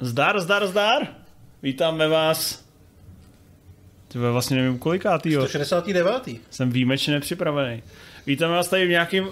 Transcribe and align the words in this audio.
Zdar, 0.00 0.40
zdar, 0.40 0.66
zdar. 0.66 1.06
Vítáme 1.62 2.08
vás. 2.08 2.64
Ty 4.08 4.18
vlastně 4.18 4.56
nevím 4.56 4.78
kolikátýho. 4.78 5.42
169. 5.42 6.40
Jsem 6.50 6.70
výjimečně 6.70 7.14
nepřipravený. 7.14 7.82
Vítáme 8.26 8.54
vás 8.54 8.68
tady 8.68 8.86
v 8.86 8.90
nějakým 8.90 9.28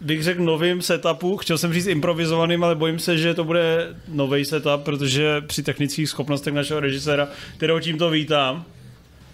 bych 0.00 0.22
řekl 0.22 0.42
novým 0.42 0.82
setupu, 0.82 1.36
chtěl 1.36 1.58
jsem 1.58 1.72
říct 1.72 1.86
improvizovaným, 1.86 2.64
ale 2.64 2.74
bojím 2.74 2.98
se, 2.98 3.18
že 3.18 3.34
to 3.34 3.44
bude 3.44 3.94
nový 4.08 4.44
setup, 4.44 4.82
protože 4.84 5.40
při 5.40 5.62
technických 5.62 6.08
schopnostech 6.08 6.54
našeho 6.54 6.80
režiséra, 6.80 7.28
kterého 7.56 7.80
tímto 7.80 8.10
vítám, 8.10 8.64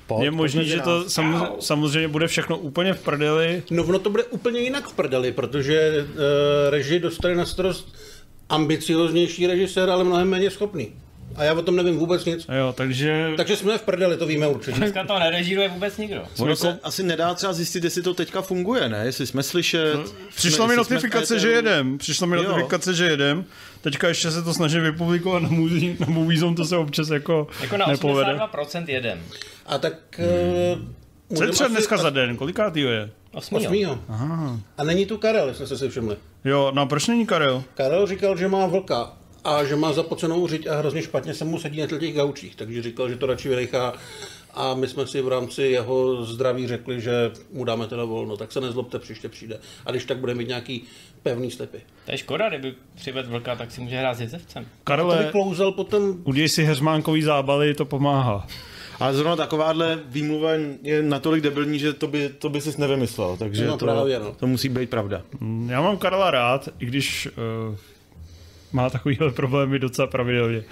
Pod, 0.07 0.23
je 0.23 0.31
možný, 0.31 0.65
že 0.65 0.81
to 0.81 1.11
sam, 1.11 1.49
samozřejmě 1.61 2.09
bude 2.09 2.27
všechno 2.27 2.59
úplně 2.59 2.93
v 2.93 3.03
prdeli. 3.03 3.63
No 3.71 3.85
ono 3.85 3.99
to 3.99 4.11
bude 4.11 4.25
úplně 4.25 4.61
jinak 4.61 4.89
v 4.89 4.93
prdeli, 4.93 5.33
protože 5.33 5.93
uh, 6.03 6.17
režii 6.71 7.01
dostali 7.01 7.37
na 7.37 7.47
starost 7.47 7.97
ambicioznější 8.51 9.47
režisér, 9.47 9.91
ale 9.91 10.05
mnohem 10.05 10.29
méně 10.29 10.51
schopný. 10.51 10.89
A 11.37 11.45
já 11.45 11.53
o 11.55 11.63
tom 11.63 11.77
nevím 11.77 11.99
vůbec 11.99 12.25
nic. 12.25 12.47
Jo, 12.59 12.73
takže... 12.77 13.31
Takže 13.37 13.57
jsme 13.57 13.79
v 13.79 13.83
prdeli, 13.83 14.17
to 14.17 14.27
víme 14.27 14.47
určitě. 14.47 14.77
Dneska 14.77 15.05
to 15.07 15.19
nerežíruje 15.19 15.69
vůbec 15.69 15.97
nikdo. 15.97 16.23
Ono 16.39 16.57
se 16.57 16.79
asi 16.83 17.03
nedá 17.03 17.35
třeba 17.35 17.53
zjistit, 17.53 17.85
jestli 17.85 18.03
to 18.03 18.15
teďka 18.15 18.43
funguje, 18.43 18.89
ne? 18.89 19.03
Jestli 19.05 19.27
jsme 19.27 19.43
slyšet. 19.43 19.95
No, 19.95 20.05
Přišla 20.35 20.67
mi 20.67 20.77
notifikace, 20.77 21.39
že 21.39 21.49
jedem. 21.49 21.99
Přišla 21.99 22.27
mi 22.27 22.37
Jo. 22.37 22.43
notifikace, 22.43 22.95
že 22.95 23.05
jedem. 23.05 23.45
Teďka 23.81 24.09
ještě 24.09 24.31
se 24.31 24.43
to 24.43 24.55
snažím 24.55 24.83
vypublikovat 24.83 25.43
na 25.43 25.49
Movie, 25.49 25.97
na 26.01 26.07
Movie 26.07 26.41
Zone, 26.41 26.57
to 26.57 26.65
se 26.65 26.77
občas 26.77 27.09
jako, 27.09 27.47
Jako 27.61 27.77
na 27.77 27.87
nepovede. 27.87 28.33
82% 28.33 28.85
jedem. 28.89 29.23
A 29.67 29.79
tak... 29.79 29.95
Uh, 30.75 30.79
Co 31.37 31.45
je 31.45 31.51
třeba 31.51 31.69
dneska 31.69 31.97
za 31.97 32.11
den? 32.11 32.37
Kolikátýho 32.37 32.91
je? 32.91 33.11
Osmýho. 33.33 33.99
A 34.79 34.85
není 34.85 35.07
tu 35.07 35.19
Karel, 35.19 35.49
jestli 35.49 35.67
jste 35.67 35.79
si 35.79 35.89
všimli. 35.89 36.17
Jo, 36.45 36.73
no 36.75 36.87
proč 36.87 37.07
není 37.07 37.27
Karel? 37.27 37.63
Karel 37.75 38.07
říkal, 38.07 38.37
že 38.37 38.49
má 38.49 38.67
vlka 38.67 39.13
a 39.45 39.65
že 39.65 39.77
má 39.77 39.93
zapocenou 39.93 40.47
řiď 40.47 40.67
a 40.67 40.79
hrozně 40.79 41.03
špatně 41.03 41.35
se 41.35 41.45
mu 41.45 41.59
sedí 41.59 41.81
na 41.81 41.87
těch 41.87 42.15
gaučích, 42.15 42.57
takže 42.57 42.83
říkal, 42.83 43.09
že 43.09 43.17
to 43.17 43.27
radši 43.27 43.49
vynechá 43.49 43.93
a 44.55 44.75
my 44.75 44.89
jsme 44.89 45.07
si 45.07 45.23
v 45.23 45.29
rámci 45.29 45.63
jeho 45.63 46.25
zdraví 46.25 46.67
řekli, 46.67 47.01
že 47.01 47.31
mu 47.53 47.65
dáme 47.65 47.87
teda 47.87 48.05
volno, 48.05 48.37
tak 48.37 48.53
se 48.53 48.61
nezlobte, 48.61 48.99
příště 48.99 49.29
přijde. 49.29 49.59
A 49.87 49.91
když 49.91 50.05
tak 50.05 50.19
bude 50.19 50.35
mít 50.35 50.49
nějaký 50.49 50.85
pevný 51.23 51.51
stepy. 51.51 51.81
To 52.05 52.13
je 52.13 52.19
škoda, 52.19 52.49
kdyby 52.49 52.75
přivedl 52.95 53.31
vlka, 53.31 53.57
tak 53.57 53.71
si 53.71 53.81
může 53.81 53.97
hrát 53.97 54.15
s 54.15 54.21
jezevcem. 54.21 54.65
To 54.65 54.71
Karle, 54.85 55.25
vyklouzel 55.25 55.73
potom 55.73 56.17
uděj 56.25 56.49
si 56.49 56.65
heřmánkový 56.65 57.23
zábaly, 57.23 57.75
to 57.75 57.85
pomáhá. 57.85 58.47
Ale 59.01 59.15
zrovna 59.15 59.37
takováhle 59.37 59.99
výmluva 60.07 60.51
je 60.83 61.03
natolik 61.03 61.43
debilní, 61.45 61.79
že 61.79 61.93
to 61.93 62.07
by, 62.07 62.29
to 62.39 62.49
by 62.49 62.61
si 62.61 62.81
nevymyslel, 62.81 63.37
takže 63.37 63.67
No, 63.67 63.77
to, 63.79 63.85
právě, 63.85 64.19
no. 64.19 64.33
to 64.41 64.47
musí 64.47 64.69
být 64.69 64.91
pravda. 64.91 65.23
Já 65.67 65.81
mám 65.81 65.97
Karla 65.97 66.31
rád, 66.31 66.69
i 66.79 66.87
když 66.87 67.29
uh, 67.71 67.77
má 68.73 68.91
takovýhle 68.91 69.31
problémy 69.33 69.79
docela 69.79 70.07
pravidelně. 70.07 70.63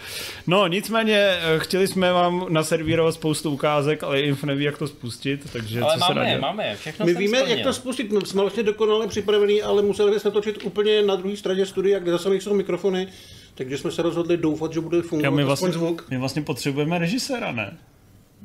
No, 0.47 0.67
nicméně 0.67 1.17
eh, 1.19 1.59
chtěli 1.59 1.89
jsme 1.89 2.13
vám 2.13 2.47
naservírovat 2.49 3.15
spoustu 3.15 3.51
ukázek, 3.51 4.03
ale 4.03 4.21
Inf 4.21 4.45
neví, 4.45 4.65
jak 4.65 4.79
to 4.79 4.89
spustit, 4.89 5.51
takže 5.53 5.81
Ale 5.81 5.95
co 5.99 6.05
se 6.05 6.15
máme 6.15 6.27
je, 6.31 6.37
dělat? 6.37 6.41
máme 6.41 6.77
všechno 6.77 7.07
My 7.07 7.13
jsem 7.13 7.21
víme, 7.21 7.39
splnil. 7.39 7.57
jak 7.57 7.67
to 7.67 7.73
spustit. 7.73 8.13
My 8.13 8.21
jsme 8.27 8.41
vlastně 8.43 8.63
dokonale 8.63 9.07
připravený, 9.09 9.63
ale 9.63 9.83
museli 9.83 10.11
bychom 10.13 10.33
točit 10.33 10.65
úplně 10.65 11.03
na 11.03 11.17
druhé 11.17 11.37
straně 11.37 11.67
studia, 11.67 11.99
kde 11.99 12.11
zase 12.13 12.31
nejsou 12.31 12.55
mikrofony, 12.55 13.09
takže 13.55 13.79
jsme 13.79 13.91
se 13.91 14.03
rozhodli 14.03 14.37
doufat, 14.37 14.73
že 14.73 14.81
bude 14.81 14.97
Já, 14.97 15.03
fungovat 15.03 15.31
my, 15.31 15.43
aspoň 15.43 15.47
vlastně, 15.47 15.73
zvuk. 15.73 16.07
my 16.11 16.19
vlastně 16.19 16.43
potřebujeme 16.43 16.99
režiséra, 16.99 17.53
ne? 17.53 17.77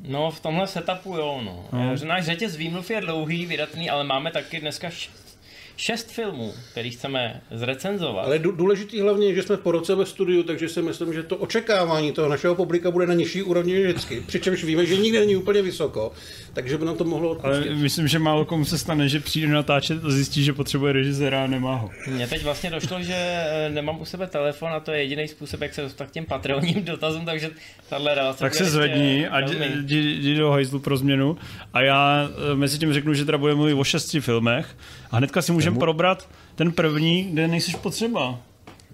No, 0.08 0.30
v 0.30 0.40
tomhle 0.40 0.66
setupu 0.66 1.16
jo, 1.16 1.40
no. 1.44 1.68
no. 1.72 1.96
Náš 2.04 2.24
řetěz 2.24 2.56
výmluv 2.56 2.90
je 2.90 3.00
dlouhý, 3.00 3.46
vydatný, 3.46 3.90
ale 3.90 4.04
máme 4.04 4.30
taky 4.30 4.60
dneska 4.60 4.90
šest, 4.90 5.38
šest 5.76 6.10
filmů, 6.10 6.52
který 6.70 6.90
chceme 6.90 7.40
zrecenzovat. 7.50 8.24
Ale 8.24 8.38
dů- 8.38 8.52
důležitý 8.52 9.00
hlavně 9.00 9.26
je, 9.26 9.34
že 9.34 9.42
jsme 9.42 9.56
po 9.56 9.72
roce 9.72 9.94
ve 9.94 10.06
studiu, 10.06 10.42
takže 10.42 10.68
si 10.68 10.82
myslím, 10.82 11.14
že 11.14 11.22
to 11.22 11.36
očekávání 11.36 12.12
toho 12.12 12.28
našeho 12.28 12.54
publika 12.54 12.90
bude 12.90 13.06
na 13.06 13.14
nižší 13.14 13.42
úrovni 13.42 13.74
než 13.74 13.84
vždycky. 13.86 14.20
Přičemž 14.20 14.64
víme, 14.64 14.86
že 14.86 14.96
nikdy 14.96 15.18
není 15.18 15.36
úplně 15.36 15.62
vysoko, 15.62 16.12
takže 16.54 16.78
by 16.78 16.84
nám 16.84 16.96
to 16.96 17.04
mohlo 17.04 17.38
Ale 17.42 17.58
odpustit. 17.58 17.76
myslím, 17.82 18.08
že 18.08 18.18
málo 18.18 18.44
komu 18.44 18.64
se 18.64 18.78
stane, 18.78 19.08
že 19.08 19.20
přijde 19.20 19.48
natáčet 19.48 20.04
a 20.04 20.10
zjistí, 20.10 20.44
že 20.44 20.52
potřebuje 20.52 20.92
režiséra 20.92 21.44
a 21.44 21.46
nemá 21.46 21.74
ho. 21.74 21.90
Mně 22.06 22.26
teď 22.26 22.44
vlastně 22.44 22.70
došlo, 22.70 23.02
že 23.02 23.14
eh, 23.16 23.70
nemám 23.70 24.00
u 24.00 24.04
sebe 24.04 24.26
telefon 24.26 24.72
a 24.72 24.80
to 24.80 24.92
je 24.92 24.98
jediný 25.02 25.28
způsob, 25.28 25.60
jak 25.60 25.74
se 25.74 25.82
dostat 25.82 26.06
k 26.06 26.10
těm 26.10 26.24
patronním 26.24 26.84
dotazům, 26.84 27.24
takže 27.24 27.50
tahle 27.88 28.14
relace 28.14 28.40
Tak 28.40 28.54
se 28.54 28.64
zvedni 28.64 29.28
a 29.28 29.40
jdi, 29.40 30.34
do 30.34 30.50
hajzlu 30.50 30.78
pro 30.78 30.96
změnu. 30.96 31.36
A 31.72 31.80
já 31.80 32.28
eh, 32.52 32.56
mezi 32.56 32.78
tím 32.78 32.92
řeknu, 32.92 33.14
že 33.14 33.24
teda 33.24 33.38
budeme 33.38 33.56
mluvit 33.56 33.74
o 33.74 33.84
šesti 33.84 34.20
filmech 34.20 34.76
a 35.10 35.16
hnedka 35.16 35.42
si 35.42 35.52
můžeme 35.52 35.78
probrat 35.78 36.28
ten 36.54 36.72
první, 36.72 37.24
kde 37.24 37.48
nejsiš 37.48 37.74
potřeba. 37.76 38.38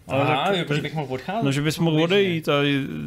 Ale 0.08 0.22
Aha, 0.22 0.44
tak- 0.46 0.56
jako, 0.56 0.74
že 0.74 0.82
bych 0.82 0.94
mohl 0.94 1.14
odcházet. 1.14 1.44
No, 1.44 1.52
že 1.52 1.62
bys 1.62 1.78
mohl 1.78 2.02
odejít. 2.02 2.48
A, 2.48 2.52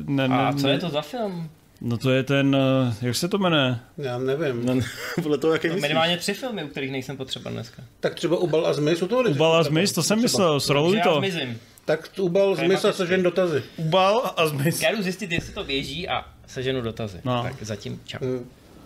ne, 0.08 0.28
ne, 0.28 0.36
A 0.38 0.54
co 0.54 0.68
ne, 0.68 0.74
je 0.74 0.80
to 0.80 0.90
za 0.90 1.02
film? 1.02 1.50
No 1.86 1.98
to 1.98 2.12
je 2.12 2.24
ten, 2.24 2.56
eh, 2.56 2.96
jak 3.02 3.16
se 3.16 3.28
to 3.28 3.38
jmenuje? 3.38 3.80
Já 3.98 4.18
nevím. 4.18 4.66
No, 4.66 4.80
podle 5.24 5.38
toho, 5.38 5.54
jaký 5.54 5.68
myslíš. 5.68 5.82
Minimálně 5.82 6.18
tři 6.18 6.34
filmy, 6.34 6.64
u 6.64 6.68
kterých 6.68 6.92
nejsem 6.92 7.18
potřeba 7.18 7.52
dneska. 7.52 7.84
Tak 8.00 8.16
třeba 8.16 8.38
Ubal 8.38 8.68
a 8.68 8.74
Zmiz, 8.74 9.02
u 9.02 9.08
toho 9.08 9.22
Ubal 9.24 9.54
a. 9.56 9.64
Zmiz, 9.64 9.92
to 9.92 10.04
jsem 10.04 10.18
Třeba. 10.18 10.22
myslel, 10.26 10.60
sroluj 10.60 10.92
Že 10.94 10.98
já 10.98 11.04
to. 11.04 11.18
zmizím. 11.20 11.60
Tak 11.86 12.10
Ubal, 12.20 12.54
a 12.54 12.56
Tematicky. 12.56 12.94
sežen 12.94 13.24
dotazy. 13.24 13.64
Ubal 13.78 14.34
a 14.38 14.48
Zmiz. 14.48 14.82
Já 14.82 14.92
jdu 14.96 15.04
zjistit, 15.04 15.32
jestli 15.32 15.54
to 15.54 15.64
běží 15.64 16.08
a 16.10 16.26
seženu 16.48 16.82
dotazy. 16.82 17.20
No. 17.26 17.44
Tak 17.44 17.54
zatím 17.62 18.02
čau. 18.06 18.18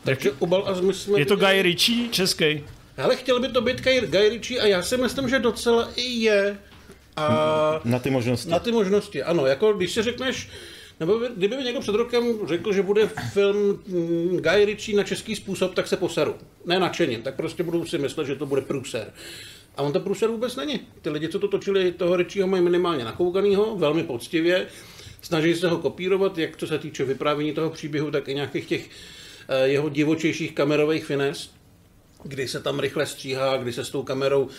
Takže 0.03 0.31
Ubal 0.31 0.63
a 0.67 0.73
Zmiz 0.73 1.01
jsme... 1.01 1.19
Je 1.19 1.25
to. 1.25 1.35
Guy 1.35 1.61
Ritchie, 1.61 2.09
český. 2.09 2.63
Ale 2.97 3.15
chtěl 3.15 3.39
by 3.39 3.47
to 3.47 3.61
být 3.61 3.81
Guy, 3.81 4.01
Guy 4.07 4.29
Ritchie 4.29 4.61
a 4.61 4.65
já 4.67 4.81
si 4.83 4.97
myslím, 4.97 5.29
že 5.29 5.39
docela 5.39 5.89
i 5.95 6.01
je. 6.01 6.57
A 7.15 7.81
Na 7.83 7.99
ty 7.99 8.09
možnosti. 8.09 8.49
na 8.49 8.59
ty 8.59 8.71
možnosti, 8.71 9.23
ano, 9.23 9.45
jako 9.45 9.73
když 9.73 9.91
si 9.91 10.01
řekneš, 10.03 10.49
nebo 10.99 11.19
by- 11.19 11.27
kdyby 11.37 11.57
mi 11.57 11.63
někdo 11.63 11.79
před 11.81 11.95
rokem 11.95 12.47
řekl, 12.47 12.73
že 12.73 12.81
bude 12.81 13.07
film 13.07 13.79
mm, 13.87 14.37
Guy 14.37 14.65
Ritchie 14.65 14.97
na 14.97 15.03
český 15.03 15.35
způsob, 15.35 15.75
tak 15.75 15.87
se 15.87 15.97
poseru. 15.97 16.35
Ne 16.65 16.79
nadšeně, 16.79 17.17
tak 17.19 17.35
prostě 17.35 17.63
budu 17.63 17.85
si 17.85 17.97
myslet, 17.97 18.25
že 18.27 18.35
to 18.35 18.45
bude 18.45 18.61
průser. 18.61 19.13
A 19.75 19.81
on 19.81 19.93
to 19.93 19.99
průser 19.99 20.29
vůbec 20.29 20.55
není. 20.55 20.79
Ty 21.01 21.09
lidi, 21.09 21.29
co 21.29 21.39
to 21.39 21.47
točili, 21.47 21.91
toho 21.91 22.15
Ritchieho 22.15 22.47
mají 22.47 22.63
minimálně 22.63 23.05
nakoukanýho, 23.05 23.75
velmi 23.77 24.03
poctivě. 24.03 24.67
Snaží 25.21 25.55
se 25.55 25.69
ho 25.69 25.77
kopírovat, 25.77 26.37
jak 26.37 26.57
co 26.57 26.67
se 26.67 26.79
týče 26.79 27.05
vyprávění 27.05 27.53
toho 27.53 27.69
příběhu, 27.69 28.11
tak 28.11 28.27
i 28.27 28.33
nějakých 28.35 28.65
těch 28.65 28.89
eh, 29.49 29.67
jeho 29.67 29.89
divočejších 29.89 30.51
kamerových 30.51 31.05
fines, 31.05 31.51
kdy 32.23 32.47
se 32.47 32.59
tam 32.61 32.79
rychle 32.79 33.05
stříhá, 33.05 33.57
kdy 33.57 33.73
se 33.73 33.85
s 33.85 33.89
tou 33.89 34.03
kamerou 34.03 34.49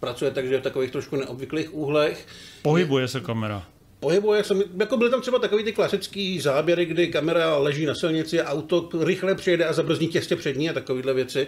pracuje 0.00 0.30
takže 0.30 0.58
v 0.58 0.62
takových 0.62 0.90
trošku 0.90 1.16
neobvyklých 1.16 1.74
úhlech. 1.74 2.26
Pohybuje 2.62 3.08
se 3.08 3.20
kamera. 3.20 3.66
Pohybuje 4.00 4.44
se, 4.44 4.54
jako 4.76 4.96
byly 4.96 5.10
tam 5.10 5.20
třeba 5.20 5.38
takový 5.38 5.64
ty 5.64 5.72
klasický 5.72 6.40
záběry, 6.40 6.84
kdy 6.84 7.08
kamera 7.08 7.56
leží 7.56 7.86
na 7.86 7.94
silnici 7.94 8.40
a 8.40 8.52
auto 8.52 8.88
rychle 9.00 9.34
přijede 9.34 9.64
a 9.64 9.72
zabrzdí 9.72 10.08
těstě 10.08 10.36
před 10.36 10.56
ní 10.56 10.70
a 10.70 10.72
takovéhle 10.72 11.14
věci. 11.14 11.46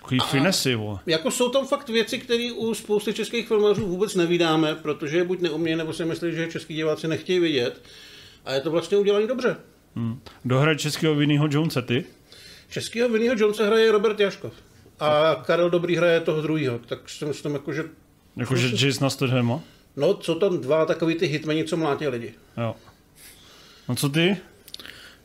Takový 0.00 0.20
finesy. 0.30 0.78
Jako 1.06 1.30
jsou 1.30 1.48
tam 1.48 1.66
fakt 1.66 1.88
věci, 1.88 2.18
které 2.18 2.52
u 2.52 2.74
spousty 2.74 3.14
českých 3.14 3.48
filmařů 3.48 3.86
vůbec 3.86 4.14
nevídáme, 4.14 4.74
protože 4.74 5.16
je 5.16 5.24
buď 5.24 5.40
neumějí, 5.40 5.76
nebo 5.76 5.92
si 5.92 6.04
myslí, 6.04 6.32
že 6.32 6.46
český 6.46 6.74
diváci 6.74 7.08
nechtějí 7.08 7.38
vidět. 7.38 7.82
A 8.44 8.54
je 8.54 8.60
to 8.60 8.70
vlastně 8.70 8.96
udělané 8.96 9.26
dobře. 9.26 9.56
Kdo 10.42 10.58
hraje 10.58 10.76
českého 10.76 11.14
Vinnyho 11.14 11.48
Jonese, 11.50 11.82
ty? 11.82 12.04
Českýho 12.70 13.08
Vinnyho 13.08 13.34
Jonesa 13.38 13.66
hraje 13.66 13.92
Robert 13.92 14.20
Jaškov. 14.20 14.52
A 15.00 15.42
Karel 15.46 15.70
Dobrý 15.70 15.96
hraje 15.96 16.20
toho 16.20 16.42
druhého. 16.42 16.78
Tak 16.78 17.08
si 17.08 17.24
myslím, 17.24 17.52
jako, 17.52 17.72
že 17.72 17.84
Jakože 18.36 18.86
Jason 18.86 19.10
Stathama? 19.10 19.60
No, 19.98 20.18
jsou 20.22 20.34
tam 20.34 20.58
dva 20.58 20.86
takový 20.86 21.14
ty 21.14 21.26
hitmeni, 21.26 21.64
co 21.64 21.76
mlátí 21.76 22.08
lidi. 22.08 22.34
Jo. 22.56 22.76
No 23.88 23.94
co 23.94 24.08
ty? 24.08 24.36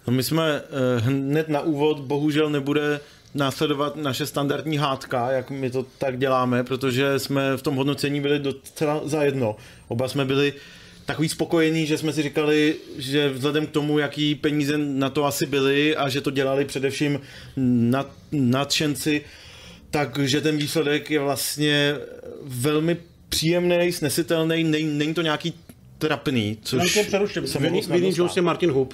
No 0.07 0.13
my 0.13 0.23
jsme 0.23 0.61
eh, 0.61 0.99
hned 0.99 1.49
na 1.49 1.61
úvod, 1.61 1.99
bohužel 1.99 2.49
nebude 2.49 2.99
následovat 3.33 3.95
naše 3.95 4.25
standardní 4.25 4.77
hádka, 4.77 5.31
jak 5.31 5.51
my 5.51 5.69
to 5.69 5.85
tak 5.97 6.19
děláme, 6.19 6.63
protože 6.63 7.19
jsme 7.19 7.57
v 7.57 7.61
tom 7.61 7.75
hodnocení 7.75 8.21
byli 8.21 8.39
docela 8.39 9.01
zajedno. 9.03 9.55
Oba 9.87 10.07
jsme 10.07 10.25
byli 10.25 10.53
takový 11.05 11.29
spokojení, 11.29 11.85
že 11.85 11.97
jsme 11.97 12.13
si 12.13 12.23
říkali, 12.23 12.75
že 12.97 13.29
vzhledem 13.29 13.67
k 13.67 13.71
tomu, 13.71 13.99
jaký 13.99 14.35
peníze 14.35 14.77
na 14.77 15.09
to 15.09 15.25
asi 15.25 15.45
byly 15.45 15.95
a 15.95 16.09
že 16.09 16.21
to 16.21 16.31
dělali 16.31 16.65
především 16.65 17.19
nad, 17.55 18.11
nadšenci, 18.31 19.21
takže 19.91 20.41
ten 20.41 20.57
výsledek 20.57 21.11
je 21.11 21.19
vlastně 21.19 21.95
velmi 22.41 22.97
příjemný, 23.35 23.91
snesitelný, 23.91 24.63
nej, 24.63 24.83
není 24.83 25.13
to 25.13 25.21
nějaký 25.21 25.53
trapný, 25.97 26.57
což 26.61 26.93
Což 26.93 27.05
přeruším. 27.07 27.47
se 27.47 27.59
mohlo 27.59 27.69
Vinny, 27.69 27.83
snadno 27.83 27.99
Vinny 27.99 28.11
stát. 28.13 28.17
Jones 28.19 28.35
je 28.35 28.41
Martin 28.41 28.71
Hoop. 28.71 28.93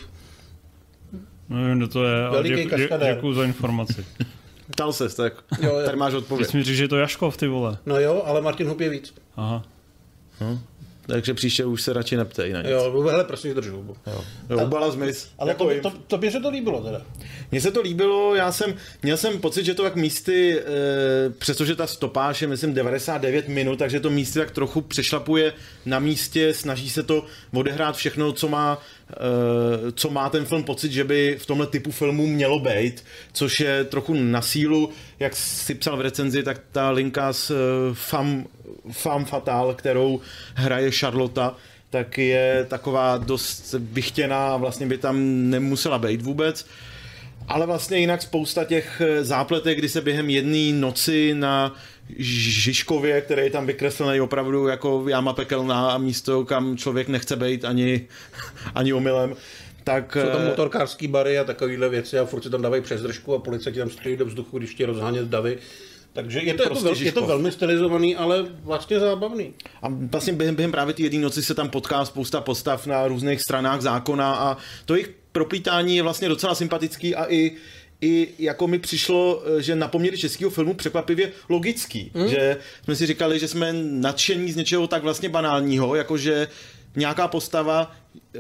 Nevím, 1.50 1.78
kdo 1.78 1.88
to 1.88 2.04
je, 2.06 2.26
ale 2.26 2.38
Veliký 2.38 2.56
děk, 2.56 2.64
dě, 2.78 2.88
kaskadér. 2.88 3.16
děkuju 3.16 3.34
za 3.34 3.44
informaci. 3.44 4.06
Ptal 4.72 4.94
ses, 4.94 5.16
tak 5.16 5.34
Jo, 5.62 5.76
jo. 5.80 5.86
tady 5.86 5.98
máš 5.98 6.12
Ty 6.12 6.18
odpověď. 6.18 6.50
jsi 6.50 6.58
mi 6.58 6.64
říct, 6.64 6.78
že 6.78 6.84
je 6.84 6.88
to 6.88 6.98
Jaškov, 6.98 7.38
ty 7.38 7.48
vole. 7.48 7.78
No 7.86 8.00
jo, 8.00 8.24
ale 8.26 8.42
Martin 8.42 8.68
Hoop 8.68 8.80
je 8.82 8.90
víc. 8.90 9.14
Aha. 9.38 9.64
Takže 11.10 11.34
příště 11.34 11.66
už 11.66 11.82
se 11.82 11.94
radši 11.94 12.18
neptej 12.18 12.54
na 12.54 12.62
nic. 12.62 12.72
Jo, 12.72 13.02
hele, 13.10 13.24
prosím, 13.24 13.54
držu. 13.54 13.96
Jo, 14.08 14.24
jo 14.50 14.66
Bala 14.66 14.92
Smith. 14.92 15.28
Ale 15.40 15.52
jako 15.52 15.64
to, 15.64 15.72
jim. 15.72 15.82
to, 15.82 15.94
to, 16.08 16.18
by 16.18 16.32
se 16.32 16.40
to 16.40 16.50
líbilo 16.50 16.84
teda. 16.84 17.02
Mně 17.52 17.62
se 17.62 17.72
to 17.72 17.82
líbilo, 17.82 18.36
já 18.36 18.52
jsem, 18.52 18.74
měl 19.04 19.18
jsem 19.18 19.40
pocit, 19.40 19.66
že 19.66 19.74
to 19.74 19.84
tak 19.84 19.96
místy, 19.96 20.60
e, 20.60 20.64
přestože 21.30 21.76
ta 21.76 21.88
stopáž 21.88 22.42
je, 22.42 22.48
myslím, 22.48 22.74
99 22.74 23.48
minut, 23.48 23.80
takže 23.80 24.00
to 24.00 24.10
místy 24.10 24.40
tak 24.40 24.52
trochu 24.52 24.82
přešlapuje 24.82 25.54
na 25.86 26.00
místě, 26.00 26.54
snaží 26.54 26.90
se 26.90 27.04
to 27.04 27.26
odehrát 27.54 27.96
všechno, 27.96 28.32
co 28.32 28.48
má, 28.48 28.82
e, 29.12 29.92
co 29.92 30.10
má 30.10 30.30
ten 30.30 30.46
film 30.46 30.64
pocit, 30.64 30.92
že 30.92 31.04
by 31.04 31.38
v 31.40 31.46
tomhle 31.46 31.68
typu 31.68 31.92
filmů 31.92 32.28
mělo 32.28 32.60
být, 32.60 33.04
což 33.34 33.60
je 33.60 33.84
trochu 33.84 34.14
na 34.14 34.42
sílu, 34.42 34.90
jak 35.20 35.36
si 35.36 35.76
psal 35.76 35.98
v 35.98 36.02
recenzi, 36.02 36.44
tak 36.44 36.62
ta 36.72 36.90
linka 36.90 37.34
s 37.34 37.52
e, 37.52 37.56
Fam, 37.94 38.46
Fam 38.92 39.26
Fatal, 39.26 39.74
kterou 39.74 40.22
hraje 40.56 40.92
Charlotta, 40.92 41.56
tak 41.90 42.18
je 42.18 42.66
taková 42.70 43.18
dost 43.18 43.76
vychtěná, 43.80 44.58
vlastně 44.58 44.86
by 44.86 44.98
tam 44.98 45.50
nemusela 45.50 46.00
být 46.00 46.22
vůbec. 46.22 46.66
Ale 47.48 47.66
vlastně 47.66 47.98
jinak 47.98 48.22
spousta 48.22 48.64
těch 48.64 49.02
zápletek, 49.22 49.78
kdy 49.78 49.90
se 49.90 50.02
během 50.02 50.30
jedné 50.30 50.80
noci 50.80 51.34
na 51.34 51.76
Žižkově, 52.18 53.22
který 53.22 53.42
je 53.42 53.50
tam 53.50 53.66
vykreslený 53.66 54.22
opravdu 54.22 54.68
jako 54.68 55.06
jáma 55.10 55.34
pekelná 55.34 55.92
a 55.92 55.98
místo, 55.98 56.46
kam 56.46 56.78
člověk 56.78 57.08
nechce 57.08 57.36
být 57.36 57.66
ani, 57.66 58.08
ani 58.76 58.94
omylem, 58.94 59.36
tak... 59.84 60.18
Jsou 60.22 60.30
tam 60.30 60.42
eh, 60.42 60.46
motorkářský 60.46 61.08
bary 61.08 61.40
a 61.40 61.44
takovéhle 61.44 61.90
věci 61.90 62.20
a 62.20 62.26
furt 62.26 62.44
si 62.44 62.50
tam 62.50 62.62
dávají 62.62 62.82
přes 62.82 63.02
držku 63.02 63.36
a 63.36 63.40
policie 63.40 63.74
ti 63.74 63.80
tam 63.80 63.90
stojí 63.90 64.18
do 64.18 64.26
vzduchu, 64.26 64.58
když 64.58 64.76
ti 64.76 64.86
rozhánět 64.86 65.26
davy. 65.26 65.58
Takže 66.14 66.40
je 66.40 66.54
to, 66.54 66.64
Prostě 66.64 66.88
jako, 66.88 66.96
vel- 66.96 67.06
je 67.06 67.12
to 67.12 67.26
velmi 67.26 67.52
stylizovaný, 67.52 68.16
ale 68.16 68.46
vlastně 68.64 69.00
zábavný. 69.00 69.54
A 69.82 69.88
vlastně 69.90 70.34
během, 70.34 70.56
během 70.56 70.72
právě 70.72 70.94
té 70.94 71.02
jedné 71.02 71.20
noci 71.20 71.44
se 71.44 71.56
tam 71.56 71.70
potká 71.70 72.06
spousta 72.06 72.42
postav 72.42 72.88
na 72.88 73.08
různých 73.08 73.42
stranách 73.42 73.82
zákona 73.82 74.36
a 74.36 74.58
to 74.86 74.96
jejich 74.96 75.16
proplítání 75.32 75.96
je 75.96 76.04
vlastně 76.04 76.30
docela 76.30 76.56
sympatický 76.56 77.16
a 77.16 77.26
i 77.32 77.52
i 78.02 78.28
jako 78.40 78.68
mi 78.68 78.80
přišlo, 78.80 79.44
že 79.60 79.76
na 79.76 79.88
poměry 79.88 80.18
českého 80.18 80.52
filmu 80.52 80.74
překvapivě 80.74 81.32
logický, 81.50 82.12
mm. 82.14 82.28
že 82.28 82.58
jsme 82.84 82.96
si 82.96 83.06
říkali, 83.06 83.40
že 83.40 83.48
jsme 83.48 83.74
nadšení 83.74 84.52
z 84.52 84.56
něčeho 84.56 84.88
tak 84.88 85.04
vlastně 85.04 85.30
banálního, 85.30 85.96
jakože 85.96 86.48
nějaká 86.96 87.28
postava 87.28 87.96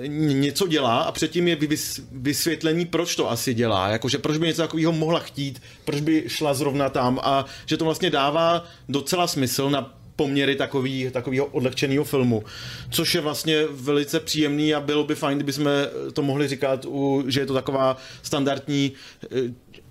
něco 0.07 0.67
dělá 0.67 1.01
a 1.01 1.11
předtím 1.11 1.47
je 1.47 1.55
vys- 1.55 2.03
vysvětlení, 2.11 2.85
proč 2.85 3.15
to 3.15 3.31
asi 3.31 3.53
dělá, 3.53 3.89
jakože 3.89 4.17
proč 4.17 4.37
by 4.37 4.47
něco 4.47 4.61
takového 4.61 4.91
mohla 4.91 5.19
chtít, 5.19 5.61
proč 5.85 6.01
by 6.01 6.23
šla 6.27 6.53
zrovna 6.53 6.89
tam 6.89 7.19
a 7.23 7.45
že 7.65 7.77
to 7.77 7.85
vlastně 7.85 8.09
dává 8.09 8.65
docela 8.89 9.27
smysl 9.27 9.69
na 9.69 9.99
poměry 10.19 10.55
takový, 10.55 11.09
takového 11.11 11.45
odlehčeného 11.45 12.03
filmu, 12.03 12.43
což 12.91 13.15
je 13.15 13.21
vlastně 13.21 13.65
velice 13.71 14.19
příjemný 14.19 14.73
a 14.73 14.79
bylo 14.79 15.03
by 15.03 15.15
fajn, 15.15 15.37
kdybychom 15.37 15.67
to 16.13 16.21
mohli 16.21 16.47
říkat, 16.47 16.85
u, 16.85 17.23
že 17.27 17.39
je 17.39 17.45
to 17.45 17.53
taková 17.53 17.97
standardní 18.21 18.91
eh, 19.23 19.27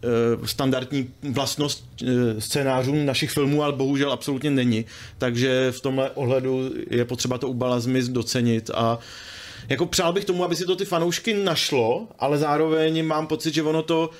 eh, 0.04 0.46
standardní 0.46 1.10
vlastnost 1.32 1.84
eh, 2.02 2.40
scénářů 2.40 2.94
našich 2.94 3.30
filmů, 3.30 3.62
ale 3.62 3.72
bohužel 3.72 4.12
absolutně 4.12 4.50
není. 4.50 4.84
Takže 5.18 5.72
v 5.72 5.80
tomhle 5.80 6.10
ohledu 6.10 6.70
je 6.90 7.04
potřeba 7.04 7.38
to 7.38 7.48
u 7.48 7.54
Balazmis 7.54 8.08
docenit 8.08 8.70
a 8.74 8.98
jako 9.68 9.86
přál 9.86 10.12
bych 10.12 10.24
tomu, 10.24 10.44
aby 10.44 10.56
si 10.56 10.64
to 10.64 10.76
ty 10.76 10.84
fanoušky 10.84 11.34
našlo, 11.34 12.08
ale 12.18 12.38
zároveň 12.38 13.06
mám 13.06 13.26
pocit, 13.26 13.54
že 13.54 13.62
ono 13.62 13.82
to 13.82 14.10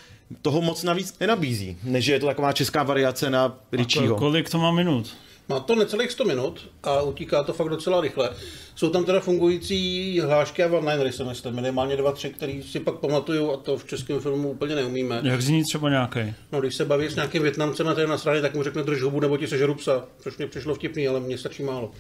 toho 0.43 0.61
moc 0.61 0.83
navíc 0.83 1.19
nenabízí, 1.21 1.77
než 1.85 2.06
je 2.06 2.21
to 2.21 2.27
taková 2.27 2.53
česká 2.53 2.83
variace 2.83 3.31
na 3.31 3.59
Richieho. 3.73 4.17
Kolik 4.17 4.50
to 4.50 4.59
má 4.59 4.71
minut? 4.71 5.17
Má 5.49 5.61
to 5.61 5.75
necelých 5.75 6.12
100 6.12 6.25
minut 6.25 6.71
a 6.83 7.03
utíká 7.03 7.43
to 7.43 7.53
fakt 7.53 7.69
docela 7.69 8.00
rychle. 8.00 8.31
Jsou 8.75 8.91
tam 8.91 9.05
teda 9.05 9.21
fungující 9.21 10.21
hlášky 10.21 10.65
a 10.65 10.67
one-linery, 10.67 11.12
si 11.12 11.25
myslím, 11.25 11.55
minimálně 11.55 11.97
dva, 11.97 12.12
tři, 12.12 12.31
který 12.31 12.62
si 12.62 12.81
pak 12.81 12.94
pamatuju 12.94 13.53
a 13.53 13.56
to 13.56 13.77
v 13.77 13.85
českém 13.85 14.21
filmu 14.21 14.51
úplně 14.51 14.75
neumíme. 14.75 15.21
Jak 15.25 15.43
zní 15.43 15.62
třeba 15.65 15.91
nějaký? 15.91 16.35
No, 16.53 16.61
když 16.61 16.75
se 16.75 16.85
baví 16.85 17.06
s 17.06 17.15
nějakým 17.15 17.43
Větnamcem 17.43 17.89
a 17.89 17.94
tady 17.94 18.06
na 18.06 18.19
straně, 18.19 18.41
tak 18.41 18.55
mu 18.55 18.62
řekne 18.62 18.83
drž 18.83 19.03
hubu 19.03 19.21
nebo 19.21 19.37
ti 19.37 19.47
sežeru 19.47 19.75
psa, 19.75 20.05
což 20.21 20.37
mě 20.37 20.47
přišlo 20.47 20.75
vtipný, 20.75 21.09
ale 21.09 21.21
mně 21.21 21.39
stačí 21.39 21.62
málo. 21.62 21.91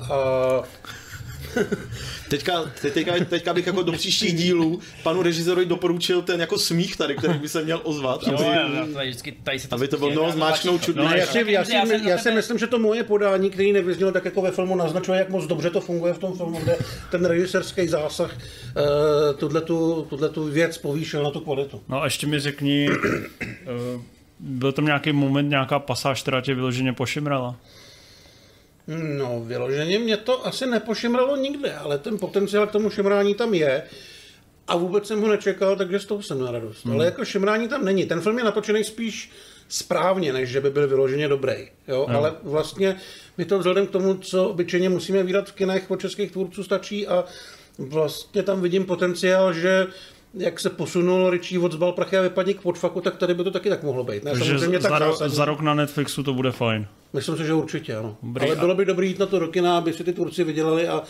A 0.00 0.16
Teďka, 2.28 2.64
te- 2.82 2.90
teďka, 2.90 3.12
teďka 3.24 3.54
bych 3.54 3.66
jako 3.66 3.82
do 3.82 3.92
příštích 3.92 4.34
dílů 4.34 4.80
panu 5.02 5.22
režisorovi 5.22 5.66
doporučil 5.66 6.22
ten 6.22 6.40
jako 6.40 6.58
smích 6.58 6.96
tady, 6.96 7.16
který 7.16 7.38
by 7.38 7.48
se 7.48 7.64
měl 7.64 7.80
ozvat. 7.84 8.20
Jo, 8.26 8.34
aby, 8.34 8.76
jo, 8.76 8.86
tady, 8.94 9.08
vždycky, 9.08 9.32
tady 9.32 9.58
se 9.58 9.68
to 9.68 9.74
aby 9.74 9.88
to 9.88 9.96
bylo 9.96 10.26
no, 10.26 10.32
zmáčknout. 10.32 10.88
No, 10.88 11.02
já, 11.02 11.26
si, 11.26 11.44
já, 11.46 11.64
si, 11.64 11.74
já 11.74 11.86
jsem 11.86 12.08
já 12.08 12.18
si 12.18 12.30
myslím, 12.30 12.58
že 12.58 12.66
to 12.66 12.78
moje 12.78 13.04
podání, 13.04 13.50
který 13.50 13.72
nevyznělo 13.72 14.12
tak 14.12 14.24
jako 14.24 14.42
ve 14.42 14.50
filmu, 14.50 14.76
naznačuje, 14.76 15.18
jak 15.18 15.28
moc 15.28 15.46
dobře 15.46 15.70
to 15.70 15.80
funguje 15.80 16.14
v 16.14 16.18
tom 16.18 16.36
filmu, 16.36 16.58
kde 16.58 16.76
ten 17.10 17.24
režisérský 17.24 17.88
zásah 17.88 18.30
uh, 18.32 19.38
tuhle, 19.38 19.60
tuhle 20.08 20.28
tu 20.28 20.44
věc 20.44 20.78
povýšil 20.78 21.22
na 21.22 21.30
tu 21.30 21.40
kvalitu. 21.40 21.82
No 21.88 22.02
a 22.02 22.04
ještě 22.04 22.26
mi 22.26 22.40
řekni, 22.40 22.88
uh, 22.90 24.02
byl 24.38 24.72
tam 24.72 24.84
nějaký 24.84 25.12
moment, 25.12 25.48
nějaká 25.48 25.78
pasáž, 25.78 26.22
která 26.22 26.40
tě 26.40 26.54
vyloženě 26.54 26.92
pošimrala? 26.92 27.56
No, 28.86 29.40
vyloženě 29.40 29.98
mě 29.98 30.16
to 30.16 30.46
asi 30.46 30.66
nepošimralo 30.66 31.36
nikdy, 31.36 31.70
ale 31.70 31.98
ten 31.98 32.18
potenciál 32.18 32.66
k 32.66 32.70
tomu 32.70 32.90
šimrání 32.90 33.34
tam 33.34 33.54
je. 33.54 33.82
A 34.68 34.76
vůbec 34.76 35.06
jsem 35.06 35.20
ho 35.20 35.28
nečekal, 35.28 35.76
takže 35.76 36.00
z 36.00 36.04
toho 36.04 36.22
jsem 36.22 36.40
na 36.40 36.50
radost. 36.50 36.84
Hmm. 36.84 36.94
Ale 36.94 37.04
jako 37.04 37.24
šimrání 37.24 37.68
tam 37.68 37.84
není. 37.84 38.06
Ten 38.06 38.20
film 38.20 38.38
je 38.38 38.44
natočený 38.44 38.84
spíš 38.84 39.30
správně, 39.68 40.32
než 40.32 40.48
že 40.48 40.60
by 40.60 40.70
byl 40.70 40.88
vyloženě 40.88 41.28
dobrý. 41.28 41.68
Jo? 41.88 42.06
No. 42.08 42.16
Ale 42.16 42.32
vlastně 42.42 42.96
mi 43.38 43.44
to 43.44 43.58
vzhledem 43.58 43.86
k 43.86 43.90
tomu, 43.90 44.14
co 44.14 44.48
obyčejně 44.48 44.88
musíme 44.88 45.22
výdat 45.22 45.48
v 45.48 45.52
kinech 45.52 45.90
od 45.90 46.00
českých 46.00 46.32
tvůrců 46.32 46.64
stačí 46.64 47.06
a 47.06 47.24
vlastně 47.78 48.42
tam 48.42 48.60
vidím 48.60 48.84
potenciál, 48.84 49.52
že 49.52 49.86
jak 50.34 50.60
se 50.60 50.70
posunul 50.70 51.30
Richie 51.30 51.60
od 51.60 51.72
zbal 51.72 51.92
prachy 51.92 52.18
a 52.18 52.22
vypadni 52.22 52.54
k 52.54 52.60
podfaku, 52.60 53.00
tak 53.00 53.16
tady 53.16 53.34
by 53.34 53.44
to 53.44 53.50
taky 53.50 53.68
tak 53.68 53.82
mohlo 53.82 54.04
být. 54.04 54.24
Ne, 54.24 54.32
Takže 54.32 54.58
za, 54.58 54.78
tak 54.78 54.92
ro- 54.92 55.28
za 55.28 55.44
rok 55.44 55.60
na 55.60 55.74
Netflixu 55.74 56.22
to 56.22 56.34
bude 56.34 56.52
fajn. 56.52 56.86
Myslím 57.12 57.36
si, 57.36 57.44
že 57.46 57.54
určitě 57.54 57.96
ano. 57.96 58.16
Dobrý, 58.22 58.46
Ale 58.46 58.56
a- 58.56 58.60
bylo 58.60 58.74
by 58.74 58.84
dobré 58.84 59.06
jít 59.06 59.18
na 59.18 59.26
to 59.26 59.38
do 59.38 59.48
kina, 59.48 59.78
aby 59.78 59.92
si 59.92 60.04
ty 60.04 60.12
Turci 60.12 60.44
vydělali 60.44 60.88
a 60.88 61.02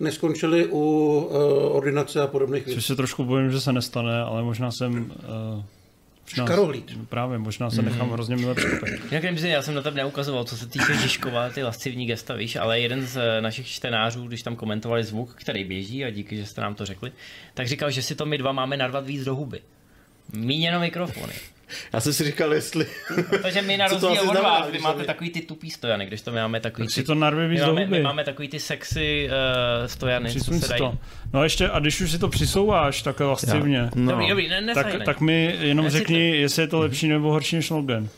neskončili 0.00 0.66
u 0.66 0.78
uh, 0.78 1.76
ordinace 1.76 2.22
a 2.22 2.26
podobných 2.26 2.62
Což 2.64 2.72
věcí. 2.72 2.86
se 2.86 2.96
trošku 2.96 3.24
bojím, 3.24 3.50
že 3.52 3.60
se 3.60 3.72
nestane, 3.72 4.20
ale 4.22 4.42
možná 4.42 4.70
jsem... 4.70 4.92
Uh, 4.94 5.62
možná, 6.24 6.44
Škarohlíd. 6.46 6.98
Právě, 7.08 7.38
možná 7.38 7.70
se 7.70 7.82
nechám 7.82 8.10
hrozně 8.10 8.36
milé 8.36 8.54
překvapit. 8.54 9.12
Jinak 9.12 9.42
já 9.42 9.62
jsem 9.62 9.74
na 9.74 9.82
tebe 9.82 9.96
neukazoval, 9.96 10.44
co 10.44 10.56
se 10.56 10.66
týče 10.66 10.94
Žižkova, 11.02 11.48
ty 11.50 11.62
lascivní 11.62 12.06
gesta, 12.06 12.34
víš, 12.34 12.56
ale 12.56 12.80
jeden 12.80 13.06
z 13.06 13.16
eh, 13.16 13.40
našich 13.40 13.66
čtenářů, 13.66 14.24
když 14.26 14.42
tam 14.42 14.56
komentovali 14.56 15.04
zvuk, 15.04 15.34
který 15.34 15.64
běží, 15.64 16.04
a 16.04 16.10
díky, 16.10 16.36
že 16.36 16.46
jste 16.46 16.60
nám 16.60 16.74
to 16.74 16.86
řekli, 16.86 17.12
tak 17.54 17.68
říkal, 17.68 17.90
že 17.90 18.02
si 18.02 18.14
to 18.14 18.26
my 18.26 18.38
dva 18.38 18.52
máme 18.52 18.76
narvat 18.76 19.06
víc 19.06 19.24
do 19.24 19.34
huby. 19.34 19.60
Míněno 20.32 20.80
mikrofony. 20.80 21.32
Já 21.92 22.00
jsem 22.00 22.12
si 22.12 22.24
říkal, 22.24 22.54
jestli... 22.54 22.86
Protože 23.30 23.62
my 23.62 23.76
na 23.76 23.88
Co 23.88 23.94
rozdíl 23.94 24.30
od 24.30 24.42
vás, 24.42 24.70
vy 24.70 24.78
máte 24.78 25.00
se 25.00 25.06
takový 25.06 25.30
ty 25.30 25.40
tupý 25.40 25.70
stojany, 25.70 26.06
když 26.06 26.20
to 26.20 26.30
my 26.30 26.36
máme 26.40 26.60
takový 26.60 26.86
Tak 26.88 26.94
ty... 26.94 27.02
to 27.02 27.14
narvi 27.14 27.48
víc 27.48 27.60
my, 27.60 27.66
máme, 27.66 27.86
my 27.86 28.02
máme 28.02 28.24
takový 28.24 28.48
ty 28.48 28.60
sexy 28.60 29.28
uh, 29.28 29.86
stojany, 29.86 30.28
co 30.28 30.38
Přisuň 30.38 30.60
se 30.60 30.66
si 30.66 30.70
dají. 30.70 30.80
to. 30.80 30.98
No 31.32 31.40
a 31.40 31.44
ještě, 31.44 31.68
a 31.68 31.78
když 31.78 32.00
už 32.00 32.10
si 32.10 32.18
to 32.18 32.28
přisouváš 32.28 33.02
takhle 33.02 33.26
lascivně, 33.26 33.90
No. 33.94 34.12
Dobrý, 34.12 34.28
dobrý, 34.28 34.48
ne, 34.48 34.74
tak, 34.74 34.86
tak 35.04 35.20
mi 35.20 35.56
jenom 35.60 35.90
si 35.90 35.98
řekni, 35.98 36.36
jestli 36.36 36.62
je 36.62 36.68
to 36.68 36.80
lepší 36.80 37.08
nebo 37.08 37.30
horší 37.32 37.56
než 37.56 37.70
Logan. 37.70 38.08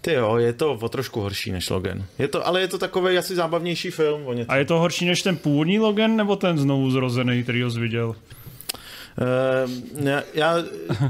Ty 0.00 0.12
jo, 0.12 0.36
je 0.36 0.52
to 0.52 0.72
o 0.72 0.88
trošku 0.88 1.20
horší 1.20 1.52
než 1.52 1.70
Logan. 1.70 2.04
Je 2.18 2.28
to, 2.28 2.46
ale 2.46 2.60
je 2.60 2.68
to 2.68 2.78
takový 2.78 3.18
asi 3.18 3.34
zábavnější 3.34 3.90
film. 3.90 4.26
O 4.26 4.32
něco. 4.32 4.52
A 4.52 4.56
je 4.56 4.64
to 4.64 4.78
horší 4.78 5.04
než 5.04 5.22
ten 5.22 5.36
původní 5.36 5.78
Logan, 5.78 6.16
nebo 6.16 6.36
ten 6.36 6.58
znovu 6.58 6.90
zrozený, 6.90 7.42
který 7.42 7.62
ho 7.62 7.70
zviděl? 7.70 8.14
Uh, 9.18 10.04
já, 10.06 10.22
já 10.34 10.56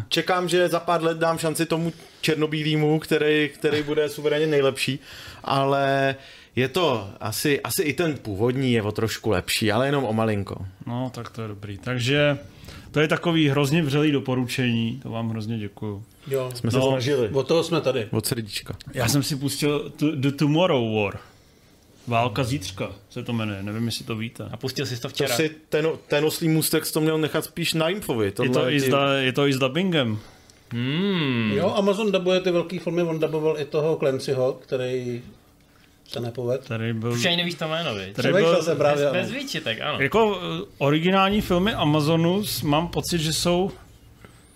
čekám, 0.09 0.49
že 0.49 0.69
za 0.69 0.81
pár 0.81 1.03
let 1.03 1.19
dám 1.19 1.39
šanci 1.39 1.67
tomu 1.67 1.93
černobílýmu, 2.21 2.99
který, 2.99 3.49
který 3.55 3.83
bude 3.83 4.09
suverénně 4.09 4.47
nejlepší, 4.47 4.99
ale 5.45 6.15
je 6.57 6.69
to 6.69 7.11
asi, 7.21 7.61
asi 7.61 7.83
i 7.83 7.93
ten 7.93 8.15
původní 8.19 8.73
je 8.73 8.83
o 8.83 8.93
trošku 8.93 9.31
lepší, 9.31 9.73
ale 9.73 9.87
jenom 9.87 10.05
o 10.05 10.13
malinko. 10.13 10.57
No, 10.87 11.11
tak 11.15 11.31
to 11.31 11.43
je 11.43 11.49
dobrý. 11.49 11.79
Takže 11.79 12.39
to 12.91 13.01
je 13.01 13.09
takový 13.09 13.49
hrozně 13.49 13.83
vřelý 13.83 14.13
doporučení, 14.13 15.01
to 15.03 15.11
vám 15.11 15.31
hrozně 15.31 15.59
děkuju. 15.59 16.05
Jo. 16.29 16.51
Jsme 16.55 16.71
se 16.71 16.77
No. 16.79 16.89
snažili. 16.91 17.29
Od 17.29 17.49
toho 17.49 17.63
jsme 17.63 17.81
tady. 17.81 18.09
Od 18.11 18.27
srdíčka. 18.27 18.75
Já 18.95 19.09
jsem 19.09 19.23
si 19.23 19.37
pustil 19.37 19.91
t- 19.91 20.07
The 20.15 20.31
Tomorrow 20.31 20.95
War. 20.97 21.19
Válka 22.07 22.45
zítřka 22.45 22.91
se 23.11 23.23
to 23.23 23.33
jmenuje, 23.33 23.63
nevím, 23.63 23.87
jestli 23.87 24.05
to 24.05 24.17
víte. 24.17 24.49
A 24.53 24.57
pustil 24.57 24.87
jsi 24.87 24.97
to 24.97 25.03
To 25.03 25.09
včera. 25.09 25.37
si 25.37 25.51
ten, 25.69 25.89
ten 26.09 26.25
oslý 26.25 26.49
můstek 26.49 26.93
to 26.93 27.01
měl 27.01 27.19
nechat 27.19 27.45
spíš 27.45 27.75
na 27.75 27.89
Infovi. 27.89 28.27
Je 28.27 28.33
to, 28.33 28.71
i 28.71 28.81
s 28.81 28.89
da, 28.89 29.13
je 29.15 29.33
to 29.33 29.47
i 29.47 29.53
s 29.53 29.59
dubbingem. 29.59 30.19
Hmm. 30.73 31.53
Jo, 31.57 31.73
Amazon 31.77 32.13
dabuje 32.13 32.41
ty 32.41 32.51
velké 32.51 32.79
filmy, 32.79 33.03
on 33.03 33.19
daboval 33.19 33.61
i 33.61 33.65
toho 33.65 33.97
Clancyho, 33.97 34.53
který 34.63 35.23
se 36.09 36.21
nepoved. 36.21 36.65
Který 36.65 36.93
byl, 36.93 37.13
Už 37.13 37.25
ani 37.25 37.37
nevíš 37.37 37.55
to 37.55 37.69
jméno, 37.69 37.95
viď? 37.95 38.13
který 38.13 38.29
Přemýšlel 38.29 38.55
byl 38.55 38.63
jsem 38.63 38.77
právě, 38.77 39.05
Bez, 39.05 39.13
ano. 39.13 39.21
bez 39.23 39.31
výčitek, 39.31 39.81
ano. 39.81 39.99
jako 40.01 40.41
eh, 40.43 40.65
originální 40.79 41.41
filmy 41.41 41.73
Amazonu 41.75 42.43
mám 42.65 42.89
pocit, 42.89 43.19
že 43.19 43.33
jsou 43.33 43.71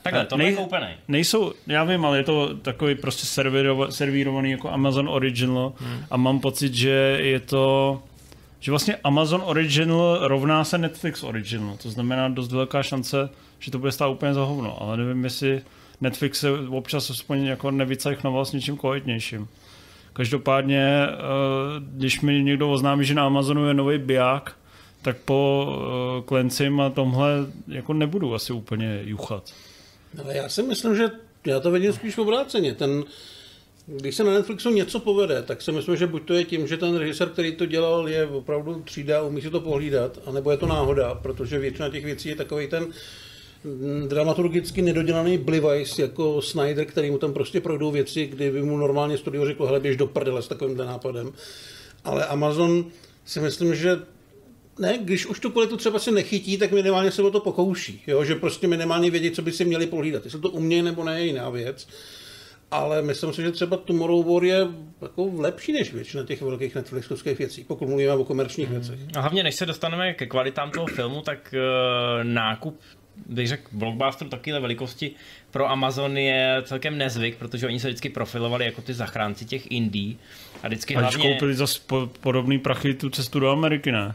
Takhle, 0.05 0.27
tohle 0.27 0.45
je 0.45 0.51
nej- 0.51 0.57
koupený. 0.57 0.87
Nejsou, 1.09 1.53
já 1.67 1.85
vím, 1.85 2.05
ale 2.05 2.19
je 2.19 2.25
to 2.25 2.55
takový 2.55 2.95
prostě 2.95 3.27
servírova, 3.27 3.91
servírovaný 3.91 4.51
jako 4.51 4.71
Amazon 4.71 5.09
Original 5.09 5.73
hmm. 5.79 6.05
a 6.11 6.17
mám 6.17 6.41
pocit, 6.41 6.75
že 6.75 7.19
je 7.21 7.41
to 7.41 8.03
že 8.61 8.73
vlastně 8.73 8.97
Amazon 9.05 9.43
Original 9.45 10.19
rovná 10.21 10.65
se 10.65 10.79
Netflix 10.79 11.23
Original. 11.23 11.77
To 11.83 11.91
znamená 11.91 12.29
dost 12.29 12.53
velká 12.53 12.83
šance, 12.83 13.29
že 13.59 13.71
to 13.71 13.79
bude 13.79 13.93
stát 13.93 14.09
úplně 14.09 14.35
za 14.35 14.45
hovno. 14.45 14.83
Ale 14.83 14.97
nevím, 14.97 15.25
jestli 15.25 15.63
Netflix 16.01 16.41
se 16.41 16.51
občas 16.51 17.11
aspoň 17.11 17.45
jako 17.45 17.71
nevycajchnoval 17.71 18.45
s 18.45 18.53
něčím 18.53 18.77
kvalitnějším. 18.77 19.49
Každopádně, 20.13 20.87
eh, 21.07 21.15
když 21.79 22.21
mi 22.21 22.43
někdo 22.43 22.71
oznámí, 22.71 23.05
že 23.05 23.15
na 23.15 23.27
Amazonu 23.27 23.69
je 23.69 23.75
nový 23.75 23.99
biják, 23.99 24.57
tak 25.03 25.17
po 25.17 25.69
eh, 25.69 26.23
Klencim 26.23 26.81
a 26.81 26.91
tomhle 26.91 27.31
jako 27.69 27.93
nebudu 27.93 28.35
asi 28.35 28.53
úplně 28.53 29.01
juchat. 29.05 29.53
Ale 30.23 30.37
já 30.37 30.49
si 30.49 30.63
myslím, 30.63 30.97
že 30.97 31.11
já 31.47 31.61
to 31.61 31.71
vidím 31.71 31.93
spíš 31.93 32.19
obráceně. 32.19 32.75
Ten, 32.75 33.05
když 33.87 34.15
se 34.15 34.25
na 34.25 34.33
Netflixu 34.33 34.71
něco 34.71 35.01
povede, 35.01 35.43
tak 35.43 35.63
si 35.63 35.73
myslím, 35.73 35.97
že 35.97 36.07
buď 36.07 36.27
to 36.27 36.35
je 36.35 36.45
tím, 36.45 36.67
že 36.67 36.77
ten 36.77 36.97
režisér, 36.97 37.29
který 37.29 37.57
to 37.57 37.67
dělal, 37.67 38.09
je 38.09 38.27
opravdu 38.27 38.83
třída, 38.85 39.23
umí 39.23 39.43
si 39.43 39.51
to 39.51 39.61
pohlídat, 39.61 40.19
anebo 40.27 40.51
je 40.51 40.57
to 40.57 40.67
náhoda, 40.67 41.15
protože 41.15 41.59
většina 41.59 41.89
těch 41.89 42.05
věcí 42.05 42.29
je 42.29 42.37
takový 42.37 42.69
ten 42.69 42.87
dramaturgicky 44.09 44.83
nedodělaný 44.83 45.39
blivajs 45.39 45.99
jako 45.99 46.43
Snyder, 46.43 46.85
který 46.85 47.11
mu 47.11 47.19
tam 47.19 47.33
prostě 47.33 47.61
projdou 47.61 47.91
věci, 47.91 48.27
kdy 48.27 48.51
by 48.51 48.63
mu 48.63 48.77
normálně 48.77 49.19
studio 49.19 49.47
řeklo, 49.47 49.67
hele, 49.67 49.81
běž 49.81 49.97
do 49.97 50.07
prdele 50.07 50.43
s 50.43 50.49
takovým 50.49 50.77
nápadem. 50.77 51.33
Ale 52.05 52.27
Amazon 52.27 52.85
si 53.25 53.41
myslím, 53.41 53.75
že 53.75 53.99
ne, 54.79 54.99
když 54.99 55.27
už 55.27 55.41
tu 55.41 55.51
kvalitu 55.51 55.77
třeba 55.77 55.99
se 55.99 56.11
nechytí, 56.11 56.59
tak 56.59 56.73
minimálně 56.73 57.11
se 57.11 57.23
o 57.23 57.31
to 57.31 57.41
pokouší. 57.41 58.03
Jo? 58.07 58.25
Že 58.25 58.35
prostě 58.35 58.69
minimálně 58.69 59.11
vědí, 59.11 59.31
co 59.31 59.43
by 59.43 59.53
si 59.53 59.65
měli 59.65 59.87
pohlídat. 59.87 60.25
Jestli 60.25 60.41
to 60.41 60.51
umějí 60.51 60.83
nebo 60.83 61.05
ne, 61.05 61.21
je 61.21 61.27
jiná 61.27 61.51
věc. 61.51 61.89
Ale 62.71 63.03
myslím 63.03 63.33
si, 63.33 63.43
že 63.43 63.53
třeba 63.53 63.77
Tomorrow 63.77 64.33
War 64.35 64.45
je 64.45 64.67
jako 65.03 65.31
lepší 65.37 65.73
než 65.73 65.93
většina 65.93 66.25
těch 66.25 66.43
velkých 66.43 66.75
Netflixovských 66.75 67.39
věcí, 67.39 67.65
pokud 67.65 67.89
mluvíme 67.89 68.13
o 68.13 68.25
komerčních 68.25 68.69
hmm. 68.69 68.77
věcech. 68.77 69.01
A 69.17 69.21
hlavně, 69.21 69.43
než 69.43 69.55
se 69.55 69.67
dostaneme 69.67 70.15
ke 70.15 70.27
kvalitám 70.27 70.71
toho 70.71 70.87
filmu, 70.87 71.23
tak 71.23 71.55
uh, 71.55 72.25
nákup 72.25 72.81
bych 73.27 73.49
řekl, 73.49 73.63
blockbuster 73.73 74.29
takové 74.29 74.61
velikosti 74.61 75.11
pro 75.51 75.71
Amazon 75.71 76.17
je 76.17 76.63
celkem 76.65 76.99
nezvyk, 76.99 77.37
protože 77.37 77.67
oni 77.67 77.81
se 77.81 77.89
vždycky 77.89 78.09
profilovali 78.09 78.65
jako 78.65 78.83
ty 78.83 78.95
zachránci 78.95 79.45
těch 79.45 79.71
indí. 79.71 80.19
A 80.63 80.67
vždycky 80.67 80.97
a 80.97 81.01
hlavně... 81.01 81.33
koupili 81.33 81.55
za 81.55 81.67
podobný 82.21 82.59
prachy 82.59 82.95
tu 82.95 83.11
cestu 83.11 83.41
do 83.41 83.51
Ameriky, 83.51 83.93
ne? 83.93 84.15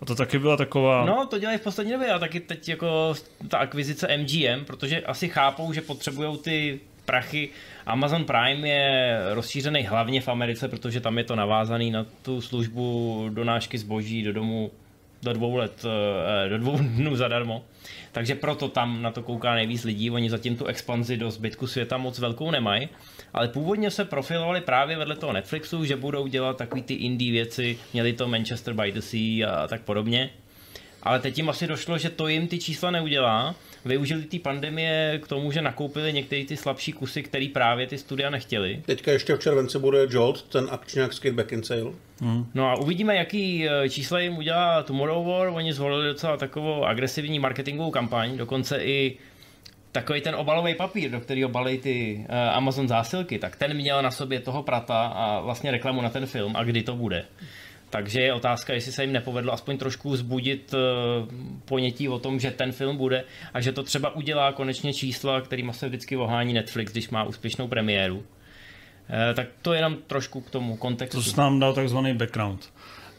A 0.00 0.04
to 0.04 0.14
taky 0.14 0.38
byla 0.38 0.56
taková... 0.56 1.04
No, 1.04 1.26
to 1.26 1.38
dělají 1.38 1.58
v 1.58 1.62
poslední 1.62 1.92
době 1.92 2.12
a 2.12 2.18
taky 2.18 2.40
teď 2.40 2.68
jako 2.68 3.14
ta 3.48 3.58
akvizice 3.58 4.16
MGM, 4.16 4.64
protože 4.64 5.00
asi 5.00 5.28
chápou, 5.28 5.72
že 5.72 5.80
potřebují 5.80 6.38
ty 6.38 6.80
prachy. 7.04 7.48
Amazon 7.86 8.24
Prime 8.24 8.68
je 8.68 9.18
rozšířený 9.34 9.82
hlavně 9.82 10.20
v 10.20 10.28
Americe, 10.28 10.68
protože 10.68 11.00
tam 11.00 11.18
je 11.18 11.24
to 11.24 11.36
navázaný 11.36 11.90
na 11.90 12.06
tu 12.22 12.40
službu 12.40 13.26
donášky 13.32 13.78
zboží 13.78 14.22
do 14.22 14.32
domu 14.32 14.70
do 15.22 15.32
dvou 15.32 15.56
let, 15.56 15.84
eh, 16.44 16.48
do 16.48 16.58
dvou 16.58 16.78
dnů 16.80 17.16
zadarmo. 17.16 17.64
Takže 18.12 18.34
proto 18.34 18.68
tam 18.68 19.02
na 19.02 19.10
to 19.10 19.22
kouká 19.22 19.54
nejvíc 19.54 19.84
lidí. 19.84 20.10
Oni 20.10 20.30
zatím 20.30 20.56
tu 20.56 20.66
expanzi 20.66 21.16
do 21.16 21.30
zbytku 21.30 21.66
světa 21.66 21.96
moc 21.96 22.18
velkou 22.18 22.50
nemají. 22.50 22.88
Ale 23.34 23.48
původně 23.48 23.90
se 23.90 24.04
profilovali 24.04 24.60
právě 24.60 24.96
vedle 24.96 25.16
toho 25.16 25.32
Netflixu, 25.32 25.84
že 25.84 25.96
budou 25.96 26.26
dělat 26.26 26.56
takový 26.56 26.82
ty 26.82 26.94
indie 26.94 27.32
věci, 27.32 27.78
měli 27.92 28.12
to 28.12 28.28
Manchester 28.28 28.74
by 28.74 28.92
the 28.92 29.00
Sea 29.00 29.50
a 29.50 29.66
tak 29.68 29.82
podobně. 29.82 30.30
Ale 31.02 31.20
teď 31.20 31.38
jim 31.38 31.48
asi 31.48 31.66
došlo, 31.66 31.98
že 31.98 32.10
to 32.10 32.28
jim 32.28 32.48
ty 32.48 32.58
čísla 32.58 32.90
neudělá. 32.90 33.54
Využili 33.84 34.22
ty 34.22 34.38
pandemie 34.38 35.20
k 35.22 35.28
tomu, 35.28 35.52
že 35.52 35.62
nakoupili 35.62 36.12
některé 36.12 36.44
ty 36.44 36.56
slabší 36.56 36.92
kusy, 36.92 37.22
které 37.22 37.48
právě 37.52 37.86
ty 37.86 37.98
studia 37.98 38.30
nechtěli. 38.30 38.82
Teďka 38.86 39.12
ještě 39.12 39.36
v 39.36 39.40
červenci 39.40 39.78
bude 39.78 40.06
Jolt, 40.10 40.42
ten 40.42 40.68
akčňák 40.70 41.12
Skate 41.12 41.34
Back 41.34 41.52
in 41.52 41.62
Sale. 41.62 41.92
Hmm. 42.20 42.46
No 42.54 42.70
a 42.70 42.74
uvidíme, 42.74 43.16
jaký 43.16 43.68
eh, 43.68 43.88
čísla 43.88 44.20
jim 44.20 44.36
udělá 44.36 44.82
Tomorrow 44.82 45.26
War. 45.26 45.48
Oni 45.48 45.72
zvolili 45.72 46.08
docela 46.08 46.36
takovou 46.36 46.84
agresivní 46.84 47.38
marketingovou 47.38 47.90
kampaň, 47.90 48.36
dokonce 48.36 48.78
i 48.84 49.16
takový 49.92 50.20
ten 50.20 50.34
obalový 50.34 50.74
papír, 50.74 51.10
do 51.10 51.20
kterého 51.20 51.48
balí 51.48 51.78
ty 51.78 52.26
uh, 52.28 52.34
Amazon 52.56 52.88
zásilky, 52.88 53.38
tak 53.38 53.56
ten 53.56 53.74
měl 53.74 54.02
na 54.02 54.10
sobě 54.10 54.40
toho 54.40 54.62
prata 54.62 55.06
a 55.06 55.40
vlastně 55.40 55.70
reklamu 55.70 56.02
na 56.02 56.10
ten 56.10 56.26
film 56.26 56.56
a 56.56 56.64
kdy 56.64 56.82
to 56.82 56.96
bude. 56.96 57.24
Takže 57.90 58.20
je 58.20 58.34
otázka, 58.34 58.72
jestli 58.72 58.92
se 58.92 59.02
jim 59.02 59.12
nepovedlo 59.12 59.52
aspoň 59.52 59.78
trošku 59.78 60.16
zbudit 60.16 60.74
uh, 60.74 61.28
ponětí 61.64 62.08
o 62.08 62.18
tom, 62.18 62.40
že 62.40 62.50
ten 62.50 62.72
film 62.72 62.96
bude 62.96 63.24
a 63.54 63.60
že 63.60 63.72
to 63.72 63.82
třeba 63.82 64.16
udělá 64.16 64.52
konečně 64.52 64.94
čísla, 64.94 65.40
kterými 65.40 65.72
se 65.72 65.88
vždycky 65.88 66.16
ohání 66.16 66.52
Netflix, 66.52 66.92
když 66.92 67.10
má 67.10 67.24
úspěšnou 67.24 67.68
premiéru. 67.68 68.16
Uh, 68.16 68.24
tak 69.34 69.46
to 69.62 69.72
je 69.72 69.78
jenom 69.78 69.96
trošku 70.06 70.40
k 70.40 70.50
tomu 70.50 70.76
kontextu. 70.76 71.22
To 71.22 71.40
nám 71.40 71.60
dal 71.60 71.74
takzvaný 71.74 72.14
background. 72.14 72.70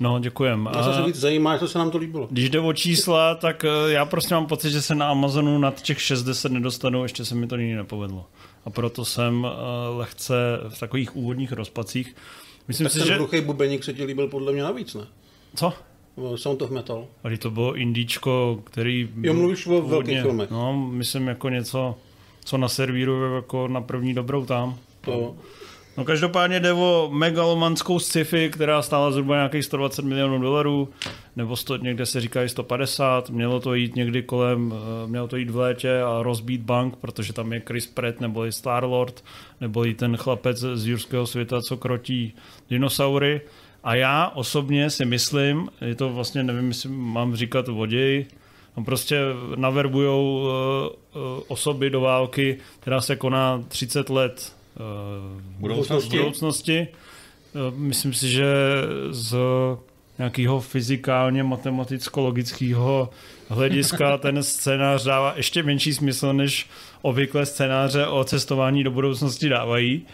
No, 0.02 0.20
děkujem. 0.20 0.68
A 0.68 0.94
se 0.94 1.02
víc 1.02 1.16
zajímá, 1.16 1.58
to 1.58 1.68
se 1.68 1.78
nám 1.78 1.92
to 1.92 1.98
líbilo. 1.98 2.28
Když 2.32 2.50
jde 2.50 2.60
o 2.60 2.74
čísla, 2.74 3.36
tak 3.36 3.66
eh, 3.66 3.92
já 3.92 4.06
prostě 4.06 4.34
mám 4.36 4.46
pocit, 4.46 4.72
že 4.72 4.82
se 4.82 4.96
na 4.96 5.10
Amazonu 5.10 5.60
nad 5.60 5.82
těch 5.82 6.02
60 6.02 6.52
nedostanu, 6.52 7.04
ještě 7.04 7.26
se 7.26 7.36
mi 7.36 7.48
to 7.48 7.56
nikdy 7.56 7.76
nepovedlo. 7.76 8.26
A 8.66 8.70
proto 8.70 9.06
jsem 9.06 9.48
lehce 9.98 10.34
v 10.70 10.80
takových 10.80 11.16
úvodních 11.16 11.52
rozpacích 11.52 12.16
Myslím 12.68 12.86
tak 12.86 12.94
si, 12.94 13.00
ten 13.00 13.08
že... 13.08 13.16
hluchý 13.16 13.42
bubeník 13.42 13.84
se 13.84 13.94
ti 13.94 14.04
líbil 14.04 14.28
podle 14.28 14.54
mě 14.54 14.64
navíc, 14.64 14.94
ne? 14.94 15.08
Co? 15.56 15.74
Sound 16.36 16.62
of 16.62 16.70
Metal. 16.70 17.08
Ale 17.24 17.38
to 17.38 17.52
bylo 17.52 17.76
indíčko, 17.76 18.62
který... 18.64 19.10
Jo, 19.22 19.34
mluvíš 19.34 19.68
o 19.68 19.82
velkých 19.82 20.22
filmech. 20.22 20.52
No, 20.52 20.90
myslím 20.92 21.28
jako 21.28 21.50
něco, 21.50 21.96
co 22.44 22.58
naservíruje 22.58 23.36
jako 23.36 23.68
na 23.68 23.82
první 23.82 24.14
dobrou 24.14 24.46
tam. 24.46 24.78
To. 25.02 25.36
No 25.98 26.06
každopádně 26.06 26.60
jde 26.60 26.74
o 26.74 27.10
megalomanskou 27.14 28.00
sci-fi, 28.00 28.50
která 28.50 28.82
stála 28.82 29.12
zhruba 29.12 29.36
nějakých 29.36 29.66
120 29.66 30.06
milionů 30.06 30.40
dolarů, 30.40 30.90
nebo 31.36 31.56
sto, 31.56 31.78
někde 31.78 32.06
se 32.06 32.22
říká 32.22 32.48
150, 32.48 33.30
mělo 33.30 33.60
to 33.60 33.74
jít 33.74 33.96
někdy 33.96 34.24
kolem, 34.24 34.74
eh, 34.74 35.08
mělo 35.08 35.28
to 35.28 35.38
jít 35.38 35.50
v 35.50 35.58
létě 35.58 36.02
a 36.02 36.24
rozbít 36.24 36.62
bank, 36.62 36.96
protože 36.96 37.34
tam 37.34 37.54
je 37.54 37.62
Chris 37.68 37.88
Pratt, 37.88 38.22
nebo 38.22 38.46
i 38.46 38.52
Star-Lord, 38.52 39.24
nebo 39.62 39.86
i 39.86 39.94
ten 39.94 40.18
chlapec 40.18 40.58
z 40.58 40.88
jurského 40.88 41.28
světa, 41.28 41.62
co 41.62 41.78
krotí 41.78 42.34
dinosaury. 42.70 43.42
A 43.84 43.96
já 43.96 44.32
osobně 44.36 44.90
si 44.90 45.06
myslím, 45.06 45.70
je 45.82 45.96
to 45.96 46.10
vlastně, 46.10 46.44
nevím, 46.44 46.68
jestli 46.68 46.90
mám 46.90 47.36
říkat 47.36 47.68
voděj, 47.68 48.26
tam 48.76 48.86
prostě 48.86 49.20
naverbujou 49.56 50.40
uh, 50.40 51.22
uh, 51.22 51.44
osoby 51.48 51.90
do 51.90 52.02
války, 52.02 52.58
která 52.80 53.02
se 53.02 53.16
koná 53.16 53.64
30 53.68 54.10
let 54.10 54.54
budoucnosti. 55.60 56.18
budoucnosti. 56.18 56.88
Eh, 57.56 57.72
myslím 57.76 58.14
si, 58.14 58.30
že 58.30 58.46
z 59.10 59.36
nějakého 60.18 60.62
fyzikálně 60.62 61.44
matematicko-logického 61.44 63.10
hlediska 63.50 64.18
ten 64.18 64.44
scénář 64.44 65.04
dává 65.04 65.34
ještě 65.36 65.64
menší 65.64 65.94
smysl, 65.94 66.34
než 66.34 66.70
obvykle 67.02 67.46
scénáře 67.46 68.08
o 68.08 68.24
cestování 68.24 68.84
do 68.84 68.92
budoucnosti 68.92 69.50
dávají. 69.50 70.06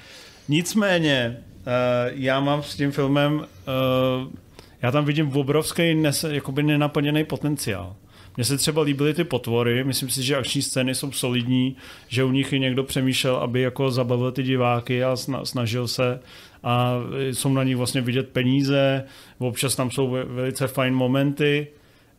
Nicméně, 0.50 1.38
eh, 1.38 2.12
já 2.14 2.40
mám 2.40 2.64
s 2.64 2.76
tím 2.76 2.92
filmem, 2.92 3.46
eh, 3.46 4.38
já 4.82 4.92
tam 4.92 5.06
vidím 5.06 5.38
obrovský 5.38 5.96
nes, 5.96 6.24
jakoby 6.24 6.64
nenaplněný 6.64 7.24
potenciál. 7.24 7.96
Mně 8.38 8.44
se 8.44 8.58
třeba 8.58 8.82
líbily 8.82 9.14
ty 9.14 9.24
potvory, 9.24 9.84
myslím 9.84 10.10
si, 10.10 10.24
že 10.24 10.36
akční 10.36 10.62
scény 10.62 10.96
jsou 10.96 11.12
solidní, 11.12 11.76
že 12.08 12.24
u 12.24 12.32
nich 12.32 12.54
i 12.54 12.60
někdo 12.60 12.84
přemýšlel, 12.84 13.36
aby 13.36 13.62
jako 13.62 13.92
zabavil 13.92 14.32
ty 14.32 14.44
diváky 14.44 15.04
a 15.04 15.16
snažil 15.44 15.88
se 15.88 16.20
a 16.64 16.96
jsou 17.32 17.54
na 17.54 17.64
nich 17.64 17.78
vlastně 17.78 18.02
vidět 18.02 18.30
peníze, 18.30 19.04
občas 19.38 19.76
tam 19.76 19.92
jsou 19.92 20.18
velice 20.26 20.68
fajn 20.68 20.94
momenty, 20.94 21.68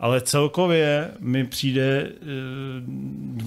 ale 0.00 0.20
celkově 0.20 1.10
mi 1.20 1.44
přijde 1.46 2.10
eh, 2.10 2.16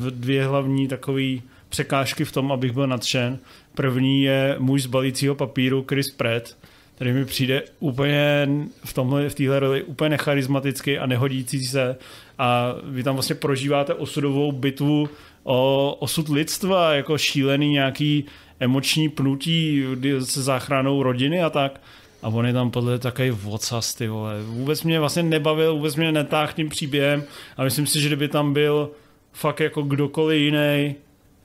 dvě 0.10 0.46
hlavní 0.46 0.88
takové 0.88 1.24
překážky 1.70 2.26
v 2.26 2.32
tom, 2.32 2.52
abych 2.52 2.72
byl 2.72 2.88
nadšen. 2.88 3.40
První 3.76 4.24
je 4.24 4.56
muž 4.60 4.84
z 4.84 4.86
balícího 4.86 5.36
papíru 5.36 5.86
Chris 5.90 6.12
Pratt, 6.12 6.58
který 6.96 7.14
mi 7.14 7.26
přijde 7.26 7.64
úplně 7.80 8.50
v 8.86 8.94
tomhle, 8.94 9.30
v 9.30 9.36
téhle 9.36 9.60
roli 9.60 9.84
úplně 9.84 10.10
necharizmatický 10.10 10.98
a 10.98 11.06
nehodící 11.06 11.66
se 11.66 11.96
a 12.38 12.76
vy 12.84 13.04
tam 13.04 13.16
vlastně 13.16 13.36
prožíváte 13.36 13.94
osudovou 13.94 14.52
bitvu 14.52 15.10
o 15.44 15.96
osud 16.00 16.30
lidstva, 16.30 16.94
jako 16.94 17.18
šílený 17.18 17.70
nějaký 17.70 18.26
emoční 18.60 19.10
pnutí 19.10 19.84
se 20.20 20.42
záchranou 20.42 21.04
rodiny 21.04 21.44
a 21.44 21.50
tak. 21.50 21.82
A 22.22 22.28
on 22.28 22.46
je 22.46 22.54
tam 22.54 22.72
podle 22.72 23.00
takový 23.00 23.30
vocas, 23.30 23.94
ty 23.96 24.08
vole. 24.08 24.44
Vůbec 24.44 24.84
mě 24.84 25.00
vlastně 25.00 25.24
nebavil, 25.24 25.76
vůbec 25.76 25.96
mě 25.96 26.12
netáhl 26.12 26.52
tím 26.56 26.70
příběhem 26.70 27.24
a 27.58 27.64
myslím 27.64 27.88
si, 27.88 28.02
že 28.02 28.08
kdyby 28.08 28.28
tam 28.28 28.54
byl 28.54 28.92
fakt 29.34 29.60
jako 29.60 29.82
kdokoliv 29.82 30.42
jiný, 30.42 30.96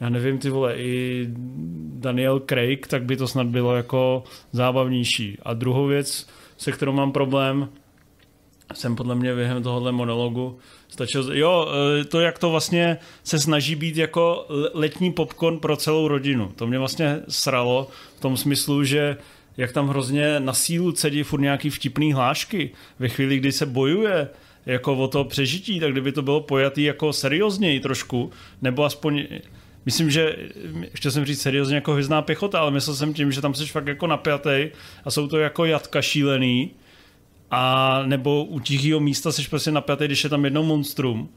já 0.00 0.08
nevím, 0.08 0.38
ty 0.38 0.50
vole, 0.50 0.76
i 0.76 1.26
Daniel 1.94 2.40
Craig, 2.40 2.86
tak 2.86 3.04
by 3.04 3.16
to 3.16 3.28
snad 3.28 3.46
bylo 3.46 3.76
jako 3.76 4.24
zábavnější. 4.52 5.38
A 5.42 5.54
druhou 5.54 5.86
věc, 5.86 6.28
se 6.56 6.72
kterou 6.72 6.92
mám 6.92 7.12
problém, 7.12 7.68
jsem 8.74 8.96
podle 8.96 9.14
mě 9.14 9.34
během 9.34 9.62
tohohle 9.62 9.92
monologu 9.92 10.58
stačil, 10.88 11.36
jo, 11.36 11.68
e, 12.00 12.04
to 12.04 12.20
jak 12.20 12.38
to 12.38 12.50
vlastně 12.50 12.98
se 13.24 13.38
snaží 13.38 13.74
být 13.74 13.96
jako 13.96 14.46
letní 14.74 15.12
popcorn 15.12 15.58
pro 15.58 15.76
celou 15.76 16.08
rodinu. 16.08 16.52
To 16.56 16.66
mě 16.66 16.78
vlastně 16.78 17.20
sralo 17.28 17.88
v 18.16 18.20
tom 18.20 18.36
smyslu, 18.36 18.84
že 18.84 19.16
jak 19.56 19.72
tam 19.72 19.88
hrozně 19.88 20.40
na 20.40 20.52
sílu 20.52 20.92
cedí 20.92 21.22
furt 21.22 21.40
nějaký 21.40 21.70
vtipný 21.70 22.12
hlášky. 22.12 22.70
Ve 22.98 23.08
chvíli, 23.08 23.38
kdy 23.38 23.52
se 23.52 23.66
bojuje 23.66 24.28
jako 24.66 24.96
o 24.96 25.08
to 25.08 25.24
přežití, 25.24 25.80
tak 25.80 25.92
kdyby 25.92 26.12
to 26.12 26.22
bylo 26.22 26.40
pojatý 26.40 26.82
jako 26.82 27.12
seriózněji 27.12 27.80
trošku, 27.80 28.30
nebo 28.62 28.84
aspoň 28.84 29.24
Myslím, 29.86 30.10
že 30.10 30.36
chtěl 30.94 31.10
jsem 31.10 31.24
říct 31.24 31.42
seriózně 31.42 31.74
jako 31.74 31.92
hvězdná 31.92 32.22
pěchota, 32.22 32.60
ale 32.60 32.70
myslel 32.70 32.96
jsem 32.96 33.14
tím, 33.14 33.32
že 33.32 33.40
tam 33.40 33.54
jsi 33.54 33.66
fakt 33.66 33.86
jako 33.86 34.06
napjatý 34.06 34.68
a 35.04 35.10
jsou 35.10 35.28
to 35.28 35.38
jako 35.38 35.64
jatka 35.64 36.02
šílený 36.02 36.70
a 37.50 38.02
nebo 38.06 38.44
u 38.44 38.60
tichého 38.60 39.00
místa 39.00 39.32
jsi 39.32 39.48
prostě 39.50 39.70
napjatý, 39.70 40.04
když 40.04 40.24
je 40.24 40.30
tam 40.30 40.44
jedno 40.44 40.62
monstrum 40.62 41.28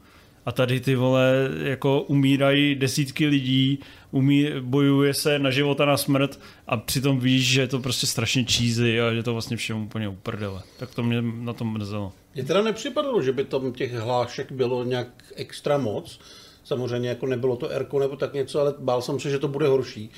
a 0.46 0.52
tady 0.52 0.80
ty 0.80 0.94
vole 0.94 1.50
jako 1.62 2.02
umírají 2.02 2.74
desítky 2.74 3.26
lidí, 3.26 3.78
umí, 4.10 4.46
bojuje 4.60 5.14
se 5.14 5.38
na 5.38 5.50
život 5.50 5.80
a 5.80 5.84
na 5.84 5.96
smrt 5.96 6.40
a 6.66 6.76
přitom 6.76 7.20
víš, 7.20 7.48
že 7.48 7.60
je 7.60 7.66
to 7.66 7.78
prostě 7.78 8.06
strašně 8.06 8.44
cheesy 8.44 9.00
a 9.00 9.14
že 9.14 9.22
to 9.22 9.32
vlastně 9.32 9.56
všem 9.56 9.82
úplně 9.82 10.08
uprdele. 10.08 10.62
Tak 10.78 10.94
to 10.94 11.02
mě 11.02 11.22
na 11.22 11.52
tom 11.52 11.72
mrzelo. 11.72 12.12
Mně 12.34 12.44
teda 12.44 12.62
nepřipadalo, 12.62 13.22
že 13.22 13.32
by 13.32 13.44
tam 13.44 13.72
těch 13.72 13.94
hlášek 13.94 14.52
bylo 14.52 14.84
nějak 14.84 15.08
extra 15.36 15.78
moc. 15.78 16.20
Samozřejmě 16.64 17.08
jako 17.08 17.26
nebylo 17.26 17.56
to 17.56 17.68
Erko 17.68 17.98
nebo 17.98 18.16
tak 18.16 18.34
něco, 18.34 18.60
ale 18.60 18.74
bál 18.78 19.02
jsem 19.02 19.20
se, 19.20 19.30
že 19.30 19.38
to 19.38 19.48
bude 19.48 19.66
horší. 19.66 20.10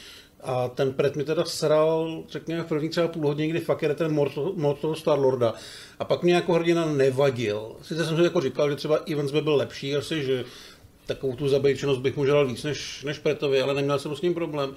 A 0.43 0.69
ten 0.69 0.93
pred 0.93 1.17
mi 1.17 1.25
teda 1.25 1.45
sral, 1.45 2.23
řekněme, 2.29 2.63
v 2.63 2.67
první 2.67 2.89
třeba 2.89 3.09
půl 3.09 3.27
hodiny, 3.27 3.49
kdy 3.49 3.61
fakt 3.61 3.83
jede 3.83 3.95
ten 3.95 4.31
motor 4.55 4.97
Star 4.97 5.19
Lorda. 5.19 5.55
A 5.99 6.05
pak 6.05 6.23
mě 6.23 6.35
jako 6.35 6.53
hrdina 6.53 6.87
nevadil. 6.87 7.77
Sice 7.83 8.05
jsem 8.05 8.17
si 8.17 8.23
jako 8.23 8.41
říkal, 8.41 8.71
že 8.71 8.77
třeba 8.77 8.97
Evans 8.97 9.33
by 9.33 9.41
byl 9.41 9.55
lepší 9.55 9.97
asi, 9.97 10.23
že 10.23 10.45
takovou 11.07 11.37
tu 11.37 11.49
zabejčenost 11.49 12.01
bych 12.01 12.17
mu 12.17 12.27
želal 12.27 12.47
víc 12.47 12.63
než, 12.63 13.03
než 13.05 13.19
Pretovi, 13.19 13.63
ale 13.63 13.75
neměl 13.75 13.99
jsem 13.99 14.17
s 14.17 14.23
ním 14.23 14.35
problém. 14.35 14.75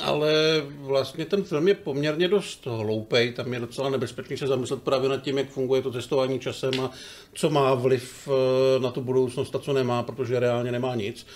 Ale 0.00 0.32
vlastně 0.66 1.24
ten 1.24 1.44
film 1.44 1.68
je 1.68 1.74
poměrně 1.74 2.28
dost 2.28 2.66
hloupej, 2.66 3.32
tam 3.32 3.54
je 3.54 3.60
docela 3.60 3.90
nebezpečný 3.90 4.36
se 4.36 4.46
zamyslet 4.46 4.82
právě 4.82 5.08
nad 5.08 5.22
tím, 5.22 5.38
jak 5.38 5.48
funguje 5.48 5.82
to 5.82 5.90
testování 5.90 6.38
časem 6.38 6.80
a 6.80 6.90
co 7.34 7.50
má 7.50 7.74
vliv 7.74 8.28
eh, 8.28 8.80
na 8.80 8.90
tu 8.90 9.00
budoucnost 9.00 9.54
a 9.54 9.58
co 9.58 9.72
nemá, 9.72 10.02
protože 10.02 10.40
reálně 10.40 10.72
nemá 10.72 10.94
nic, 10.94 11.26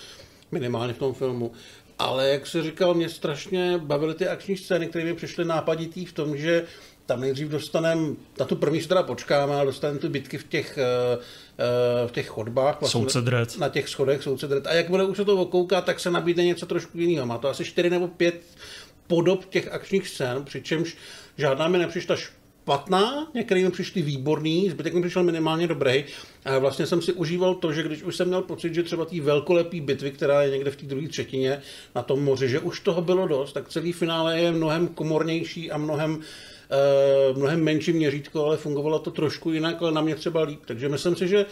minimálně 0.51 0.93
v 0.93 0.97
tom 0.97 1.13
filmu. 1.13 1.51
Ale 1.99 2.29
jak 2.29 2.47
se 2.47 2.63
říkal, 2.63 2.93
mě 2.93 3.09
strašně 3.09 3.77
bavily 3.77 4.13
ty 4.13 4.27
akční 4.27 4.57
scény, 4.57 4.87
které 4.87 5.05
mi 5.05 5.13
přišly 5.13 5.45
nápaditý 5.45 6.05
v 6.05 6.13
tom, 6.13 6.37
že 6.37 6.63
tam 7.05 7.21
nejdřív 7.21 7.47
dostaneme, 7.47 8.15
na 8.39 8.45
tu 8.45 8.55
první 8.55 8.81
se 8.81 8.87
teda 8.87 9.03
počkáme, 9.03 9.55
ale 9.55 9.65
dostaneme 9.65 9.99
ty 9.99 10.09
bitky 10.09 10.37
v 10.37 10.43
těch, 10.43 10.77
eh, 10.77 11.17
eh, 11.57 12.07
v 12.07 12.11
těch 12.11 12.27
chodbách. 12.27 12.79
Vlastně 12.79 12.99
Na 13.59 13.69
těch 13.69 13.89
schodech 13.89 14.23
soudce 14.23 14.47
A 14.65 14.73
jakmile 14.73 15.03
už 15.03 15.17
se 15.17 15.25
to 15.25 15.37
okouká, 15.37 15.81
tak 15.81 15.99
se 15.99 16.11
nabídne 16.11 16.43
něco 16.43 16.65
trošku 16.65 16.97
jiného. 16.97 17.25
Má 17.25 17.37
to 17.37 17.47
asi 17.47 17.65
čtyři 17.65 17.89
nebo 17.89 18.07
pět 18.07 18.41
podob 19.07 19.45
těch 19.45 19.71
akčních 19.71 20.07
scén, 20.07 20.45
přičemž 20.45 20.97
žádná 21.37 21.67
mi 21.67 21.77
nepřišla 21.77 22.15
špatná, 22.15 22.44
některý 23.33 23.63
mi 23.63 23.71
přišli 23.71 24.01
výborný, 24.01 24.69
zbytek 24.69 24.93
mi 24.93 25.01
přišel 25.01 25.23
minimálně 25.23 25.67
dobrý. 25.67 26.05
A 26.45 26.57
vlastně 26.57 26.85
jsem 26.85 27.01
si 27.01 27.13
užíval 27.13 27.55
to, 27.55 27.73
že 27.73 27.83
když 27.83 28.03
už 28.03 28.15
jsem 28.15 28.27
měl 28.27 28.41
pocit, 28.41 28.73
že 28.73 28.83
třeba 28.83 29.05
té 29.05 29.21
velkolepý 29.21 29.81
bitvy, 29.81 30.11
která 30.11 30.43
je 30.43 30.51
někde 30.51 30.71
v 30.71 30.75
té 30.75 30.85
druhé 30.85 31.07
třetině 31.07 31.61
na 31.95 32.01
tom 32.03 32.23
moři, 32.23 32.49
že 32.49 32.59
už 32.59 32.79
toho 32.79 33.01
bylo 33.01 33.27
dost, 33.27 33.53
tak 33.53 33.69
celý 33.69 33.91
finále 33.91 34.39
je 34.39 34.51
mnohem 34.51 34.87
komornější 34.87 35.71
a 35.71 35.77
mnohem 35.77 36.15
uh, 36.15 37.37
mnohem 37.37 37.63
menší 37.63 37.93
měřítko, 37.93 38.45
ale 38.45 38.57
fungovalo 38.57 38.99
to 38.99 39.11
trošku 39.11 39.51
jinak, 39.51 39.81
ale 39.81 39.91
na 39.91 40.01
mě 40.01 40.15
třeba 40.15 40.43
líp. 40.43 40.59
Takže 40.65 40.89
myslím 40.89 41.15
si, 41.15 41.27
že 41.27 41.45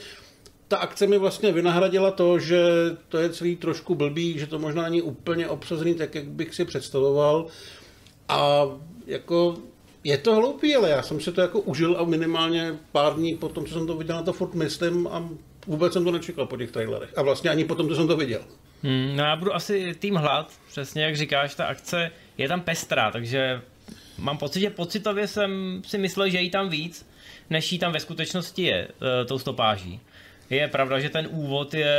ta 0.68 0.78
akce 0.78 1.08
mi 1.08 1.18
vlastně 1.18 1.52
vynahradila 1.52 2.12
to, 2.12 2.40
že 2.40 2.66
to 3.10 3.18
je 3.18 3.30
celý 3.30 3.56
trošku 3.56 3.96
blbý, 3.96 4.40
že 4.40 4.48
to 4.48 4.60
možná 4.60 4.84
není 4.84 5.02
úplně 5.02 5.48
obsazený 5.48 5.96
tak, 5.96 6.16
jak 6.16 6.26
bych 6.26 6.56
si 6.56 6.66
představoval. 6.66 7.46
A 8.30 8.66
jako 9.06 9.58
je 10.04 10.18
to 10.18 10.36
hloupý, 10.36 10.76
ale 10.76 10.90
já 10.90 11.02
jsem 11.02 11.20
si 11.22 11.32
to 11.32 11.42
jako 11.42 11.60
užil 11.60 11.98
a 12.00 12.04
minimálně 12.04 12.76
pár 12.92 13.14
dní 13.14 13.36
po 13.36 13.50
tom, 13.50 13.66
co 13.66 13.74
jsem 13.74 13.88
to 13.88 13.98
viděl, 13.98 14.16
na 14.16 14.24
to 14.24 14.34
furt 14.34 14.54
myslím 14.54 15.08
a 15.08 15.30
vůbec 15.68 15.94
jsem 15.94 16.04
to 16.04 16.12
nečekal 16.12 16.46
po 16.46 16.58
těch 16.58 16.72
trailerech. 16.72 17.18
A 17.18 17.22
vlastně 17.22 17.50
ani 17.50 17.66
po 17.66 17.76
tom, 17.76 17.90
co 17.90 17.96
jsem 17.96 18.08
to 18.08 18.18
viděl. 18.18 18.42
Hmm, 18.84 19.16
no 19.16 19.24
já 19.24 19.36
budu 19.36 19.56
asi 19.56 19.96
tým 20.00 20.16
hlad, 20.16 20.52
přesně 20.68 21.04
jak 21.04 21.18
říkáš, 21.18 21.56
ta 21.56 21.66
akce 21.66 22.12
je 22.38 22.48
tam 22.48 22.62
pestrá, 22.62 23.12
takže 23.12 23.62
mám 24.18 24.38
pocit, 24.38 24.60
že 24.60 24.70
pocitově 24.70 25.28
jsem 25.28 25.82
si 25.86 25.98
myslel, 25.98 26.30
že 26.30 26.42
jí 26.42 26.50
tam 26.50 26.70
víc, 26.70 27.10
než 27.50 27.72
jí 27.72 27.80
tam 27.80 27.92
ve 27.92 28.00
skutečnosti 28.00 28.64
je, 28.64 28.88
uh, 28.88 29.28
tou 29.28 29.40
stopáží. 29.40 30.00
Je 30.50 30.68
pravda, 30.68 31.00
že 31.00 31.10
ten 31.10 31.28
úvod 31.32 31.74
je 31.74 31.96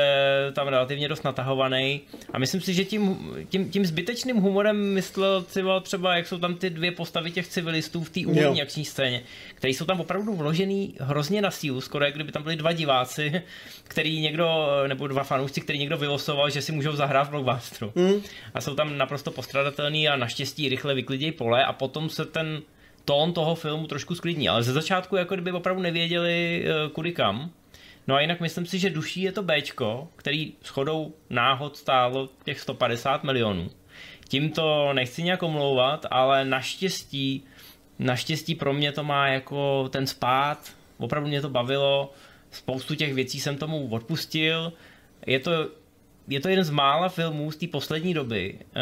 tam 0.52 0.68
relativně 0.68 1.08
dost 1.08 1.24
natahovaný 1.24 2.00
a 2.32 2.38
myslím 2.38 2.60
si, 2.60 2.74
že 2.74 2.84
tím, 2.84 3.18
tím, 3.48 3.70
tím 3.70 3.86
zbytečným 3.86 4.36
humorem 4.36 4.94
myslel 4.94 5.42
třeba, 5.42 5.80
třeba, 5.80 6.16
jak 6.16 6.26
jsou 6.26 6.38
tam 6.38 6.54
ty 6.54 6.70
dvě 6.70 6.92
postavy 6.92 7.30
těch 7.30 7.48
civilistů 7.48 8.04
v 8.04 8.10
té 8.10 8.20
úvodní 8.26 8.62
akční 8.62 8.84
scéně, 8.84 9.22
které 9.54 9.70
jsou 9.70 9.84
tam 9.84 10.00
opravdu 10.00 10.34
vložený 10.34 10.94
hrozně 11.00 11.42
na 11.42 11.50
sílu, 11.50 11.80
skoro 11.80 12.04
jak 12.04 12.14
kdyby 12.14 12.32
tam 12.32 12.42
byli 12.42 12.56
dva 12.56 12.72
diváci, 12.72 13.42
který 13.84 14.20
někdo, 14.20 14.68
nebo 14.86 15.06
dva 15.06 15.24
fanoušci, 15.24 15.60
který 15.60 15.78
někdo 15.78 15.96
vylosoval, 15.96 16.50
že 16.50 16.62
si 16.62 16.72
můžou 16.72 16.96
zahrát 16.96 17.28
v 17.28 17.30
blockbusteru. 17.30 17.92
Mm. 17.94 18.22
A 18.54 18.60
jsou 18.60 18.74
tam 18.74 18.98
naprosto 18.98 19.30
postradatelný 19.30 20.08
a 20.08 20.16
naštěstí 20.16 20.68
rychle 20.68 20.94
vyklidějí 20.94 21.32
pole 21.32 21.64
a 21.64 21.72
potom 21.72 22.10
se 22.10 22.24
ten 22.24 22.62
tón 23.04 23.32
toho 23.32 23.54
filmu 23.54 23.86
trošku 23.86 24.14
sklidní, 24.14 24.48
ale 24.48 24.62
ze 24.62 24.72
začátku 24.72 25.16
jako 25.16 25.34
kdyby 25.34 25.52
opravdu 25.52 25.82
nevěděli 25.82 26.64
eh, 26.64 26.88
kudy 26.88 27.12
kam. 27.12 27.50
No 28.06 28.14
a 28.14 28.20
jinak 28.20 28.40
myslím 28.40 28.66
si, 28.66 28.78
že 28.78 28.90
duší 28.90 29.22
je 29.22 29.32
to 29.32 29.42
Bčko, 29.42 30.08
který 30.16 30.52
shodou 30.64 31.14
náhod 31.30 31.76
stálo 31.76 32.28
těch 32.44 32.60
150 32.60 33.24
milionů. 33.24 33.70
Tím 34.28 34.50
to 34.50 34.92
nechci 34.92 35.22
nějak 35.22 35.42
omlouvat, 35.42 36.06
ale 36.10 36.44
naštěstí, 36.44 37.44
naštěstí 37.98 38.54
pro 38.54 38.72
mě 38.72 38.92
to 38.92 39.04
má 39.04 39.28
jako 39.28 39.88
ten 39.92 40.06
spát, 40.06 40.72
opravdu 40.98 41.28
mě 41.28 41.40
to 41.40 41.48
bavilo, 41.48 42.12
spoustu 42.50 42.94
těch 42.94 43.14
věcí 43.14 43.40
jsem 43.40 43.56
tomu 43.56 43.88
odpustil. 43.88 44.72
Je 45.26 45.40
to 45.40 45.68
je 46.28 46.40
to 46.40 46.48
jeden 46.48 46.64
z 46.64 46.70
mála 46.70 47.08
filmů 47.08 47.50
z 47.50 47.56
té 47.56 47.66
poslední 47.66 48.14
doby, 48.14 48.58
eh, 48.74 48.80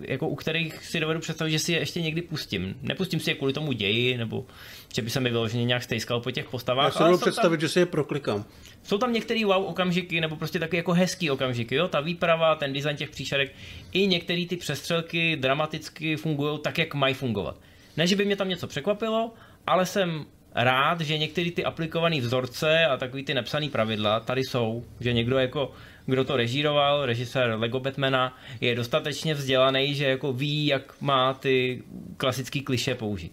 jako 0.00 0.28
u 0.28 0.34
kterých 0.34 0.86
si 0.86 1.00
dovedu 1.00 1.20
představit, 1.20 1.50
že 1.50 1.58
si 1.58 1.72
je 1.72 1.78
ještě 1.78 2.02
někdy 2.02 2.22
pustím. 2.22 2.74
Nepustím 2.82 3.20
si 3.20 3.30
je 3.30 3.34
kvůli 3.34 3.52
tomu 3.52 3.72
ději, 3.72 4.18
nebo 4.18 4.46
že 4.94 5.02
by 5.02 5.10
se 5.10 5.20
mi 5.20 5.30
vyloženě 5.30 5.64
nějak 5.64 5.82
stejskal 5.82 6.20
po 6.20 6.30
těch 6.30 6.48
postavách. 6.50 6.84
Já 6.84 6.90
si 6.90 6.98
dovedu 6.98 7.18
představit, 7.18 7.56
tam, 7.56 7.60
že 7.60 7.68
si 7.68 7.78
je 7.78 7.86
proklikám. 7.86 8.44
Jsou 8.82 8.98
tam 8.98 9.12
některé 9.12 9.44
wow 9.44 9.64
okamžiky, 9.66 10.20
nebo 10.20 10.36
prostě 10.36 10.58
taky 10.58 10.76
jako 10.76 10.92
hezký 10.92 11.30
okamžiky, 11.30 11.74
jo? 11.74 11.88
Ta 11.88 12.00
výprava, 12.00 12.54
ten 12.54 12.72
design 12.72 12.96
těch 12.96 13.10
příšerek, 13.10 13.52
i 13.92 14.06
některé 14.06 14.46
ty 14.46 14.56
přestřelky 14.56 15.36
dramaticky 15.36 16.16
fungují 16.16 16.58
tak, 16.58 16.78
jak 16.78 16.94
mají 16.94 17.14
fungovat. 17.14 17.56
Ne, 17.96 18.06
že 18.06 18.16
by 18.16 18.24
mě 18.24 18.36
tam 18.36 18.48
něco 18.48 18.66
překvapilo, 18.66 19.34
ale 19.66 19.86
jsem 19.86 20.26
rád, 20.54 21.00
že 21.00 21.18
některé 21.18 21.50
ty 21.50 21.64
aplikované 21.64 22.20
vzorce 22.20 22.84
a 22.86 22.96
takový 22.96 23.24
ty 23.24 23.34
nepsané 23.34 23.68
pravidla 23.68 24.20
tady 24.20 24.44
jsou, 24.44 24.84
že 25.00 25.12
někdo 25.12 25.38
jako 25.38 25.72
kdo 26.06 26.24
to 26.24 26.36
režíroval, 26.36 27.06
režisér 27.06 27.54
Lego 27.58 27.80
Batmana, 27.80 28.36
je 28.60 28.74
dostatečně 28.74 29.34
vzdělaný, 29.34 29.94
že 29.94 30.04
jako 30.04 30.32
ví, 30.32 30.66
jak 30.66 31.00
má 31.00 31.34
ty 31.34 31.82
klasické 32.16 32.60
kliše 32.60 32.94
použít. 32.94 33.32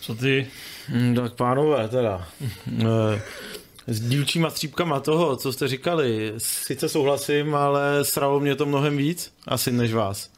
Co 0.00 0.14
ty? 0.14 0.46
Hmm, 0.86 1.14
tak 1.14 1.32
pánové, 1.32 1.88
teda. 1.88 2.28
Eh, 2.80 3.22
s 3.86 4.00
dílčíma 4.00 4.50
střípkama 4.50 5.00
toho, 5.00 5.36
co 5.36 5.52
jste 5.52 5.68
říkali, 5.68 6.32
sice 6.38 6.88
souhlasím, 6.88 7.54
ale 7.54 8.04
sralo 8.04 8.40
mě 8.40 8.54
to 8.54 8.66
mnohem 8.66 8.96
víc, 8.96 9.34
asi 9.46 9.72
než 9.72 9.92
vás. 9.92 10.30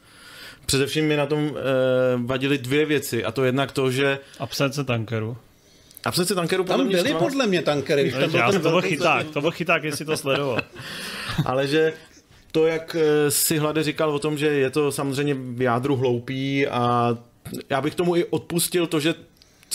Především 0.65 1.07
mi 1.07 1.17
na 1.17 1.25
tom 1.25 1.39
eh, 1.39 1.51
vadily 2.17 2.57
dvě 2.57 2.85
věci, 2.85 3.25
a 3.25 3.31
to 3.31 3.43
jednak 3.43 3.71
to, 3.71 3.91
že... 3.91 4.19
Absence 4.39 4.83
tankeru. 4.83 5.37
Absence 6.05 6.35
tankeru 6.35 6.63
Tam 6.63 6.87
byly 6.87 7.13
podle 7.13 7.47
mě 7.47 7.61
tankery. 7.61 8.01
Když 8.01 8.13
tam 8.13 8.31
byl 8.31 8.39
já 8.39 8.51
ten 8.51 8.61
to 8.61 8.69
byl 8.69 8.81
chyták, 8.81 9.29
to 9.29 9.41
byl 9.41 9.51
chyták, 9.51 9.83
jestli 9.83 10.05
to 10.05 10.17
sledoval. 10.17 10.59
ale 11.45 11.67
že 11.67 11.93
to, 12.51 12.67
jak 12.67 12.95
eh, 12.99 13.31
si 13.31 13.57
Hlade 13.57 13.83
říkal 13.83 14.11
o 14.11 14.19
tom, 14.19 14.37
že 14.37 14.47
je 14.47 14.69
to 14.69 14.91
samozřejmě 14.91 15.33
v 15.33 15.61
jádru 15.61 15.95
hloupý 15.95 16.67
a 16.67 17.17
já 17.69 17.81
bych 17.81 17.95
tomu 17.95 18.15
i 18.15 18.25
odpustil 18.25 18.87
to, 18.87 18.99
že 18.99 19.13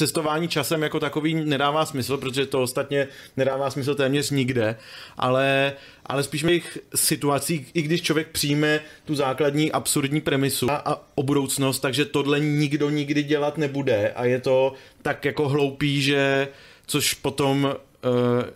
cestování 0.00 0.48
časem 0.48 0.82
jako 0.82 1.00
takový 1.00 1.34
nedává 1.34 1.86
smysl, 1.86 2.16
protože 2.16 2.46
to 2.46 2.62
ostatně 2.62 3.08
nedává 3.36 3.70
smysl 3.70 3.94
téměř 3.94 4.30
nikde, 4.30 4.76
ale, 5.16 5.72
ale 6.06 6.22
spíš 6.22 6.42
mých 6.42 6.78
situací, 6.94 7.66
i 7.74 7.82
když 7.82 8.02
člověk 8.02 8.28
přijme 8.28 8.80
tu 9.04 9.14
základní 9.14 9.72
absurdní 9.72 10.20
premisu 10.20 10.70
a, 10.70 10.76
a 10.76 11.00
o 11.14 11.22
budoucnost, 11.22 11.80
takže 11.80 12.04
tohle 12.04 12.40
nikdo 12.40 12.90
nikdy 12.90 13.22
dělat 13.22 13.58
nebude 13.58 14.12
a 14.16 14.24
je 14.24 14.40
to 14.40 14.72
tak 15.02 15.24
jako 15.24 15.48
hloupý, 15.48 16.02
že 16.02 16.48
což 16.86 17.14
potom, 17.14 17.64
uh, 17.64 17.70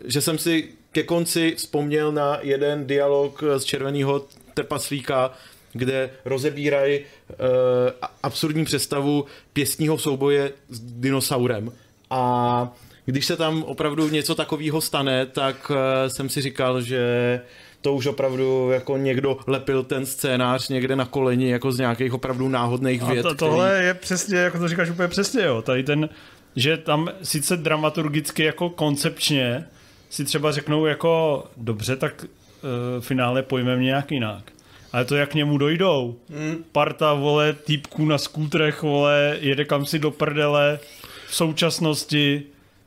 že 0.05 0.21
jsem 0.21 0.39
si 0.39 0.69
ke 0.93 1.03
konci 1.03 1.55
vzpomněl 1.57 2.13
na 2.13 2.39
jeden 2.43 2.87
dialog 2.87 3.43
z 3.57 3.65
Červeného 3.65 4.27
trpaslíka, 4.55 5.33
kde 5.75 6.11
rozebírají 6.25 6.99
uh, 7.01 7.05
absurdní 8.23 8.65
představu 8.65 9.25
pěstního 9.53 9.99
souboje 9.99 10.53
s 10.69 10.81
dinosaurem. 10.81 11.73
A 12.11 12.73
když 13.07 13.27
se 13.27 13.37
tam 13.37 13.63
opravdu 13.63 14.09
něco 14.09 14.35
takového 14.35 14.81
stane, 14.81 15.27
tak 15.27 15.71
uh, 15.71 15.77
jsem 16.09 16.29
si 16.29 16.43
říkal, 16.43 16.81
že 16.81 17.41
to 17.81 17.95
už 17.95 18.07
opravdu 18.07 18.71
jako 18.71 18.97
někdo 18.97 19.39
lepil 19.47 19.83
ten 19.83 20.07
scénář 20.07 20.69
někde 20.69 20.97
na 20.97 21.05
koleni 21.05 21.51
jako 21.51 21.73
z 21.73 21.79
nějakých 21.79 22.15
opravdu 22.15 22.49
náhodných 22.49 23.03
A 23.03 23.13
věd. 23.13 23.23
to, 23.23 23.35
tohle 23.35 23.83
je 23.83 23.95
přesně, 23.95 24.39
jako 24.39 24.59
to 24.59 24.69
říkáš 24.69 24.91
úplně 24.91 25.09
přesně, 25.09 25.43
jo. 25.43 25.63
Tady 25.63 25.83
ten, 25.83 26.09
že 26.57 26.77
tam 26.77 27.09
sice 27.23 27.57
dramaturgicky 27.57 28.45
jako 28.45 28.71
koncepčně 28.71 29.65
si 30.11 30.25
třeba 30.25 30.53
řeknou 30.53 30.87
jako 30.87 31.45
dobře, 31.57 31.97
tak 31.97 32.25
uh, 32.25 32.29
finále 33.01 33.43
pojmeme 33.43 33.83
nějak 33.83 34.13
jinak. 34.13 34.54
Ale 34.95 35.05
to, 35.05 35.17
jak 35.17 35.31
k 35.31 35.35
němu 35.35 35.59
dojdou, 35.59 36.17
hmm. 36.31 36.65
parta, 36.73 37.15
vole, 37.15 37.53
týpků 37.53 38.05
na 38.05 38.19
skútrech, 38.19 38.83
vole, 38.83 39.37
jede 39.41 39.65
kam 39.65 39.87
si 39.87 39.99
do 39.99 40.11
prdele 40.11 40.79
v 41.27 41.35
současnosti. 41.35 42.43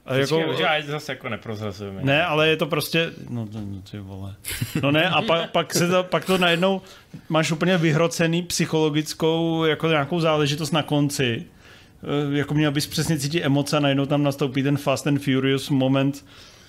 A 0.06 0.16
jako, 0.16 0.40
Jako... 0.40 0.52
Já 0.52 0.82
zase 0.82 1.12
jako 1.12 1.30
neprozrazujeme. 1.30 2.02
ne, 2.04 2.26
ale 2.26 2.48
je 2.50 2.58
to 2.58 2.66
prostě, 2.66 3.12
no, 3.30 3.48
to, 3.48 3.58
no 3.62 3.82
ty 3.92 4.00
vole. 4.00 4.36
No 4.82 4.92
ne, 4.92 5.10
a 5.10 5.22
pak, 5.22 5.52
pak, 5.52 5.74
se 5.74 5.88
to, 5.88 6.04
pak 6.04 6.26
to 6.26 6.38
najednou 6.38 6.82
máš 7.30 7.52
úplně 7.52 7.78
vyhrocený 7.78 8.42
psychologickou 8.44 9.66
jako 9.66 9.88
nějakou 9.88 10.20
záležitost 10.20 10.72
na 10.72 10.84
konci. 10.84 11.46
Eh, 12.04 12.38
Jako 12.38 12.54
měl 12.54 12.72
bys 12.72 12.88
přesně 12.88 13.20
cítit 13.20 13.44
emoce 13.44 13.78
a 13.78 13.80
najednou 13.80 14.06
tam 14.06 14.24
nastoupí 14.24 14.64
ten 14.64 14.78
Fast 14.78 15.08
and 15.08 15.20
Furious 15.20 15.70
moment 15.70 16.26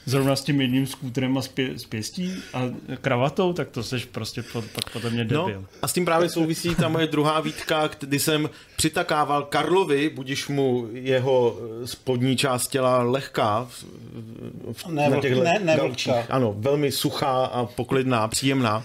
zrovna 0.09 0.37
s 0.37 0.43
tím 0.45 0.61
jedním 0.61 0.87
skútrem 0.87 1.39
a 1.39 1.43
s, 1.43 1.49
pě, 1.49 1.79
s 1.79 1.85
pěstí 1.85 2.35
a 2.55 2.63
kravatou, 3.01 3.53
tak 3.53 3.69
to 3.69 3.83
seš 3.83 4.05
prostě 4.05 4.43
pod, 4.43 4.65
pak 4.75 4.91
podle 4.93 5.11
mě 5.11 5.25
No, 5.25 5.47
debil. 5.47 5.65
a 5.83 5.89
s 5.89 5.93
tím 5.93 6.05
právě 6.05 6.29
souvisí 6.29 6.75
ta 6.75 6.89
moje 6.89 7.07
druhá 7.07 7.41
výtka, 7.41 7.91
kdy 8.01 8.19
jsem 8.19 8.51
přitakával 8.77 9.43
Karlovi, 9.43 10.09
budíš 10.15 10.49
mu 10.49 10.89
jeho 10.93 11.59
eh, 11.83 11.87
spodní 11.87 12.37
část 12.37 12.69
těla 12.69 13.03
lehká, 13.03 13.67
v, 13.71 13.85
v, 14.73 14.87
Ne 14.89 15.11
vlh- 15.11 15.43
ne- 15.43 15.61
ne 15.63 15.77
vlhká. 15.77 16.25
ano, 16.31 16.55
velmi 16.59 16.93
suchá 16.93 17.45
a 17.45 17.67
poklidná, 17.67 18.29
příjemná 18.29 18.85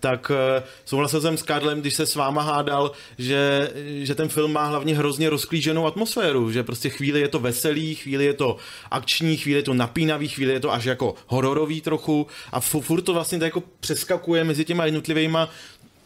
tak 0.00 0.32
eh, 0.34 0.62
souhlasil 0.84 1.20
jsem 1.20 1.36
s 1.36 1.42
Karlem, 1.42 1.80
když 1.80 1.94
se 1.94 2.06
s 2.06 2.14
váma 2.14 2.42
hádal, 2.42 2.92
že, 3.18 3.70
že 4.02 4.14
ten 4.14 4.28
film 4.28 4.52
má 4.52 4.64
hlavně 4.64 4.96
hrozně 4.96 5.30
rozklíženou 5.30 5.86
atmosféru, 5.86 6.52
že 6.52 6.62
prostě 6.62 6.88
chvíli 6.88 7.20
je 7.20 7.28
to 7.28 7.38
veselý, 7.38 7.94
chvíli 7.94 8.24
je 8.24 8.34
to 8.34 8.56
akční, 8.90 9.36
chvíli 9.36 9.58
je 9.58 9.62
to 9.62 9.74
napínavý, 9.74 10.28
chvíli 10.28 10.52
je 10.52 10.60
to 10.60 10.72
až 10.72 10.84
jako 10.84 11.14
hororový 11.26 11.80
trochu 11.80 12.26
a 12.52 12.60
fu- 12.60 12.80
furt 12.80 13.02
to 13.02 13.12
vlastně 13.12 13.38
tak 13.38 13.46
jako 13.46 13.62
přeskakuje 13.80 14.44
mezi 14.44 14.64
těma 14.64 14.84
jednotlivýma 14.84 15.48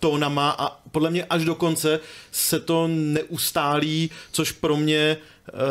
tónama 0.00 0.50
a 0.58 0.80
podle 0.90 1.10
mě 1.10 1.24
až 1.24 1.44
do 1.44 1.54
konce 1.54 2.00
se 2.30 2.60
to 2.60 2.88
neustálí, 2.88 4.10
což 4.32 4.52
pro 4.52 4.76
mě 4.76 5.16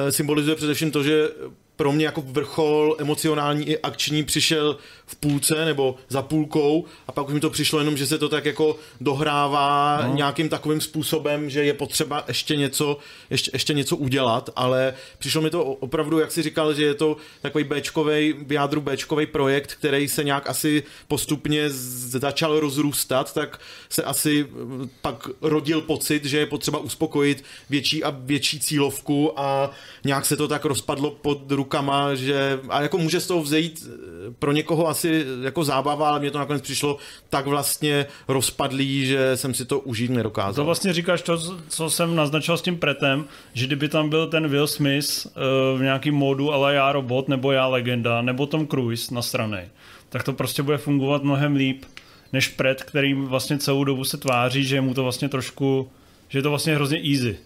e, 0.07 0.11
symbolizuje 0.11 0.55
především 0.55 0.91
to, 0.91 1.03
že 1.03 1.29
pro 1.75 1.91
mě 1.91 2.05
jako 2.05 2.21
vrchol 2.21 2.95
emocionální 2.99 3.69
i 3.69 3.79
akční 3.79 4.23
přišel 4.23 4.77
v 5.11 5.15
půlce 5.15 5.65
nebo 5.65 5.95
za 6.09 6.21
půlkou 6.21 6.85
a 7.07 7.11
pak 7.11 7.27
už 7.27 7.33
mi 7.33 7.39
to 7.39 7.49
přišlo 7.49 7.79
jenom, 7.79 7.97
že 7.97 8.07
se 8.07 8.17
to 8.17 8.29
tak 8.29 8.45
jako 8.45 8.75
dohrává 9.01 10.03
no. 10.07 10.15
nějakým 10.15 10.49
takovým 10.49 10.81
způsobem, 10.81 11.49
že 11.49 11.63
je 11.63 11.73
potřeba 11.73 12.23
ještě 12.27 12.55
něco, 12.55 12.97
ještě, 13.29 13.51
ještě 13.53 13.73
něco 13.73 13.95
udělat, 13.95 14.49
ale 14.55 14.93
přišlo 15.17 15.41
mi 15.41 15.49
to 15.49 15.63
opravdu, 15.63 16.19
jak 16.19 16.31
si 16.31 16.41
říkal, 16.41 16.73
že 16.73 16.85
je 16.85 16.93
to 16.93 17.17
takový 17.41 17.63
Bčkovej, 17.63 18.35
v 18.47 18.51
jádru 18.51 18.81
Bčkovej 18.81 19.25
projekt, 19.25 19.73
který 19.73 20.07
se 20.07 20.23
nějak 20.23 20.49
asi 20.49 20.83
postupně 21.07 21.63
začal 21.69 22.59
rozrůstat, 22.59 23.33
tak 23.33 23.59
se 23.89 24.03
asi 24.03 24.47
eh, 24.49 24.87
pak 25.01 25.27
rodil 25.41 25.81
pocit, 25.81 26.25
že 26.25 26.37
je 26.37 26.45
potřeba 26.45 26.79
uspokojit 26.79 27.43
větší 27.69 28.03
a 28.03 28.09
větší 28.09 28.59
cílovku 28.59 29.39
a 29.39 29.71
nějak 30.03 30.25
se 30.25 30.37
to 30.37 30.47
tak 30.47 30.65
rozpadlo 30.65 31.11
pod 31.11 31.51
rukama, 31.51 32.15
že 32.15 32.59
a 32.69 32.81
jako 32.81 32.97
může 32.97 33.19
z 33.19 33.27
toho 33.27 33.41
vzejít 33.41 33.87
eh, 33.87 33.91
pro 34.39 34.51
někoho 34.51 34.87
asi 34.87 35.00
jako 35.41 35.63
zábava, 35.63 36.09
ale 36.09 36.19
mně 36.19 36.31
to 36.31 36.37
nakonec 36.37 36.61
přišlo 36.61 36.97
tak 37.29 37.45
vlastně 37.45 38.05
rozpadlý, 38.27 39.05
že 39.05 39.37
jsem 39.37 39.53
si 39.53 39.65
to 39.65 39.79
užít 39.79 40.11
nedokázal. 40.11 40.53
To 40.53 40.65
vlastně 40.65 40.93
říkáš 40.93 41.21
to, 41.21 41.37
co 41.67 41.89
jsem 41.89 42.15
naznačil 42.15 42.57
s 42.57 42.61
tím 42.61 42.77
pretem, 42.77 43.25
že 43.53 43.67
kdyby 43.67 43.89
tam 43.89 44.09
byl 44.09 44.27
ten 44.27 44.47
Will 44.47 44.67
Smith 44.67 45.25
uh, 45.25 45.79
v 45.79 45.81
nějakým 45.81 46.15
módu 46.15 46.53
ale 46.53 46.73
já 46.73 46.91
robot, 46.91 47.27
nebo 47.27 47.51
já 47.51 47.67
legenda, 47.67 48.21
nebo 48.21 48.45
Tom 48.45 48.67
Cruise 48.67 49.15
na 49.15 49.21
straně, 49.21 49.69
tak 50.09 50.23
to 50.23 50.33
prostě 50.33 50.63
bude 50.63 50.77
fungovat 50.77 51.23
mnohem 51.23 51.55
líp, 51.55 51.85
než 52.33 52.47
pret, 52.47 52.83
který 52.83 53.13
vlastně 53.13 53.57
celou 53.57 53.83
dobu 53.83 54.03
se 54.03 54.17
tváří, 54.17 54.63
že 54.63 54.81
mu 54.81 54.93
to 54.93 55.03
vlastně 55.03 55.29
trošku, 55.29 55.91
že 56.29 56.39
je 56.39 56.43
to 56.43 56.49
vlastně 56.49 56.75
hrozně 56.75 56.97
easy. 56.97 57.37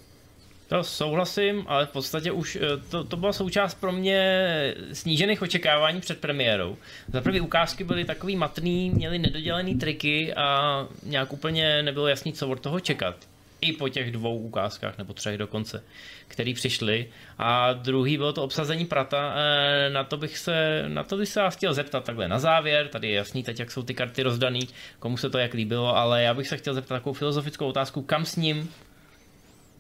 To 0.68 0.84
souhlasím, 0.84 1.64
ale 1.68 1.86
v 1.86 1.90
podstatě 1.90 2.32
už 2.32 2.56
eh, 2.56 2.60
to, 2.90 3.04
to 3.04 3.18
byla 3.18 3.34
součást 3.34 3.74
pro 3.76 3.92
mě 3.92 4.74
snížených 4.94 5.42
očekávání 5.42 6.02
před 6.02 6.20
premiérou. 6.22 6.78
Za 7.14 7.22
první 7.22 7.42
ukázky 7.42 7.84
byly 7.84 8.06
takový 8.06 8.36
matný, 8.36 8.90
měly 8.90 9.20
nedodělený 9.20 9.76
triky 9.76 10.34
a 10.34 10.88
nějak 11.04 11.34
úplně 11.34 11.84
nebylo 11.84 12.08
jasný, 12.08 12.34
co 12.34 12.48
od 12.48 12.60
toho 12.60 12.80
čekat. 12.80 13.16
I 13.62 13.74
po 13.74 13.90
těch 13.90 14.12
dvou 14.12 14.38
ukázkách, 14.38 14.98
nebo 14.98 15.14
třech 15.14 15.38
dokonce, 15.38 15.84
který 16.28 16.54
přišly. 16.54 17.08
A 17.38 17.74
druhý 17.74 18.18
bylo 18.18 18.34
to 18.34 18.44
obsazení 18.44 18.86
Prata. 18.86 19.34
eh, 19.38 19.90
Na 19.90 20.04
to 20.04 20.18
bych 20.18 20.38
se, 20.38 20.84
na 20.88 21.04
to 21.04 21.18
bych 21.18 21.30
se 21.30 21.42
vás 21.42 21.56
chtěl 21.56 21.74
zeptat 21.74 22.04
takhle 22.04 22.28
na 22.28 22.40
závěr. 22.40 22.88
Tady 22.88 23.08
je 23.08 23.16
jasný 23.16 23.44
teď, 23.44 23.60
jak 23.60 23.72
jsou 23.72 23.84
ty 23.84 23.94
karty 23.94 24.24
rozdaný, 24.24 24.60
komu 25.00 25.18
se 25.18 25.30
to 25.30 25.38
jak 25.38 25.54
líbilo, 25.54 25.98
ale 25.98 26.24
já 26.24 26.34
bych 26.34 26.48
se 26.48 26.58
chtěl 26.58 26.74
zeptat 26.74 26.96
takovou 26.96 27.14
filozofickou 27.14 27.68
otázku, 27.68 28.02
kam 28.02 28.26
s 28.26 28.36
ním 28.36 28.70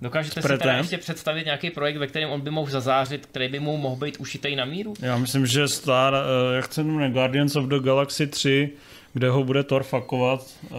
Dokážete 0.01 0.41
si 0.41 0.47
teda 0.47 0.77
ještě 0.77 0.97
představit 0.97 1.45
nějaký 1.45 1.69
projekt, 1.69 1.97
ve 1.97 2.07
kterém 2.07 2.29
on 2.29 2.41
by 2.41 2.51
mohl 2.51 2.71
zazářit, 2.71 3.25
který 3.25 3.47
by 3.47 3.59
mu 3.59 3.77
mohl 3.77 3.95
být 3.95 4.17
ušitej 4.19 4.55
na 4.55 4.65
míru? 4.65 4.93
Já 4.99 5.17
myslím, 5.17 5.45
že 5.45 5.67
Star, 5.67 6.13
uh, 6.13 6.55
jak 6.55 6.73
se 6.73 6.83
jmenuje, 6.83 7.09
Guardians 7.09 7.55
of 7.55 7.65
the 7.65 7.79
Galaxy 7.79 8.27
3, 8.27 8.69
kde 9.13 9.29
ho 9.29 9.43
bude 9.43 9.63
Thor 9.63 9.83
fakovat, 9.83 10.53
uh, 10.69 10.77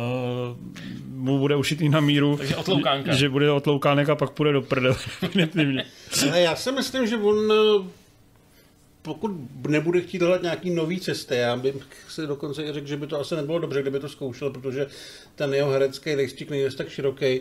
mu 1.07 1.39
bude 1.39 1.57
ušitý 1.57 1.89
na 1.89 2.01
míru. 2.01 2.37
Takže 2.37 2.57
otloukánka. 2.57 3.15
Že 3.15 3.29
bude 3.29 3.51
otloukánek 3.51 4.09
a 4.09 4.15
pak 4.15 4.31
půjde 4.31 4.53
do 4.53 4.63
prdele. 4.63 4.97
já 6.35 6.57
si 6.57 6.73
myslím, 6.73 7.07
že 7.07 7.17
on 7.17 7.53
eh, 7.53 7.89
pokud 9.03 9.31
nebude 9.69 10.01
chtít 10.01 10.23
hledat 10.23 10.43
nějaký 10.43 10.71
nový 10.71 11.01
cesty, 11.01 11.37
já 11.37 11.57
bych 11.57 11.75
si 12.09 12.27
dokonce 12.27 12.65
i 12.65 12.73
řekl, 12.73 12.87
že 12.87 12.97
by 12.97 13.07
to 13.07 13.21
asi 13.21 13.37
nebylo 13.37 13.59
dobře, 13.59 13.83
kdyby 13.83 14.01
to 14.01 14.09
zkoušel, 14.09 14.51
protože 14.51 14.87
ten 15.35 15.55
jeho 15.55 15.71
herecký 15.71 16.15
rejstřík 16.15 16.51
není 16.51 16.65
tak 16.77 16.89
široký, 16.89 17.41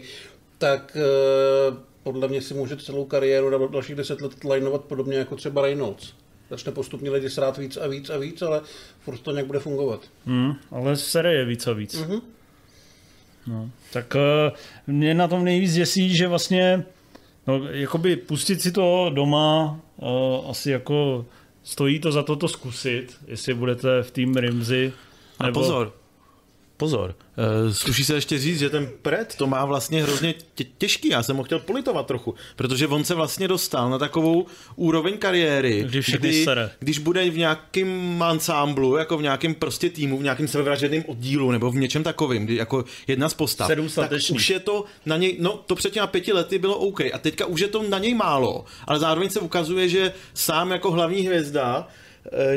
tak 0.66 0.98
eh, 0.98 1.78
podle 2.04 2.28
mě 2.28 2.42
si 2.42 2.54
může 2.54 2.78
celou 2.78 3.06
kariéru 3.06 3.50
na 3.50 3.68
dalších 3.68 3.96
deset 3.96 4.22
let 4.22 4.44
lineovat 4.44 4.82
podobně 4.82 5.18
jako 5.18 5.36
třeba 5.36 5.62
Reynolds. 5.62 6.14
Začne 6.50 6.72
postupně 6.72 7.10
lidi 7.10 7.30
srát 7.30 7.58
víc 7.58 7.78
a 7.78 7.88
víc 7.88 8.10
a 8.10 8.18
víc, 8.18 8.42
ale 8.42 8.62
furt 9.00 9.18
to 9.18 9.32
nějak 9.32 9.48
bude 9.48 9.60
fungovat. 9.60 10.02
Hmm, 10.26 10.54
ale 10.72 10.96
série 10.96 11.40
je 11.40 11.46
víc 11.46 11.68
a 11.68 11.74
víc. 11.74 12.02
Mhm. 12.02 12.22
No, 13.48 13.70
tak 13.94 14.16
uh, 14.16 14.58
mě 14.88 15.14
na 15.14 15.28
tom 15.28 15.44
nejvíc 15.44 15.74
děsí, 15.74 16.18
že 16.18 16.28
vlastně 16.28 16.86
no, 17.48 17.68
jakoby 17.70 18.16
pustit 18.16 18.62
si 18.62 18.72
to 18.72 19.12
doma 19.14 19.80
uh, 19.98 20.50
asi 20.50 20.72
jako 20.72 21.26
stojí 21.64 22.00
to 22.00 22.12
za 22.12 22.24
to 22.24 22.36
to 22.36 22.48
zkusit, 22.48 23.18
jestli 23.28 23.54
budete 23.54 24.04
v 24.04 24.12
tým 24.12 24.36
Rimzy. 24.36 24.94
A 25.40 25.52
pozor, 25.52 25.94
pozor. 26.78 27.16
Uh, 27.66 27.74
sluší 27.74 28.04
se 28.04 28.16
ještě 28.16 28.40
říct, 28.40 28.60
že 28.60 28.70
ten 28.70 28.90
pred 29.02 29.36
to 29.36 29.48
má 29.48 29.66
vlastně 29.66 30.04
hrozně 30.04 30.34
tě- 30.56 30.66
těžký. 30.78 31.10
Já 31.10 31.24
jsem 31.24 31.38
ho 31.38 31.44
chtěl 31.44 31.60
politovat 31.60 32.08
trochu, 32.08 32.36
protože 32.56 32.88
on 32.88 33.04
se 33.04 33.16
vlastně 33.16 33.48
dostal 33.48 33.90
na 33.90 33.98
takovou 33.98 34.46
úroveň 34.76 35.18
kariéry, 35.18 35.84
Kdy 35.84 36.02
všechny 36.02 36.30
kdy, 36.30 36.46
když 36.80 37.00
bude 37.00 37.30
v 37.30 37.38
nějakém 37.38 38.24
ansámblu, 38.24 38.96
jako 38.96 39.18
v 39.18 39.22
nějakém 39.22 39.56
prostě 39.56 39.90
týmu, 39.90 40.18
v 40.18 40.24
nějakém 40.24 40.48
sebevražedném 40.48 41.04
oddílu 41.08 41.52
nebo 41.52 41.72
v 41.72 41.76
něčem 41.76 42.04
takovým, 42.04 42.46
kdy 42.46 42.56
jako 42.56 42.86
jedna 43.08 43.30
z 43.30 43.34
postav, 43.34 43.68
Sedm 43.68 43.90
tak 43.90 44.12
už 44.34 44.50
je 44.50 44.60
to 44.60 44.86
na 45.06 45.18
něj, 45.18 45.38
no 45.40 45.64
to 45.66 45.76
před 45.76 45.94
těma 45.94 46.08
pěti 46.08 46.34
lety 46.34 46.60
bylo 46.60 46.78
OK 46.78 47.02
a 47.02 47.18
teďka 47.18 47.46
už 47.46 47.62
je 47.62 47.68
to 47.68 47.84
na 47.90 48.00
něj 48.00 48.14
málo, 48.14 48.66
ale 48.88 49.00
zároveň 49.00 49.30
se 49.30 49.40
ukazuje, 49.40 49.90
že 49.90 50.14
sám 50.34 50.72
jako 50.72 50.92
hlavní 50.92 51.22
hvězda 51.22 51.88
eh, 51.88 52.05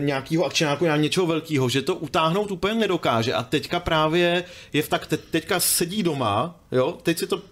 nějakého 0.01 0.45
akčňáku, 0.45 0.85
nějak 0.85 1.01
něčeho 1.01 1.27
velkého, 1.27 1.69
že 1.69 1.83
to 1.83 1.95
utáhnout 1.95 2.51
úplně 2.51 2.75
nedokáže 2.75 3.35
a 3.35 3.43
teďka 3.43 3.81
právě 3.81 4.45
je 4.73 4.83
v 4.83 4.89
tak, 4.89 5.07
te, 5.07 5.17
teďka 5.17 5.61
sedí 5.61 6.03
doma, 6.03 6.61
jo, 6.73 6.99
teď 7.03 7.19
si 7.19 7.27
to 7.27 7.43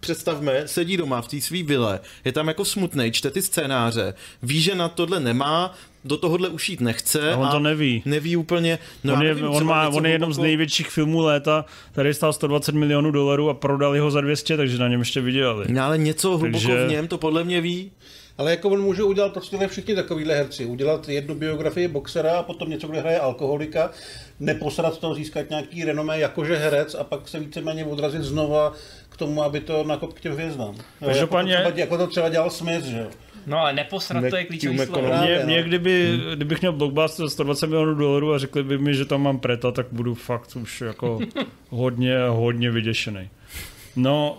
představme, 0.00 0.62
sedí 0.68 0.96
doma 0.96 1.22
v 1.22 1.28
té 1.28 1.40
svý 1.40 1.62
vile, 1.62 2.00
je 2.24 2.32
tam 2.32 2.48
jako 2.48 2.64
smutnej, 2.64 3.10
čte 3.10 3.30
ty 3.30 3.42
scénáře, 3.42 4.14
ví, 4.42 4.60
že 4.60 4.74
na 4.74 4.88
tohle 4.88 5.20
nemá, 5.20 5.74
do 6.04 6.16
tohohle 6.16 6.48
už 6.48 6.68
jít 6.68 6.80
nechce. 6.80 7.32
A 7.32 7.36
on 7.36 7.48
to 7.48 7.58
neví. 7.58 8.02
Neví 8.04 8.36
úplně. 8.36 8.78
No 9.04 9.14
on, 9.14 9.22
je, 9.22 9.28
nevím, 9.28 9.50
on, 9.50 9.64
má, 9.64 9.88
on 9.88 10.06
je 10.06 10.12
jednom 10.12 10.32
z 10.32 10.38
největších 10.38 10.88
filmů 10.88 11.20
léta, 11.20 11.64
tady 11.92 12.14
stál 12.14 12.32
120 12.32 12.74
milionů 12.74 13.10
dolarů 13.10 13.50
a 13.50 13.54
prodali 13.54 13.98
ho 13.98 14.10
za 14.10 14.20
200, 14.20 14.56
takže 14.56 14.78
na 14.78 14.88
něm 14.88 15.00
ještě 15.00 15.20
vydělali. 15.20 15.66
No, 15.68 15.82
ale 15.84 15.98
něco 15.98 16.28
hluboko 16.38 16.52
Takže- 16.52 16.86
v 16.86 16.90
něm 16.90 17.08
to 17.08 17.18
podle 17.18 17.44
mě 17.44 17.60
ví. 17.60 17.90
Ale 18.38 18.50
jako 18.50 18.68
on 18.68 18.80
může 18.82 19.02
udělat 19.02 19.32
to, 19.32 19.40
co 19.40 19.50
dělají 19.50 19.68
všichni 19.68 19.94
takovýhle 19.94 20.34
herci. 20.34 20.64
Udělat 20.64 21.08
jednu 21.08 21.34
biografii 21.34 21.88
boxera 21.88 22.38
a 22.38 22.42
potom 22.42 22.70
něco, 22.70 22.88
kde 22.88 23.00
hraje 23.00 23.20
alkoholika, 23.20 23.90
neposrat 24.40 24.98
to, 24.98 25.14
získat 25.14 25.50
nějaký 25.50 25.84
renomé 25.84 26.18
jakože 26.18 26.56
herec 26.56 26.94
a 26.94 27.04
pak 27.04 27.28
se 27.28 27.40
víceméně 27.40 27.84
odrazit 27.84 28.22
znova 28.22 28.72
k 29.08 29.16
tomu, 29.16 29.42
aby 29.42 29.60
to 29.60 29.84
nakop 29.84 30.12
k 30.12 30.20
těm 30.20 30.32
hvězdám. 30.32 30.74
Každopádně- 31.04 31.52
jako, 31.52 31.64
to 31.64 31.70
třeba, 31.72 31.80
jako 31.80 31.98
to 31.98 32.06
třeba 32.06 32.28
dělal 32.28 32.50
Smith, 32.50 32.84
že 32.84 32.98
jo. 32.98 33.06
No 33.46 33.58
ale 33.58 33.72
neposrat 33.72 34.24
to 34.30 34.36
je 34.36 34.44
klíčový 34.44 34.78
slovo. 34.78 35.08
Mě, 35.08 35.38
no. 35.40 35.46
mě 35.46 35.62
kdyby, 35.62 36.20
kdybych 36.34 36.60
měl 36.60 36.72
blockbuster 36.72 37.26
za 37.26 37.30
120 37.30 37.66
milionů 37.66 37.94
dolarů 37.94 38.32
a 38.34 38.38
řekli 38.38 38.62
by 38.62 38.78
mi, 38.78 38.94
že 38.94 39.04
tam 39.04 39.22
mám 39.22 39.38
preta, 39.38 39.72
tak 39.72 39.86
budu 39.92 40.14
fakt 40.14 40.56
už 40.56 40.80
jako 40.80 41.18
hodně, 41.70 42.18
hodně 42.28 42.70
vyděšený. 42.70 43.28
No, 43.96 44.38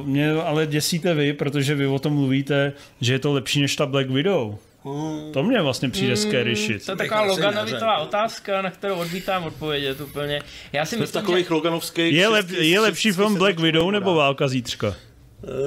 uh, 0.00 0.06
mě 0.06 0.32
ale 0.32 0.66
děsíte 0.66 1.14
vy, 1.14 1.32
protože 1.32 1.74
vy 1.74 1.86
o 1.86 1.98
tom 1.98 2.12
mluvíte, 2.12 2.72
že 3.00 3.12
je 3.12 3.18
to 3.18 3.32
lepší 3.32 3.60
než 3.60 3.76
ta 3.76 3.86
Black 3.86 4.10
Widow. 4.10 4.54
To 5.32 5.42
mě 5.42 5.62
vlastně 5.62 5.88
přijde 5.88 6.16
scary 6.16 6.56
shit. 6.56 6.86
To 6.86 6.92
je 6.92 6.96
taková 6.96 7.50
neřekl. 7.50 7.86
otázka, 8.02 8.62
na 8.62 8.70
kterou 8.70 8.94
odmítám 8.94 9.44
odpovědět 9.44 10.00
úplně. 10.00 10.42
Já 10.72 10.84
si 10.84 10.94
Jsme 10.94 11.00
myslím, 11.00 11.22
takových 11.22 11.48
že... 11.48 11.54
loganovských... 11.54 12.14
Je, 12.14 12.28
lep, 12.28 12.50
je 12.50 12.80
lepší 12.80 13.12
film 13.12 13.34
Black 13.34 13.60
Widow 13.60 13.90
nebo. 13.90 14.14
Válka 14.14 14.48
zítřka? 14.48 14.94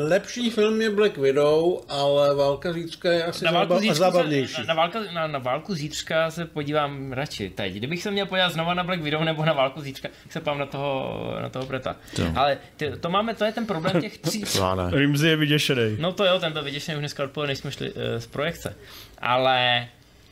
Lepší 0.10 0.50
film 0.50 0.82
je 0.82 0.90
Black 0.90 1.18
Widow, 1.18 1.80
ale 1.90 2.36
Válka 2.36 2.74
zítřka 2.74 3.12
je 3.12 3.24
asi 3.24 3.46
Na 3.46 3.52
válku, 3.52 3.74
zába- 3.74 3.80
zítřka 3.82 3.96
zábavnější. 4.12 4.54
se, 4.54 4.62
na, 4.62 4.68
na, 4.68 4.74
válka, 4.74 5.00
na, 5.14 5.28
na 5.28 5.40
válku 5.40 5.76
zítřka 5.76 6.32
se 6.32 6.46
podívám 6.46 7.12
radši 7.14 7.50
teď. 7.50 7.74
Kdybych 7.74 8.04
se 8.04 8.12
měl 8.12 8.26
podívat 8.26 8.50
znova 8.50 8.74
na 8.74 8.84
Black 8.84 9.02
Widow 9.02 9.24
nebo 9.24 9.46
na 9.46 9.54
válku 9.54 9.82
zítřka, 9.82 10.08
tak 10.24 10.32
se 10.32 10.42
pám 10.42 10.60
na 10.60 10.66
toho, 10.66 11.20
na 11.42 11.50
toho 11.50 11.66
Breta. 11.66 11.96
Ale 12.36 12.58
ty, 12.78 12.92
to 13.00 13.10
máme, 13.10 13.34
to 13.36 13.46
je 13.46 13.52
ten 13.52 13.66
problém 13.66 14.02
těch 14.02 14.18
tří. 14.18 14.44
Rimsey 14.92 15.30
je 15.30 15.36
vyděšený. 15.36 15.96
No 16.00 16.12
to 16.12 16.26
jo, 16.26 16.40
ten 16.40 16.54
byl 16.54 16.64
vyděšený 16.64 16.96
už 16.98 17.02
dneska 17.02 17.24
odpoledne, 17.24 17.52
než 17.52 17.58
jsme 17.58 17.72
šli 17.72 17.92
uh, 17.92 18.02
z 18.18 18.28
projekce. 18.28 18.76
Ale, 19.18 19.88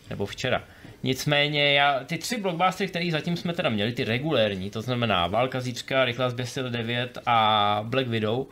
nebo 0.10 0.26
včera. 0.26 0.64
Nicméně 1.04 1.74
já, 1.74 2.04
ty 2.04 2.18
tři 2.18 2.38
blockbustery, 2.38 2.90
které 2.90 3.12
zatím 3.12 3.38
jsme 3.38 3.54
teda 3.54 3.70
měli, 3.70 3.92
ty 3.92 4.04
regulérní, 4.04 4.70
to 4.70 4.82
znamená 4.82 5.28
Válka 5.28 5.60
zítřka, 5.60 6.06
Rychlá 6.06 6.30
zběsil 6.30 6.70
9 6.70 7.18
a 7.26 7.80
Black 7.84 8.08
Widow, 8.08 8.46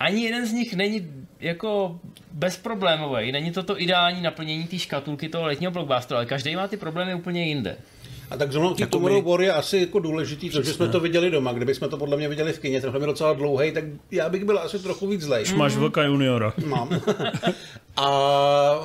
ani 0.00 0.22
jeden 0.24 0.46
z 0.46 0.52
nich 0.52 0.74
není 0.74 1.06
jako 1.40 2.00
bezproblémový. 2.32 3.32
Není 3.32 3.50
to 3.52 3.62
to 3.62 3.80
ideální 3.80 4.22
naplnění 4.22 4.64
té 4.64 4.78
škatulky 4.78 5.28
toho 5.28 5.46
letního 5.46 5.72
blockbusteru, 5.72 6.16
ale 6.16 6.26
každý 6.26 6.56
má 6.56 6.68
ty 6.68 6.76
problémy 6.76 7.14
úplně 7.14 7.44
jinde. 7.46 7.76
A 8.30 8.36
tak 8.36 8.52
zrovna 8.52 8.70
té 8.74 8.82
Jako 8.82 8.90
Tomorrow 8.90 9.24
my- 9.24 9.30
War 9.30 9.40
je 9.40 9.52
asi 9.52 9.78
jako 9.78 9.98
důležitý, 9.98 10.50
to, 10.50 10.62
že 10.62 10.72
jsme 10.74 10.88
to 10.88 11.00
viděli 11.00 11.30
doma. 11.30 11.52
Kdyby 11.52 11.74
jsme 11.74 11.88
to 11.88 11.96
podle 11.98 12.16
mě 12.16 12.28
viděli 12.28 12.52
v 12.52 12.58
kině, 12.58 12.80
ten 12.80 12.90
film 12.90 13.02
je 13.02 13.06
docela 13.06 13.32
dlouhý, 13.32 13.72
tak 13.72 13.84
já 14.10 14.28
bych 14.28 14.44
byl 14.44 14.58
asi 14.58 14.78
trochu 14.78 15.06
víc 15.06 15.20
zlej. 15.22 15.42
Už 15.42 15.52
máš 15.52 15.76
Vlka 15.76 16.02
juniora. 16.02 16.52
Mám. 16.66 17.00
A 17.96 18.06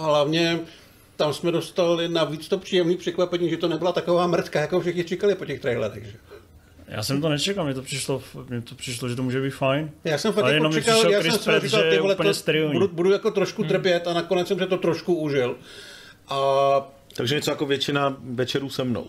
hlavně 0.02 0.60
tam 1.16 1.34
jsme 1.34 1.52
dostali 1.52 2.10
navíc 2.10 2.48
to 2.48 2.58
příjemný 2.58 2.98
překvapení, 2.98 3.50
že 3.50 3.58
to 3.58 3.68
nebyla 3.68 3.92
taková 3.92 4.28
mrtka, 4.28 4.60
jako 4.62 4.80
všichni 4.80 5.04
čekali 5.04 5.36
po 5.36 5.46
těch 5.46 5.60
trailerech. 5.60 6.06
Že? 6.06 6.18
Já 6.88 7.04
jsem 7.04 7.22
to 7.22 7.30
nečekal, 7.30 7.66
mně 7.66 7.74
to 7.74 7.82
přišlo, 7.82 8.24
mně 8.50 8.62
to 8.62 8.76
přišlo, 8.76 9.10
že 9.10 9.16
to 9.16 9.24
může 9.24 9.42
být 9.42 9.50
fajn. 9.50 9.92
Já 10.04 10.18
jsem 10.18 10.34
fakt 10.34 10.46
jako 10.46 10.54
jenom 10.54 10.74
mi 10.74 10.82
čekal, 10.82 11.12
já 11.12 11.22
jsem 11.22 11.40
Pratt, 11.44 11.64
říkal, 11.64 11.84
že 11.84 11.90
ty 11.90 11.96
je 11.96 12.02
vole, 12.02 12.14
úplně 12.14 12.34
to 12.34 12.52
budu, 12.74 12.88
budu, 12.88 13.12
jako 13.12 13.32
trošku 13.32 13.64
trpět 13.64 14.08
a 14.08 14.14
nakonec 14.14 14.48
jsem 14.48 14.60
se 14.60 14.66
to 14.66 14.78
trošku 14.78 15.16
užil. 15.16 15.56
A 16.28 16.38
Takže 17.16 17.36
něco 17.36 17.52
jako 17.52 17.66
většina 17.66 18.18
večerů 18.20 18.70
se 18.70 18.84
mnou. 18.84 19.08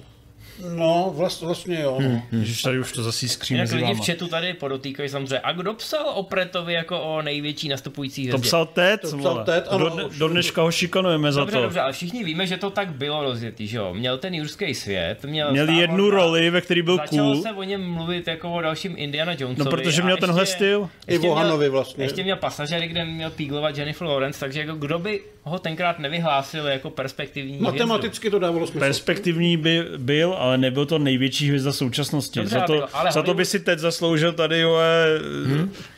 No, 0.77 1.13
vlast, 1.17 1.43
vlastně 1.43 1.81
jo. 1.83 1.99
No. 2.03 2.23
Ježiš, 2.39 2.63
tady 2.63 2.79
už 2.79 2.93
to 2.93 3.03
zase 3.03 3.29
skří 3.29 3.55
Jinak 3.55 3.65
mezi 3.65 3.75
lidi 3.77 3.87
váma. 3.89 4.03
v 4.03 4.07
chatu 4.07 4.27
tady 4.29 4.55
podotýkají 4.55 5.09
samozřejmě. 5.09 5.41
A 5.41 5.53
kdo 5.53 5.75
psal 5.75 6.09
o 6.15 6.23
Pretovi 6.23 6.73
jako 6.73 7.01
o 7.01 7.23
největší 7.23 7.69
nastupující 7.69 8.23
To 8.23 8.29
hvězdě? 8.29 8.47
psal 8.49 8.67
Ted, 8.67 9.01
To 9.01 9.07
psal 9.07 9.19
vole. 9.21 9.45
Ted, 9.45 9.65
A 9.69 9.71
ano, 9.71 9.89
do, 9.89 10.09
do 10.19 10.29
dneška 10.29 10.63
ho 10.63 10.71
šikanujeme 10.71 11.33
za 11.33 11.41
Dobře, 11.41 11.57
to. 11.57 11.63
dobře, 11.63 11.81
ale 11.81 11.93
všichni 11.93 12.25
víme, 12.25 12.47
že 12.47 12.57
to 12.57 12.71
tak 12.71 12.89
bylo 12.93 13.23
rozjetý, 13.23 13.67
že 13.67 13.77
jo? 13.77 13.95
Měl 13.95 14.19
ten 14.19 14.35
jurský 14.35 14.75
svět, 14.75 15.25
měl 15.25 15.53
Měl 15.53 15.65
Star 15.67 15.77
jednu 15.77 16.11
roli, 16.11 16.51
ve 16.51 16.61
který 16.61 16.83
byl 16.83 16.97
Začalo 16.97 17.33
cool. 17.33 17.43
se 17.43 17.53
o 17.53 17.63
něm 17.63 17.91
mluvit 17.91 18.27
jako 18.29 18.53
o 18.55 18.61
dalším 18.61 18.95
Indiana 18.97 19.33
Jonesovi. 19.33 19.65
No, 19.65 19.71
protože 19.71 20.03
měl 20.03 20.17
ještě- 20.17 20.27
tenhle 20.27 20.47
styl. 20.47 20.89
I 21.09 21.13
ještě 21.13 21.29
o 21.29 21.35
měl- 21.35 21.45
Hanovi 21.45 21.69
vlastně. 21.69 22.05
Ještě 22.05 22.23
měl 22.23 22.37
pasažery, 22.37 22.89
kde 22.89 23.05
měl 23.05 23.31
píglovat 23.31 23.79
Jennifer 23.79 24.07
Lawrence, 24.09 24.41
takže 24.41 24.61
jako 24.61 24.75
kdo 24.75 24.99
by 24.99 25.21
ho 25.43 25.59
tenkrát 25.59 25.99
nevyhlásil 25.99 26.67
jako 26.67 26.91
perspektivní 26.91 27.51
hvězdu? 27.53 27.65
Matematicky 27.73 28.31
to 28.31 28.39
dávalo 28.39 28.67
smysl. 28.67 28.79
Perspektivní 28.79 29.57
by 29.57 29.85
byl, 29.97 30.37
ale 30.47 30.59
nebyl 30.59 30.87
to 30.87 30.99
největší 30.99 31.49
hvězda 31.49 31.73
současnosti. 31.73 32.39
Dobře, 32.41 32.55
za, 32.55 32.59
ale 32.59 32.67
to, 32.67 32.81
tak- 32.81 32.91
ale 32.93 33.13
za 33.13 33.23
to 33.23 33.35
by 33.35 33.45
si 33.45 33.61
teď 33.61 33.79
zasloužil 33.79 34.33
tady 34.33 34.61
jole, 34.61 35.07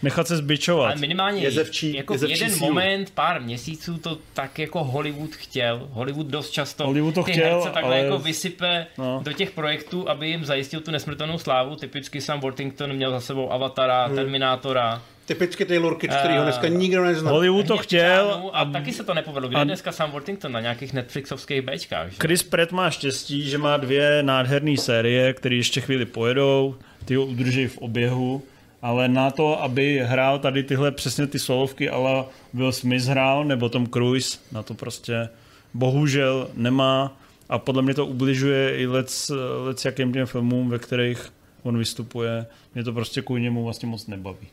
nechat 0.03 0.29
se 0.29 0.37
zbičovat. 0.37 0.87
Ale 0.91 0.97
minimálně 1.01 1.43
Jezevčí- 1.43 1.95
jako 1.95 2.13
jezevčí 2.15 2.35
jeden 2.41 2.51
sílu. 2.51 2.67
moment, 2.69 3.11
pár 3.15 3.41
měsíců 3.43 3.99
to 3.99 4.19
tak 4.35 4.59
jako 4.59 4.85
Hollywood 4.85 5.31
chtěl. 5.35 5.89
Hollywood 5.91 6.27
dost 6.27 6.51
často 6.51 6.87
Hollywood 6.87 7.15
to 7.15 7.23
ty 7.23 7.33
chtěl, 7.33 7.55
herce 7.55 7.71
takhle 7.71 7.95
ale- 7.95 8.05
jako 8.05 8.19
vysype 8.19 8.87
No. 8.99 9.21
do 9.25 9.33
těch 9.33 9.51
projektů, 9.51 10.09
aby 10.09 10.29
jim 10.29 10.45
zajistil 10.45 10.81
tu 10.81 10.91
nesmrtelnou 10.91 11.39
slávu. 11.39 11.77
Typicky 11.77 12.21
Sam 12.21 12.41
Worthington 12.41 12.93
měl 12.93 13.11
za 13.11 13.21
sebou 13.21 13.53
Avatara, 13.53 14.07
Hmm. 14.07 14.17
Terminátora. 14.17 15.03
Typicky 15.29 15.65
Taylor 15.65 15.99
Kitsch, 15.99 16.19
který 16.19 16.35
ho 16.35 16.41
Eh, 16.41 16.45
dneska 16.45 16.69
nikdo 16.69 17.05
nezná. 17.05 17.31
Hollywood 17.31 17.67
to 17.67 17.77
chtěl 17.79 18.51
a, 18.53 18.65
taky 18.65 18.93
se 18.93 19.05
to 19.05 19.15
nepovedlo. 19.15 19.49
Kde 19.49 19.59
a- 19.59 19.65
dneska 19.65 19.93
Sam 19.93 20.11
Worthington 20.11 20.53
na 20.53 20.61
nějakých 20.61 20.93
Netflixovských 20.93 21.63
Bčkách? 21.63 22.11
Že? 22.11 22.17
Chris 22.23 22.43
Pratt 22.43 22.73
má 22.73 22.91
štěstí, 22.91 23.51
že 23.51 23.59
má 23.59 23.77
dvě 23.77 24.23
nádherné 24.23 24.77
série, 24.77 25.33
které 25.33 25.55
ještě 25.55 25.81
chvíli 25.81 26.05
pojedou, 26.05 26.75
ty 27.05 27.15
ho 27.15 27.25
udrží 27.27 27.67
v 27.67 27.79
oběhu, 27.79 28.43
ale 28.83 29.09
na 29.09 29.31
to, 29.31 29.63
aby 29.63 30.01
hrál 30.05 30.39
tady 30.39 30.63
tyhle 30.63 30.91
přesně 30.93 31.27
ty 31.27 31.39
solovky, 31.39 31.91
ale 31.91 32.25
Will 32.55 32.73
Smith 32.73 33.05
hrál, 33.05 33.45
nebo 33.45 33.69
Tom 33.69 33.87
Cruise, 33.87 34.39
na 34.53 34.63
to 34.63 34.75
prostě 34.75 35.29
bohužel 35.75 36.49
nemá 36.55 37.17
a 37.49 37.59
podle 37.59 37.83
mě 37.83 37.95
to 37.95 38.07
ubližuje 38.07 38.77
i 38.79 38.87
lec, 38.87 39.31
lec 39.65 39.85
jakým 39.85 40.13
těm 40.13 40.27
filmům, 40.27 40.71
ve 40.71 40.79
kterých 40.79 41.33
on 41.63 41.79
vystupuje. 41.79 42.47
Mě 42.75 42.85
to 42.85 42.93
prostě 42.93 43.23
kvůli 43.23 43.41
němu 43.41 43.65
vlastně 43.65 43.89
moc 43.89 44.07
nebaví. 44.07 44.47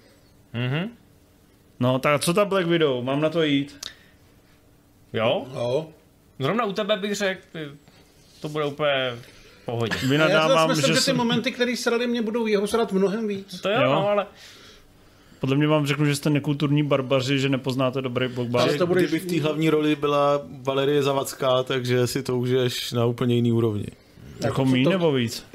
Mhm. 0.55 0.89
No 1.79 1.99
tak 1.99 2.21
co 2.21 2.33
ta 2.33 2.45
Black 2.45 2.67
Widow? 2.67 3.03
Mám 3.03 3.21
na 3.21 3.29
to 3.29 3.43
jít? 3.43 3.79
Jo? 5.13 5.45
Jo. 5.53 5.87
Zrovna 6.39 6.65
u 6.65 6.73
tebe 6.73 6.97
bych 6.97 7.15
řekl, 7.15 7.41
to 8.41 8.49
bude 8.49 8.65
úplně 8.65 9.11
v 9.61 9.65
pohodě. 9.65 9.93
Já 9.95 9.99
si 9.99 10.07
Vynadávám, 10.07 10.69
myslím, 10.69 10.81
že, 10.87 10.93
že 10.93 10.99
ty 10.99 11.03
jsem, 11.03 11.17
momenty, 11.17 11.51
které 11.51 11.77
srali, 11.77 12.07
mě 12.07 12.21
budou 12.21 12.47
jeho 12.47 12.67
srat 12.67 12.91
mnohem 12.91 13.27
víc. 13.27 13.61
To 13.61 13.69
jo, 13.69 13.81
Jo. 13.81 13.91
no, 13.93 14.09
ale 14.09 14.25
podle 15.39 15.55
mě 15.55 15.67
vám 15.67 15.85
řeknu, 15.87 16.05
že 16.05 16.15
jste 16.15 16.29
nekulturní 16.29 16.83
barbaři, 16.83 17.39
že 17.39 17.49
nepoznáte 17.49 18.01
dobrý 18.01 18.27
blockbuster. 18.27 18.69
Ale 18.69 18.77
to 18.77 18.87
bude- 18.87 19.01
Kdyby 19.01 19.19
v 19.19 19.25
té 19.25 19.41
hlavní 19.41 19.69
roli 19.69 19.95
byla 19.95 20.41
Valerie 20.63 21.03
Zavacká, 21.03 21.63
takže 21.63 22.07
si 22.07 22.23
to 22.23 22.37
užiješ 22.37 22.91
na 22.91 23.05
úplně 23.05 23.35
jiný 23.35 23.51
úrovni. 23.51 23.85
Jako 24.43 24.65
míň 24.65 24.83
to- 24.83 24.89
nebo 24.89 25.11
víc? 25.11 25.45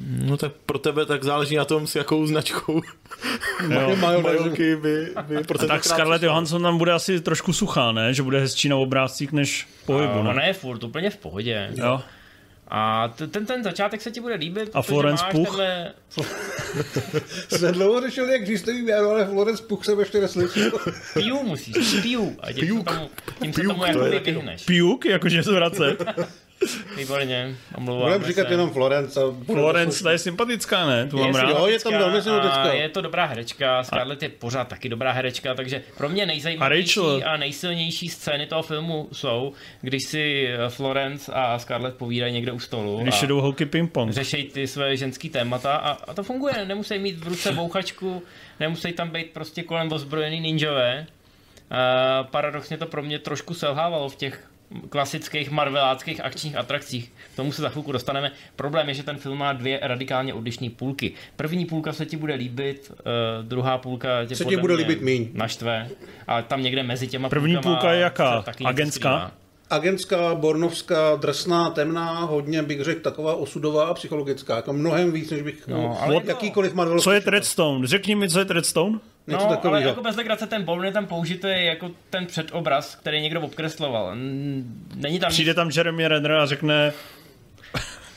No 0.00 0.36
tak 0.36 0.52
pro 0.66 0.78
tebe 0.78 1.06
tak 1.06 1.24
záleží 1.24 1.56
na 1.56 1.64
tom, 1.64 1.86
s 1.86 1.94
jakou 1.96 2.26
značkou 2.26 2.82
Jo. 3.70 3.96
majorky 3.96 4.76
by, 4.76 5.08
by 5.22 5.44
pro 5.44 5.62
A 5.62 5.66
tak 5.66 5.84
Scarlett 5.84 6.22
Johansson 6.22 6.62
tam 6.62 6.78
bude 6.78 6.92
asi 6.92 7.20
trošku 7.20 7.52
suchá, 7.52 7.92
ne? 7.92 8.14
Že 8.14 8.22
bude 8.22 8.40
hezčí 8.40 8.68
na 8.68 8.76
obrázcích 8.76 9.32
než 9.32 9.66
pohybu, 9.86 10.12
ona 10.12 10.32
ne? 10.32 10.46
je 10.46 10.52
furt 10.52 10.84
úplně 10.84 11.10
v 11.10 11.16
pohodě. 11.16 11.70
Jo. 11.74 12.00
A 12.68 13.08
ten, 13.30 13.46
ten 13.46 13.64
začátek 13.64 14.02
se 14.02 14.10
ti 14.10 14.20
bude 14.20 14.34
líbit, 14.34 14.68
protože 14.68 14.82
Florence 14.82 15.24
Pugh? 15.30 15.46
tenhle... 15.46 15.92
Jsme 17.48 17.72
dlouho 17.72 18.00
řešili, 18.00 18.32
jak 18.32 18.46
říct 18.46 18.66
jméno, 18.66 19.10
ale 19.10 19.26
Florence 19.26 19.62
Pugh 19.62 19.84
jsem 19.84 20.00
ještě 20.00 20.20
neslyšel. 20.20 20.70
Piu 21.14 21.42
musíš, 21.42 22.00
piu. 22.02 22.36
A 22.40 22.52
tím 22.52 22.78
se 22.78 22.84
tomu, 22.84 23.10
tím 23.42 23.52
se 23.52 23.62
tomu 23.62 23.80
to 23.80 23.86
jako 23.86 24.04
je 24.04 24.20
vyhneš. 24.20 24.64
Piuk, 24.64 25.04
jakože 25.06 25.42
vracet. 25.42 26.04
Výborně, 26.96 27.54
omlouváme 27.76 28.04
Budeme 28.12 28.26
říkat 28.28 28.46
se. 28.46 28.52
jenom 28.54 28.70
Florence. 28.70 29.20
Florence, 29.46 30.04
ta 30.04 30.12
je 30.12 30.18
sympatická, 30.18 30.86
ne? 30.86 31.06
Tu 31.08 31.18
mám 31.18 31.34
Je 31.34 31.42
rád. 31.42 31.50
Jo, 31.50 31.66
je 31.66 31.80
tam 31.80 31.92
velmi 31.92 32.22
sympatická. 32.22 32.62
a 32.62 32.72
Je 32.72 32.88
to 32.88 33.00
dobrá 33.00 33.24
herečka, 33.24 33.82
Scarlett 33.84 34.22
je 34.22 34.28
pořád 34.28 34.68
taky 34.68 34.88
dobrá 34.88 35.12
herečka, 35.12 35.54
takže 35.54 35.82
pro 35.96 36.08
mě 36.08 36.26
nejzajímavější 36.26 37.00
A 37.00 37.32
a, 37.32 37.36
nejsilnější 37.36 38.08
scény 38.08 38.46
toho 38.46 38.62
filmu 38.62 39.08
jsou, 39.12 39.52
když 39.80 40.04
si 40.04 40.48
Florence 40.68 41.32
a 41.32 41.58
Scarlett 41.58 41.96
povídají 41.96 42.32
někde 42.32 42.52
u 42.52 42.58
stolu 42.60 43.00
Když 43.02 43.22
jdou 43.22 43.40
holky 43.40 43.64
ping-pong. 43.66 44.10
řešejí 44.12 44.44
ty 44.44 44.66
své 44.66 44.96
ženský 44.96 45.28
témata 45.28 45.76
a, 45.76 45.90
a 45.90 46.14
to 46.14 46.22
funguje. 46.22 46.64
Nemusí 46.64 46.98
mít 46.98 47.18
v 47.18 47.28
ruce 47.28 47.52
bouchačku, 47.52 48.22
nemusí 48.60 48.92
tam 48.92 49.08
být 49.10 49.30
prostě 49.30 49.62
kolem 49.62 49.92
ozbrojený 49.92 50.40
ninjové. 50.40 51.06
A 51.70 52.22
paradoxně 52.22 52.76
to 52.76 52.86
pro 52.86 53.02
mě 53.02 53.18
trošku 53.18 53.54
selhávalo 53.54 54.08
v 54.08 54.16
těch 54.16 54.44
klasických 54.88 55.50
marveláckých 55.50 56.20
akčních 56.20 56.56
atrakcích. 56.56 57.12
K 57.32 57.36
tomu 57.36 57.52
se 57.52 57.62
za 57.62 57.68
chvilku 57.68 57.92
dostaneme. 57.92 58.32
Problém 58.56 58.88
je, 58.88 58.94
že 58.94 59.02
ten 59.02 59.16
film 59.16 59.38
má 59.38 59.52
dvě 59.52 59.80
radikálně 59.82 60.34
odlišné 60.34 60.70
půlky. 60.70 61.12
První 61.36 61.66
půlka 61.66 61.92
se 61.92 62.06
ti 62.06 62.16
bude 62.16 62.34
líbit, 62.34 62.92
uh, 62.92 63.44
druhá 63.44 63.78
půlka 63.78 64.24
tě 64.24 64.36
Se 64.36 64.44
ti 64.44 64.56
bude 64.56 64.74
líbit 64.74 65.00
míň. 65.00 65.28
Naštve, 65.32 65.88
ale 66.26 66.42
tam 66.42 66.62
někde 66.62 66.82
mezi 66.82 67.06
těma 67.06 67.28
První 67.28 67.56
půlka 67.56 67.92
je 67.92 68.00
jaká? 68.00 68.44
Agentská? 68.64 69.32
Skrývá. 69.66 69.76
Agentská, 69.76 70.34
bornovská, 70.34 71.16
drsná, 71.16 71.70
temná, 71.70 72.20
hodně 72.20 72.62
bych 72.62 72.80
řekl 72.80 73.00
taková 73.00 73.34
osudová 73.34 73.86
a 73.86 73.94
psychologická. 73.94 74.56
Jako 74.56 74.72
mnohem 74.72 75.12
víc, 75.12 75.30
než 75.30 75.42
bych 75.42 75.66
No, 75.68 75.76
no, 75.76 76.02
ale 76.02 76.20
jakýkoliv 76.24 76.74
Marvel. 76.74 77.00
Co 77.00 77.12
je 77.12 77.20
Treadstone? 77.20 77.86
Řekni 77.86 78.14
mi, 78.14 78.28
co 78.28 78.38
je 78.38 78.44
Treadstone? 78.44 78.98
Něco 79.26 79.42
no, 79.42 79.46
ale 79.46 79.56
takového. 79.56 79.88
jako 79.88 80.02
bez 80.02 80.16
legrace 80.16 80.46
ten 80.46 80.62
Bourne 80.62 80.88
je 80.88 80.92
tam 80.92 81.06
použitý 81.06 81.48
jako 81.50 81.90
ten 82.10 82.26
předobraz, 82.26 82.94
který 82.94 83.20
někdo 83.20 83.40
obkresloval. 83.40 84.12
Není 84.94 85.20
tam 85.20 85.30
Přijde 85.30 85.50
nic, 85.50 85.56
tam 85.56 85.70
Jeremy 85.76 86.08
Renner 86.08 86.32
a 86.32 86.46
řekne, 86.46 86.92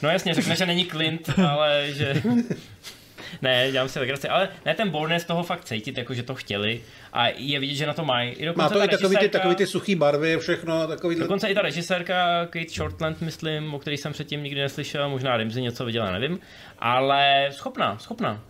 no 0.02 0.10
jasně, 0.10 0.34
řekne, 0.34 0.56
že 0.56 0.66
není 0.66 0.86
Clint, 0.86 1.30
ale 1.50 1.88
že... 1.90 2.22
ne, 3.42 3.72
dělám 3.72 3.90
si 3.90 4.00
legraci, 4.00 4.30
ale 4.30 4.50
ne, 4.66 4.76
ten 4.76 4.92
z 5.18 5.24
toho 5.24 5.44
fakt 5.44 5.66
cítit, 5.66 5.98
jako 5.98 6.14
že 6.14 6.24
to 6.24 6.36
chtěli 6.36 6.82
a 7.14 7.28
je 7.28 7.60
vidět, 7.60 7.76
že 7.76 7.86
na 7.86 7.94
to 7.94 8.06
mají. 8.06 8.32
I 8.32 8.54
Má 8.56 8.70
to 8.70 8.84
i 8.84 8.88
takový 8.88 9.18
ty, 9.18 9.30
takový 9.30 9.56
ty 9.56 9.68
suchý 9.68 9.96
barvy, 9.96 10.38
všechno, 10.38 10.88
takový 10.88 11.16
Dokonce 11.16 11.48
i 11.48 11.56
ta 11.56 11.62
režisérka 11.62 12.46
Kate 12.46 12.70
Shortland, 12.70 13.22
myslím, 13.22 13.74
o 13.74 13.80
který 13.80 13.98
jsem 13.98 14.14
předtím 14.14 14.44
nikdy 14.44 14.62
neslyšel, 14.62 15.10
možná 15.10 15.38
Rimzy 15.38 15.62
něco 15.62 15.86
viděla, 15.86 16.12
nevím, 16.12 16.40
ale 16.80 17.50
schopná, 17.52 17.98
schopná. 17.98 18.42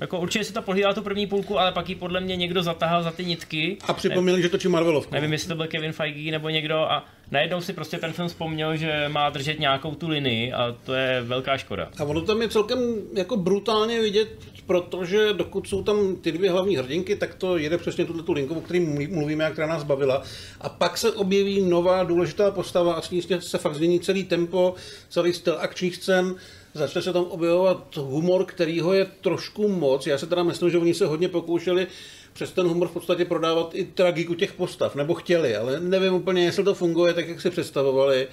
Jako 0.00 0.20
určitě 0.20 0.44
si 0.44 0.52
to 0.52 0.62
pohlídala 0.62 0.94
tu 0.94 1.02
první 1.02 1.26
půlku, 1.26 1.58
ale 1.58 1.72
pak 1.72 1.88
ji 1.88 1.94
podle 1.94 2.20
mě 2.20 2.36
někdo 2.36 2.62
zatahal 2.62 3.02
za 3.02 3.10
ty 3.10 3.24
nitky. 3.24 3.76
A 3.86 3.92
připomněli, 3.92 4.42
že 4.42 4.48
točí 4.48 4.68
Marvelovku. 4.68 5.14
Nevím, 5.14 5.32
jestli 5.32 5.48
to 5.48 5.54
byl 5.54 5.66
Kevin 5.66 5.92
Feige 5.92 6.30
nebo 6.30 6.48
někdo 6.48 6.76
a 6.76 7.04
najednou 7.30 7.60
si 7.60 7.72
prostě 7.72 7.98
ten 7.98 8.12
film 8.12 8.28
vzpomněl, 8.28 8.76
že 8.76 9.04
má 9.08 9.30
držet 9.30 9.60
nějakou 9.60 9.94
tu 9.94 10.08
linii 10.08 10.52
a 10.52 10.76
to 10.84 10.94
je 10.94 11.22
velká 11.22 11.56
škoda. 11.56 11.88
A 11.98 12.04
ono 12.04 12.20
tam 12.20 12.42
je 12.42 12.48
celkem 12.48 12.78
jako 13.14 13.36
brutálně 13.36 14.00
vidět, 14.00 14.28
protože 14.66 15.32
dokud 15.32 15.68
jsou 15.68 15.82
tam 15.82 16.16
ty 16.16 16.32
dvě 16.32 16.50
hlavní 16.50 16.76
hrdinky, 16.76 17.16
tak 17.16 17.34
to 17.34 17.56
jede 17.58 17.78
přesně 17.78 18.04
tuto 18.04 18.22
tu 18.22 18.32
linku, 18.32 18.54
o 18.54 18.60
které 18.60 18.80
mluvíme 19.10 19.46
a 19.46 19.50
která 19.50 19.66
nás 19.66 19.82
bavila. 19.82 20.22
A 20.60 20.68
pak 20.68 20.98
se 20.98 21.12
objeví 21.12 21.60
nová 21.60 22.04
důležitá 22.04 22.50
postava 22.50 22.94
a 22.94 23.02
s 23.02 23.10
ní 23.10 23.22
se 23.22 23.58
fakt 23.58 23.74
změní 23.74 24.00
celý 24.00 24.24
tempo, 24.24 24.74
celý 25.08 25.32
styl 25.32 25.56
akčních 25.60 25.96
scén. 25.96 26.34
Začne 26.74 27.02
se 27.02 27.12
tam 27.12 27.24
objevovat 27.24 27.96
humor, 27.96 28.44
kterýho 28.44 28.92
je 28.92 29.06
trošku 29.20 29.68
moc. 29.68 30.06
Já 30.06 30.18
se 30.18 30.26
teda 30.26 30.42
myslím, 30.42 30.70
že 30.70 30.78
oni 30.78 30.94
se 30.94 31.06
hodně 31.06 31.28
pokoušeli 31.28 31.86
přes 32.32 32.52
ten 32.52 32.66
humor 32.66 32.88
v 32.88 32.92
podstatě 32.92 33.24
prodávat 33.24 33.74
i 33.74 33.84
tragiku 33.84 34.34
těch 34.34 34.52
postav, 34.52 34.94
nebo 34.94 35.14
chtěli, 35.14 35.56
ale 35.56 35.80
nevím 35.80 36.14
úplně, 36.14 36.44
jestli 36.44 36.64
to 36.64 36.74
funguje 36.74 37.14
tak, 37.14 37.28
jak 37.28 37.40
si 37.40 37.50
představovali. 37.50 38.28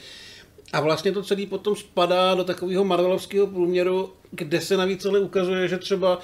A 0.73 0.81
vlastně 0.81 1.11
to 1.11 1.23
celé 1.23 1.45
potom 1.45 1.75
spadá 1.75 2.35
do 2.35 2.43
takového 2.43 2.85
marvelovského 2.85 3.47
průměru, 3.47 4.13
kde 4.31 4.61
se 4.61 4.77
navíc 4.77 5.01
celé 5.01 5.19
ukazuje, 5.19 5.67
že 5.67 5.77
třeba 5.77 6.19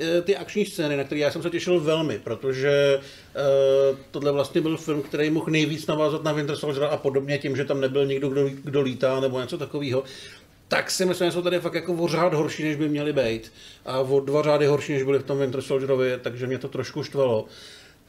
eh, 0.00 0.22
ty 0.22 0.36
akční 0.36 0.66
scény, 0.66 0.96
na 0.96 1.04
které 1.04 1.20
já 1.20 1.30
jsem 1.30 1.42
se 1.42 1.50
těšil 1.50 1.80
velmi, 1.80 2.18
protože 2.18 3.00
uh, 3.00 3.98
tohle 4.10 4.32
vlastně 4.32 4.60
byl 4.60 4.76
film, 4.76 5.02
který 5.02 5.30
mohl 5.30 5.50
nejvíc 5.50 5.86
navázat 5.86 6.24
na 6.24 6.32
Winter 6.32 6.56
Soldier 6.56 6.84
a 6.84 6.96
podobně 6.96 7.38
tím, 7.38 7.56
že 7.56 7.64
tam 7.64 7.80
nebyl 7.80 8.06
nikdo, 8.06 8.28
kdo, 8.28 8.50
kdo 8.64 8.80
lítá 8.80 9.20
nebo 9.20 9.40
něco 9.40 9.58
takového, 9.58 10.04
tak 10.72 10.90
si 10.90 11.04
myslím, 11.04 11.28
že 11.28 11.32
jsou 11.32 11.42
tady 11.42 11.60
fakt 11.60 11.74
jako 11.74 11.94
o 11.94 12.08
řád 12.08 12.34
horší, 12.34 12.62
než 12.62 12.76
by 12.76 12.88
měly 12.88 13.12
být. 13.12 13.52
A 13.84 13.98
o 13.98 14.20
dva 14.20 14.42
řády 14.42 14.66
horší, 14.66 14.92
než 14.92 15.02
byly 15.02 15.18
v 15.18 15.22
tom 15.22 15.38
Winter 15.38 15.62
Soldierovi, 15.62 16.18
takže 16.22 16.46
mě 16.46 16.58
to 16.58 16.68
trošku 16.68 17.02
štvalo. 17.02 17.46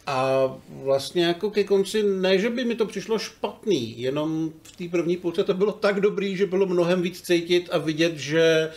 A 0.08 0.47
vlastně 0.69 1.26
jako 1.26 1.52
ke 1.52 1.63
konci, 1.63 2.04
ne, 2.04 2.39
že 2.39 2.49
by 2.49 2.65
mi 2.65 2.76
to 2.76 2.86
přišlo 2.86 3.19
špatný, 3.19 4.02
jenom 4.02 4.52
v 4.63 4.76
té 4.76 4.84
první 4.97 5.17
půlce 5.17 5.43
to 5.43 5.54
bylo 5.54 5.71
tak 5.71 5.99
dobrý, 6.02 6.38
že 6.38 6.45
bylo 6.45 6.65
mnohem 6.65 7.02
víc 7.02 7.21
cítit 7.21 7.69
a 7.71 7.78
vidět, 7.78 8.17
že 8.17 8.69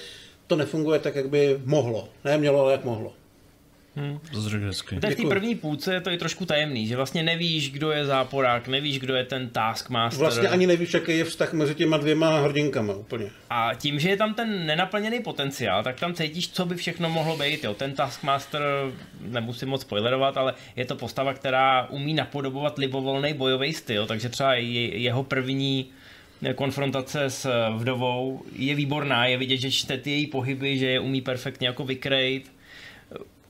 to 0.46 0.56
nefunguje 0.56 0.98
tak, 0.98 1.14
jak 1.14 1.28
by 1.28 1.60
mohlo. 1.64 2.08
Ne 2.24 2.38
mělo, 2.38 2.60
ale 2.60 2.72
jak 2.72 2.84
mohlo. 2.84 3.12
To 4.32 4.42
jsi 4.42 4.48
řekl 4.48 4.64
hezky. 4.64 4.96
V 4.96 5.00
té 5.00 5.28
první 5.28 5.54
půlce 5.54 5.94
je 5.94 6.00
to 6.00 6.10
i 6.10 6.18
trošku 6.18 6.46
tajemný, 6.46 6.86
že 6.86 6.96
vlastně 6.96 7.22
nevíš, 7.22 7.70
kdo 7.70 7.90
je 7.90 8.06
záporák, 8.06 8.68
nevíš, 8.68 8.98
kdo 8.98 9.14
je 9.14 9.24
ten 9.24 9.48
Taskmaster. 9.48 10.20
Vlastně 10.20 10.48
ani 10.48 10.66
nevíš, 10.66 10.94
jaký 10.94 11.18
je 11.18 11.24
vztah 11.24 11.52
mezi 11.52 11.74
těma 11.74 11.96
dvěma 11.96 12.40
hrdinkama 12.40 12.94
úplně. 12.94 13.30
A 13.50 13.70
tím, 13.74 13.98
že 13.98 14.08
je 14.08 14.16
tam 14.16 14.34
ten 14.34 14.66
nenaplněný 14.66 15.20
potenciál, 15.22 15.82
tak 15.82 16.00
tam 16.00 16.14
cítíš, 16.14 16.48
co 16.48 16.66
by 16.66 16.76
všechno 16.76 17.10
mohlo 17.10 17.36
být. 17.36 17.64
Jo. 17.64 17.74
Ten 17.74 17.92
Taskmaster, 17.92 18.62
nemusím 19.20 19.68
moc 19.68 19.80
spoilerovat, 19.80 20.36
ale 20.36 20.54
je 20.76 20.84
to 20.84 20.96
postava, 20.96 21.34
která 21.34 21.86
umí 21.90 22.14
napodobovat 22.14 22.78
libovolný 22.78 23.34
bojový 23.34 23.72
styl, 23.72 24.06
takže 24.06 24.28
třeba 24.28 24.54
je, 24.54 24.98
jeho 24.98 25.24
první 25.24 25.86
konfrontace 26.54 27.24
s 27.24 27.68
vdovou 27.76 28.42
je 28.56 28.74
výborná, 28.74 29.26
je 29.26 29.36
vidět, 29.36 29.56
že 29.56 29.70
čte 29.70 29.98
ty 29.98 30.10
její 30.10 30.26
pohyby, 30.26 30.78
že 30.78 30.86
je 30.86 31.00
umí 31.00 31.20
perfektně 31.20 31.66
jako 31.66 31.84
vykrejt, 31.84 32.55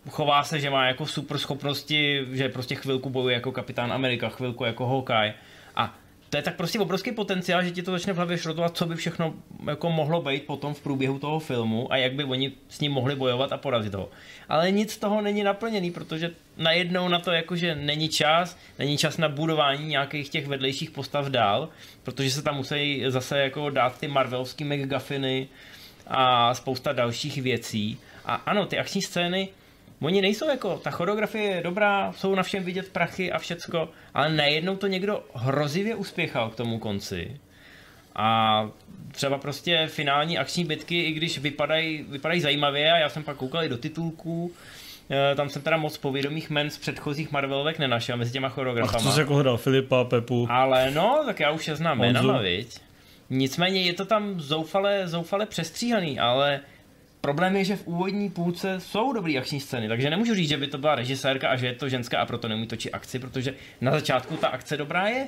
chová 0.08 0.44
se, 0.44 0.60
že 0.60 0.70
má 0.70 0.86
jako 0.86 1.06
super 1.06 1.38
schopnosti, 1.38 2.26
že 2.32 2.48
prostě 2.48 2.74
chvilku 2.74 3.10
bojuje 3.10 3.34
jako 3.34 3.52
kapitán 3.52 3.92
Amerika, 3.92 4.28
chvilku 4.28 4.64
jako 4.64 4.86
Hawkeye 4.86 5.34
a 5.76 5.94
to 6.30 6.36
je 6.36 6.42
tak 6.42 6.56
prostě 6.56 6.80
obrovský 6.80 7.12
potenciál, 7.12 7.62
že 7.62 7.70
ti 7.70 7.82
to 7.82 7.90
začne 7.90 8.12
v 8.12 8.16
hlavě 8.16 8.38
šrotovat, 8.38 8.76
co 8.76 8.86
by 8.86 8.96
všechno 8.96 9.34
jako 9.66 9.90
mohlo 9.90 10.22
být 10.22 10.46
potom 10.46 10.74
v 10.74 10.80
průběhu 10.80 11.18
toho 11.18 11.38
filmu 11.38 11.92
a 11.92 11.96
jak 11.96 12.12
by 12.12 12.24
oni 12.24 12.52
s 12.68 12.80
ním 12.80 12.92
mohli 12.92 13.16
bojovat 13.16 13.52
a 13.52 13.56
porazit 13.56 13.94
ho. 13.94 14.08
Ale 14.48 14.70
nic 14.70 14.92
z 14.92 14.98
toho 14.98 15.20
není 15.20 15.42
naplněný, 15.42 15.90
protože 15.90 16.30
najednou 16.56 17.08
na 17.08 17.18
to 17.18 17.32
jakože 17.32 17.74
není 17.74 18.08
čas, 18.08 18.58
není 18.78 18.98
čas 18.98 19.18
na 19.18 19.28
budování 19.28 19.86
nějakých 19.86 20.28
těch 20.28 20.46
vedlejších 20.46 20.90
postav 20.90 21.26
dál, 21.26 21.68
protože 22.02 22.30
se 22.30 22.42
tam 22.42 22.56
musí 22.56 23.04
zase 23.08 23.38
jako 23.38 23.70
dát 23.70 24.00
ty 24.00 24.08
marvelovský 24.08 24.64
McGuffiny 24.64 25.48
a 26.06 26.54
spousta 26.54 26.92
dalších 26.92 27.42
věcí. 27.42 27.98
A 28.24 28.34
ano, 28.34 28.66
ty 28.66 28.78
akční 28.78 29.02
scény, 29.02 29.48
Oni 30.00 30.20
nejsou 30.22 30.48
jako, 30.48 30.78
ta 30.84 30.90
choreografie 30.90 31.44
je 31.44 31.62
dobrá, 31.62 32.12
jsou 32.12 32.34
na 32.34 32.42
všem 32.42 32.64
vidět 32.64 32.88
prachy 32.88 33.32
a 33.32 33.38
všecko, 33.38 33.88
ale 34.14 34.28
najednou 34.28 34.76
to 34.76 34.86
někdo 34.86 35.24
hrozivě 35.34 35.94
uspěchal 35.94 36.50
k 36.50 36.54
tomu 36.56 36.78
konci. 36.78 37.40
A 38.16 38.68
třeba 39.12 39.38
prostě 39.38 39.86
finální 39.86 40.38
akční 40.38 40.64
bitky, 40.64 41.02
i 41.02 41.12
když 41.12 41.38
vypadají, 41.38 42.04
vypadají 42.08 42.40
zajímavě, 42.40 42.92
a 42.92 42.98
já 42.98 43.08
jsem 43.08 43.22
pak 43.22 43.36
koukal 43.36 43.64
i 43.64 43.68
do 43.68 43.78
titulků, 43.78 44.52
eh, 45.10 45.34
tam 45.34 45.48
jsem 45.48 45.62
teda 45.62 45.76
moc 45.76 45.98
povědomých 45.98 46.50
men 46.50 46.70
z 46.70 46.78
předchozích 46.78 47.32
Marvelovek 47.32 47.78
nenašel 47.78 48.16
mezi 48.16 48.32
těma 48.32 48.48
A 48.48 48.50
jako 48.50 48.56
co 48.56 48.62
jako 48.62 48.78
jsi 48.78 48.94
choreografama. 48.94 49.18
jako 49.18 49.34
hledal? 49.34 49.56
Filipa, 49.56 50.04
Pepu? 50.04 50.48
Ale 50.50 50.90
no, 50.90 51.22
tak 51.26 51.40
já 51.40 51.50
už 51.50 51.68
je 51.68 51.76
znám 51.76 51.98
jménama, 51.98 52.38
viď? 52.38 52.78
Nicméně 53.30 53.82
je 53.82 53.92
to 53.92 54.04
tam 54.04 54.40
zoufale, 54.40 55.08
zoufale 55.08 55.46
přestříhaný, 55.46 56.18
ale 56.18 56.60
problém 57.26 57.56
je, 57.56 57.64
že 57.64 57.76
v 57.76 57.86
úvodní 57.86 58.30
půlce 58.30 58.80
jsou 58.80 59.12
dobrý 59.12 59.38
akční 59.38 59.60
scény, 59.60 59.88
takže 59.88 60.10
nemůžu 60.10 60.34
říct, 60.34 60.48
že 60.48 60.56
by 60.56 60.66
to 60.66 60.78
byla 60.78 60.94
režisérka 60.94 61.48
a 61.48 61.56
že 61.56 61.66
je 61.66 61.72
to 61.74 61.88
ženská 61.88 62.20
a 62.20 62.26
proto 62.26 62.48
neumí 62.48 62.66
točit 62.66 62.90
akci, 62.94 63.18
protože 63.18 63.54
na 63.80 63.92
začátku 63.92 64.36
ta 64.36 64.48
akce 64.48 64.76
dobrá 64.76 65.06
je. 65.08 65.26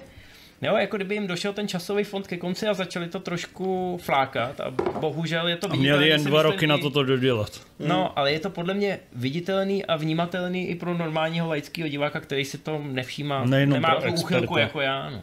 Jo, 0.62 0.76
jako 0.76 0.96
kdyby 0.96 1.14
jim 1.14 1.26
došel 1.26 1.52
ten 1.52 1.68
časový 1.68 2.04
fond 2.04 2.26
ke 2.26 2.36
konci 2.36 2.66
a 2.66 2.74
začali 2.74 3.08
to 3.08 3.20
trošku 3.20 3.98
flákat 4.02 4.60
a 4.60 4.70
bohužel 5.00 5.48
je 5.48 5.56
to 5.56 5.72
A 5.72 5.76
měli 5.76 6.08
jen 6.08 6.24
dva 6.24 6.42
roky 6.42 6.66
na 6.66 6.78
to 6.78 6.90
to 6.90 7.02
dodělat. 7.02 7.60
No, 7.78 8.18
ale 8.18 8.32
je 8.32 8.40
to 8.40 8.50
podle 8.50 8.74
mě 8.74 8.98
viditelný 9.12 9.84
a 9.84 9.96
vnímatelný 9.96 10.68
i 10.68 10.74
pro 10.74 10.94
normálního 10.94 11.48
laického 11.48 11.88
diváka, 11.88 12.20
který 12.20 12.44
si 12.44 12.58
to 12.58 12.82
nevšímá. 12.84 13.44
Nejenom 13.44 13.74
Nemá 13.74 13.94
pro 13.94 14.08
experta. 14.08 14.60
jako 14.60 14.80
já. 14.80 15.10
No. 15.10 15.22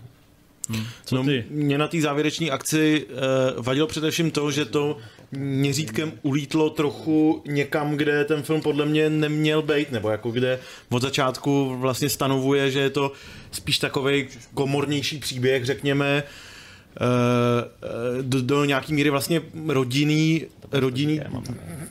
Co 1.06 1.16
no, 1.16 1.24
ty? 1.24 1.46
Mě 1.50 1.78
na 1.78 1.88
té 1.88 2.02
závěrečné 2.02 2.50
akci 2.50 3.06
uh, 3.06 3.66
vadilo 3.66 3.88
především 3.88 4.32
to, 4.32 4.52
že 4.52 4.66
to 4.66 4.98
měřítkem 5.32 6.12
ulítlo 6.22 6.70
trochu 6.70 7.44
někam, 7.48 7.96
kde 7.96 8.26
ten 8.26 8.44
film 8.44 8.62
podle 8.62 8.86
mě 8.86 9.10
neměl 9.10 9.62
být, 9.62 9.92
nebo 9.92 10.10
jako 10.10 10.32
kde 10.32 10.60
od 10.90 11.02
začátku 11.02 11.76
vlastně 11.80 12.10
stanovuje, 12.10 12.72
že 12.72 12.80
je 12.80 12.90
to 12.90 13.12
spíš 13.52 13.80
takový 13.80 14.28
komornější 14.54 15.18
příběh, 15.18 15.66
řekněme, 15.66 16.24
eh, 16.24 18.22
do, 18.22 18.42
do 18.42 18.66
nějaký 18.66 18.94
míry 18.94 19.10
vlastně 19.10 19.42
rodinný, 19.68 20.46
rodinný 20.72 21.22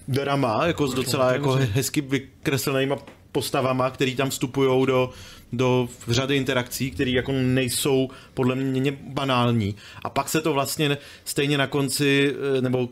drama, 0.08 0.66
jako 0.66 0.88
s 0.88 0.94
docela 0.94 1.32
jako 1.32 1.52
hezky 1.52 2.00
vykreslenýma 2.00 2.96
postavama, 3.32 3.90
který 3.90 4.16
tam 4.16 4.30
vstupují 4.30 4.86
do, 4.86 5.10
do 5.56 5.88
řady 6.08 6.36
interakcí, 6.36 6.90
které 6.90 7.10
jako 7.10 7.32
nejsou 7.32 8.10
podle 8.34 8.54
mě 8.54 8.92
banální. 8.92 9.76
A 10.02 10.10
pak 10.10 10.28
se 10.28 10.40
to 10.40 10.52
vlastně 10.52 10.98
stejně 11.24 11.58
na 11.58 11.66
konci, 11.66 12.34
eh, 12.58 12.60
nebo 12.60 12.88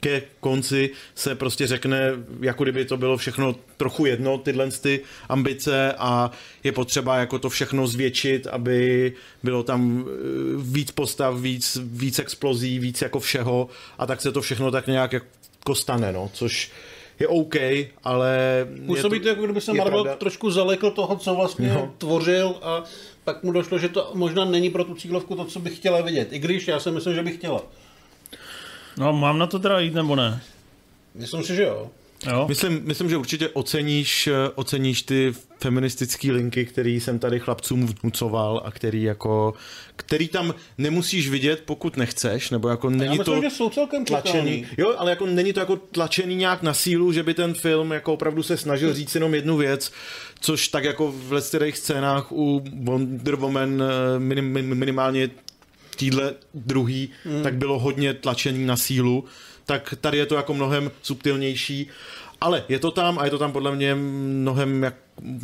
ke 0.00 0.22
konci 0.40 0.90
se 1.14 1.34
prostě 1.34 1.66
řekne, 1.66 2.12
jako 2.40 2.62
kdyby 2.62 2.84
to 2.84 2.96
bylo 2.96 3.16
všechno 3.16 3.56
trochu 3.76 4.06
jedno, 4.06 4.38
tyhle 4.38 4.70
ty 4.70 5.00
ambice 5.28 5.92
a 5.98 6.30
je 6.64 6.72
potřeba 6.72 7.16
jako 7.16 7.38
to 7.38 7.48
všechno 7.48 7.86
zvětšit, 7.86 8.46
aby 8.46 9.12
bylo 9.42 9.62
tam 9.62 10.04
eh, 10.06 10.12
víc 10.56 10.90
postav, 10.90 11.40
víc, 11.40 11.78
víc 11.82 12.18
explozí, 12.18 12.78
víc 12.78 13.02
jako 13.02 13.20
všeho 13.20 13.68
a 13.98 14.06
tak 14.06 14.20
se 14.20 14.32
to 14.32 14.40
všechno 14.40 14.70
tak 14.70 14.86
nějak 14.86 15.12
jako 15.12 15.74
stane, 15.74 16.12
no, 16.12 16.30
což 16.34 16.70
je 17.20 17.28
OK, 17.28 17.54
ale... 18.04 18.38
Působí 18.86 19.16
je 19.16 19.20
to, 19.22 19.28
jako 19.28 19.42
kdyby 19.44 19.60
se 19.60 19.72
Marvel 19.74 20.04
pravda- 20.04 20.16
trošku 20.16 20.50
zalekl 20.50 20.90
toho, 20.90 21.16
co 21.16 21.34
vlastně 21.34 21.68
No. 21.68 21.94
tvořil 21.98 22.54
a 22.62 22.84
pak 23.24 23.42
mu 23.42 23.52
došlo, 23.52 23.78
že 23.78 23.88
to 23.88 24.10
možná 24.14 24.44
není 24.44 24.70
pro 24.70 24.84
tu 24.84 24.94
cílovku 24.94 25.34
to, 25.34 25.44
co 25.44 25.60
bych 25.60 25.76
chtěla 25.76 26.00
vidět. 26.00 26.32
I 26.32 26.38
když 26.38 26.68
já 26.68 26.80
si 26.80 26.90
myslím, 26.90 27.14
že 27.14 27.22
bych 27.22 27.34
chtěla. 27.36 27.62
No, 28.98 29.12
mám 29.12 29.38
na 29.38 29.46
to 29.46 29.58
teda 29.58 29.80
jít 29.80 29.94
nebo 29.94 30.16
ne? 30.16 30.40
Myslím 31.14 31.42
si, 31.42 31.54
že 31.56 31.62
jo. 31.62 31.90
Jo? 32.26 32.44
Myslím, 32.48 32.80
myslím, 32.84 33.10
že 33.10 33.16
určitě 33.16 33.48
oceníš, 33.48 34.28
oceníš 34.54 35.02
ty 35.02 35.32
feministické 35.60 36.32
linky, 36.32 36.64
který 36.66 37.00
jsem 37.00 37.18
tady 37.18 37.40
chlapcům 37.40 37.86
vnucoval 37.86 38.62
a 38.64 38.70
který 38.70 39.02
jako, 39.02 39.54
který 39.96 40.28
tam 40.28 40.54
nemusíš 40.78 41.28
vidět, 41.28 41.62
pokud 41.64 41.96
nechceš, 41.96 42.50
nebo 42.50 42.68
jako 42.68 42.90
není 42.90 43.18
myslím, 43.18 43.36
to 43.36 43.42
že 43.42 43.50
jsou 43.50 43.70
celkem 43.70 44.04
tlačený. 44.04 44.66
Jo, 44.78 44.94
ale 44.98 45.10
jako 45.10 45.26
není 45.26 45.52
to 45.52 45.60
jako 45.60 45.76
tlačený 45.76 46.34
nějak 46.34 46.62
na 46.62 46.74
sílu, 46.74 47.12
že 47.12 47.22
by 47.22 47.34
ten 47.34 47.54
film 47.54 47.90
jako 47.90 48.12
opravdu 48.12 48.42
se 48.42 48.56
snažil 48.56 48.94
říct 48.94 49.14
jenom 49.14 49.34
jednu 49.34 49.56
věc, 49.56 49.92
což 50.40 50.68
tak 50.68 50.84
jako 50.84 51.14
v 51.16 51.32
leckterých 51.32 51.78
scénách 51.78 52.32
u 52.32 52.64
Wonder 52.82 53.36
Woman 53.36 53.82
eh, 53.82 54.18
minim, 54.18 54.52
minim- 54.52 54.74
minimálně 54.74 55.30
týhle 55.96 56.34
druhý, 56.54 57.10
mm. 57.24 57.42
tak 57.42 57.54
bylo 57.54 57.78
hodně 57.78 58.14
tlačený 58.14 58.66
na 58.66 58.76
sílu. 58.76 59.24
Tak 59.68 59.94
tady 60.00 60.18
je 60.18 60.26
to 60.26 60.34
jako 60.34 60.54
mnohem 60.54 60.90
subtilnější. 61.02 61.88
Ale 62.40 62.64
je 62.68 62.78
to 62.78 62.90
tam 62.90 63.18
a 63.18 63.24
je 63.24 63.30
to 63.30 63.38
tam 63.38 63.52
podle 63.52 63.76
mě 63.76 63.94
mnohem 63.94 64.82
jak 64.82 64.94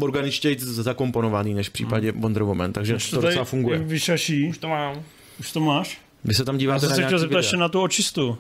organičtěji 0.01 0.57
zakomponovaný 0.61 1.55
než 1.55 1.69
v 1.69 1.73
případě 1.73 2.13
Wonder 2.13 2.43
Woman, 2.43 2.73
takže 2.73 2.97
to, 3.11 3.17
to 3.17 3.23
docela 3.27 3.45
funguje. 3.45 3.79
Vyšaší. 3.79 4.49
Už 4.49 4.59
to 4.59 4.69
mám. 4.69 5.03
Už 5.41 5.53
to 5.53 5.61
máš? 5.61 6.01
Vy 6.25 6.35
se 6.35 6.45
tam 6.45 6.55
Já 6.55 6.59
díváte 6.59 6.81
jsem 6.81 6.89
na 6.89 6.95
se 6.97 7.01
chtěl 7.03 7.09
nějaký 7.09 7.21
zeptat 7.21 7.39
ještě 7.39 7.57
na 7.57 7.69
tu 7.69 7.81
očistu. 7.83 8.39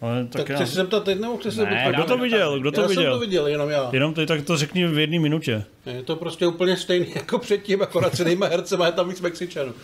Ale 0.00 0.24
tak, 0.24 0.32
Tak 0.32 0.48
já, 0.48 0.56
chci 0.56 0.66
se 0.66 0.74
zeptat 0.74 1.04
teď, 1.04 1.20
nebo 1.20 1.36
chci 1.36 1.50
se 1.52 1.64
Ne, 1.64 1.70
zeptat? 1.70 1.94
kdo 1.94 2.04
to 2.04 2.18
viděl? 2.18 2.60
Kdo 2.60 2.72
to 2.72 2.80
já 2.80 2.86
jsem 2.88 2.94
to 2.96 3.00
viděl? 3.00 3.18
viděl, 3.18 3.46
jenom 3.46 3.70
já. 3.70 3.90
Jenom 3.92 4.14
teď 4.14 4.28
tak 4.28 4.42
to 4.42 4.56
řekni 4.56 4.86
v 4.86 4.98
jedné 4.98 5.18
minutě. 5.18 5.64
Je 5.86 6.02
to 6.02 6.16
prostě 6.16 6.46
úplně 6.46 6.76
stejný 6.76 7.06
jako 7.14 7.38
předtím, 7.38 7.82
akorát 7.82 8.16
s 8.16 8.18
jinýma 8.18 8.46
hercema, 8.46 8.86
je 8.86 8.92
tam 8.92 9.08
víc 9.08 9.20
Mexičanů. 9.20 9.74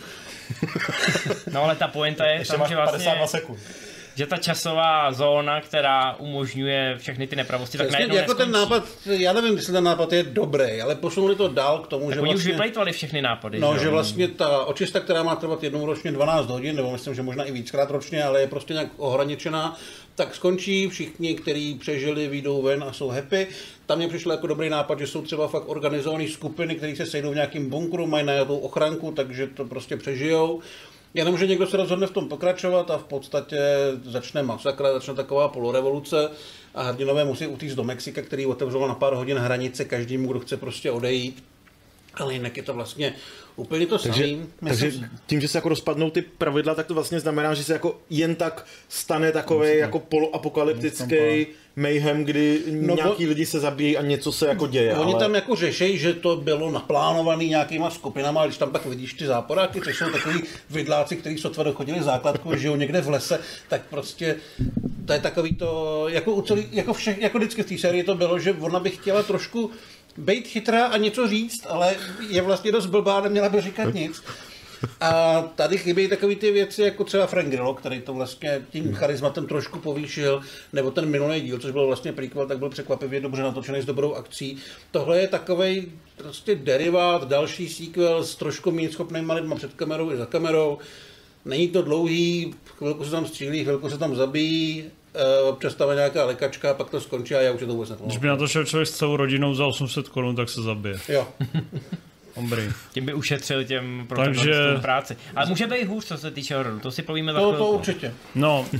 No 1.53 1.63
ale 1.63 1.75
ta 1.75 1.87
pointa 1.87 2.25
je 2.25 2.45
tam, 2.45 2.67
že 2.69 2.75
vlastně, 2.75 3.15
sekund. 3.25 3.59
Že 4.21 4.27
ta 4.27 4.37
časová 4.37 5.11
zóna, 5.13 5.61
která 5.61 6.15
umožňuje 6.15 6.95
všechny 6.97 7.27
ty 7.27 7.35
nepravosti, 7.35 7.77
tak 7.77 7.91
najednou 7.91 8.15
jako 8.15 8.33
ten 8.33 8.51
neskončí. 8.51 8.71
nápad, 8.71 8.89
já 9.05 9.33
nevím, 9.33 9.55
jestli 9.55 9.73
ten 9.73 9.83
nápad 9.83 10.13
je 10.13 10.23
dobrý, 10.23 10.81
ale 10.81 10.95
posunuli 10.95 11.35
to 11.35 11.47
dál 11.47 11.79
k 11.79 11.87
tomu, 11.87 12.05
Tak 12.05 12.13
že 12.15 12.19
oni 12.21 12.29
už 12.29 12.33
vlastně... 12.35 12.51
vyplejtvali 12.51 12.91
všechny 12.91 13.21
nápady. 13.21 13.59
No, 13.59 13.73
jo? 13.73 13.79
že 13.79 13.89
vlastně 13.89 14.27
ta 14.27 14.65
očista, 14.65 14.99
která 14.99 15.23
má 15.23 15.35
trvat 15.35 15.63
jednou 15.63 15.85
ročně 15.85 16.11
12 16.11 16.49
hodin, 16.49 16.75
nebo 16.75 16.91
myslím, 16.91 17.15
že 17.15 17.21
možná 17.21 17.43
i 17.43 17.51
víckrát 17.51 17.91
ročně, 17.91 18.23
ale 18.23 18.41
je 18.41 18.47
prostě 18.47 18.73
nějak 18.73 18.89
ohraničená, 18.97 19.77
tak 20.15 20.35
skončí 20.35 20.89
všichni, 20.89 21.35
kteří 21.35 21.75
přežili, 21.75 22.27
výjdou 22.27 22.61
ven 22.61 22.83
a 22.83 22.93
jsou 22.93 23.07
happy. 23.09 23.47
Tam 23.85 23.97
mě 23.97 24.07
přišlo 24.07 24.31
jako 24.31 24.47
dobrý 24.47 24.69
nápad, 24.69 24.99
že 24.99 25.07
jsou 25.07 25.21
třeba 25.21 25.47
fakt 25.47 25.69
organizované 25.69 26.27
skupiny, 26.27 26.75
které 26.75 26.95
se 26.95 27.05
sejdou 27.05 27.31
v 27.31 27.35
nějakém 27.35 27.69
bunkru, 27.69 28.07
mají 28.07 28.25
nějakou 28.25 28.57
ochranku, 28.57 29.11
takže 29.11 29.47
to 29.47 29.65
prostě 29.65 29.97
přežijou. 29.97 30.61
Jenom, 31.13 31.37
že 31.37 31.47
někdo 31.47 31.67
se 31.67 31.77
rozhodne 31.77 32.07
v 32.07 32.11
tom 32.11 32.29
pokračovat 32.29 32.91
a 32.91 32.97
v 32.97 33.03
podstatě 33.03 33.57
začne 34.03 34.43
masakra, 34.43 34.93
začne 34.93 35.13
taková 35.13 35.47
polorevoluce 35.47 36.29
a 36.75 36.83
hrdinové 36.83 37.25
musí 37.25 37.47
utíct 37.47 37.75
do 37.75 37.83
Mexika, 37.83 38.21
který 38.21 38.45
otevřelo 38.45 38.87
na 38.87 38.95
pár 38.95 39.13
hodin 39.13 39.37
hranice 39.37 39.85
každému, 39.85 40.31
kdo 40.31 40.39
chce 40.39 40.57
prostě 40.57 40.91
odejít. 40.91 41.43
Ale 42.13 42.33
jinak 42.33 42.57
je 42.57 42.63
to 42.63 42.73
vlastně 42.73 43.13
úplně 43.55 43.87
to 43.87 43.97
Takže, 43.99 44.23
samé. 44.23 44.45
takže 44.67 44.91
tím, 45.27 45.41
že 45.41 45.47
se 45.47 45.57
jako 45.57 45.69
rozpadnou 45.69 46.09
ty 46.09 46.21
pravidla, 46.21 46.75
tak 46.75 46.87
to 46.87 46.93
vlastně 46.93 47.19
znamená, 47.19 47.53
že 47.53 47.63
se 47.63 47.73
jako 47.73 47.99
jen 48.09 48.35
tak 48.35 48.65
stane 48.89 49.31
takový 49.31 49.77
jako 49.77 49.99
poloapokalyptický 49.99 51.47
mayhem, 51.75 52.25
kdy 52.25 52.61
No, 52.71 52.95
nějaký 52.95 53.27
lidi 53.27 53.45
se 53.45 53.59
zabíjí 53.59 53.97
a 53.97 54.01
něco 54.01 54.31
se 54.31 54.47
jako 54.47 54.67
děje. 54.67 54.95
Oni 54.95 55.13
ale... 55.13 55.23
tam 55.23 55.35
jako 55.35 55.55
řešejí, 55.55 55.97
že 55.97 56.13
to 56.13 56.35
bylo 56.35 56.71
naplánované 56.71 57.43
nějakýma 57.43 57.89
skupinama, 57.89 58.39
ale 58.39 58.47
když 58.47 58.57
tam 58.57 58.71
pak 58.71 58.85
vidíš 58.85 59.13
ty 59.13 59.25
záporáky, 59.25 59.81
což 59.81 59.97
jsou 59.97 60.11
takový 60.11 60.43
vidláci, 60.69 61.15
kteří 61.15 61.37
sotva 61.37 61.63
dochodili 61.63 62.03
základku, 62.03 62.55
žijou 62.55 62.75
někde 62.75 63.01
v 63.01 63.09
lese, 63.09 63.39
tak 63.69 63.81
prostě 63.89 64.35
to 65.05 65.13
je 65.13 65.19
takový 65.19 65.55
to, 65.55 66.05
jako, 66.09 66.31
u 66.31 66.41
celý, 66.41 66.67
jako, 66.71 66.93
vše, 66.93 67.15
jako 67.19 67.37
vždycky 67.37 67.63
v 67.63 67.65
té 67.65 67.77
sérii 67.77 68.03
to 68.03 68.15
bylo, 68.15 68.39
že 68.39 68.53
ona 68.53 68.79
by 68.79 68.89
chtěla 68.89 69.23
trošku 69.23 69.71
být 70.17 70.47
chytrá 70.47 70.85
a 70.85 70.97
něco 70.97 71.27
říct, 71.27 71.65
ale 71.69 71.95
je 72.29 72.41
vlastně 72.41 72.71
dost 72.71 72.85
blbá, 72.85 73.21
neměla 73.21 73.49
by 73.49 73.61
říkat 73.61 73.93
nic. 73.93 74.23
A 75.01 75.41
tady 75.55 75.77
chybí 75.77 76.07
takové 76.07 76.35
ty 76.35 76.51
věci, 76.51 76.81
jako 76.81 77.03
třeba 77.03 77.27
Frank 77.27 77.47
Grillo, 77.49 77.73
který 77.73 78.01
to 78.01 78.13
vlastně 78.13 78.61
tím 78.71 78.93
charizmatem 78.93 79.47
trošku 79.47 79.79
povýšil, 79.79 80.41
nebo 80.73 80.91
ten 80.91 81.05
minulý 81.09 81.41
díl, 81.41 81.59
což 81.59 81.71
byl 81.71 81.87
vlastně 81.87 82.13
prequel, 82.13 82.47
tak 82.47 82.59
byl 82.59 82.69
překvapivě 82.69 83.21
dobře 83.21 83.41
natočený 83.43 83.81
s 83.81 83.85
dobrou 83.85 84.13
akcí. 84.13 84.57
Tohle 84.91 85.19
je 85.19 85.27
takový 85.27 85.91
prostě 86.17 86.55
derivát, 86.55 87.27
další 87.27 87.69
sequel 87.69 88.23
s 88.23 88.35
trošku 88.35 88.71
méně 88.71 88.89
schopnýma 88.89 89.33
lidma 89.33 89.55
před 89.55 89.73
kamerou 89.73 90.11
i 90.11 90.17
za 90.17 90.25
kamerou. 90.25 90.77
Není 91.45 91.67
to 91.67 91.81
dlouhý, 91.81 92.53
chvilku 92.77 93.05
se 93.05 93.11
tam 93.11 93.25
střílí, 93.25 93.63
chvilku 93.63 93.89
se 93.89 93.97
tam 93.97 94.15
zabíjí, 94.15 94.83
eh, 95.13 95.41
občas 95.41 95.75
tam 95.75 95.89
je 95.89 95.95
nějaká 95.95 96.25
lekačka, 96.25 96.73
pak 96.73 96.89
to 96.89 97.01
skončí 97.01 97.35
a 97.35 97.41
já 97.41 97.51
už 97.51 97.61
je 97.61 97.67
to 97.67 97.73
vůbec 97.73 97.89
Když 97.89 97.97
nepamatuju. 97.99 98.21
by 98.21 98.27
na 98.27 98.37
to 98.37 98.47
šel 98.47 98.65
člověk 98.65 98.87
s 98.87 98.91
celou 98.97 99.15
rodinou 99.17 99.55
za 99.55 99.65
800 99.65 100.09
korun, 100.09 100.35
tak 100.35 100.49
se 100.49 100.61
zabije. 100.61 100.95
Jo. 101.09 101.27
Dobrý. 102.35 102.63
Tím 102.91 103.05
by 103.05 103.13
ušetřil 103.13 103.63
těm 103.63 104.07
Takže- 104.15 104.53
práci. 104.81 105.17
Ale 105.35 105.45
může 105.45 105.67
být 105.67 105.83
hůř, 105.83 106.05
co 106.05 106.17
se 106.17 106.31
týče 106.31 106.55
hororu, 106.55 106.79
to 106.79 106.91
si 106.91 107.01
povíme 107.01 107.33
za 107.33 107.39
To, 107.39 107.57
to 107.57 107.67
určitě. 107.67 108.13
No, 108.35 108.65
uh, 108.73 108.77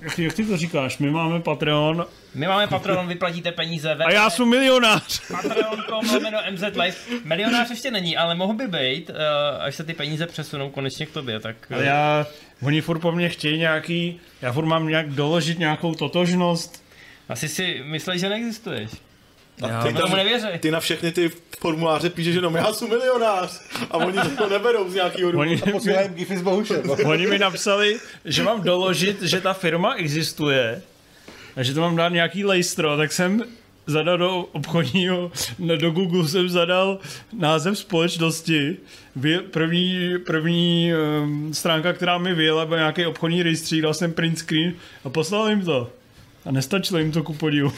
jak, 0.00 0.14
ty, 0.14 0.24
jak 0.24 0.32
ty 0.34 0.44
to 0.46 0.56
říkáš? 0.56 0.98
My 0.98 1.10
máme 1.10 1.40
Patreon 1.40 2.06
My 2.34 2.46
máme 2.48 2.66
Patreon, 2.66 3.08
vyplatíte 3.08 3.52
peníze. 3.52 3.94
a 3.94 4.12
já 4.12 4.30
jsem 4.30 4.48
milionář. 4.48 5.20
Patreon.com 5.32 6.14
lomeno 6.14 6.38
MZ 6.50 6.62
Live. 6.62 6.94
Milionář 7.24 7.70
ještě 7.70 7.90
není, 7.90 8.16
ale 8.16 8.34
mohl 8.34 8.54
by 8.54 8.68
být, 8.68 9.10
eh, 9.10 9.58
až 9.58 9.74
se 9.74 9.84
ty 9.84 9.94
peníze 9.94 10.26
přesunou 10.26 10.70
konečně 10.70 11.06
k 11.06 11.10
tobě, 11.10 11.40
tak... 11.40 11.56
eh, 11.70 11.74
Ale 11.74 11.84
já, 11.84 12.26
oni 12.62 12.80
furt 12.80 12.98
po 12.98 13.12
mně 13.12 13.28
chtějí 13.28 13.58
nějaký, 13.58 14.20
já 14.42 14.52
furt 14.52 14.64
mám 14.66 14.86
nějak 14.88 15.10
doložit 15.10 15.58
nějakou 15.58 15.94
totožnost. 15.94 16.84
Asi 17.28 17.48
si 17.48 17.82
myslíš, 17.84 18.20
že 18.20 18.28
neexistuješ. 18.28 18.90
Já, 19.58 19.82
ty, 19.82 19.92
tomu 19.92 20.16
nevěří. 20.16 20.46
ty 20.60 20.70
na 20.70 20.80
všechny 20.80 21.12
ty 21.12 21.30
formuláře 21.58 22.10
píšeš 22.10 22.34
jenom 22.34 22.54
já 22.54 22.72
jsem 22.72 22.88
milionář 22.88 23.60
a 23.90 23.96
oni 23.96 24.18
to 24.38 24.48
neberou 24.48 24.90
z 24.90 24.94
nějakého 24.94 25.32
důvodu. 25.32 25.50
oni, 25.50 25.72
Posílají 25.72 26.08
gify 26.08 26.36
s 26.36 26.42
Bohušem. 26.42 26.90
oni 27.04 27.26
mi 27.26 27.38
napsali, 27.38 27.98
že 28.24 28.42
mám 28.42 28.62
doložit, 28.62 29.22
že 29.22 29.40
ta 29.40 29.52
firma 29.52 29.94
existuje 29.94 30.82
a 31.56 31.62
že 31.62 31.74
to 31.74 31.80
mám 31.80 31.96
dát 31.96 32.08
nějaký 32.08 32.44
lejstro, 32.44 32.96
tak 32.96 33.12
jsem 33.12 33.44
zadal 33.86 34.18
do 34.18 34.38
obchodního, 34.52 35.32
do 35.76 35.90
Google 35.90 36.28
jsem 36.28 36.48
zadal 36.48 36.98
název 37.38 37.78
společnosti, 37.78 38.76
první, 39.50 40.18
první 40.26 40.92
um, 40.94 41.54
stránka, 41.54 41.92
která 41.92 42.18
mi 42.18 42.34
vyjela, 42.34 42.66
byl 42.66 42.76
nějaký 42.76 43.06
obchodní 43.06 43.42
rejstřík, 43.42 43.82
dal 43.82 43.94
jsem 43.94 44.12
print 44.12 44.38
screen 44.38 44.74
a 45.04 45.08
poslal 45.10 45.48
jim 45.48 45.64
to. 45.64 45.90
A 46.44 46.50
nestačilo 46.50 46.98
jim 46.98 47.12
to 47.12 47.22
ku 47.22 47.34
podivu. 47.34 47.72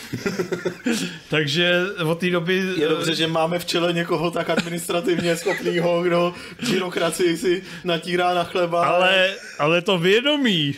Takže 1.30 1.82
od 2.04 2.18
té 2.18 2.30
doby... 2.30 2.62
Je 2.76 2.88
dobře, 2.88 3.14
že 3.14 3.26
máme 3.26 3.58
v 3.58 3.64
čele 3.64 3.92
někoho 3.92 4.30
tak 4.30 4.50
administrativně 4.50 5.36
schopného, 5.36 6.02
kdo 6.02 6.34
byrokracii 6.70 7.36
si 7.36 7.62
natírá 7.84 8.34
na 8.34 8.44
chleba. 8.44 8.86
Ale, 8.86 9.34
ale 9.58 9.82
to 9.82 9.98
vědomí, 9.98 10.74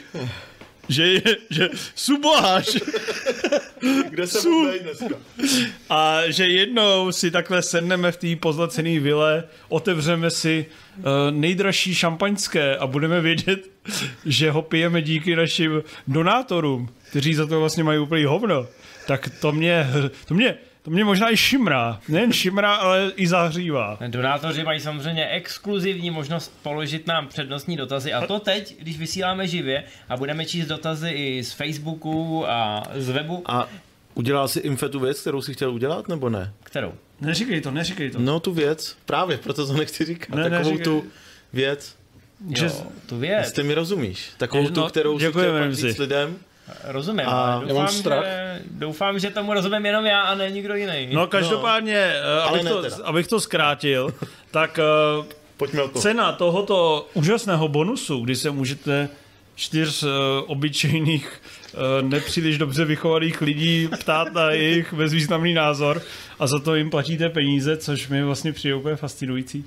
že, 0.88 1.06
je, 1.06 1.22
že 1.50 1.68
suboháš 1.94 2.66
kde 4.08 4.26
se 4.26 4.38
Su- 4.38 4.48
mluví 4.50 4.78
dneska? 4.78 5.16
a 5.90 6.20
že 6.26 6.46
jednou 6.46 7.12
si 7.12 7.30
takhle 7.30 7.62
sedneme 7.62 8.12
v 8.12 8.16
té 8.16 8.36
pozlacené 8.36 9.00
vile, 9.00 9.44
otevřeme 9.68 10.30
si 10.30 10.66
uh, 10.96 11.04
nejdražší 11.30 11.94
šampaňské 11.94 12.76
a 12.76 12.86
budeme 12.86 13.20
vědět, 13.20 13.70
že 14.26 14.50
ho 14.50 14.62
pijeme 14.62 15.02
díky 15.02 15.36
našim 15.36 15.82
donátorům, 16.08 16.88
kteří 17.10 17.34
za 17.34 17.46
to 17.46 17.60
vlastně 17.60 17.84
mají 17.84 17.98
úplný 17.98 18.24
hovno. 18.24 18.66
Tak 19.06 19.30
to 19.40 19.52
mě, 19.52 19.90
to 20.28 20.34
mě, 20.34 20.54
to 20.84 20.90
mě 20.90 21.04
možná 21.04 21.32
i 21.32 21.36
šimrá. 21.36 22.00
Nejen 22.08 22.32
šimrá, 22.32 22.74
ale 22.74 23.12
i 23.16 23.26
zahřívá. 23.26 23.98
Donátoři 24.06 24.64
mají 24.64 24.80
samozřejmě 24.80 25.28
exkluzivní 25.28 26.10
možnost 26.10 26.52
položit 26.62 27.06
nám 27.06 27.28
přednostní 27.28 27.76
dotazy 27.76 28.12
a 28.12 28.26
to 28.26 28.38
teď, 28.40 28.76
když 28.80 28.98
vysíláme 28.98 29.48
živě 29.48 29.84
a 30.08 30.16
budeme 30.16 30.44
číst 30.44 30.66
dotazy 30.66 31.10
i 31.10 31.42
z 31.44 31.52
Facebooku 31.52 32.44
a 32.50 32.82
z 32.94 33.10
webu, 33.10 33.42
A 33.46 33.68
udělal 34.14 34.48
jsi 34.48 34.60
Infetu 34.60 35.00
věc, 35.00 35.20
kterou 35.20 35.42
jsi 35.42 35.54
chtěl 35.54 35.70
udělat, 35.74 36.08
nebo 36.08 36.28
ne? 36.30 36.52
kterou? 36.64 36.92
Neříkej 37.20 37.60
to, 37.60 37.70
neříkej 37.70 38.10
to. 38.10 38.18
No 38.20 38.40
tu 38.40 38.52
věc, 38.52 38.96
právě, 39.06 39.38
proto 39.38 39.66
to 39.66 39.72
nechci 39.72 40.04
říkat. 40.04 40.34
Ne, 40.36 40.42
Takovou 40.50 40.58
neříkej. 40.70 40.84
tu 40.84 41.04
věc, 41.52 41.96
Že- 42.56 42.66
Jo, 42.66 42.86
tu 43.06 43.18
věc, 43.18 43.44
jestli 43.46 43.62
mi 43.62 43.74
rozumíš. 43.74 44.30
Takovou 44.36 44.62
No, 44.64 44.70
tu, 44.70 44.82
kterou 44.82 45.18
si 45.18 45.24
děkujeme, 45.26 45.60
chtěl 45.60 45.74
říct 45.88 45.98
lidem. 45.98 46.36
Rozumím, 46.84 47.28
A- 47.28 47.30
ale 47.32 47.50
Já 47.52 47.58
mám 47.58 47.68
doufám, 47.68 47.88
strach. 47.88 48.24
že, 48.24 48.60
doufám, 48.70 49.18
že 49.18 49.30
tomu 49.30 49.54
rozumím 49.54 49.86
jenom 49.86 50.06
já 50.06 50.20
a 50.22 50.34
ne 50.34 50.50
nikdo 50.50 50.74
jiný. 50.74 51.08
No 51.12 51.26
každopádně, 51.26 52.12
no, 52.44 52.48
abych, 52.48 52.62
ne 52.62 52.70
to, 52.70 52.82
teda. 52.82 52.96
abych 53.04 53.26
to 53.26 53.40
zkrátil, 53.40 54.14
tak 54.50 54.78
uh, 55.18 55.24
Pojďme 55.56 55.82
o 55.82 55.88
to. 55.88 55.98
cena 56.00 56.32
tohoto 56.32 57.08
úžasného 57.14 57.68
bonusu, 57.68 58.20
kdy 58.20 58.36
se 58.36 58.50
můžete 58.50 59.08
čtyř 59.54 60.02
uh, 60.02 60.08
obyčejných, 60.46 61.42
uh, 62.02 62.08
nepříliš 62.08 62.58
dobře 62.58 62.84
vychovaných 62.84 63.40
lidí 63.40 63.88
ptát 64.00 64.32
na 64.32 64.50
jejich 64.50 64.92
bezvýznamný 64.94 65.54
názor 65.54 66.02
a 66.38 66.46
za 66.46 66.58
to 66.58 66.74
jim 66.74 66.90
platíte 66.90 67.28
peníze, 67.28 67.76
což 67.76 68.08
mi 68.08 68.24
vlastně 68.24 68.52
přijde 68.52 68.74
úplně 68.74 68.96
fascinující. 68.96 69.64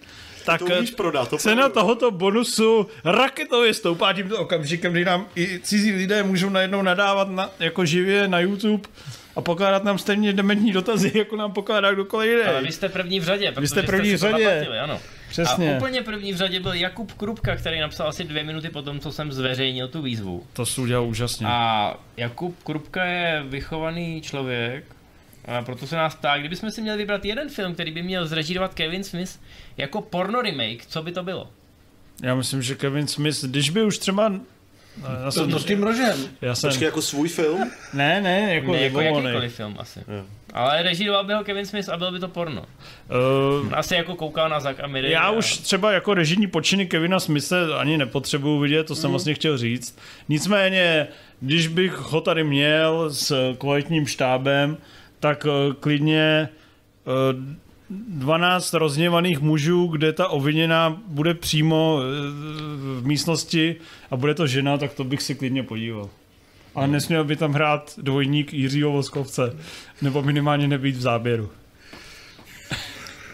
Tak 0.47 0.59
To 0.59 0.65
umíš 0.65 0.91
prodat, 0.91 1.29
to 1.29 1.37
cena 1.37 1.55
pravda. 1.55 1.73
tohoto 1.81 2.11
bonusu 2.11 2.87
raketově 3.05 3.73
stoupá 3.73 4.13
tímto 4.13 4.37
okamžikem, 4.39 4.91
kdy 4.91 5.05
nám 5.05 5.25
i 5.35 5.59
cizí 5.59 5.91
lidé 5.91 6.23
můžou 6.23 6.49
najednou 6.49 6.81
nadávat 6.81 7.29
na, 7.29 7.49
jako 7.59 7.85
živě 7.85 8.27
na 8.27 8.39
YouTube 8.39 8.89
a 9.35 9.41
pokládat 9.41 9.83
nám 9.83 9.97
stejně 9.97 10.33
dementní 10.33 10.71
dotazy, 10.71 11.11
jako 11.15 11.35
nám 11.35 11.51
pokládá 11.51 11.91
kdokoliv 11.91 12.29
jiný. 12.31 12.43
Ale 12.43 12.61
vy 12.61 12.71
jste 12.71 12.89
první 12.89 13.19
v 13.19 13.23
řadě, 13.23 13.51
protože 13.51 13.67
jste 13.67 13.83
první 13.83 14.13
v 14.13 14.17
si 14.17 14.25
to 14.25 14.31
řadě. 14.31 14.43
zaplatili, 14.43 14.79
ano. 14.79 14.99
Přesně. 15.29 15.73
A 15.73 15.77
úplně 15.77 16.01
první 16.01 16.33
v 16.33 16.37
řadě 16.37 16.59
byl 16.59 16.73
Jakub 16.73 17.11
Krupka, 17.13 17.55
který 17.55 17.79
napsal 17.79 18.07
asi 18.07 18.23
dvě 18.23 18.43
minuty 18.43 18.69
po 18.69 18.81
tom, 18.81 18.99
co 18.99 19.11
jsem 19.11 19.31
zveřejnil 19.31 19.87
tu 19.87 20.01
výzvu. 20.01 20.43
To 20.53 20.65
jsi 20.65 20.81
udělal 20.81 21.05
úžasně. 21.05 21.47
A 21.49 21.93
Jakub 22.17 22.63
Krupka 22.63 23.03
je 23.05 23.43
vychovaný 23.47 24.21
člověk, 24.21 24.83
a 25.47 25.61
proto 25.61 25.87
se 25.87 25.95
nás 25.95 26.15
ptá, 26.15 26.37
kdybychom 26.37 26.71
si 26.71 26.81
měli 26.81 26.97
vybrat 26.97 27.25
jeden 27.25 27.49
film, 27.49 27.73
který 27.73 27.91
by 27.91 28.01
měl 28.03 28.27
zrežírovat 28.27 28.73
Kevin 28.73 29.03
Smith 29.03 29.39
jako 29.77 30.01
porno 30.01 30.41
remake, 30.41 30.85
co 30.87 31.03
by 31.03 31.11
to 31.11 31.23
bylo? 31.23 31.49
Já 32.23 32.35
myslím, 32.35 32.61
že 32.61 32.75
Kevin 32.75 33.07
Smith, 33.07 33.43
když 33.45 33.69
by 33.69 33.83
už 33.83 33.97
třeba 33.97 34.31
Já 35.23 35.31
jsem, 35.31 35.51
to 35.51 35.59
s 35.59 35.65
tím 35.65 35.83
rožem. 35.83 36.17
já 36.41 36.55
jsem, 36.55 36.69
Počkej, 36.69 36.85
jako 36.85 37.01
svůj 37.01 37.29
film? 37.29 37.71
ne, 37.93 38.21
ne, 38.21 38.55
jako 38.55 38.71
Ne, 38.71 38.81
jako 38.81 38.97
libovolný. 38.99 39.25
jakýkoliv 39.27 39.55
film 39.55 39.75
asi. 39.79 39.99
Ale 40.53 40.83
režíroval 40.83 41.23
by 41.23 41.33
ho 41.33 41.43
Kevin 41.43 41.65
Smith 41.65 41.89
a 41.89 41.97
byl 41.97 42.11
by 42.11 42.19
to 42.19 42.27
porno. 42.27 42.61
Uh, 43.61 43.73
Asi 43.73 43.95
jako 43.95 44.15
koukal 44.15 44.49
na 44.49 44.59
Zack 44.59 44.79
a 44.79 44.87
Miri. 44.87 45.11
Já 45.11 45.21
a... 45.21 45.29
už 45.31 45.57
třeba 45.57 45.91
jako 45.91 46.13
režijní 46.13 46.47
počiny 46.47 46.85
Kevina 46.85 47.19
Smithe 47.19 47.73
ani 47.79 47.97
nepotřebuju 47.97 48.59
vidět, 48.59 48.83
to 48.83 48.95
jsem 48.95 49.09
vlastně 49.11 49.33
chtěl 49.33 49.57
říct. 49.57 49.97
Nicméně, 50.29 51.07
když 51.41 51.67
bych 51.67 51.91
ho 51.93 52.21
tady 52.21 52.43
měl 52.43 53.09
s 53.13 53.53
kvalitním 53.57 54.07
štábem, 54.07 54.77
tak 55.19 55.45
eh, 55.45 55.73
klidně 55.79 56.49
eh, 57.07 57.67
12 57.89 58.73
rozněvaných 58.73 59.39
mužů, 59.39 59.87
kde 59.87 60.13
ta 60.13 60.27
oviněná 60.27 61.01
bude 61.07 61.33
přímo 61.33 61.99
eh, 62.01 62.05
v 62.99 63.07
místnosti 63.07 63.75
a 64.11 64.15
bude 64.15 64.33
to 64.33 64.47
žena, 64.47 64.77
tak 64.77 64.93
to 64.93 65.03
bych 65.03 65.21
si 65.21 65.35
klidně 65.35 65.63
podíval. 65.63 66.09
Ale 66.75 66.87
nesměl 66.87 67.23
by 67.23 67.35
tam 67.35 67.53
hrát 67.53 67.93
dvojník 67.97 68.53
Jiřího 68.53 68.91
Voskovce, 68.91 69.57
nebo 70.01 70.21
minimálně 70.21 70.67
nebýt 70.67 70.95
v 70.95 71.01
záběru. 71.01 71.49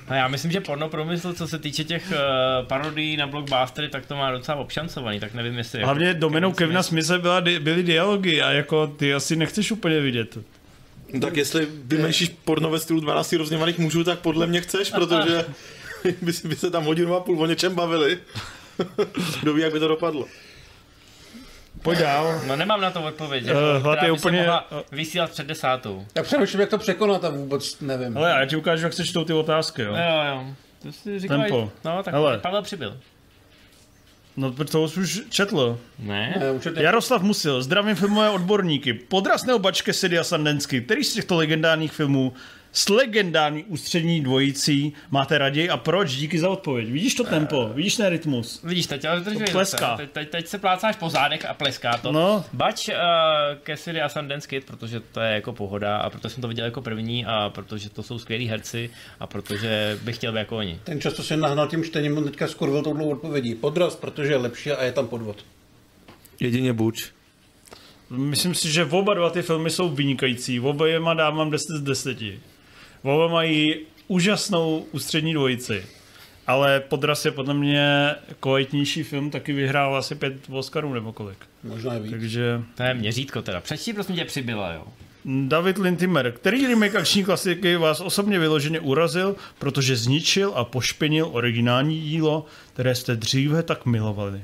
A 0.07 0.15
já 0.15 0.27
myslím, 0.27 0.51
že 0.51 0.61
porno 0.61 0.89
průmysl, 0.89 1.33
co 1.33 1.47
se 1.47 1.59
týče 1.59 1.83
těch 1.83 2.11
uh, 2.11 2.67
parodií 2.67 3.17
na 3.17 3.27
blockbustery, 3.27 3.89
tak 3.89 4.05
to 4.05 4.15
má 4.15 4.31
docela 4.31 4.57
obšancovaný, 4.57 5.19
tak 5.19 5.33
nevím, 5.33 5.57
jestli... 5.57 5.79
jako 5.79 5.87
Hlavně 5.87 6.13
domenou 6.13 6.51
Kevin 6.51 6.57
Kevina 6.57 6.83
Smithe 6.83 7.19
byla, 7.19 7.41
byly 7.41 7.83
dialogy 7.83 8.41
a 8.41 8.51
jako 8.51 8.87
ty 8.87 9.13
asi 9.13 9.35
nechceš 9.35 9.71
úplně 9.71 9.99
vidět. 9.99 10.37
No, 11.13 11.19
tak 11.19 11.37
jestli 11.37 11.67
vymýšlíš 11.83 12.29
porno 12.45 12.69
ve 12.69 12.79
stylu 12.79 12.99
12 12.99 13.33
rozněvaných 13.33 13.79
mužů, 13.79 14.03
tak 14.03 14.19
podle 14.19 14.47
mě 14.47 14.61
chceš, 14.61 14.91
protože 14.91 15.45
by, 16.21 16.33
si- 16.33 16.47
by 16.47 16.55
se 16.55 16.71
tam 16.71 16.83
hodinu 16.85 17.15
a 17.15 17.19
půl 17.19 17.41
o 17.41 17.45
něčem 17.45 17.75
bavili. 17.75 18.19
Kdo 19.41 19.53
ví, 19.53 19.61
jak 19.61 19.73
by 19.73 19.79
to 19.79 19.87
dopadlo. 19.87 20.25
Pojď 21.81 21.99
dál. 21.99 22.41
No 22.47 22.55
nemám 22.55 22.81
na 22.81 22.91
to 22.91 23.01
odpověď, 23.03 23.43
Eh, 23.43 23.47
jako, 23.47 23.59
hlad 23.83 23.95
která 23.97 24.05
je 24.07 24.13
by 24.13 24.19
se 24.19 24.21
úplně- 24.27 24.37
mohla 24.37 24.67
vysílat 24.91 25.31
před 25.31 25.47
desátou. 25.47 26.05
Já 26.15 26.23
přemýšlím, 26.23 26.61
jak 26.61 26.69
to 26.69 26.77
překonat 26.77 27.25
a 27.25 27.29
vůbec 27.29 27.79
nevím. 27.79 28.17
Ale 28.17 28.29
já 28.29 28.45
ti 28.45 28.55
ukážu, 28.55 28.83
jak 28.83 28.93
se 28.93 29.05
čtou 29.05 29.23
ty 29.25 29.33
otázky, 29.33 29.81
jo. 29.81 29.87
Jo, 29.95 30.23
jo. 30.35 30.45
To 30.83 30.91
si 30.91 31.19
říkal, 31.19 31.39
Tempo. 31.39 31.71
No, 31.85 32.03
tak 32.03 32.13
Hele. 32.13 32.37
Pavel 32.37 32.61
přibyl. 32.61 32.97
No, 34.37 34.51
to 34.51 34.81
už 34.81 35.21
četl. 35.29 35.79
Ne? 35.99 36.41
Ne. 36.75 36.83
Jaroslav 36.83 37.21
Musil, 37.21 37.63
zdravím 37.63 37.95
filmové 37.95 38.29
odborníky. 38.29 38.93
Podraz 38.93 39.45
nebo 39.45 39.59
bačke 39.59 39.93
Sidia 39.93 40.23
Sandensky, 40.23 40.81
který 40.81 41.03
z 41.03 41.13
těchto 41.13 41.35
legendárních 41.35 41.91
filmů 41.91 42.33
s 42.73 42.89
legendární 42.89 43.63
ústřední 43.63 44.21
dvojicí 44.21 44.93
máte 45.11 45.37
raději 45.37 45.69
a 45.69 45.77
proč? 45.77 46.15
Díky 46.15 46.39
za 46.39 46.49
odpověď. 46.49 46.89
Vidíš 46.89 47.15
to 47.15 47.23
tempo, 47.23 47.69
vidíš 47.73 47.95
ten 47.95 48.07
rytmus. 48.07 48.61
Vidíš, 48.63 48.85
teď, 48.87 49.05
ale 49.05 49.19
drží 49.19 49.43
pleská. 49.51 49.97
Teď, 49.97 50.11
teď, 50.11 50.29
teď, 50.29 50.47
se 50.47 50.57
plácáš 50.57 50.95
po 50.95 51.09
zádech 51.09 51.45
a 51.45 51.53
pleská 51.53 51.97
to. 51.97 52.11
No. 52.11 52.45
Bač 52.53 52.89
uh, 52.89 52.95
Cassidy 53.63 54.01
a 54.01 54.09
Sundance 54.09 54.47
Kid, 54.47 54.65
protože 54.65 54.99
to 54.99 55.19
je 55.19 55.33
jako 55.33 55.53
pohoda 55.53 55.97
a 55.97 56.09
proto 56.09 56.29
jsem 56.29 56.41
to 56.41 56.47
viděl 56.47 56.65
jako 56.65 56.81
první 56.81 57.25
a 57.25 57.49
protože 57.49 57.89
to 57.89 58.03
jsou 58.03 58.19
skvělí 58.19 58.47
herci 58.47 58.89
a 59.19 59.27
protože 59.27 59.99
bych 60.03 60.15
chtěl 60.15 60.31
být 60.31 60.39
jako 60.39 60.57
oni. 60.57 60.79
Ten 60.83 61.01
čas, 61.01 61.13
co 61.13 61.23
si 61.23 61.37
nahnal 61.37 61.67
tím 61.67 61.83
čtením, 61.83 62.17
on 62.17 62.23
teďka 62.23 62.47
skurvil 62.47 62.81
touhle 62.81 63.05
odpovědí. 63.05 63.55
Podraz, 63.55 63.95
protože 63.95 64.31
je 64.31 64.37
lepší 64.37 64.71
a 64.71 64.83
je 64.83 64.91
tam 64.91 65.07
podvod. 65.07 65.45
Jedině 66.39 66.73
buď. 66.73 67.05
Myslím 68.09 68.55
si, 68.55 68.71
že 68.71 68.85
oba 68.85 69.13
dva 69.13 69.29
ty 69.29 69.41
filmy 69.41 69.69
jsou 69.69 69.89
vynikající. 69.89 70.59
Oba 70.59 70.87
je 70.87 70.99
má 70.99 71.13
dávám 71.13 71.51
10 71.51 71.65
z 71.77 71.81
10. 71.81 72.17
Oba 73.03 73.27
mají 73.27 73.75
úžasnou 74.07 74.85
ústřední 74.91 75.33
dvojici. 75.33 75.85
Ale 76.47 76.79
Podraz 76.79 77.25
je 77.25 77.31
podle 77.31 77.53
mě 77.53 78.15
kvalitnější 78.39 79.03
film, 79.03 79.31
taky 79.31 79.53
vyhrál 79.53 79.95
asi 79.95 80.15
pět 80.15 80.33
Oscarů 80.49 80.93
nebo 80.93 81.13
kolik. 81.13 81.37
Možná 81.63 81.93
je 81.93 81.99
víc. 81.99 82.11
Takže 82.11 82.61
To 82.75 82.83
je 82.83 82.93
měřítko 82.93 83.41
teda. 83.41 83.61
Přečti 83.61 83.93
prosím 83.93 84.15
tě 84.15 84.25
přibyla, 84.25 84.73
jo. 84.73 84.83
David 85.25 85.77
Lintimer, 85.77 86.31
který 86.31 86.67
remake 86.67 86.95
akční 86.95 87.23
klasiky 87.23 87.75
vás 87.75 87.99
osobně 87.99 88.39
vyloženě 88.39 88.79
urazil, 88.79 89.35
protože 89.59 89.95
zničil 89.95 90.51
a 90.55 90.63
pošpinil 90.63 91.29
originální 91.31 92.01
dílo, 92.01 92.45
které 92.73 92.95
jste 92.95 93.15
dříve 93.15 93.63
tak 93.63 93.85
milovali. 93.85 94.41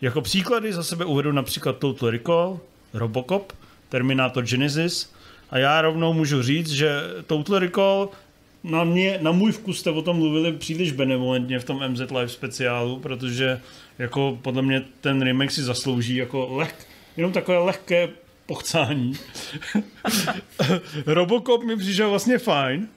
Jako 0.00 0.20
příklady 0.20 0.72
za 0.72 0.82
sebe 0.82 1.04
uvedu 1.04 1.32
například 1.32 1.78
Total 1.78 2.10
Recall, 2.10 2.60
Robocop, 2.94 3.52
Terminator 3.88 4.44
Genesis 4.44 5.12
a 5.50 5.58
já 5.58 5.80
rovnou 5.80 6.12
můžu 6.12 6.42
říct, 6.42 6.70
že 6.70 7.00
Total 7.26 7.58
Recall 7.58 8.08
na, 8.64 8.84
mě, 8.84 9.18
na 9.22 9.32
můj 9.32 9.52
vkus 9.52 9.78
jste 9.80 9.90
o 9.90 10.02
tom 10.02 10.16
mluvili 10.16 10.52
příliš 10.52 10.92
benevolentně 10.92 11.58
v 11.58 11.64
tom 11.64 11.88
MZ 11.88 12.00
Live 12.00 12.28
speciálu, 12.28 12.98
protože 12.98 13.60
jako 13.98 14.38
podle 14.42 14.62
mě 14.62 14.82
ten 15.00 15.22
remake 15.22 15.50
si 15.50 15.62
zaslouží 15.62 16.16
jako 16.16 16.48
leh, 16.56 16.74
jenom 17.16 17.32
takové 17.32 17.58
lehké 17.58 18.08
pochcání. 18.46 19.12
Robocop 21.06 21.64
mi 21.64 21.76
přišel 21.76 22.10
vlastně 22.10 22.38
fajn, 22.38 22.88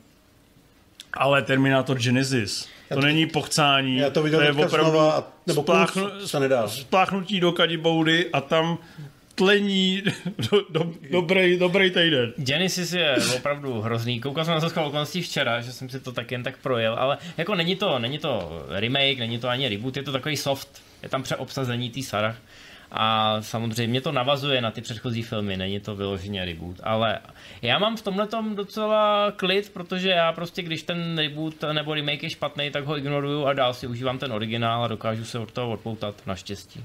ale 1.13 1.41
Terminator 1.41 1.97
Genesis, 1.99 2.67
to 2.93 3.01
není 3.01 3.25
pochcání, 3.25 3.97
Já 3.97 4.09
to 4.09 4.23
viděl 4.23 4.41
je 4.41 4.47
teďka 4.47 4.65
opravdu 4.65 4.91
znova 4.91 5.11
a- 5.13 5.23
nebo 5.47 5.61
spláchnu, 5.61 6.03
spláchnutí 6.67 7.39
do 7.39 7.51
kadiboudy 7.51 8.29
a 8.33 8.41
tam 8.41 8.77
tlení 9.35 10.03
do, 10.51 10.65
do, 10.69 10.91
dobrý, 11.11 11.59
dobrý 11.59 11.91
týden. 11.91 12.33
Genesis 12.37 12.93
je 12.93 13.15
opravdu 13.35 13.81
hrozný. 13.81 14.19
Koukal 14.19 14.45
jsem 14.45 14.53
na 14.53 14.59
to 14.59 14.85
okolností 14.85 15.21
včera, 15.21 15.61
že 15.61 15.71
jsem 15.71 15.89
si 15.89 15.99
to 15.99 16.11
tak 16.11 16.31
jen 16.31 16.43
tak 16.43 16.57
projel, 16.57 16.95
ale 16.99 17.17
jako 17.37 17.55
není 17.55 17.75
to, 17.75 17.99
není 17.99 18.17
to 18.17 18.65
remake, 18.69 19.19
není 19.19 19.39
to 19.39 19.49
ani 19.49 19.69
reboot, 19.69 19.97
je 19.97 20.03
to 20.03 20.11
takový 20.11 20.37
soft. 20.37 20.81
Je 21.03 21.09
tam 21.09 21.23
přeobsazení 21.23 21.89
tý 21.89 22.03
Sarah. 22.03 22.35
A 22.95 23.37
samozřejmě 23.41 24.01
to 24.01 24.11
navazuje 24.11 24.61
na 24.61 24.71
ty 24.71 24.81
předchozí 24.81 25.21
filmy, 25.21 25.57
není 25.57 25.79
to 25.79 25.95
vyloženě 25.95 26.45
reboot, 26.45 26.75
ale 26.83 27.19
já 27.61 27.79
mám 27.79 27.97
v 27.97 28.01
tomhle 28.01 28.27
docela 28.55 29.31
klid, 29.35 29.69
protože 29.73 30.09
já 30.09 30.31
prostě, 30.31 30.61
když 30.61 30.83
ten 30.83 31.17
reboot 31.17 31.55
nebo 31.73 31.93
remake 31.93 32.23
je 32.23 32.29
špatný, 32.29 32.71
tak 32.71 32.85
ho 32.85 32.97
ignoruju 32.97 33.45
a 33.45 33.53
dál 33.53 33.73
si 33.73 33.87
užívám 33.87 34.19
ten 34.19 34.33
originál 34.33 34.83
a 34.83 34.87
dokážu 34.87 35.25
se 35.25 35.39
od 35.39 35.51
toho 35.51 35.71
odpoutat, 35.71 36.15
naštěstí. 36.27 36.83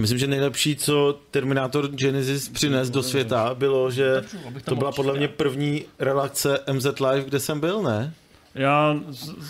Myslím, 0.00 0.18
že 0.18 0.26
nejlepší, 0.26 0.76
co 0.76 1.18
Terminator 1.30 1.88
Genesis 1.88 2.48
přines 2.48 2.90
do 2.90 3.02
světa, 3.02 3.54
bylo, 3.54 3.90
že 3.90 4.22
to 4.64 4.76
byla 4.76 4.92
podle 4.92 5.14
mě 5.14 5.28
první 5.28 5.84
relace 5.98 6.58
MZ 6.72 6.86
Live, 7.00 7.24
kde 7.24 7.40
jsem 7.40 7.60
byl, 7.60 7.82
ne? 7.82 8.14
Já, 8.54 8.96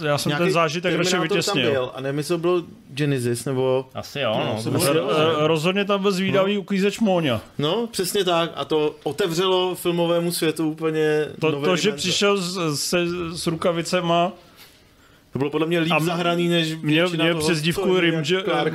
já 0.04 0.18
jsem 0.18 0.32
ten 0.32 0.50
zážitek 0.50 0.96
radši 0.96 1.10
Terminator 1.10 1.28
tam 1.28 1.36
vytěsnil. 1.56 1.70
byl, 1.70 1.90
a 1.94 2.00
nevím, 2.00 2.18
jestli 2.18 2.34
to 2.34 2.38
bylo 2.38 2.62
Genesis, 2.90 3.44
nebo... 3.44 3.86
Asi 3.94 4.20
jo, 4.20 4.32
no. 4.38 4.62
no. 4.64 4.72
myslel- 4.78 5.10
R- 5.10 5.34
rozhodně 5.38 5.84
tam 5.84 6.02
byl 6.02 6.12
zvídavý 6.12 6.58
uklízeč 6.58 7.00
Móňa. 7.00 7.40
No, 7.58 7.86
přesně 7.86 8.24
tak. 8.24 8.50
A 8.54 8.64
to 8.64 8.94
otevřelo 9.02 9.74
filmovému 9.74 10.32
světu 10.32 10.68
úplně 10.70 11.26
To, 11.40 11.50
nové 11.50 11.68
to 11.68 11.76
že 11.76 11.92
přišel 11.92 12.36
s, 12.36 12.80
se, 12.80 12.98
s 13.32 13.46
rukavicema, 13.46 14.32
To 15.32 15.38
bylo 15.38 15.50
podle 15.50 15.66
mě 15.66 15.80
líp 15.80 15.92
A 15.92 16.00
zahraný, 16.00 16.48
než 16.48 16.74
měl 16.74 17.10
toho, 17.10 17.40
přezdívku 17.40 17.94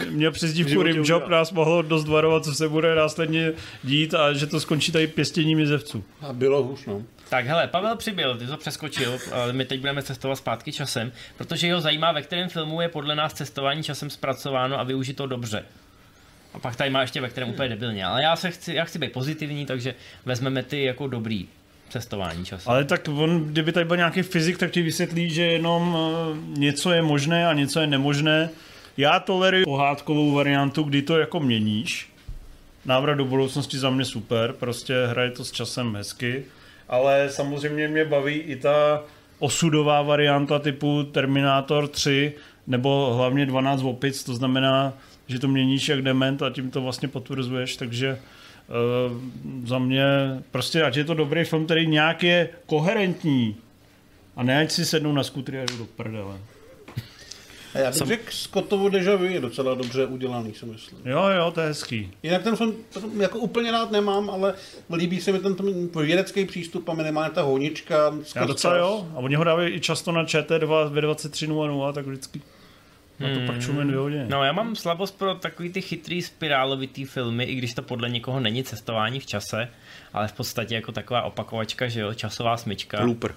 měl 0.09 0.31
v 0.31 0.33
přezdívku 0.33 0.83
Rimjob, 0.83 1.03
udělal. 1.03 1.29
nás 1.29 1.51
mohlo 1.51 1.81
dost 1.81 2.07
varovat, 2.07 2.43
co 2.43 2.53
se 2.53 2.69
bude 2.69 2.95
následně 2.95 3.53
dít 3.83 4.13
a 4.13 4.33
že 4.33 4.47
to 4.47 4.59
skončí 4.59 4.91
tady 4.91 5.07
pěstěním 5.07 5.59
jizevců. 5.59 6.03
A 6.21 6.33
bylo 6.33 6.63
hůř, 6.63 6.85
no. 6.85 7.01
Tak 7.29 7.45
hele, 7.45 7.67
Pavel 7.67 7.95
přibyl, 7.95 8.37
ty 8.37 8.47
to 8.47 8.57
přeskočil, 8.57 9.19
ale 9.31 9.53
my 9.53 9.65
teď 9.65 9.79
budeme 9.79 10.03
cestovat 10.03 10.37
zpátky 10.37 10.71
časem, 10.71 11.11
protože 11.37 11.67
jeho 11.67 11.81
zajímá, 11.81 12.11
ve 12.11 12.21
kterém 12.21 12.49
filmu 12.49 12.81
je 12.81 12.89
podle 12.89 13.15
nás 13.15 13.33
cestování 13.33 13.83
časem 13.83 14.09
zpracováno 14.09 14.79
a 14.79 14.83
využito 14.83 15.27
dobře. 15.27 15.63
A 16.53 16.59
pak 16.59 16.75
tady 16.75 16.89
má 16.89 17.01
ještě 17.01 17.21
ve 17.21 17.29
kterém 17.29 17.49
úplně 17.49 17.69
debilně, 17.69 18.05
ale 18.05 18.23
já 18.23 18.35
se 18.35 18.51
chci, 18.51 18.73
já 18.73 18.85
chci 18.85 18.99
být 18.99 19.11
pozitivní, 19.11 19.65
takže 19.65 19.95
vezmeme 20.25 20.63
ty 20.63 20.83
jako 20.83 21.07
dobrý 21.07 21.47
cestování 21.89 22.45
časem. 22.45 22.71
Ale 22.71 22.85
tak 22.85 23.07
on, 23.07 23.45
kdyby 23.45 23.71
tady 23.71 23.85
byl 23.85 23.97
nějaký 23.97 24.21
fyzik, 24.21 24.57
tak 24.57 24.71
ti 24.71 24.81
vysvětlí, 24.81 25.29
že 25.29 25.43
jenom 25.43 25.97
eh, 25.97 26.59
něco 26.59 26.91
je 26.91 27.01
možné 27.01 27.47
a 27.47 27.53
něco 27.53 27.79
je 27.79 27.87
nemožné. 27.87 28.49
Já 28.97 29.19
toleruji 29.19 29.65
pohádkovou 29.65 30.31
variantu, 30.31 30.83
kdy 30.83 31.01
to 31.01 31.17
jako 31.17 31.39
měníš. 31.39 32.09
Návrat 32.85 33.13
do 33.13 33.25
budoucnosti 33.25 33.77
za 33.77 33.89
mě 33.89 34.05
super, 34.05 34.53
prostě 34.53 34.93
hraje 35.05 35.31
to 35.31 35.45
s 35.45 35.51
časem 35.51 35.95
hezky. 35.95 36.43
Ale 36.89 37.29
samozřejmě 37.29 37.87
mě 37.87 38.05
baví 38.05 38.33
i 38.33 38.55
ta 38.55 39.03
osudová 39.39 40.01
varianta 40.01 40.59
typu 40.59 41.03
Terminator 41.03 41.87
3 41.87 42.33
nebo 42.67 43.13
hlavně 43.17 43.45
12 43.45 43.83
opic, 43.83 44.23
to 44.23 44.35
znamená, 44.35 44.93
že 45.27 45.39
to 45.39 45.47
měníš 45.47 45.89
jak 45.89 46.01
dement 46.01 46.41
a 46.41 46.49
tím 46.49 46.71
to 46.71 46.81
vlastně 46.81 47.07
potvrzuješ, 47.07 47.75
takže 47.75 48.19
za 49.65 49.79
mě 49.79 50.05
prostě, 50.51 50.83
ať 50.83 50.97
je 50.97 51.03
to 51.03 51.13
dobrý 51.13 51.43
film, 51.43 51.65
který 51.65 51.87
nějak 51.87 52.23
je 52.23 52.49
koherentní 52.65 53.55
a 54.35 54.43
ne 54.43 54.61
ať 54.61 54.71
si 54.71 54.85
sednu 54.85 55.13
na 55.13 55.23
skutry 55.23 55.59
a 55.59 55.63
jdu 55.63 55.77
do 55.77 55.85
prdele. 55.85 56.37
A 57.73 57.79
já 57.79 57.89
bych 57.89 57.97
Sam... 57.97 58.07
řekl, 58.07 58.23
Scottovo 58.29 58.89
Deja 58.89 59.15
Vu 59.15 59.23
je 59.23 59.41
docela 59.41 59.75
dobře 59.75 60.05
udělaný, 60.05 60.53
si 60.53 60.65
myslím. 60.65 60.99
Jo, 61.05 61.23
jo, 61.37 61.51
to 61.51 61.61
je 61.61 61.67
hezký. 61.67 62.11
Jinak 62.23 62.43
ten 62.43 62.55
film 62.55 62.75
jako 63.17 63.39
úplně 63.39 63.71
rád 63.71 63.91
nemám, 63.91 64.29
ale 64.29 64.53
líbí 64.95 65.21
se 65.21 65.31
mi 65.31 65.39
ten, 65.39 65.55
ten 65.55 65.89
vědecký 65.95 66.45
přístup 66.45 66.89
a 66.89 66.93
minimálně 66.93 67.29
ta 67.29 67.41
honička. 67.41 68.13
Já 68.35 68.45
docela 68.45 68.77
jo, 68.77 69.07
a 69.15 69.17
oni 69.17 69.35
ho 69.35 69.43
dávají 69.43 69.75
i 69.75 69.79
často 69.79 70.11
na 70.11 70.25
ČT2 70.25 70.89
ve 70.89 71.01
23.00, 71.01 71.93
tak 71.93 72.05
vždycky 72.07 72.41
Na 73.19 73.27
to 73.33 73.39
pak 73.47 73.61
čumím 73.61 73.87
dvě 73.87 73.97
hodiny. 73.99 74.25
No 74.27 74.43
já 74.43 74.51
mám 74.51 74.75
slabost 74.75 75.17
pro 75.17 75.35
takový 75.35 75.69
ty 75.69 75.81
chytrý 75.81 76.21
spirálovitý 76.21 77.05
filmy, 77.05 77.43
i 77.43 77.55
když 77.55 77.73
to 77.73 77.81
podle 77.81 78.09
někoho 78.09 78.39
není 78.39 78.63
cestování 78.63 79.19
v 79.19 79.25
čase, 79.25 79.67
ale 80.13 80.27
v 80.27 80.33
podstatě 80.33 80.75
jako 80.75 80.91
taková 80.91 81.21
opakovačka, 81.21 81.87
že 81.87 82.01
jo, 82.01 82.13
časová 82.13 82.57
smyčka. 82.57 83.03
Looper. 83.03 83.35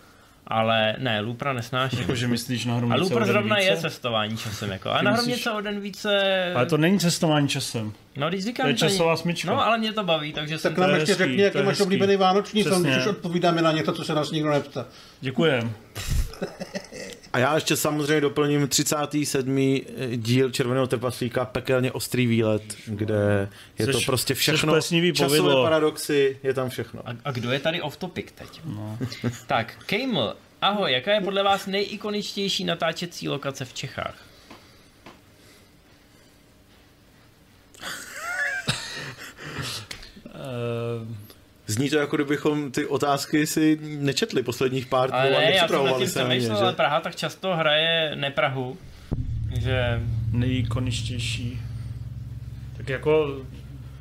Ale 0.51 0.95
ne, 0.99 1.20
Loopera 1.20 1.53
nesnáším. 1.53 1.99
Jakože 1.99 2.29
myslíš 2.29 2.64
na 2.64 2.74
A 2.74 2.76
hromnice 2.76 3.14
den 3.14 3.24
zrovna 3.24 3.57
více? 3.57 3.68
je 3.68 3.76
cestování 3.76 4.37
časem, 4.37 4.70
jako. 4.70 4.91
A 4.91 5.03
na 5.03 5.11
myslíš- 5.11 5.14
hromnice 5.14 5.51
o 5.51 5.61
den 5.61 5.81
více... 5.81 6.53
Ale 6.55 6.66
to 6.66 6.76
není 6.76 6.99
cestování 6.99 7.49
časem. 7.49 7.93
No, 8.16 8.29
když 8.29 8.45
říkám, 8.45 8.64
to 8.64 8.68
je 8.68 8.74
časová 8.74 9.16
smyčka. 9.16 9.51
No, 9.51 9.66
ale 9.66 9.79
mě 9.79 9.93
to 9.93 10.05
baví, 10.05 10.33
takže 10.33 10.59
jsem 10.59 10.74
Tak 10.74 10.79
nám 10.79 10.91
je 10.91 10.97
ještě 10.97 11.12
hezký, 11.12 11.24
řekni, 11.24 11.43
jaký 11.43 11.62
máš 11.62 11.81
oblíbený 11.81 12.16
vánoční 12.16 12.62
film, 12.62 12.83
když 12.83 12.97
už 12.97 13.07
odpovídáme 13.07 13.62
na 13.62 13.72
něco, 13.72 13.93
co 13.93 14.05
se 14.05 14.14
nás 14.14 14.31
nikdo 14.31 14.51
neptá. 14.51 14.87
Děkujem. 15.20 15.72
A 17.33 17.39
já 17.39 17.55
ještě 17.55 17.76
samozřejmě 17.76 18.20
doplním 18.20 18.68
37. 18.68 19.81
díl 20.16 20.51
Červeného 20.51 20.87
trpaslíka, 20.87 21.45
pekelně 21.45 21.93
ostrý 21.93 22.26
výlet, 22.26 22.62
kde 22.87 23.49
je 23.79 23.87
to 23.87 23.93
Jseš- 23.99 24.07
prostě 24.07 24.35
všechno, 24.35 24.81
časové 24.81 25.29
povidlo. 25.29 25.62
paradoxy, 25.62 26.39
je 26.43 26.55
tam 26.55 26.70
všechno. 26.70 27.09
A, 27.09 27.12
a 27.24 27.31
kdo 27.33 27.53
je 27.53 27.61
tady 27.61 27.81
off 27.81 27.97
topic 27.97 28.26
teď? 28.35 28.61
No. 28.64 28.99
tak, 29.47 29.74
Kejml, 29.87 30.37
ahoj, 30.62 30.93
jaká 30.93 31.12
je 31.12 31.20
podle 31.20 31.43
vás 31.43 31.66
nejikoničtější 31.66 32.64
natáčecí 32.64 33.29
lokace 33.29 33.64
v 33.64 33.72
Čechách? 33.74 34.14
Uh, 40.35 41.07
Zní 41.71 41.91
to 41.91 41.97
jako 41.99 42.16
kdybychom 42.16 42.71
ty 42.73 42.87
otázky 42.87 43.47
si 43.47 43.79
nečetli 43.83 44.43
posledních 44.43 44.87
pár 44.87 45.09
Ale 45.14 45.29
dnů 45.29 45.37
a 45.37 45.41
ne, 45.41 45.45
já 45.45 45.51
jsem 45.51 45.55
nad 45.55 45.61
nepřipravovali 45.61 46.05
tím 46.05 46.12
se 46.12 46.19
na 46.25 46.35
ně, 46.35 46.51
ale 46.51 46.71
že? 46.73 46.77
Praha 46.77 47.01
tak 47.01 47.16
často 47.16 47.57
hraje 47.57 48.12
ne 48.14 48.31
Prahu, 48.31 48.79
že 49.61 50.03
nejikoničtější. 50.33 51.61
Tak 52.77 52.89
jako, 52.89 53.37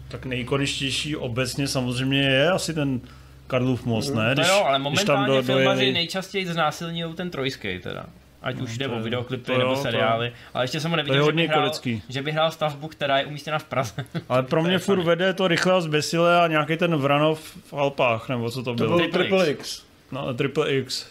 tak 0.08 0.26
nejikoničtější 0.26 1.16
obecně 1.16 1.68
samozřejmě 1.68 2.22
je 2.22 2.52
asi 2.52 2.74
ten 2.74 3.02
Karlův 3.48 3.86
most, 3.86 4.14
ne? 4.16 4.36
to 4.36 4.42
jo, 4.42 4.64
ale 4.66 4.80
když 4.90 5.04
tam 5.04 5.16
momentálně 5.20 5.28
do- 5.28 5.44
filmaři 5.44 5.82
dojeli- 5.82 5.94
nejčastěji 5.94 6.48
znásilňují 6.48 7.14
ten 7.16 7.30
trojský 7.30 7.80
teda. 7.80 8.06
Ať 8.42 8.60
už 8.62 8.78
jde 8.78 8.88
to 8.88 8.96
o 8.96 9.00
videoklipy 9.00 9.44
to 9.46 9.52
jo, 9.54 9.60
nebo 9.60 9.76
to- 9.76 9.82
seriály, 9.82 10.32
ale 10.54 10.64
ještě 10.64 10.80
jsem 10.80 10.92
ho 10.92 10.96
to 10.96 11.00
je 11.00 11.04
neviděl, 11.04 11.22
že 11.22 11.26
hodně 11.26 11.44
by, 11.44 11.48
hrál, 11.48 11.72
že 12.10 12.22
by 12.22 12.32
hrál 12.32 12.52
stavbu, 12.52 12.88
která 12.88 13.20
je 13.20 13.26
umístěna 13.26 13.60
v 13.60 13.64
Praze. 13.64 13.94
Ale 14.30 14.44
pro 14.44 14.62
To 14.62 14.68
mě 14.68 14.80
furt 14.80 14.96
funny. 14.96 15.08
vede 15.08 15.34
to 15.34 15.48
rychle 15.48 15.74
a 15.74 15.82
zbesile 15.82 16.42
a 16.42 16.48
nějaký 16.48 16.78
ten 16.78 16.96
Vranov 16.96 17.40
v 17.66 17.74
Alpách, 17.74 18.30
nebo 18.30 18.52
co 18.52 18.60
to 18.60 18.64
To 18.64 18.74
bylo. 18.74 18.98
byl 18.98 19.08
Triple 19.10 19.50
X. 19.50 19.60
X. 19.60 19.84
No, 20.12 20.34
Triple 20.34 20.72
X. 20.74 21.06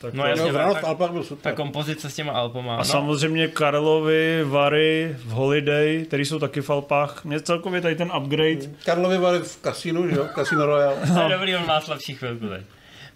Tak 0.00 0.14
No 0.14 0.22
to 0.22 0.28
jasně, 0.28 0.52
Vranov 0.52 0.72
v 0.72 0.80
tak- 0.80 0.84
Alpách 0.88 1.10
byl 1.10 1.22
Ta 1.22 1.28
super. 1.28 1.54
kompozice 1.54 2.10
s 2.10 2.14
těma 2.14 2.32
Alpama. 2.32 2.74
A 2.74 2.78
no. 2.78 2.84
samozřejmě 2.84 3.48
Karlovy, 3.48 4.44
Vary 4.44 5.16
v 5.18 5.30
Holiday, 5.30 6.04
který 6.08 6.24
jsou 6.24 6.38
taky 6.38 6.60
v 6.60 6.70
Alpách. 6.70 7.24
Mě 7.24 7.40
celkově 7.40 7.80
tady 7.80 7.94
ten 7.94 8.12
upgrade, 8.18 8.60
Karlovy 8.84 9.18
Vary 9.18 9.38
v 9.38 9.56
kasínu, 9.56 10.08
že 10.08 10.16
jo? 10.16 10.28
Casino 10.34 10.66
Royale. 10.66 10.96
To 11.14 11.20
je 11.22 11.28
dobrý, 11.28 11.56
on 11.56 11.66
má 11.66 11.80
slabší 11.80 12.14
chvilku 12.14 12.48
teď. 12.48 12.62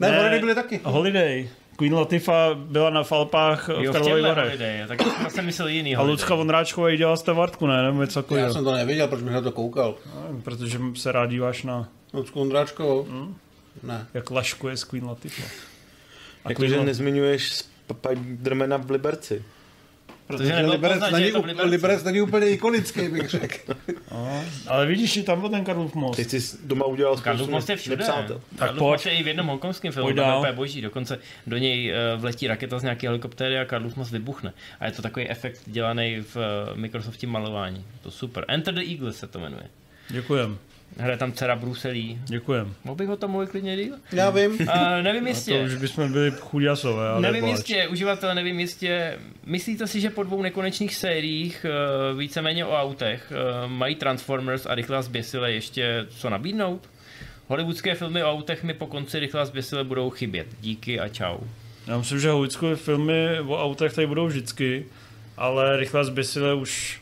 Ne, 0.01 0.11
Ne. 0.11 0.19
Vary 0.23 0.39
byly 0.41 0.55
taky. 0.55 0.81
Holiday. 0.85 1.49
Queen 1.77 1.95
Latifa 1.95 2.55
byla 2.55 2.91
na 2.91 3.03
Alpách 3.11 3.69
v 3.69 3.71
Jo, 3.71 3.77
v 3.77 3.93
Karlových 3.93 4.15
těmhle 4.15 4.29
Varech. 4.29 4.45
holiday, 4.45 4.85
tak 4.89 4.99
to 5.25 5.31
jsem 5.31 5.45
myslel 5.47 5.69
jiný 5.69 5.97
A 5.97 6.03
Lucka 6.03 6.35
Vondráčková 6.35 6.89
jí 6.89 6.99
dělala 6.99 7.17
stevartku, 7.17 7.67
ne? 7.67 7.83
Nebo 7.83 8.01
něco 8.01 8.19
Já 8.19 8.23
takového. 8.23 8.53
jsem 8.53 8.65
to 8.65 8.73
nevěděl, 8.73 9.09
proč 9.09 9.23
bych 9.23 9.33
na 9.33 9.41
to 9.41 9.53
koukal. 9.53 9.95
Nevím, 10.27 10.43
Protože 10.43 10.79
se 10.95 11.13
rád 11.13 11.27
díváš 11.27 11.63
na, 11.63 11.89
Lucku 12.13 12.41
Ondráčkovou? 12.41 13.07
Ne. 13.83 14.07
jak 14.15 14.31
laškuje 14.31 14.77
s 14.77 14.85
Queen 14.85 15.05
Latifah. 15.05 15.53
A 16.45 16.49
Jakože 16.49 16.75
Queen 16.75 16.87
nezmiňuješ 16.87 17.53
Spidermana 17.53 18.77
v 18.77 18.91
Liberci. 18.91 19.45
Protože 20.27 20.57
Liberec 20.57 20.99
poznat, 20.99 21.19
že 21.19 21.33
není, 21.33 21.57
to. 21.57 21.67
Liberec 21.67 22.05
není 22.05 22.21
úplně 22.21 22.47
ikonický, 22.49 23.09
bych 23.09 23.29
řekl. 23.29 23.75
No, 24.13 24.45
ale 24.67 24.87
vidíš, 24.87 25.17
i 25.17 25.23
tam 25.23 25.41
byl 25.41 25.49
ten 25.51 25.65
Karlův 25.65 25.95
most. 25.95 26.17
Ty 26.17 26.41
jsi 26.41 26.57
doma 26.65 26.87
udělal 26.87 27.17
Karlův 27.17 27.49
most 27.49 27.69
je 27.71 27.77
všude. 27.77 27.97
nepřátel. 27.97 28.41
Karlův 28.59 28.79
pojď. 28.79 28.93
most 28.93 29.07
je 29.07 29.13
i 29.13 29.23
v 29.23 29.27
jednom 29.27 29.47
hongkongském 29.47 29.93
filmu, 29.93 30.07
Pojď 30.07 30.17
tam 30.17 30.31
je 30.31 30.39
úplně 30.39 30.53
boží. 30.53 30.81
Dokonce 30.81 31.19
do 31.47 31.57
něj 31.59 31.91
eh, 31.91 32.17
vletí 32.17 32.47
raketa 32.47 32.79
z 32.79 32.83
nějaké 32.83 33.07
helikoptéry 33.09 33.59
a 33.59 33.65
Karlův 33.65 33.97
most 33.97 34.11
vybuchne. 34.11 34.53
A 34.81 34.87
je 34.87 34.93
to 34.93 35.03
takový 35.03 35.29
efekt 35.31 35.61
dělaný 35.67 36.21
v 36.21 36.37
eh, 36.37 36.41
Microsoftě 36.77 37.27
malování. 37.27 37.85
To 38.03 38.11
super. 38.11 38.45
Enter 38.49 38.75
the 38.75 38.81
Eagle 38.91 39.13
se 39.13 39.27
to 39.27 39.39
jmenuje. 39.39 39.63
Děkujem, 40.09 40.59
Hraje 40.99 41.17
tam 41.19 41.33
dcera 41.33 41.57
Bruselí. 41.57 42.19
děkujem. 42.25 42.75
Mohl 42.85 42.97
bych 42.97 43.09
o 43.09 43.17
tom 43.17 43.31
mluvit 43.31 43.51
klidně 43.51 43.77
díl? 43.77 43.95
Já 44.13 44.31
vím. 44.31 44.51
Uh, 44.53 44.67
nevím 45.03 45.23
To 45.23 45.29
jistě. 45.29 45.61
už 45.63 45.75
bychom 45.75 46.13
byli 46.13 46.31
chudiasové, 46.41 47.09
ale 47.09 47.21
Nevím 47.23 47.35
nepláč. 47.45 47.59
jistě, 47.59 47.89
uživatel 47.89 48.35
nevím 48.35 48.61
jistě. 48.61 49.19
Myslíte 49.47 49.87
si, 49.87 50.01
že 50.01 50.11
po 50.11 50.23
dvou 50.23 50.43
nekonečných 50.43 50.95
sériích, 50.95 51.67
uh, 52.13 52.19
víceméně 52.19 52.65
o 52.65 52.77
autech, 52.81 53.33
uh, 53.65 53.71
mají 53.71 53.95
Transformers 53.95 54.67
a 54.67 54.75
Rychle 54.75 54.97
a 54.97 55.03
zběsile 55.03 55.53
ještě 55.53 56.07
co 56.09 56.31
nabídnout? 56.31 56.89
Hollywoodské 57.49 57.95
filmy 57.95 58.25
o 58.25 58.33
autech 58.33 58.63
mi 58.65 58.75
po 58.75 58.87
konci 58.87 59.19
Rychle 59.19 59.41
a 59.41 59.45
zběsile 59.45 59.85
budou 59.85 60.11
chybět. 60.11 60.47
Díky 60.61 61.01
a 61.01 61.09
čau. 61.09 61.39
Já 61.87 61.99
myslím, 61.99 62.19
že 62.21 62.29
hollywoodské 62.31 62.77
filmy 62.77 63.41
o 63.41 63.63
autech 63.65 63.93
tady 63.95 64.07
budou 64.07 64.27
vždycky, 64.27 64.87
ale 65.37 65.77
rychle 65.77 66.05
zběsile 66.05 66.55
už 66.55 67.01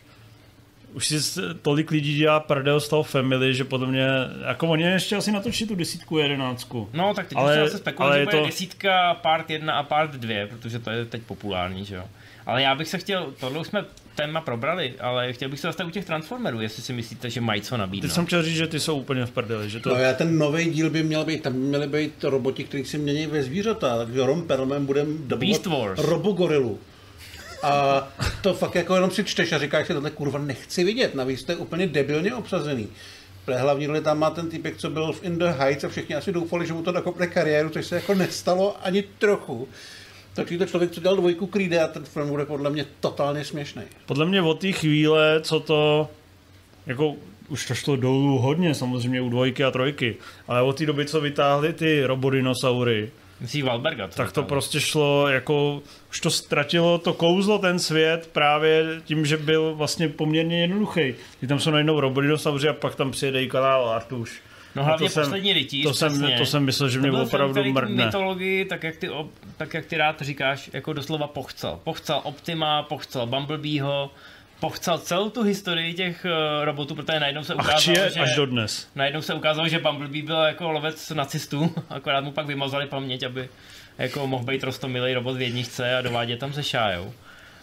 už 0.95 1.07
si 1.09 1.41
tolik 1.63 1.91
lidí 1.91 2.17
dělá 2.17 2.41
prdel 2.41 2.81
z 2.81 2.89
toho 2.89 3.03
family, 3.03 3.55
že 3.55 3.65
podle 3.65 3.87
mě, 3.87 4.07
jako 4.49 4.69
oni 4.69 4.83
ještě 4.85 5.17
asi 5.17 5.33
natočí 5.33 5.67
tu 5.67 5.75
desítku, 5.75 6.19
jedenáctku. 6.19 6.89
No, 6.93 7.15
tak 7.15 7.27
teď 7.29 7.39
Ale- 7.39 7.71
se 7.71 7.79
spekuluje, 7.79 8.09
ale 8.11 8.17
že 8.17 8.21
je 8.21 8.27
bude 8.27 8.39
to- 8.39 8.47
desítka, 8.47 9.15
part 9.15 9.51
1 9.51 9.75
a 9.75 9.83
part 9.83 10.11
2, 10.11 10.47
protože 10.47 10.79
to 10.79 10.91
je 10.91 11.05
teď 11.05 11.23
populární, 11.23 11.85
že 11.85 11.95
jo. 11.95 12.05
Ale 12.47 12.63
já 12.63 12.75
bych 12.75 12.89
se 12.89 12.99
chtěl, 12.99 13.33
tohle 13.41 13.59
už 13.61 13.67
jsme 13.67 13.85
téma 14.15 14.41
probrali, 14.41 14.95
ale 15.01 15.33
chtěl 15.33 15.49
bych 15.49 15.61
se 15.61 15.67
zastavit 15.67 15.89
u 15.89 15.93
těch 15.93 16.05
Transformerů, 16.05 16.61
jestli 16.61 16.83
si 16.83 16.93
myslíte, 16.93 17.31
že 17.31 17.41
mají 17.41 17.61
co 17.61 17.71
Teď 17.75 17.79
nabídnout. 17.81 18.11
jsem 18.13 18.27
chtěl 18.27 18.43
říct, 18.43 18.57
že 18.57 18.67
ty 18.67 18.81
jsou 18.81 18.97
úplně 19.01 19.27
v 19.27 19.31
prdeli, 19.31 19.71
že 19.71 19.81
to... 19.81 19.89
No 19.89 19.95
já 19.97 20.13
ten 20.13 20.39
nový 20.39 20.65
díl 20.71 20.91
by 20.91 21.03
měl 21.03 21.25
být, 21.25 21.43
tam 21.43 21.53
by 21.53 21.59
měly 21.59 21.87
být 21.87 22.25
roboti, 22.25 22.65
kteří 22.65 22.85
si 22.85 22.99
mění 22.99 23.27
ve 23.27 23.43
zvířata, 23.43 23.99
takže 23.99 24.27
Ron 24.27 24.43
Perlman 24.43 24.87
bude 24.87 25.05
Beast 25.37 25.67
Wars. 25.67 26.01
robogorilu. 26.01 26.79
A 27.65 28.09
to 28.43 28.55
fakt 28.55 28.75
jako 28.75 28.95
jenom 28.95 29.11
si 29.11 29.25
čteš 29.25 29.53
a 29.53 29.59
říkáš 29.59 29.87
si, 29.87 29.95
tohle 29.95 30.11
kurva 30.11 30.39
nechci 30.39 30.85
vidět, 30.85 31.15
navíc 31.15 31.45
to 31.45 31.53
je 31.53 31.57
úplně 31.57 31.87
debilně 31.87 32.35
obsazený. 32.35 32.89
Protože 33.45 33.59
hlavní 33.59 33.87
roli 33.87 34.01
tam 34.01 34.19
má 34.19 34.31
ten 34.31 34.51
týpek, 34.51 34.77
co 34.77 34.91
byl 34.91 35.13
v 35.13 35.25
In 35.25 35.39
the 35.39 35.45
Heights 35.45 35.85
a 35.85 35.89
všichni 35.89 36.15
asi 36.15 36.33
doufali, 36.33 36.67
že 36.67 36.73
mu 36.73 36.83
to 36.83 36.93
nakopne 36.93 37.27
kariéru, 37.27 37.69
což 37.69 37.87
se 37.87 37.95
jako 37.95 38.15
nestalo 38.15 38.77
ani 38.83 39.03
trochu. 39.03 39.69
Takový 40.35 40.59
to 40.59 40.67
člověk, 40.67 40.91
co 40.91 41.01
dělal 41.01 41.17
dvojku 41.17 41.47
Creed 41.47 41.73
a 41.73 41.89
ten 41.89 42.05
film 42.05 42.29
bude 42.29 42.45
podle 42.45 42.71
mě 42.71 42.87
totálně 43.01 43.45
směšný. 43.45 43.83
Podle 44.07 44.27
mě 44.27 44.43
od 44.43 44.61
té 44.61 44.73
chvíle, 44.73 45.41
co 45.41 45.61
to, 45.61 46.09
jako 46.87 47.15
už 47.49 47.67
to 47.67 47.75
šlo 47.75 47.97
dolů 47.97 48.39
hodně 48.39 48.75
samozřejmě 48.75 49.21
u 49.21 49.29
dvojky 49.29 49.65
a 49.65 49.71
trojky, 49.71 50.17
ale 50.49 50.63
od 50.63 50.79
té 50.79 50.87
doby, 50.87 51.07
co 51.07 51.21
vytáhli 51.21 51.73
ty 51.73 52.05
robodinosaury, 52.05 53.11
Myslíš 53.41 53.63
Valberga? 53.63 54.09
tak 54.09 54.33
to 54.33 54.43
prostě 54.43 54.81
šlo 54.81 55.29
jako, 55.29 55.83
už 56.11 56.21
to 56.21 56.31
ztratilo 56.31 56.99
to 56.99 57.15
kouzlo 57.15 57.59
ten 57.59 57.79
svět 57.79 58.29
právě 58.33 58.85
tím, 59.05 59.27
že 59.27 59.37
byl 59.37 59.75
vlastně 59.75 60.09
poměrně 60.09 60.61
jednoduchý. 60.61 61.15
Ty 61.41 61.47
tam 61.47 61.61
jsou 61.61 61.71
najednou 61.71 62.01
robodinosauři 62.01 62.69
a 62.69 62.73
pak 62.73 62.95
tam 62.95 63.11
přijede 63.11 63.43
i 63.43 63.49
kanál 63.49 63.89
Artuš. 63.89 64.41
No 64.77 64.85
hlavně 64.85 65.07
to 65.07 65.13
jsem- 65.13 65.23
poslední 65.23 65.53
rytíř, 65.53 65.83
to 65.87 65.95
jsem, 65.95 66.13
přesně. 66.13 66.39
to 66.39 66.47
jsem 66.47 66.65
myslel, 66.65 66.89
že 66.89 66.99
mě 67.01 67.11
To 67.11 67.17
film, 67.17 67.27
opravdu 67.27 67.63
tu 67.63 67.73
mrdne. 67.73 68.05
mytologii, 68.05 68.65
tak 68.65 68.83
jak, 68.83 68.97
ty, 68.97 69.11
tak 69.57 69.75
jak 69.75 69.87
ty 69.87 69.97
rád 69.97 70.23
říkáš, 70.23 70.71
jako 70.73 70.93
doslova 70.93 71.27
pochcel. 71.27 71.79
Pochcel 71.85 72.21
Optima, 72.25 72.83
pochcel 72.83 73.27
Bumblebeeho, 73.27 74.11
pochcel 74.65 74.99
celou 74.99 75.31
tu 75.31 75.43
historii 75.43 75.95
těch 75.95 76.25
uh, 76.25 76.65
robotů, 76.65 76.95
protože 76.95 77.21
najednou 77.21 77.45
se 77.45 77.55
Ach, 77.55 77.65
ukázalo, 77.65 77.81
či 77.81 77.91
je 77.91 78.11
že... 78.11 78.21
až 78.21 78.37
dodnes. 78.37 78.89
Najednou 78.95 79.23
se 79.23 79.35
ukázalo, 79.35 79.69
že 79.69 79.79
Bumblebee 79.79 80.23
byl 80.23 80.43
jako 80.43 80.73
lovec 80.73 81.11
nacistů, 81.11 81.75
akorát 81.91 82.25
mu 82.25 82.33
pak 82.33 82.47
vymazali 82.47 82.87
paměť, 82.87 83.23
aby 83.23 83.49
jako 83.99 84.27
mohl 84.27 84.45
být 84.45 84.65
rostomilý 84.65 85.15
robot 85.15 85.37
v 85.37 85.43
jedničce 85.43 85.97
a 85.97 86.03
dovádět 86.03 86.41
tam 86.41 86.53
se 86.53 86.63
šájou. 86.63 87.13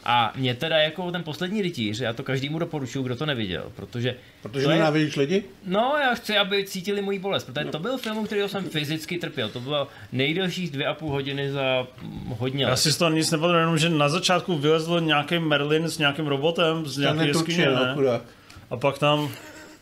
A 0.04 0.34
mě 0.36 0.56
teda 0.56 0.78
jako 0.78 1.12
ten 1.12 1.24
poslední 1.24 1.62
rytíř, 1.62 2.00
já 2.00 2.14
to 2.14 2.24
každému 2.24 2.60
doporučuju, 2.60 3.04
kdo 3.06 3.16
to 3.16 3.26
neviděl, 3.26 3.72
protože... 3.76 4.16
Protože 4.42 4.66
to 4.66 4.72
je- 4.72 4.78
nenávidíš 4.78 5.16
lidi? 5.16 5.44
No, 5.66 5.96
já 6.02 6.14
chci, 6.16 6.38
aby 6.38 6.64
cítili 6.64 7.02
můj 7.02 7.20
bolest, 7.20 7.44
protože 7.44 7.66
to 7.66 7.80
byl 7.80 7.98
film, 7.98 8.26
který 8.26 8.42
jsem 8.48 8.64
fyzicky 8.64 9.18
trpěl. 9.18 9.50
To 9.50 9.60
bylo 9.60 9.88
nejdelších 10.12 10.72
dvě 10.72 10.86
a 10.86 10.94
půl 10.94 11.10
hodiny 11.12 11.52
za 11.52 11.88
hodně 12.28 12.64
Já 12.64 12.70
let. 12.70 12.78
si 12.78 12.92
z 12.92 12.98
toho 12.98 13.12
nic 13.12 13.32
nepamatuju, 13.32 13.60
jenom 13.60 13.78
že 13.78 13.90
na 13.90 14.10
začátku 14.10 14.58
vylezl 14.58 15.02
nějaký 15.02 15.40
Merlin 15.40 15.86
s 15.90 15.98
nějakým 15.98 16.28
robotem 16.28 16.86
z 16.86 16.96
Ten 16.96 17.04
nějaké 17.04 17.28
jeskyně, 17.28 17.66
ne? 17.66 17.96
no. 17.98 18.22
A 18.70 18.78
pak 18.78 18.98
tam 19.00 19.30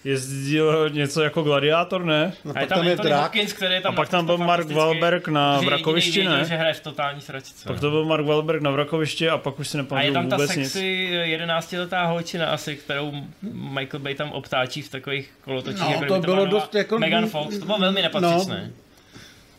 jezdil 0.03 0.89
něco 0.89 1.21
jako 1.23 1.41
gladiátor, 1.43 2.05
ne? 2.05 2.33
No, 2.45 2.51
A 2.51 2.53
pak 2.53 2.61
je 2.61 2.67
tam, 2.67 2.77
tam 2.77 2.85
je 2.87 2.91
Anthony 2.91 3.09
drak. 3.09 3.21
Hopkins, 3.21 3.53
který 3.53 3.73
je 3.73 3.81
tam 3.81 3.93
A 3.93 3.95
pak 3.95 4.09
tam 4.09 4.25
byl 4.25 4.37
Mark 4.37 4.71
Wahlberg 4.71 5.27
na 5.27 5.59
Vrakovišti, 5.59 6.23
ne? 6.23 6.45
že 6.45 6.55
hraje 6.55 6.73
v 6.73 6.79
totální 6.79 7.21
sračce. 7.21 7.67
Pak 7.67 7.79
to 7.79 7.89
byl 7.89 8.05
Mark 8.05 8.25
Wahlberg 8.25 8.61
na 8.61 8.71
Vrakovišti 8.71 9.29
a 9.29 9.37
pak 9.37 9.59
už 9.59 9.67
si 9.67 9.77
A 9.77 9.79
je 9.79 9.83
nepamatuju 9.83 10.13
tam 10.13 10.29
ta 10.29 10.35
vůbec 10.35 10.55
nic. 10.55 10.71
sexy 10.71 11.09
11-letá 11.37 12.05
holčina 12.05 12.45
asi, 12.45 12.75
kterou 12.75 13.11
Michael 13.51 13.99
Bay 14.03 14.15
tam 14.15 14.31
obtáčí 14.31 14.81
v 14.81 14.89
takových 14.89 15.31
kolotočích. 15.43 15.81
No, 15.81 15.91
jako 15.91 16.05
to 16.15 16.19
bylo 16.21 16.45
dost 16.45 16.75
jako- 16.75 16.99
Megan 16.99 17.25
Fox, 17.27 17.57
to 17.57 17.65
bylo 17.65 17.77
velmi 17.77 18.01
nepatřičné. 18.01 18.71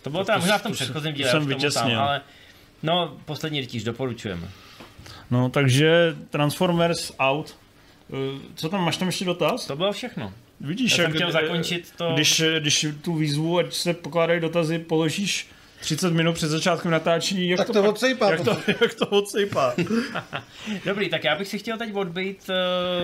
To 0.02 0.10
bylo 0.10 0.24
to- 0.24 0.32
možná 0.38 0.58
v 0.58 0.62
tom 0.62 0.72
předchozím 0.72 1.12
díle, 1.12 1.30
jsem 1.30 1.48
tam, 1.74 1.90
ale 1.98 2.20
no, 2.82 3.16
poslední 3.24 3.60
rytíř, 3.60 3.84
doporučujeme. 3.84 4.48
No, 5.30 5.48
takže 5.48 6.14
Transformers 6.30 7.12
out. 7.18 7.56
Eh, 8.12 8.40
Co 8.54 8.68
tam, 8.68 8.84
máš 8.84 8.96
tam 8.96 9.08
ještě 9.08 9.24
dotaz? 9.24 9.66
To 9.66 9.76
bylo 9.76 9.92
všechno. 9.92 10.32
Vidíš, 10.60 10.90
Já 10.90 10.96
jsem 10.96 11.04
jak, 11.04 11.14
chtěl 11.14 11.32
zakončit 11.32 11.92
to- 11.96 12.10
Když, 12.14 12.42
když 12.60 12.86
tu 13.02 13.14
výzvu, 13.14 13.58
ať 13.58 13.74
se 13.74 13.94
pokládají 13.94 14.40
dotazy, 14.40 14.78
položíš 14.78 15.48
30 15.80 16.12
minut 16.12 16.32
před 16.32 16.48
začátkem 16.48 16.90
natáčení, 16.90 17.48
jak 17.48 17.56
Tak 17.58 17.66
to, 17.66 17.72
to 17.72 17.80
pak- 17.82 17.90
odsejpá 17.90 18.30
Jak 18.30 18.40
to, 18.44 18.56
jak 18.80 18.94
to 18.94 19.06
odsejpá. 19.06 19.74
Dobrý, 20.86 21.08
tak 21.08 21.24
já 21.24 21.36
bych 21.36 21.48
si 21.48 21.58
chtěl 21.58 21.78
teď 21.78 21.94
odbít 21.94 22.50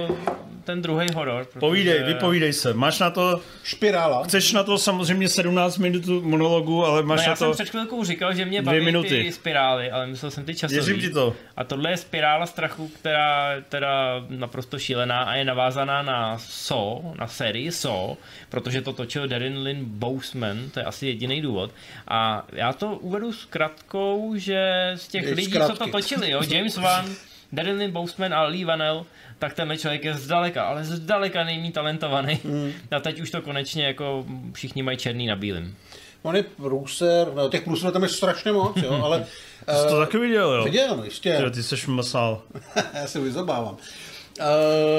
uh, 0.09 0.17
ten 0.65 0.83
druhý 0.83 1.07
horor. 1.15 1.45
Protože... 1.45 1.61
Povídej, 1.61 2.03
vypovídej 2.05 2.53
se. 2.53 2.75
Máš 2.75 2.99
na 2.99 3.11
to, 3.11 3.41
Špirála. 3.65 4.25
chceš 4.25 4.53
na 4.53 4.63
to 4.63 4.79
samozřejmě 4.79 5.29
17 5.29 5.79
minut 5.79 6.07
monologu, 6.23 6.85
ale 6.85 7.03
No 7.03 7.07
máš 7.09 7.23
já 7.25 7.31
na 7.31 7.37
jsem 7.37 7.49
to... 7.49 7.55
před 7.55 7.69
chvilkou 7.69 8.05
říkal, 8.05 8.35
že 8.35 8.45
mě 8.45 8.63
baví 8.63 8.81
minuty. 8.81 9.09
ty 9.25 9.33
spirály, 9.33 9.91
ale 9.91 10.07
myslel 10.07 10.31
jsem 10.31 10.45
ty 10.45 10.55
časový. 10.55 10.75
Věřím 10.81 11.01
ti 11.01 11.11
to. 11.11 11.35
A 11.57 11.65
tohle 11.65 11.91
je 11.91 11.97
spirála 11.97 12.47
strachu, 12.47 12.89
která 12.89 13.53
je 13.53 13.63
teda 13.69 14.25
naprosto 14.29 14.79
šílená 14.79 15.23
a 15.23 15.35
je 15.35 15.45
navázaná 15.45 16.03
na 16.03 16.39
So, 16.39 17.15
na 17.19 17.27
sérii 17.27 17.73
So, 17.73 18.17
protože 18.49 18.83
to 18.83 18.93
točil 18.93 19.29
Darren 19.29 19.59
Lynn 19.59 19.85
Bousman, 19.85 20.71
to 20.71 20.81
je 20.81 20.85
asi 20.85 21.07
jediný 21.07 21.41
důvod. 21.43 21.71
A 22.09 22.45
já 22.53 22.66
to 22.73 22.97
uvedu 22.97 23.33
s 23.33 23.45
kratkou, 23.45 24.33
že 24.37 24.93
z 24.97 25.09
těch 25.09 25.25
Dej 25.25 25.35
lidí, 25.35 25.51
zkratky. 25.51 25.77
co 25.77 25.85
to 25.85 25.91
točili, 25.91 26.31
jo, 26.31 26.41
James 26.49 26.77
Wan, 26.77 27.07
Darren 27.53 27.91
Bousman 27.91 28.35
a 28.35 28.43
Lee 28.43 28.65
Vanell, 28.65 29.07
tak 29.39 29.55
tenhle 29.55 29.79
člověk 29.79 30.05
je 30.05 30.15
zdaleka, 30.15 30.65
ale 30.65 30.85
zdaleka 30.85 31.45
nejmí 31.45 31.73
talentovaný. 31.73 32.41
Hmm. 32.45 32.73
A 32.91 33.01
teď 33.01 33.21
už 33.21 33.31
to 33.31 33.43
konečně 33.43 33.87
jako 33.87 34.27
všichni 34.53 34.83
mají 34.83 34.99
černý 34.99 35.27
na 35.27 35.37
bílém. 35.37 35.75
On 36.23 36.37
je 36.37 36.43
průser, 36.43 37.29
no 37.35 37.49
těch 37.49 37.63
průserů 37.63 37.93
tam 37.93 38.03
je 38.03 38.09
strašně 38.09 38.53
moc, 38.53 38.77
jo, 38.77 39.01
ale... 39.05 39.27
Jsi 39.61 39.89
to 39.89 39.97
eh, 39.97 40.07
taky 40.07 40.19
viděl, 40.19 40.53
jo? 40.53 40.65
Viděl, 40.65 40.97
no, 40.97 41.05
jistě. 41.05 41.39
Jo, 41.43 41.51
ty 41.51 41.63
jsi 41.63 41.91
masál. 41.91 42.43
Já 42.95 43.07
se 43.07 43.21
vyzobávám. 43.21 43.77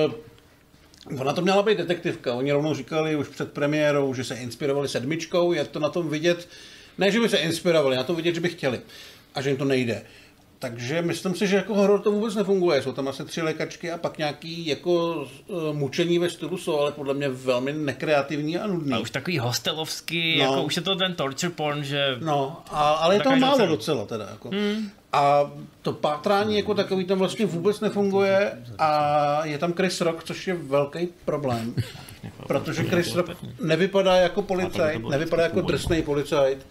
Uh, 0.05 0.13
ona 1.21 1.33
to 1.33 1.41
měla 1.41 1.63
být 1.63 1.77
detektivka. 1.77 2.33
Oni 2.33 2.51
rovnou 2.51 2.73
říkali 2.73 3.15
už 3.15 3.27
před 3.27 3.51
premiérou, 3.51 4.13
že 4.13 4.23
se 4.23 4.35
inspirovali 4.35 4.87
sedmičkou. 4.87 5.53
Je 5.53 5.65
to 5.65 5.79
na 5.79 5.89
tom 5.89 6.09
vidět, 6.09 6.47
ne, 6.97 7.11
že 7.11 7.19
by 7.19 7.29
se 7.29 7.37
inspirovali, 7.37 7.95
na 7.95 8.03
tom 8.03 8.15
vidět, 8.15 8.35
že 8.35 8.41
by 8.41 8.49
chtěli. 8.49 8.79
A 9.35 9.41
že 9.41 9.49
jim 9.49 9.57
to 9.57 9.65
nejde. 9.65 10.01
Takže 10.59 11.01
myslím 11.01 11.35
si, 11.35 11.47
že 11.47 11.55
jako 11.55 11.75
horor 11.75 11.99
to 12.01 12.11
vůbec 12.11 12.35
nefunguje. 12.35 12.81
Jsou 12.81 12.91
tam 12.91 13.07
asi 13.07 13.25
tři 13.25 13.41
lékačky 13.41 13.91
a 13.91 13.97
pak 13.97 14.17
nějaký 14.17 14.67
jako 14.67 15.15
uh, 15.47 15.73
mučení 15.75 16.19
ve 16.19 16.29
stylu 16.29 16.57
jsou, 16.57 16.79
ale 16.79 16.91
podle 16.91 17.13
mě 17.13 17.29
velmi 17.29 17.73
nekreativní 17.73 18.57
a 18.57 18.67
nudný. 18.67 18.93
A 18.93 18.99
už 18.99 19.11
takový 19.11 19.39
hostelovský, 19.39 20.37
No. 20.37 20.43
jako 20.43 20.63
už 20.63 20.75
je 20.75 20.81
to 20.81 20.95
ten 20.95 21.13
torture 21.15 21.53
porn, 21.53 21.83
že 21.83 22.15
No, 22.21 22.61
a, 22.71 22.91
ale 22.91 23.15
je 23.15 23.19
toho 23.21 23.37
málo 23.37 23.67
docela 23.67 24.05
teda. 24.05 24.27
Jako. 24.31 24.49
Hmm. 24.49 24.89
A 25.17 25.51
to 25.81 25.93
pátrání 25.93 26.57
jako 26.57 26.73
takový 26.73 27.05
tam 27.05 27.19
vlastně 27.19 27.45
vůbec 27.45 27.79
nefunguje 27.79 28.51
a 28.79 29.45
je 29.45 29.57
tam 29.57 29.73
Chris 29.73 30.01
Rock, 30.01 30.23
což 30.23 30.47
je 30.47 30.53
velký 30.53 31.07
problém. 31.25 31.75
Protože 32.47 32.83
Chris 32.83 33.15
Rock 33.15 33.29
nevypadá 33.61 34.15
jako 34.15 34.41
policajt, 34.41 35.09
nevypadá 35.09 35.43
jako 35.43 35.61
drsný 35.61 36.01
policajt 36.01 36.67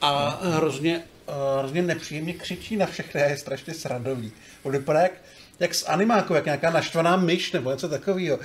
a 0.00 0.40
hrozně, 0.42 1.02
eh, 1.28 1.58
hrozně 1.58 1.82
nepříjemně 1.82 2.32
křičí 2.32 2.76
na 2.76 2.86
všechny 2.86 3.22
a 3.22 3.28
je 3.28 3.36
strašně 3.36 3.74
srandový. 3.74 4.32
On 4.62 4.72
vypadá 4.72 5.00
jak, 5.00 5.12
jak 5.60 5.74
z 5.74 5.84
animáku, 5.88 6.34
jak 6.34 6.44
nějaká 6.44 6.70
naštvaná 6.70 7.16
myš 7.16 7.52
nebo 7.52 7.70
něco 7.70 7.88
takového. 7.88 8.38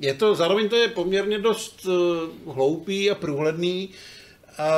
Je 0.00 0.14
to, 0.14 0.34
zároveň 0.34 0.68
to 0.68 0.76
je 0.76 0.88
poměrně 0.88 1.38
dost 1.38 1.86
uh, 1.86 2.54
hloupý 2.54 3.10
a 3.10 3.14
průhledný, 3.14 3.88
a 4.58 4.70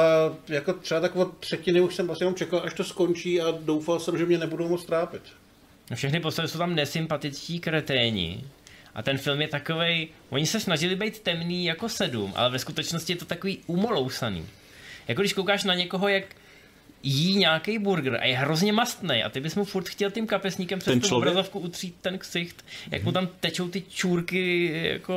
jako 0.49 0.73
třeba 0.73 1.01
tak 1.01 1.17
od 1.17 1.39
třetiny 1.39 1.81
už 1.81 1.95
jsem 1.95 2.07
vlastně 2.07 2.25
jenom 2.25 2.35
čekal, 2.35 2.63
až 2.65 2.75
to 2.75 2.85
skončí 2.85 3.41
a 3.41 3.51
doufal 3.51 4.01
jsem, 4.01 4.19
že 4.19 4.27
mě 4.27 4.39
nebudou 4.39 4.69
moc 4.69 4.85
trápit. 4.85 5.23
no 5.91 5.97
všechny 5.97 6.21
postavy 6.21 6.49
jsou 6.49 6.59
tam 6.59 6.75
nesympatičtí 6.75 7.61
kreténi. 7.61 8.45
A 8.95 9.03
ten 9.03 9.19
film 9.19 9.41
je 9.41 9.49
takovej, 9.49 10.09
oni 10.31 10.47
se 10.47 10.61
snažili 10.61 10.97
být 10.97 11.19
temný 11.21 11.65
jako 11.65 11.89
sedm, 11.89 12.33
ale 12.37 12.51
ve 12.51 12.59
skutečnosti 12.59 13.13
je 13.13 13.17
to 13.17 13.25
takový 13.25 13.59
umolousaný. 13.67 14.47
Jako 15.09 15.21
když 15.23 15.33
koukáš 15.33 15.65
na 15.65 15.75
někoho, 15.75 16.09
jak 16.09 16.25
jí 17.03 17.37
nějaký 17.37 17.79
burger 17.79 18.19
a 18.21 18.25
je 18.25 18.37
hrozně 18.37 18.73
mastný 18.73 19.23
a 19.25 19.29
ty 19.29 19.41
bys 19.41 19.55
mu 19.55 19.65
furt 19.65 19.89
chtěl 19.89 20.11
tím 20.11 20.27
kapesníkem 20.27 20.79
přes 20.79 20.93
Ten 20.93 21.01
tu 21.01 21.09
člověk? 21.09 21.29
obrazovku 21.31 21.59
utřít 21.59 21.95
ten 22.01 22.19
ksicht, 22.19 22.65
jak 22.91 23.03
mu 23.03 23.13
tam 23.13 23.29
tečou 23.41 23.69
ty 23.69 23.83
čůrky 23.83 24.73
jako... 24.93 25.15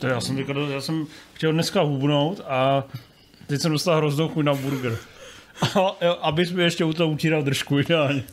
To 0.00 0.06
já 0.06 0.20
jsem, 0.20 0.38
já 0.72 0.80
jsem 0.80 1.06
chtěl 1.34 1.52
dneska 1.52 1.80
hubnout 1.80 2.40
a 2.46 2.84
teď 3.54 3.62
jsem 3.62 3.72
dostal 3.72 3.96
hroznou 3.96 4.28
chuť 4.28 4.44
na 4.44 4.54
burger. 4.54 4.98
A, 5.62 6.10
abys 6.10 6.50
mi 6.50 6.62
ještě 6.62 6.84
u 6.84 6.92
toho 6.92 7.10
utíral 7.10 7.42
držku 7.42 7.78
ideálně. 7.78 8.24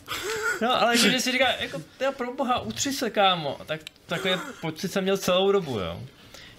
No, 0.62 0.82
ale 0.82 0.98
když 0.98 1.24
si 1.24 1.32
říká, 1.32 1.48
jako, 1.60 1.82
já 2.00 2.12
pro 2.12 2.34
boha, 2.34 2.60
utři 2.60 2.94
se, 2.94 3.10
kámo, 3.10 3.58
tak 3.66 3.82
takový 4.06 4.34
pocit 4.62 4.92
jsem 4.92 5.04
měl 5.04 5.18
celou 5.18 5.52
dobu, 5.52 5.80
jo. 5.80 6.02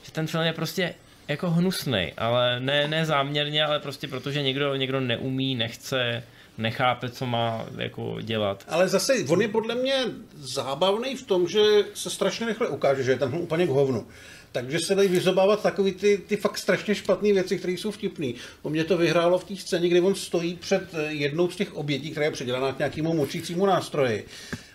Že 0.03 0.13
ten 0.13 0.27
film 0.27 0.45
je 0.45 0.53
prostě 0.53 0.95
jako 1.29 1.51
hnusný, 1.51 2.13
ale 2.19 2.61
ne, 2.61 2.89
ne 2.89 3.07
záměrně, 3.07 3.65
ale 3.65 3.81
prostě 3.81 4.09
protože 4.09 4.43
někdo, 4.43 4.75
někdo 4.75 5.01
neumí, 5.01 5.55
nechce, 5.55 6.23
nechápe, 6.59 7.11
co 7.11 7.27
má 7.27 7.65
jako 7.77 8.17
dělat. 8.21 8.65
Ale 8.69 8.89
zase, 8.89 9.13
on 9.29 9.43
je 9.43 9.49
podle 9.49 9.75
mě 9.75 10.05
zábavný 10.35 11.17
v 11.17 11.23
tom, 11.23 11.49
že 11.49 11.61
se 11.95 12.11
strašně 12.11 12.47
rychle 12.47 12.69
ukáže, 12.69 13.03
že 13.03 13.11
je 13.11 13.19
tam 13.19 13.35
úplně 13.35 13.67
k 13.67 13.71
hovnu. 13.71 14.07
Takže 14.53 14.79
se 14.79 14.95
dají 14.95 15.09
vyzobávat 15.09 15.63
takový 15.63 15.93
ty, 15.93 16.19
ty 16.27 16.37
fakt 16.37 16.59
strašně 16.59 16.95
špatné 16.95 17.33
věci, 17.33 17.59
které 17.59 17.73
jsou 17.73 17.91
vtipné. 17.91 18.33
U 18.63 18.69
mě 18.69 18.85
to 18.85 18.97
vyhrálo 18.97 19.39
v 19.39 19.45
té 19.45 19.57
scéně, 19.57 19.89
kdy 19.89 20.01
on 20.01 20.15
stojí 20.15 20.57
před 20.57 20.83
eh, 20.95 21.13
jednou 21.13 21.51
z 21.51 21.57
těch 21.57 21.75
obětí, 21.75 22.11
která 22.11 22.27
je 22.27 22.33
předělaná 22.33 22.73
k 22.73 22.79
nějakému 22.79 23.15
močícímu 23.15 23.67
nástroji. 23.67 24.27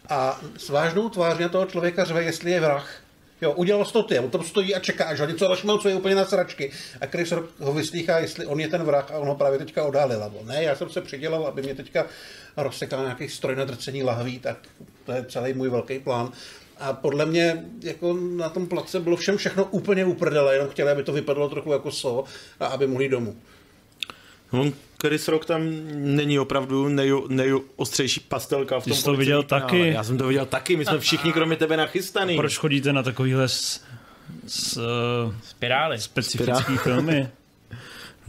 A 0.09 0.41
s 0.57 0.69
vážnou 0.69 1.09
tváří 1.09 1.41
na 1.41 1.49
toho 1.49 1.65
člověka 1.65 2.05
řve, 2.05 2.23
jestli 2.23 2.51
je 2.51 2.59
vrah. 2.59 3.01
Jo, 3.41 3.53
udělal 3.53 3.85
to 3.85 4.03
ty, 4.03 4.19
on 4.19 4.29
tam 4.29 4.43
stojí 4.43 4.75
a 4.75 4.79
čeká, 4.79 5.15
že 5.15 5.23
ho 5.23 5.29
něco 5.29 5.47
rozšmelcuje 5.47 5.95
úplně 5.95 6.15
na 6.15 6.25
sračky. 6.25 6.71
A 7.01 7.05
Chris 7.05 7.31
Rock 7.31 7.59
ho 7.59 7.73
vyslýchá, 7.73 8.19
jestli 8.19 8.45
on 8.45 8.59
je 8.59 8.67
ten 8.67 8.83
vrah 8.83 9.11
a 9.11 9.17
on 9.17 9.27
ho 9.27 9.35
právě 9.35 9.59
teďka 9.59 9.83
odhalil. 9.83 10.31
Ne, 10.43 10.63
já 10.63 10.75
jsem 10.75 10.89
se 10.89 11.01
přidělal, 11.01 11.47
aby 11.47 11.61
mě 11.61 11.75
teďka 11.75 12.05
rozsekal 12.57 13.03
nějaký 13.03 13.29
stroj 13.29 13.55
na 13.55 13.65
drcení 13.65 14.03
lahví, 14.03 14.39
tak 14.39 14.57
to 15.05 15.11
je 15.11 15.25
celý 15.29 15.53
můj 15.53 15.69
velký 15.69 15.99
plán. 15.99 16.31
A 16.79 16.93
podle 16.93 17.25
mě 17.25 17.65
jako 17.83 18.13
na 18.37 18.49
tom 18.49 18.67
place 18.67 18.99
bylo 18.99 19.15
všem 19.15 19.37
všechno 19.37 19.65
úplně 19.65 20.05
uprdele, 20.05 20.53
jenom 20.55 20.69
chtěli, 20.69 20.91
aby 20.91 21.03
to 21.03 21.13
vypadalo 21.13 21.49
trochu 21.49 21.71
jako 21.71 21.91
so 21.91 22.29
a 22.59 22.65
aby 22.65 22.87
mohli 22.87 23.09
domů. 23.09 23.35
On, 24.51 24.73
Chris 25.01 25.27
Rock 25.27 25.45
tam 25.45 25.61
není 25.93 26.39
opravdu 26.39 26.87
nej, 26.89 27.11
nejostřejší 27.27 28.19
pastelka 28.19 28.79
v 28.79 28.83
tom 28.83 28.93
jsi 28.93 29.03
to 29.03 29.15
viděl 29.15 29.43
policejním 29.43 29.61
taky? 29.61 29.77
kanále. 29.77 29.87
Já 29.93 30.03
jsem 30.03 30.17
to 30.17 30.27
viděl 30.27 30.45
taky, 30.45 30.75
my 30.77 30.85
jsme 30.85 30.99
všichni 30.99 31.33
kromě 31.33 31.55
tebe 31.55 31.77
nachystaný. 31.77 32.35
Proč 32.35 32.57
chodíte 32.57 32.93
na 32.93 33.03
takovýhle 33.03 33.47
s, 33.49 33.81
s, 34.47 34.77
uh, 34.77 35.33
Spirály. 35.43 35.99
specifický 35.99 36.77
filmy? 36.77 37.29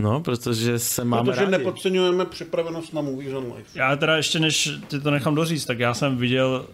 No, 0.01 0.21
protože 0.21 0.79
se 0.79 1.05
máme 1.05 1.25
Protože 1.31 1.41
rádi. 1.41 1.51
nepodceňujeme 1.51 2.25
připravenost 2.25 2.95
na 2.95 3.01
Movies 3.01 3.35
on 3.35 3.53
Life. 3.57 3.79
Já 3.79 3.97
teda 3.97 4.17
ještě 4.17 4.39
než 4.41 4.71
ty 4.89 5.01
to 5.01 5.11
nechám 5.11 5.35
doříct, 5.35 5.67
tak 5.67 5.79
já 5.79 5.95
jsem 5.95 6.17
viděl 6.17 6.67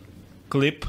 klip 0.49 0.85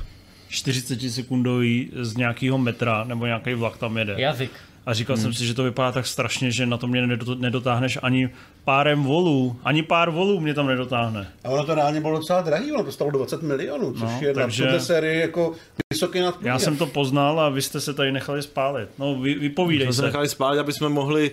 40 0.50 1.10
sekundový 1.12 1.92
z 2.02 2.18
nějakého 2.18 2.58
metra, 2.58 3.04
nebo 3.04 3.26
nějaký 3.26 3.54
vlak 3.54 3.78
tam 3.78 3.98
jede. 3.98 4.16
Jazyk. 4.18 4.52
A 4.86 4.94
říkal 4.94 5.16
hmm. 5.16 5.24
jsem 5.24 5.34
si, 5.34 5.46
že 5.48 5.54
to 5.54 5.64
vypadá 5.64 5.92
tak 5.92 6.08
strašně, 6.08 6.52
že 6.52 6.66
na 6.66 6.78
to 6.78 6.88
mě 6.88 7.02
nedot- 7.08 7.40
nedotáhneš 7.40 7.98
ani 8.02 8.30
párem 8.64 9.04
volů. 9.04 9.56
Ani 9.64 9.84
pár 9.84 10.10
volů 10.10 10.40
mě 10.40 10.54
tam 10.54 10.68
nedotáhne. 10.68 11.28
A 11.44 11.50
ono 11.50 11.64
to 11.64 11.76
reálně 11.76 12.02
bylo 12.02 12.18
docela 12.20 12.42
drahý, 12.42 12.72
ono 12.72 12.84
to 12.84 12.92
stalo 12.92 13.12
20 13.12 13.42
milionů, 13.42 13.94
což 13.94 14.02
No, 14.02 14.20
je 14.22 14.34
takže- 14.34 14.66
na 14.72 14.80
sérii 14.80 15.20
jako 15.20 15.54
vysoký 15.94 16.20
nadprůměr. 16.20 16.54
Já 16.54 16.60
jsem 16.60 16.78
to 16.78 16.86
poznal 16.88 17.40
a 17.40 17.50
vy 17.50 17.62
jste 17.62 17.82
se 17.82 17.94
tady 17.94 18.12
nechali 18.12 18.42
spálit. 18.42 18.90
No, 19.00 19.16
vy, 19.16 19.34
vypovídej 19.34 19.86
jsme 19.88 19.94
se 19.94 20.00
se. 20.02 20.06
nechali 20.06 20.30
spálit, 20.30 20.60
aby 20.60 20.74
jsme 20.74 20.90
mohli 20.90 21.32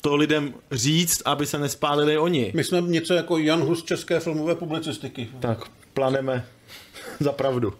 to 0.00 0.16
lidem 0.16 0.54
říct, 0.72 1.22
aby 1.24 1.46
se 1.46 1.58
nespálili 1.58 2.18
oni. 2.18 2.52
My 2.54 2.64
jsme 2.64 2.80
něco 2.80 3.14
jako 3.14 3.38
Jan 3.38 3.60
Hus 3.60 3.84
české 3.84 4.20
filmové 4.20 4.54
publicistiky. 4.54 5.28
Tak 5.40 5.58
planeme 5.94 6.44
za 7.20 7.32
pravdu. 7.32 7.72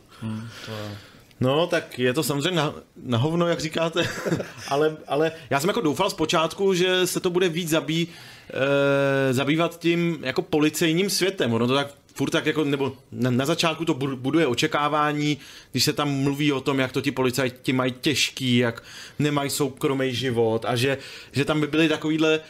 No, 1.41 1.67
tak 1.67 1.99
je 1.99 2.13
to 2.13 2.23
samozřejmě 2.23 2.57
na, 2.57 2.75
na 3.03 3.19
hovno, 3.19 3.47
jak 3.47 3.61
říkáte, 3.61 4.09
ale, 4.69 4.97
ale 5.09 5.33
já 5.51 5.61
jsem 5.61 5.69
jako 5.69 5.81
doufal 5.81 6.11
zpočátku, 6.11 6.75
že 6.75 7.07
se 7.07 7.21
to 7.21 7.31
bude 7.31 7.49
víc 7.49 7.69
zabí, 7.69 8.09
e, 9.29 9.35
zabývat 9.35 9.79
tím 9.79 10.19
jako 10.23 10.43
policejním 10.43 11.11
světem. 11.11 11.53
Ono 11.53 11.67
to 11.67 11.75
tak 11.75 11.89
furt 12.15 12.31
tak 12.31 12.47
jako, 12.47 12.65
nebo 12.65 12.93
na, 13.13 13.31
na 13.31 13.47
začátku 13.47 13.85
to 13.85 13.95
bu- 13.95 14.17
buduje 14.17 14.47
očekávání, 14.47 15.39
když 15.73 15.85
se 15.85 15.93
tam 15.93 16.11
mluví 16.11 16.53
o 16.53 16.61
tom, 16.61 16.79
jak 16.79 16.93
to 16.93 17.01
ti 17.01 17.13
policajti 17.13 17.73
mají 17.73 17.95
těžký, 18.01 18.57
jak 18.57 18.83
nemají 19.19 19.51
soukromý 19.51 20.15
život 20.15 20.65
a 20.65 20.77
že, 20.77 20.99
že 21.33 21.45
tam 21.45 21.61
by 21.61 21.67
byly 21.67 21.89
takovýhle 21.89 22.41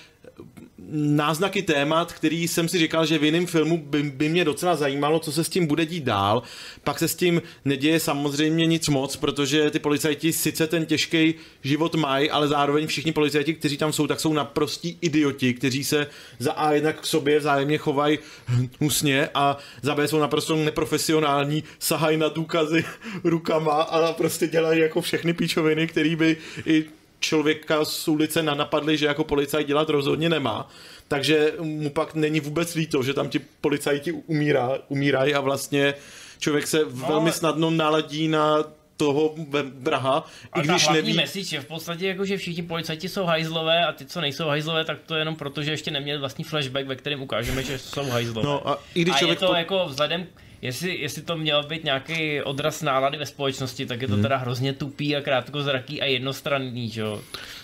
náznaky 0.93 1.63
témat, 1.63 2.13
který 2.13 2.49
jsem 2.49 2.69
si 2.69 2.79
říkal, 2.79 3.07
že 3.07 3.19
v 3.19 3.25
jiném 3.25 3.47
filmu 3.47 3.79
by, 3.79 4.03
by 4.03 4.29
mě 4.29 4.45
docela 4.45 4.77
zajímalo, 4.77 5.19
co 5.19 5.33
se 5.33 5.45
s 5.45 5.49
tím 5.49 5.67
bude 5.67 5.87
dít 5.87 6.05
dál. 6.05 6.43
Pak 6.85 6.99
se 6.99 7.09
s 7.09 7.15
tím 7.15 7.43
neděje 7.65 8.01
samozřejmě 8.01 8.67
nic 8.67 8.89
moc, 8.89 9.17
protože 9.17 9.71
ty 9.71 9.79
policajti 9.79 10.33
sice 10.33 10.67
ten 10.67 10.87
těžký 10.87 11.35
život 11.63 11.95
mají, 11.95 12.31
ale 12.31 12.49
zároveň 12.49 12.87
všichni 12.87 13.13
policajti, 13.13 13.55
kteří 13.55 13.77
tam 13.77 13.93
jsou, 13.93 14.07
tak 14.07 14.21
jsou 14.21 14.33
naprostí 14.33 14.99
idioti, 15.01 15.55
kteří 15.55 15.85
se 15.85 16.07
za 16.39 16.53
A 16.53 16.73
jednak 16.73 17.01
k 17.01 17.07
sobě 17.07 17.39
vzájemně 17.39 17.79
chovají 17.79 18.19
hnusně 18.81 19.29
a 19.35 19.59
za 19.83 19.95
B 19.95 20.09
jsou 20.09 20.19
naprosto 20.19 20.57
neprofesionální, 20.57 21.65
sahají 21.79 22.17
na 22.17 22.29
důkazy 22.29 22.85
rukama 23.25 23.83
a 23.83 24.13
prostě 24.13 24.47
dělají 24.47 24.81
jako 24.81 25.01
všechny 25.01 25.33
píčoviny, 25.33 25.87
který 25.87 26.17
by 26.17 26.37
i 26.67 26.85
člověka 27.27 27.85
z 27.85 28.09
ulice 28.09 28.43
napadli, 28.43 28.97
že 28.97 29.07
jako 29.07 29.25
policajt 29.25 29.67
dělat 29.67 29.89
rozhodně 29.89 30.29
nemá. 30.29 30.69
Takže 31.09 31.53
mu 31.61 31.91
pak 31.91 32.15
není 32.15 32.41
vůbec 32.41 32.75
líto, 32.75 33.03
že 33.03 33.15
tam 33.15 33.29
ti 33.29 33.39
policajti 33.61 34.13
umírá, 34.13 34.79
umírají 34.89 35.35
a 35.35 35.41
vlastně 35.41 35.95
člověk 36.39 36.67
se 36.67 36.79
no, 36.79 36.91
velmi 36.91 37.33
snadno 37.33 37.71
naladí 37.71 38.29
na 38.29 38.65
toho 38.97 39.35
vraha, 39.81 40.25
i 40.57 40.63
když 40.63 40.89
neví... 40.89 41.13
message 41.13 41.57
je 41.57 41.61
v 41.61 41.67
podstatě 41.67 42.07
jako, 42.09 42.25
že 42.25 42.37
všichni 42.37 42.63
policajti 42.63 43.09
jsou 43.09 43.25
hajzlové 43.25 43.87
a 43.87 43.93
ty, 43.93 44.07
co 44.07 44.21
nejsou 44.21 44.47
hajzlové, 44.47 44.85
tak 44.85 44.99
to 45.07 45.15
je 45.15 45.21
jenom 45.21 45.37
proto, 45.37 45.63
že 45.63 45.71
ještě 45.71 45.91
neměli 45.91 46.19
vlastní 46.19 46.45
flashback, 46.45 46.87
ve 46.87 46.97
kterém 46.97 47.23
ukážeme, 47.23 47.63
že 47.63 47.79
jsou 47.79 48.09
hajzlové. 48.09 48.49
No 48.49 48.69
a 48.69 48.79
i 48.95 49.03
když 49.03 49.15
a 49.15 49.19
člověk 49.19 49.37
je 49.37 49.47
to 49.47 49.53
po... 49.53 49.55
jako 49.55 49.87
vzhledem 49.89 50.27
Jestli, 50.63 50.99
jestli 50.99 51.23
to 51.23 51.37
měl 51.37 51.63
být 51.63 51.85
nějaký 51.85 52.43
odraz 52.43 52.83
nálady 52.83 53.19
ve 53.19 53.27
společnosti, 53.27 53.87
tak 53.87 54.03
je 54.03 54.09
to 54.09 54.15
hmm. 54.15 54.23
teda 54.23 54.37
hrozně 54.37 54.73
tupý 54.73 55.17
a 55.17 55.21
krátkozraký 55.21 56.03
a 56.03 56.05
jednostranný, 56.05 56.91
že 56.91 57.01
jo. 57.01 57.21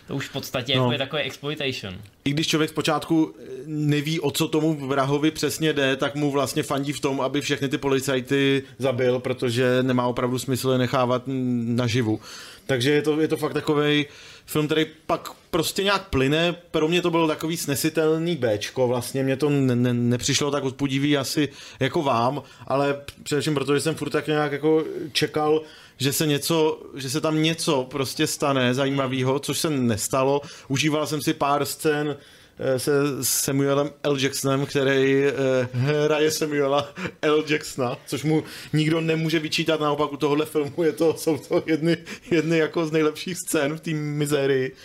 To 0.07 0.17
už 0.17 0.29
v 0.29 0.33
podstatě 0.33 0.77
no. 0.77 0.83
jako 0.83 0.93
je 0.93 0.99
takový 0.99 1.23
exploitation. 1.23 1.95
I 2.25 2.31
když 2.31 2.47
člověk 2.47 2.71
zpočátku 2.71 3.35
neví, 3.67 4.21
o 4.21 4.31
co 4.31 4.49
tomu 4.49 4.87
vrahovi 4.87 5.31
přesně 5.31 5.73
jde, 5.73 5.97
tak 5.97 6.15
mu 6.15 6.31
vlastně 6.31 6.63
fandí 6.63 6.93
v 6.93 7.01
tom, 7.01 7.21
aby 7.21 7.41
všechny 7.41 7.69
ty 7.69 7.79
policajty 7.79 8.63
zabil, 8.79 9.19
protože 9.19 9.83
nemá 9.83 10.07
opravdu 10.07 10.39
smysl 10.39 10.71
je 10.71 10.79
nechávat 10.79 11.23
naživu. 11.65 12.21
Takže 12.67 12.91
je 12.91 13.03
to, 13.03 13.21
je 13.21 13.29
to 13.29 13.37
fakt 13.37 13.53
takovej 13.53 14.07
film, 14.47 14.67
který 14.67 14.87
pak 15.07 15.29
prostě 15.53 15.83
nějak 15.83 16.09
plyne. 16.09 16.57
Pro 16.71 16.89
mě 16.89 17.03
to 17.03 17.11
bylo 17.11 17.29
takový 17.29 17.57
snesitelný 17.57 18.37
Bčko, 18.37 18.89
vlastně 18.89 19.23
mě 19.23 19.37
to 19.37 19.51
ne, 19.51 19.77
ne, 19.77 19.95
nepřišlo 19.95 20.51
tak 20.51 20.65
odpudivý 20.65 21.17
asi 21.17 21.49
jako 21.81 22.03
vám, 22.03 22.43
ale 22.67 23.01
především 23.23 23.55
proto, 23.55 23.75
že 23.75 23.81
jsem 23.81 23.95
furt 23.95 24.11
tak 24.11 24.27
nějak 24.27 24.53
jako 24.53 24.85
čekal, 25.13 25.63
že 25.99 26.13
se 26.13 26.27
něco, 26.27 26.83
že 26.95 27.11
se 27.11 27.21
tam 27.21 27.43
něco 27.43 27.87
prostě 27.91 28.27
stane 28.27 28.75
zajímavého, 28.75 29.39
což 29.39 29.59
se 29.59 29.71
nestalo. 29.71 30.41
Užíval 30.69 31.07
jsem 31.07 31.23
si 31.23 31.35
pár 31.35 31.65
scén 31.65 32.17
Eh, 32.59 32.79
se 32.79 32.93
Samuelem 33.23 33.91
L. 34.03 34.17
Jacksonem, 34.19 34.67
který 34.67 35.25
eh, 35.25 35.69
hraje 35.73 36.31
Samuela 36.31 36.95
L. 37.23 37.45
Jacksona, 37.49 37.99
což 38.07 38.25
mu 38.25 38.45
nikdo 38.73 39.01
nemůže 39.01 39.39
vyčítat, 39.39 39.81
naopak 39.81 40.13
u 40.13 40.17
tohohle 40.17 40.47
filmu 40.47 40.83
je 40.83 40.93
to, 40.93 41.15
jsou 41.19 41.39
to 41.39 41.63
jedny, 41.67 41.97
jedny 42.31 42.59
jako 42.59 42.87
z 42.87 42.93
nejlepších 42.93 43.37
scén 43.39 43.77
v 43.77 43.81
té 43.81 43.91
mizérii. 43.91 44.77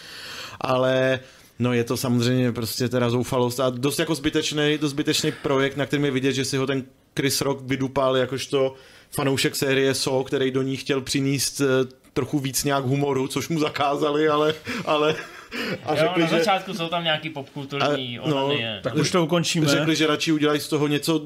Ale 0.62 1.20
No 1.60 1.74
je 1.74 1.84
to 1.84 1.98
samozřejmě 1.98 2.52
prostě 2.52 2.90
teda 2.90 3.10
zoufalost 3.10 3.60
a 3.60 3.70
dost 3.70 4.00
jako 4.00 4.16
zbytečný, 4.16 4.78
dost 4.82 4.92
zbytečný 4.92 5.32
projekt, 5.32 5.78
na 5.78 5.86
kterém 5.86 6.06
je 6.06 6.12
vidět, 6.12 6.34
že 6.34 6.46
si 6.46 6.58
ho 6.58 6.68
ten 6.68 6.84
Chris 7.16 7.42
Rock 7.42 7.62
vydupal 7.62 8.18
jakožto 8.18 8.74
fanoušek 9.12 9.56
série 9.56 9.94
So, 9.94 10.28
který 10.28 10.52
do 10.52 10.62
ní 10.62 10.78
chtěl 10.78 11.02
přinést 11.02 11.62
eh, 11.62 11.66
trochu 12.14 12.40
víc 12.40 12.64
nějak 12.64 12.86
humoru, 12.86 13.28
což 13.28 13.50
mu 13.50 13.60
zakázali, 13.60 14.28
ale, 14.28 14.54
ale 14.86 15.16
a 15.86 15.96
jo, 15.96 16.00
řekli, 16.00 16.24
na 16.24 16.30
začátku 16.30 16.72
že... 16.72 16.78
jsou 16.78 16.88
tam 16.88 17.04
nějaký 17.04 17.30
popkulturní 17.30 18.20
a, 18.20 18.30
no, 18.30 18.52
Tak 18.82 18.96
už 18.96 19.12
to 19.12 19.24
ukončíme. 19.24 19.68
Řekli, 19.68 19.96
že 19.96 20.08
radši 20.08 20.32
udělají 20.32 20.60
z 20.60 20.68
toho 20.68 20.88
něco 20.88 21.22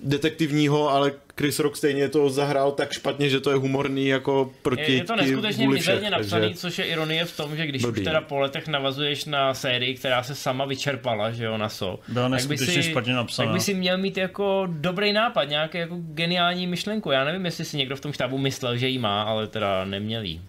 detektivního, 0.00 0.90
ale 0.90 1.12
Chris 1.38 1.58
Rock 1.58 1.76
stejně 1.76 2.08
to 2.08 2.30
zahrál 2.30 2.72
tak 2.72 2.92
špatně, 2.92 3.28
že 3.28 3.40
to 3.40 3.50
je 3.50 3.56
humorný 3.56 4.06
jako 4.06 4.50
proti 4.62 4.92
Je, 4.92 4.92
je 4.92 5.04
to 5.04 5.16
neskutečně 5.16 5.68
mizerně 5.68 6.10
napsaný, 6.10 6.42
takže... 6.42 6.58
což 6.58 6.78
je 6.78 6.84
ironie 6.84 7.24
v 7.24 7.36
tom, 7.36 7.56
že 7.56 7.66
když 7.66 7.82
Blbý. 7.82 8.00
už 8.00 8.04
teda 8.04 8.20
po 8.20 8.38
letech 8.38 8.68
navazuješ 8.68 9.24
na 9.24 9.54
sérii, 9.54 9.94
která 9.94 10.22
se 10.22 10.34
sama 10.34 10.64
vyčerpala, 10.64 11.30
že 11.30 11.44
jo, 11.44 11.58
na 11.58 11.68
so. 11.68 12.02
Byla 12.08 12.28
tak 12.28 12.46
by 12.46 12.58
si, 12.58 12.82
špatně 12.82 13.14
napsaná. 13.14 13.46
Tak 13.46 13.54
by 13.54 13.60
si 13.60 13.74
měl 13.74 13.98
mít 13.98 14.16
jako 14.16 14.68
dobrý 14.70 15.12
nápad, 15.12 15.44
nějaký 15.44 15.78
jako 15.78 15.96
geniální 16.00 16.66
myšlenku. 16.66 17.10
Já 17.10 17.24
nevím, 17.24 17.44
jestli 17.44 17.64
si 17.64 17.76
někdo 17.76 17.96
v 17.96 18.00
tom 18.00 18.12
štábu 18.12 18.38
myslel, 18.38 18.76
že 18.76 18.88
ji 18.88 18.98
má, 18.98 19.22
ale 19.22 19.46
teda 19.46 19.84
neměl 19.84 20.22
jí. 20.22 20.40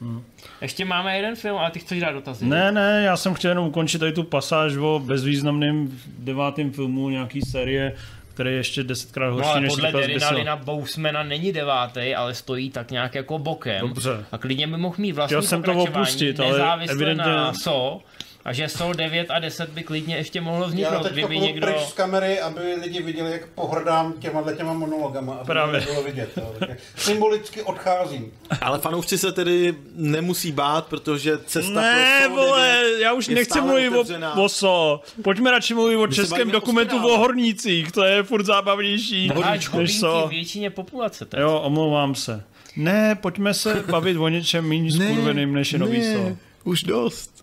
Hmm. 0.00 0.22
Ještě 0.62 0.84
máme 0.84 1.16
jeden 1.16 1.36
film, 1.36 1.58
ale 1.58 1.70
ty 1.70 1.78
chceš 1.78 2.00
dát 2.00 2.12
dotazy. 2.12 2.46
Ne, 2.46 2.72
ne, 2.72 3.02
já 3.04 3.16
jsem 3.16 3.34
chtěl 3.34 3.50
jenom 3.50 3.66
ukončit 3.66 3.98
tady 3.98 4.12
tu 4.12 4.22
pasáž 4.22 4.76
o 4.76 5.02
bezvýznamném 5.04 5.98
devátém 6.18 6.72
filmu 6.72 7.08
nějaký 7.08 7.42
série, 7.42 7.96
který 8.36 8.50
je 8.50 8.56
ještě 8.56 8.82
desetkrát 8.84 9.32
horší, 9.32 9.48
no, 9.48 9.52
ale 9.52 9.60
než 9.60 9.70
podle 9.70 9.92
Derina 9.92 10.56
Bousmana 10.56 11.22
není 11.22 11.52
devátý, 11.52 12.14
ale 12.14 12.34
stojí 12.34 12.70
tak 12.70 12.90
nějak 12.90 13.14
jako 13.14 13.38
bokem. 13.38 13.80
Dobře. 13.80 14.24
A 14.32 14.38
klidně 14.38 14.66
by 14.66 14.76
mohl 14.76 14.94
mít 14.98 15.12
vlastní 15.12 15.34
Chtěl 15.34 15.42
jsem 15.42 15.62
to 15.62 15.72
opustit, 15.72 16.40
ale 16.40 16.84
evidentně... 16.88 17.24
na 17.24 17.52
so, 17.52 18.04
a 18.46 18.52
že 18.52 18.68
Soul 18.68 18.94
9 18.94 19.30
a 19.30 19.38
10 19.38 19.70
by 19.70 19.82
klidně 19.82 20.16
ještě 20.16 20.40
mohlo 20.40 20.68
vzniknout, 20.68 21.04
Já 21.04 21.10
kdyby 21.12 21.38
někdo... 21.38 21.66
pryč 21.66 21.80
z 21.80 21.92
kamery, 21.92 22.40
aby 22.40 22.60
lidi 22.74 23.02
viděli, 23.02 23.32
jak 23.32 23.46
pohrdám 23.46 24.12
těma 24.12 24.52
těma 24.52 24.72
monologama, 24.72 25.34
aby 25.34 25.46
Právě. 25.46 25.80
to 25.80 25.86
bylo 25.86 26.02
vidět. 26.02 26.30
Jo. 26.36 26.54
Symbolicky 26.96 27.62
odcházím. 27.62 28.32
Ale 28.60 28.78
fanoušci 28.78 29.18
se 29.18 29.32
tedy 29.32 29.74
nemusí 29.94 30.52
bát, 30.52 30.86
protože 30.86 31.38
cesta 31.38 31.80
ne, 31.80 32.22
pro 32.24 32.36
vole, 32.36 32.84
já 33.00 33.12
už 33.12 33.28
nechci 33.28 33.60
mluvit 33.60 33.90
o, 33.90 34.04
o 34.44 34.48
so. 34.48 35.04
Pojďme 35.22 35.50
radši 35.50 35.74
mluvit 35.74 35.96
o 35.96 36.06
českém 36.06 36.50
dokumentu 36.50 36.96
o 36.96 37.18
hornících, 37.18 37.92
to 37.92 38.04
je 38.04 38.22
furt 38.22 38.46
zábavnější. 38.46 39.30
Než 39.76 39.98
so. 39.98 40.28
většině 40.28 40.70
populace. 40.70 41.24
Teď. 41.24 41.40
Jo, 41.40 41.60
omlouvám 41.64 42.14
se. 42.14 42.44
Ne, 42.76 43.14
pojďme 43.14 43.54
se 43.54 43.84
bavit 43.90 44.16
o 44.16 44.28
něčem 44.28 44.68
méně 44.68 44.92
skurveným 44.92 45.54
než 45.54 45.72
je 45.72 45.78
nový 45.78 46.12
so. 46.12 46.36
Už 46.64 46.82
dost. 46.82 47.35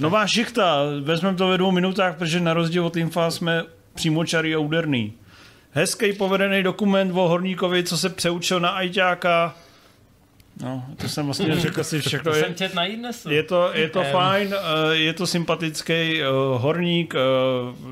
Nová 0.00 0.26
šichta, 0.26 0.82
vezmeme 1.00 1.36
to 1.36 1.48
ve 1.48 1.58
dvou 1.58 1.70
minutách, 1.70 2.16
protože 2.16 2.40
na 2.40 2.54
rozdíl 2.54 2.86
od 2.86 2.96
Infa 2.96 3.30
jsme 3.30 3.62
přímočarý 3.94 4.54
a 4.54 4.58
úderný. 4.58 5.12
Hezký 5.70 6.12
povedený 6.12 6.62
dokument 6.62 7.12
o 7.14 7.28
Horníkovi, 7.28 7.84
co 7.84 7.98
se 7.98 8.08
přeučil 8.08 8.60
na 8.60 8.68
ajťáka. 8.68 9.54
No, 10.62 10.84
to 10.96 11.08
jsem 11.08 11.24
vlastně 11.24 11.60
řekl 11.60 11.84
si 11.84 12.00
všechno. 12.00 12.32
To 12.32 12.38
jsem 12.38 12.54
čet 12.54 12.74
na 12.74 12.84
je 13.28 13.42
to, 13.42 13.70
je 13.72 13.88
to 13.88 14.04
fajn, 14.04 14.54
eh, 14.54 14.94
je 14.94 15.12
to 15.12 15.26
sympatický 15.26 15.92
eh, 15.92 16.24
horník, 16.56 17.14
eh, 17.14 17.18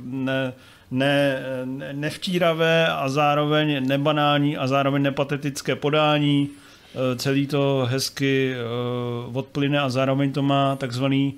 ne, 0.00 0.52
ne, 0.90 1.42
nevtíravé 1.92 2.88
a 2.88 3.08
zároveň 3.08 3.88
nebanální 3.88 4.56
a 4.56 4.66
zároveň 4.66 5.02
nepatetické 5.02 5.76
podání. 5.76 6.48
Celý 7.16 7.46
to 7.46 7.88
hezky 7.90 8.54
odplyne 9.32 9.80
a 9.80 9.88
zároveň 9.88 10.32
to 10.32 10.42
má 10.42 10.76
takzvaný 10.76 11.34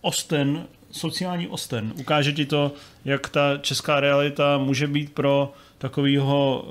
osten, 0.00 0.66
sociální 0.90 1.48
osten. 1.48 1.92
Ukáže 2.00 2.32
ti 2.32 2.46
to, 2.46 2.72
jak 3.04 3.28
ta 3.28 3.58
česká 3.60 4.00
realita 4.00 4.58
může 4.58 4.86
být 4.86 5.12
pro 5.12 5.52
takového 5.78 6.64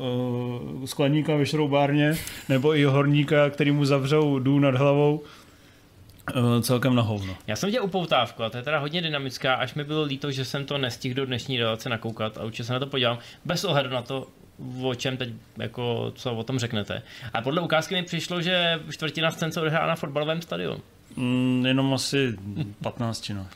uh, 0.80 0.86
skladníka 0.86 1.36
ve 1.36 1.46
šroubárně 1.46 2.18
nebo 2.50 2.76
i 2.76 2.84
horníka, 2.84 3.50
který 3.50 3.72
mu 3.72 3.86
zavřou 3.86 4.40
důl 4.40 4.60
nad 4.60 4.76
hlavou, 4.76 5.24
uh, 6.36 6.62
celkem 6.62 6.96
na 6.96 7.02
hovno. 7.02 7.36
Já 7.48 7.56
jsem 7.56 7.70
dělal 7.70 7.86
upoutávku 7.86 8.44
a 8.44 8.50
to 8.50 8.58
je 8.58 8.64
teda 8.64 8.80
hodně 8.80 9.02
dynamická, 9.02 9.54
až 9.54 9.74
mi 9.74 9.84
bylo 9.84 10.04
líto, 10.04 10.32
že 10.32 10.46
jsem 10.46 10.66
to 10.66 10.78
nestihl 10.78 11.16
do 11.16 11.26
dnešní 11.26 11.60
relace 11.60 11.90
nakoukat 11.90 12.38
a 12.38 12.44
určitě 12.44 12.64
se 12.64 12.74
na 12.74 12.80
to 12.80 12.88
podívám, 12.88 13.18
bez 13.46 13.64
ohledu 13.64 13.90
na 13.90 14.02
to, 14.02 14.28
o 14.84 14.96
čem 14.96 15.18
teď, 15.18 15.30
jako, 15.58 16.12
co 16.16 16.34
o 16.34 16.44
tom 16.44 16.60
řeknete. 16.60 17.02
A 17.34 17.42
podle 17.42 17.62
ukázky 17.62 17.96
mi 17.96 18.04
přišlo, 18.04 18.42
že 18.42 18.80
čtvrtina 18.90 19.32
scén 19.32 19.52
se 19.52 19.62
odehrá 19.62 19.88
na 19.88 19.96
fotbalovém 19.96 20.42
stadionu. 20.42 20.82
Mm, 21.16 21.66
jenom 21.66 21.94
asi 21.94 22.36
15, 22.82 23.30
no. 23.30 23.48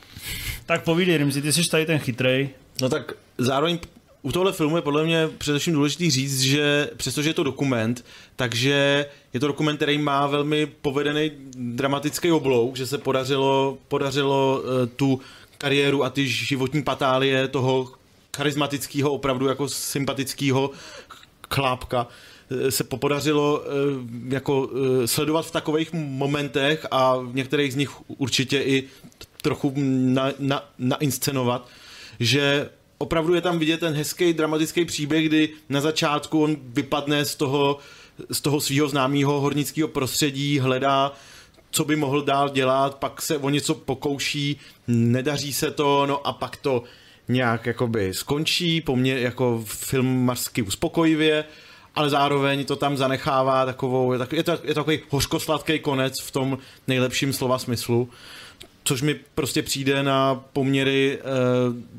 Tak 0.66 0.84
povídej, 0.84 1.18
Rimzi, 1.18 1.41
ty 1.41 1.53
jsi 1.53 1.70
tady 1.70 1.86
ten 1.86 1.99
chytrej. 1.99 2.49
No 2.82 2.89
tak 2.89 3.14
zároveň 3.38 3.80
u 4.22 4.32
tohle 4.32 4.53
filmu 4.53 4.76
je 4.76 4.82
podle 4.82 5.03
mě 5.03 5.28
především 5.38 5.74
důležitý 5.74 6.12
říct, 6.12 6.41
že 6.41 6.89
přestože 6.97 7.30
je 7.30 7.34
to 7.34 7.43
dokument, 7.43 8.06
takže 8.36 9.06
je 9.34 9.39
to 9.39 9.47
dokument, 9.47 9.76
který 9.76 9.97
má 9.97 10.28
velmi 10.28 10.66
povedený 10.66 11.32
dramatický 11.56 12.32
oblouk, 12.32 12.76
že 12.76 12.88
se 12.88 12.97
podařilo, 12.97 13.78
podařilo 13.88 14.62
uh, 14.62 14.70
tu 14.95 15.22
kariéru 15.58 16.03
a 16.03 16.10
ty 16.10 16.28
životní 16.28 16.84
patálie 16.84 17.47
toho 17.47 17.91
charismatického, 18.38 19.12
opravdu 19.12 19.47
jako 19.47 19.68
sympatického 19.70 20.72
chlápka 21.53 22.08
Eh, 22.08 22.10
se 22.70 22.84
podařilo 22.84 23.64
eh, 23.64 23.70
jako 24.34 24.70
eh, 25.04 25.08
sledovat 25.08 25.46
v 25.46 25.52
takových 25.52 25.93
momentech 25.93 26.86
a 26.91 27.18
v 27.18 27.36
některých 27.36 27.74
z 27.74 27.76
nich 27.76 27.89
určitě 28.08 28.62
i 28.62 28.84
trochu 29.41 29.74
na, 29.78 30.32
na, 30.39 30.70
nainscenovat, 30.78 31.68
že 32.20 32.70
opravdu 32.98 33.34
je 33.34 33.41
tam 33.41 33.60
vidět 33.60 33.80
ten 33.80 33.93
hezký 33.93 34.34
dramatický 34.34 34.86
příběh, 34.86 35.26
kdy 35.26 35.50
na 35.70 35.82
začátku 35.82 36.43
on 36.43 36.58
vypadne 36.62 37.26
z 37.26 37.36
toho, 37.36 37.78
z 38.32 38.41
toho 38.41 38.62
svého 38.62 38.89
známého 38.89 39.41
hornického 39.41 39.88
prostředí, 39.88 40.60
hledá 40.60 41.12
co 41.72 41.86
by 41.86 41.96
mohl 41.96 42.22
dál 42.22 42.50
dělat, 42.50 42.96
pak 42.96 43.22
se 43.22 43.38
o 43.38 43.50
něco 43.50 43.76
pokouší, 43.76 44.60
nedaří 44.88 45.54
se 45.54 45.72
to, 45.72 46.06
no 46.06 46.28
a 46.28 46.34
pak 46.34 46.56
to 46.56 46.84
nějak 47.28 47.66
jakoby 47.66 48.14
skončí, 48.14 48.82
po 48.82 48.96
mně 48.96 49.20
jako 49.20 49.64
filmařsky 49.66 50.62
uspokojivě, 50.62 51.46
ale 51.96 52.10
zároveň 52.10 52.66
to 52.66 52.76
tam 52.76 52.98
zanechává 52.98 53.66
takovou, 53.66 54.14
je, 54.14 54.20
tak, 54.20 54.34
je, 54.34 54.43
to, 54.43 54.52
je 54.52 54.74
to 54.74 54.74
takový 54.74 55.00
hořkosladký 55.10 55.80
konec 55.80 56.22
v 56.22 56.32
tom 56.32 56.58
nejlepším 56.88 57.34
slova 57.34 57.60
smyslu, 57.60 58.10
což 58.84 59.02
mi 59.02 59.16
prostě 59.36 59.62
přijde 59.62 60.04
na 60.04 60.43
poměry 60.54 61.20
eh, 61.20 61.24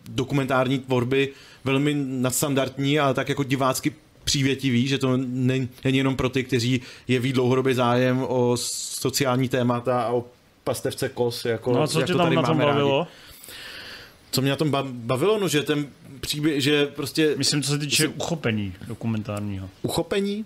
dokumentární 0.08 0.78
tvorby 0.78 1.28
velmi 1.64 1.94
nadstandardní, 1.94 2.98
ale 2.98 3.14
tak 3.14 3.28
jako 3.28 3.42
divácky 3.42 3.94
přívětivý, 4.24 4.88
že 4.88 4.98
to 4.98 5.16
není 5.16 5.68
jenom 5.84 6.16
pro 6.16 6.28
ty, 6.28 6.44
kteří 6.44 6.80
jeví 7.08 7.32
dlouhodobý 7.32 7.74
zájem 7.74 8.24
o 8.28 8.56
sociální 8.56 9.48
témata 9.48 10.02
a 10.02 10.12
o 10.12 10.24
pastevce 10.64 11.08
kos, 11.08 11.44
jako, 11.44 11.72
No 11.72 11.82
a 11.82 11.86
co 11.86 12.00
jak 12.00 12.06
tě 12.06 12.12
to 12.12 12.18
tam 12.18 12.26
tady 12.26 12.36
na 12.36 12.42
tom 12.42 12.58
máme 12.58 12.72
bavilo? 12.72 12.98
Rádi. 12.98 13.10
Co 14.36 14.42
mě 14.42 14.50
na 14.50 14.56
tom 14.56 14.70
ba- 14.70 14.86
bavilo, 14.90 15.38
no, 15.38 15.48
že 15.48 15.62
ten 15.62 15.88
příběh, 16.20 16.62
že 16.62 16.86
prostě 16.86 17.34
Myslím, 17.38 17.62
co 17.62 17.70
se 17.70 17.78
týče 17.78 18.08
uchopení 18.08 18.74
dokumentárního. 18.88 19.68
uchopení. 19.82 20.44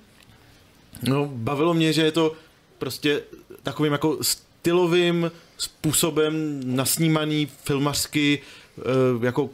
No, 1.09 1.27
bavilo 1.35 1.75
mě, 1.75 1.93
že 1.93 2.03
je 2.03 2.13
to 2.13 2.33
prostě 2.79 3.23
takovým 3.63 3.93
jako 3.93 4.19
stylovým 4.23 5.31
způsobem 5.59 6.61
nasnímaný 6.65 7.49
filmařsky, 7.65 8.43
eh, 8.79 8.83
jako 9.27 9.51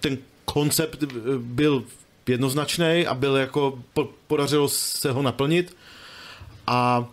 ten 0.00 0.18
koncept 0.44 1.02
eh, 1.02 1.06
byl 1.38 1.84
jednoznačný 2.28 3.06
a 3.06 3.14
byl 3.14 3.36
jako, 3.36 3.82
po, 3.94 4.08
podařilo 4.26 4.68
se 4.68 5.10
ho 5.12 5.22
naplnit 5.22 5.76
a 6.66 7.08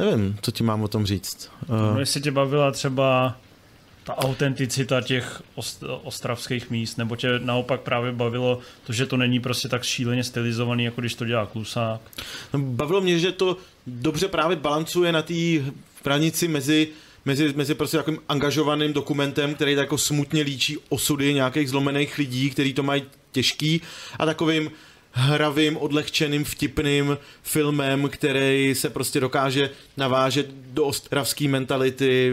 nevím, 0.00 0.38
co 0.42 0.50
ti 0.50 0.62
mám 0.62 0.82
o 0.82 0.88
tom 0.88 1.06
říct. 1.06 1.50
No, 1.68 1.92
Uh, 1.92 1.98
jestli 1.98 2.20
tě 2.20 2.30
bavila 2.30 2.70
třeba 2.70 3.36
ta 4.04 4.18
autenticita 4.18 5.00
těch 5.00 5.42
ost- 5.56 6.00
ostravských 6.02 6.70
míst, 6.70 6.98
nebo 6.98 7.16
tě 7.16 7.28
naopak 7.38 7.80
právě 7.80 8.12
bavilo 8.12 8.58
to, 8.86 8.92
že 8.92 9.06
to 9.06 9.16
není 9.16 9.40
prostě 9.40 9.68
tak 9.68 9.82
šíleně 9.82 10.24
stylizovaný, 10.24 10.84
jako 10.84 11.00
když 11.00 11.14
to 11.14 11.24
dělá 11.24 11.46
Klusák. 11.46 12.00
No, 12.54 12.58
bavilo 12.60 13.00
mě, 13.00 13.18
že 13.18 13.32
to 13.32 13.56
dobře 13.86 14.28
právě 14.28 14.56
balancuje 14.56 15.12
na 15.12 15.22
té 15.22 15.34
hranici 16.04 16.48
mezi 16.48 16.88
mezi, 17.24 17.52
mezi 17.56 17.74
prostě 17.74 17.96
takovým 17.96 18.20
angažovaným 18.28 18.92
dokumentem, 18.92 19.54
který 19.54 19.74
tak 19.74 19.82
jako 19.82 19.98
smutně 19.98 20.42
líčí 20.42 20.78
osudy 20.88 21.34
nějakých 21.34 21.70
zlomených 21.70 22.18
lidí, 22.18 22.50
kteří 22.50 22.74
to 22.74 22.82
mají 22.82 23.02
těžký 23.32 23.80
a 24.18 24.26
takovým 24.26 24.70
hravým, 25.12 25.76
odlehčeným, 25.76 26.44
vtipným 26.44 27.18
filmem, 27.42 28.08
který 28.08 28.74
se 28.74 28.90
prostě 28.90 29.20
dokáže 29.20 29.70
navážet 29.96 30.46
do 30.54 30.84
ostravské 30.84 31.48
mentality, 31.48 32.32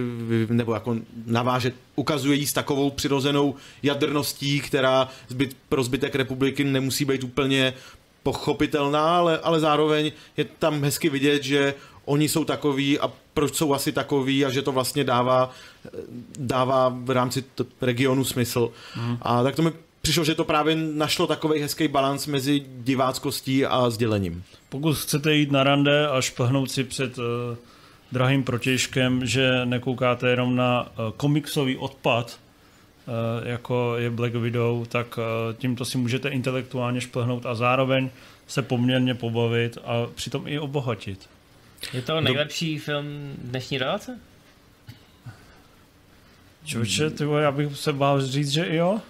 nebo 0.50 0.74
jako 0.74 0.96
navážet, 1.26 1.76
ukazuje 1.96 2.38
jí 2.38 2.48
s 2.48 2.54
takovou 2.54 2.90
přirozenou 2.90 3.56
jadrností, 3.84 4.60
která 4.60 5.10
zbyt, 5.28 5.58
pro 5.70 5.84
zbytek 5.84 6.16
republiky 6.16 6.64
nemusí 6.64 7.06
být 7.06 7.24
úplně 7.24 7.74
pochopitelná, 8.24 9.18
ale, 9.18 9.40
ale 9.40 9.60
zároveň 9.60 10.12
je 10.38 10.46
tam 10.46 10.84
hezky 10.84 11.10
vidět, 11.10 11.44
že 11.44 11.74
oni 12.06 12.30
jsou 12.30 12.46
takový 12.46 13.00
a 13.00 13.12
proč 13.34 13.56
jsou 13.56 13.74
asi 13.74 13.92
takový 13.92 14.46
a 14.46 14.50
že 14.50 14.62
to 14.62 14.72
vlastně 14.72 15.04
dává, 15.04 15.52
dává 16.40 16.90
v 16.90 17.10
rámci 17.10 17.42
t- 17.42 17.66
regionu 17.82 18.24
smysl. 18.24 18.72
Mm. 18.96 19.18
A 19.22 19.44
tak 19.44 19.56
to 19.56 19.62
mi 19.62 19.72
přišlo, 20.08 20.24
že 20.24 20.36
to 20.36 20.44
právě 20.44 20.76
našlo 20.76 21.28
takový 21.28 21.62
hezký 21.62 21.88
balans 21.88 22.28
mezi 22.28 22.66
diváckostí 22.78 23.66
a 23.66 23.90
sdělením. 23.90 24.44
Pokud 24.70 24.98
chcete 24.98 25.36
jít 25.36 25.52
na 25.52 25.64
rande 25.64 26.08
a 26.08 26.22
šplhnout 26.22 26.72
si 26.72 26.84
před 26.84 27.18
uh, 27.18 27.24
drahým 28.12 28.44
protěžkem, 28.44 29.26
že 29.26 29.66
nekoukáte 29.66 30.30
jenom 30.30 30.56
na 30.56 30.82
uh, 30.82 31.12
komiksový 31.18 31.78
odpad, 31.78 32.40
uh, 33.08 33.48
jako 33.48 33.96
je 33.98 34.10
Black 34.10 34.36
Widow, 34.36 34.88
tak 34.88 35.18
uh, 35.18 35.24
tímto 35.58 35.86
si 35.86 35.98
můžete 35.98 36.30
intelektuálně 36.30 37.02
šplhnout 37.02 37.46
a 37.46 37.56
zároveň 37.56 38.10
se 38.48 38.62
poměrně 38.62 39.16
pobavit 39.16 39.78
a 39.86 40.08
přitom 40.16 40.48
i 40.48 40.60
obohatit. 40.60 41.30
Je 41.94 42.02
to 42.02 42.22
nejlepší 42.22 42.80
film 42.80 43.34
dnešní 43.38 43.78
relace? 43.78 44.20
Čoče, 46.66 47.10
ty 47.10 47.24
já 47.40 47.52
bych 47.52 47.78
se 47.78 47.94
bál 47.94 48.22
říct, 48.22 48.50
že 48.50 48.64
i 48.64 48.76
jo. 48.76 49.02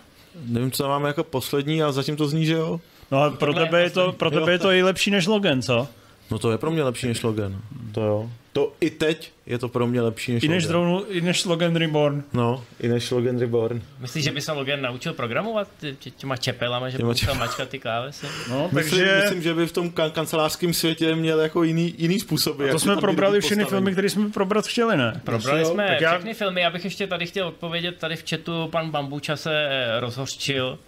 Nevím, 0.46 0.72
co 0.72 0.84
tam 0.84 0.90
máme 0.90 1.08
jako 1.08 1.24
poslední, 1.24 1.84
ale 1.84 1.94
zatím 1.94 2.16
to 2.16 2.28
zní, 2.28 2.46
že 2.46 2.54
jo? 2.54 2.80
No 3.12 3.24
a 3.24 3.30
pro 3.30 3.54
tebe, 3.54 3.82
je 3.84 3.90
to, 3.90 4.12
pro 4.14 4.32
tebe 4.32 4.52
je 4.52 4.60
to 4.60 4.72
i 4.72 4.84
lepší 4.84 5.12
než 5.12 5.28
Logan, 5.28 5.62
co? 5.62 5.88
No 6.32 6.40
to 6.40 6.52
je 6.52 6.58
pro 6.58 6.72
mě 6.72 6.84
lepší 6.84 7.08
než 7.08 7.24
Logan. 7.24 7.58
To 7.92 8.02
jo. 8.02 8.30
To 8.54 8.74
i 8.82 8.90
teď 8.90 9.32
je 9.46 9.58
to 9.58 9.70
pro 9.70 9.88
mě 9.88 10.02
lepší 10.02 10.34
než 10.34 10.44
I 10.44 10.48
než, 10.48 10.64
Logan. 10.64 10.72
dronu, 10.82 11.06
i 11.10 11.22
než 11.22 11.46
Logan 11.46 11.76
Reborn. 11.76 12.24
No, 12.34 12.64
i 12.80 12.88
než 12.88 13.12
Logan 13.12 13.40
Reborn. 13.40 13.82
Myslíš, 14.00 14.24
že 14.24 14.32
by 14.32 14.42
se 14.42 14.52
Logan 14.52 14.82
naučil 14.82 15.14
programovat 15.14 15.68
tě- 15.82 16.12
těma 16.18 16.38
čepelama, 16.38 16.90
že 16.90 16.98
by 16.98 17.04
musel 17.04 17.36
mačkat 17.36 17.70
ty 17.70 17.80
klávesy? 17.80 18.26
No, 18.50 18.70
Myslím, 18.72 19.00
takže 19.00 19.20
myslím, 19.24 19.42
že 19.42 19.54
by 19.54 19.68
v 19.68 19.72
tom 19.72 19.90
kan- 19.90 20.12
kancelářském 20.12 20.74
světě 20.74 21.16
měl 21.16 21.40
jako 21.40 21.64
jiný, 21.64 21.96
jiný 21.98 22.20
způsoby. 22.20 22.64
jak 22.64 22.72
to 22.72 22.80
jsme 22.80 22.98
probrali 22.98 23.42
všechny 23.42 23.64
postavení. 23.64 23.84
filmy, 23.86 23.92
které 23.92 24.10
jsme 24.10 24.30
probrat 24.30 24.68
chtěli, 24.68 24.98
ne? 24.98 25.22
Probrali 25.24 25.66
jsme 25.66 25.88
tak 25.88 26.02
já- 26.02 26.12
všechny 26.14 26.34
filmy, 26.34 26.62
já 26.62 26.70
bych 26.70 26.84
ještě 26.84 27.08
tady 27.08 27.26
chtěl 27.26 27.48
odpovědět, 27.48 27.98
tady 27.98 28.16
v 28.16 28.24
chatu 28.30 28.68
pan 28.72 28.92
Bambuča 28.92 29.36
se 29.36 29.68
eh, 29.70 30.00
rozhořčil, 30.00 30.80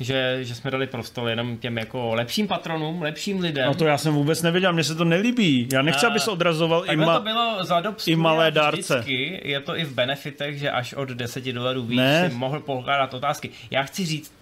že, 0.00 0.38
že 0.42 0.54
jsme 0.54 0.70
dali 0.70 0.86
prostor 0.86 1.28
jenom 1.28 1.56
těm 1.56 1.78
jako 1.78 2.14
lepším 2.14 2.48
patronům, 2.48 3.02
lepším 3.02 3.40
lidem. 3.40 3.66
No 3.66 3.74
to 3.74 3.84
já 3.84 3.98
jsem 3.98 4.14
vůbec 4.14 4.42
nevěděl, 4.42 4.72
mně 4.72 4.84
se 4.84 4.94
to 4.94 5.04
nelíbí. 5.04 5.68
Já 5.72 5.82
nechci, 5.82 6.06
aby 6.06 6.20
se 6.20 6.30
odrazoval 6.30 6.84
i 6.90 6.96
ma... 6.96 7.18
to 7.18 7.24
bylo 7.24 7.64
za 7.64 7.80
dob 7.80 7.96
i 8.06 8.16
malé 8.16 8.50
dárce. 8.50 8.94
vždycky, 8.94 9.40
je 9.44 9.60
to 9.60 9.78
i 9.78 9.84
v 9.84 9.92
benefitech, 9.94 10.58
že 10.58 10.70
až 10.70 10.94
od 10.94 11.08
10 11.08 11.44
dolarů 11.52 11.82
víc 11.82 11.96
Ne. 11.98 12.30
si 12.30 12.34
mohl 12.36 12.60
pokládat 12.60 13.14
otázky. 13.14 13.50
Já 13.70 13.82
chci 13.82 14.06
říct, 14.06 14.32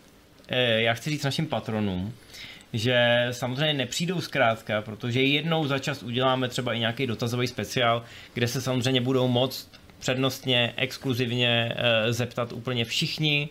eh, 0.48 0.80
já 0.82 0.94
chci 0.94 1.10
říct 1.10 1.24
našim 1.24 1.46
patronům, 1.46 2.12
že 2.72 3.28
samozřejmě 3.30 3.74
nepřijdou 3.74 4.20
zkrátka, 4.20 4.82
protože 4.82 5.22
jednou 5.22 5.66
za 5.66 5.78
čas 5.78 6.02
uděláme 6.02 6.48
třeba 6.48 6.72
i 6.72 6.78
nějaký 6.78 7.06
dotazový 7.06 7.46
speciál, 7.46 8.02
kde 8.34 8.48
se 8.48 8.60
samozřejmě 8.60 9.00
budou 9.00 9.28
moct 9.28 9.70
přednostně, 9.98 10.72
exkluzivně 10.76 11.72
eh, 11.76 12.12
zeptat 12.12 12.52
úplně 12.52 12.84
všichni, 12.84 13.48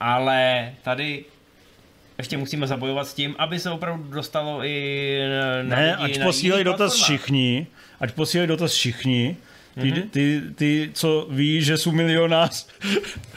ale 0.00 0.72
tady 0.82 1.24
ještě 2.18 2.36
musíme 2.36 2.66
zabojovat 2.66 3.08
s 3.08 3.14
tím, 3.14 3.34
aby 3.38 3.58
se 3.58 3.70
opravdu 3.70 4.04
dostalo 4.10 4.64
i 4.64 5.18
na 5.68 5.76
Ne, 5.76 5.90
lidi 6.00 6.12
ať 6.12 6.18
na 6.18 6.24
posílají 6.26 6.60
jiných 6.60 6.64
dotaz 6.64 6.78
platformách. 6.96 7.20
všichni, 7.20 7.66
ať 8.00 8.12
posílají 8.12 8.48
dotaz 8.48 8.72
všichni, 8.72 9.36
ty, 9.80 9.92
Mhm. 9.92 10.02
ty, 10.10 10.42
ty, 10.54 10.90
co 10.94 11.26
ví, 11.30 11.62
že 11.62 11.76
jsou 11.76 11.92
milionář, 11.92 12.66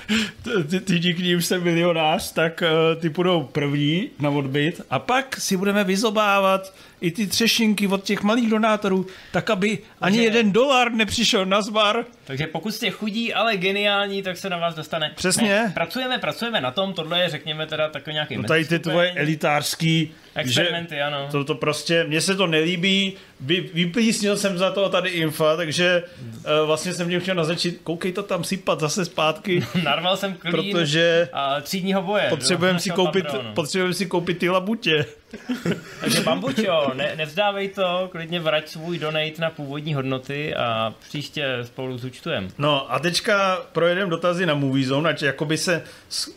ty, 0.69 0.79
ty 0.79 0.99
díky 0.99 1.21
nim 1.23 1.41
jsem 1.41 1.63
milionář, 1.63 2.31
tak 2.33 2.63
uh, 2.95 3.01
ty 3.01 3.09
budou 3.09 3.43
první 3.43 4.09
na 4.19 4.29
odbyt 4.29 4.81
a 4.89 4.99
pak 4.99 5.37
si 5.37 5.57
budeme 5.57 5.83
vyzobávat 5.83 6.73
i 7.03 7.11
ty 7.11 7.27
třešinky 7.27 7.87
od 7.87 8.03
těch 8.03 8.23
malých 8.23 8.49
donátorů, 8.49 9.05
tak 9.31 9.49
aby 9.49 9.79
ani 10.01 10.17
Takže- 10.17 10.27
jeden 10.27 10.51
dolar 10.51 10.91
nepřišel 10.91 11.45
na 11.45 11.61
zbar. 11.61 12.05
Takže 12.23 12.47
pokud 12.47 12.71
jste 12.75 12.89
chudí, 12.89 13.33
ale 13.33 13.57
geniální, 13.57 14.23
tak 14.23 14.37
se 14.37 14.49
na 14.49 14.57
vás 14.57 14.75
dostane. 14.75 15.11
Přesně. 15.15 15.49
Ne, 15.49 15.71
pracujeme, 15.73 16.17
pracujeme 16.17 16.61
na 16.61 16.71
tom, 16.71 16.93
tohle 16.93 17.19
je, 17.21 17.29
řekněme, 17.29 17.67
teda 17.67 17.89
takový 17.89 18.13
nějaký 18.13 18.37
No 18.37 18.43
tady 18.43 18.65
ty 18.65 18.79
tvoje 18.79 19.11
elitářský, 19.11 20.11
Experimenty, 20.35 20.95
že 20.95 21.01
ano. 21.01 21.27
To, 21.31 21.43
to 21.43 21.55
prostě, 21.55 22.03
mně 22.03 22.21
se 22.21 22.35
to 22.35 22.47
nelíbí, 22.47 23.13
Vy, 23.39 23.69
vyplísnil 23.73 24.37
jsem 24.37 24.57
za 24.57 24.71
to 24.71 24.89
tady 24.89 25.09
infa, 25.09 25.55
takže 25.55 26.03
uh, 26.27 26.67
vlastně 26.67 26.93
jsem 26.93 27.09
tím 27.09 27.19
chtěl 27.19 27.35
na 27.35 27.43
začít, 27.43 27.79
koukej 27.83 28.11
to 28.11 28.23
tam 28.23 28.43
sypat 28.43 28.79
zase 28.79 29.05
zpátky, 29.05 29.65
Narval 29.83 30.17
jsem 30.17 30.33
klín 30.33 30.51
protože 30.51 31.29
a 31.33 31.61
třídního 31.61 32.01
boje. 32.01 32.25
potřebujeme 32.29 32.79
si, 32.79 32.89
koupit, 32.89 33.25
patronu. 33.25 33.53
potřebujeme 33.53 33.93
si 33.93 34.05
koupit 34.05 34.37
ty 34.37 34.49
labutě. 34.49 35.05
Takže 35.99 36.21
bambučo, 36.21 36.91
ne, 36.93 37.15
nevzdávej 37.15 37.69
to, 37.69 38.09
klidně 38.11 38.39
vrať 38.39 38.67
svůj 38.67 38.99
donate 38.99 39.41
na 39.41 39.49
původní 39.49 39.93
hodnoty 39.93 40.55
a 40.55 40.93
příště 41.09 41.57
spolu 41.63 41.97
zúčtujem. 41.97 42.49
No 42.57 42.93
a 42.93 42.99
teďka 42.99 43.61
projedeme 43.71 44.09
dotazy 44.09 44.45
na 44.45 44.53
Movie 44.53 44.87
Zone, 44.87 45.09
ať 45.09 45.21
jakoby 45.21 45.57
se, 45.57 45.83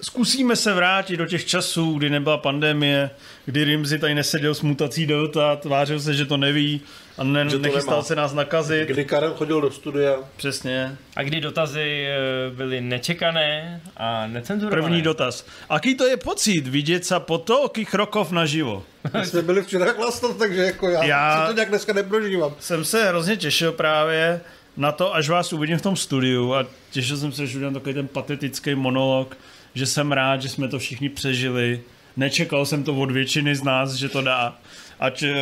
zkusíme 0.01 0.57
se 0.57 0.75
vrátit 0.75 1.17
do 1.17 1.27
těch 1.27 1.45
časů, 1.45 1.99
kdy 1.99 2.11
nebyla 2.11 2.39
pandemie, 2.39 3.11
kdy 3.45 3.65
Rimzi 3.65 3.99
tady 3.99 4.15
neseděl 4.15 4.55
s 4.55 4.63
mutací 4.63 5.07
Delta, 5.07 5.57
tvářil 5.57 6.01
se, 6.01 6.15
že 6.15 6.27
to 6.27 6.37
neví 6.37 6.81
a 7.19 7.25
ne, 7.25 7.45
nechystal 7.45 7.95
nemá. 7.95 8.03
se 8.03 8.17
nás 8.17 8.33
nakazit. 8.35 8.89
Kdy 8.89 9.05
Karel 9.05 9.35
chodil 9.35 9.61
do 9.61 9.71
studia, 9.71 10.15
Přesně. 10.37 10.97
A 11.17 11.23
kdy 11.23 11.41
dotazy 11.41 12.07
eh, 12.07 12.51
byly 12.51 12.81
nečekané 12.81 13.81
a 13.97 14.27
necenzurované. 14.27 14.83
První 14.83 15.03
dotaz. 15.03 15.47
Aký 15.69 15.95
to 15.95 16.07
je 16.07 16.17
pocit 16.17 16.67
vidět 16.67 17.05
se 17.05 17.21
po 17.21 17.39
tolikých 17.39 17.95
rokov 17.95 18.31
naživo? 18.33 18.83
my 19.21 19.27
jsme 19.27 19.43
byli 19.43 19.63
včera 19.63 19.93
chlastat, 19.93 20.37
takže 20.39 20.61
jako 20.63 20.89
já, 20.89 21.05
Já- 21.05 21.41
si 21.41 21.47
to 21.47 21.55
nějak 21.55 21.69
dneska 21.69 21.93
neprožívám. 21.93 22.55
Jsem 22.61 22.85
se 22.85 23.09
hrozně 23.09 23.37
těšil 23.37 23.73
právě 23.73 24.41
na 24.77 24.93
to, 24.93 25.15
až 25.15 25.29
vás 25.29 25.53
uvidím 25.53 25.79
v 25.79 25.83
tom 25.83 25.97
studiu 25.97 26.55
a 26.55 26.67
těšil 26.91 27.17
jsem 27.17 27.33
se, 27.33 27.47
že 27.47 27.57
udělám 27.57 27.75
takový 27.75 27.95
ten 27.95 28.09
patetický 28.09 28.75
monolog, 28.75 29.37
že 29.75 29.87
jsem 29.87 30.13
rád, 30.13 30.43
že 30.43 30.49
jsme 30.49 30.69
to 30.69 30.79
všichni 30.79 31.09
přežili. 31.09 31.81
Nečekal 32.17 32.67
jsem 32.67 32.85
to 32.85 32.95
od 32.95 33.11
většiny 33.11 33.57
z 33.57 33.63
nás, 33.63 33.93
že 33.95 34.09
to 34.09 34.23
dá. 34.23 34.59
Ať 35.01 35.23
eh, 35.23 35.35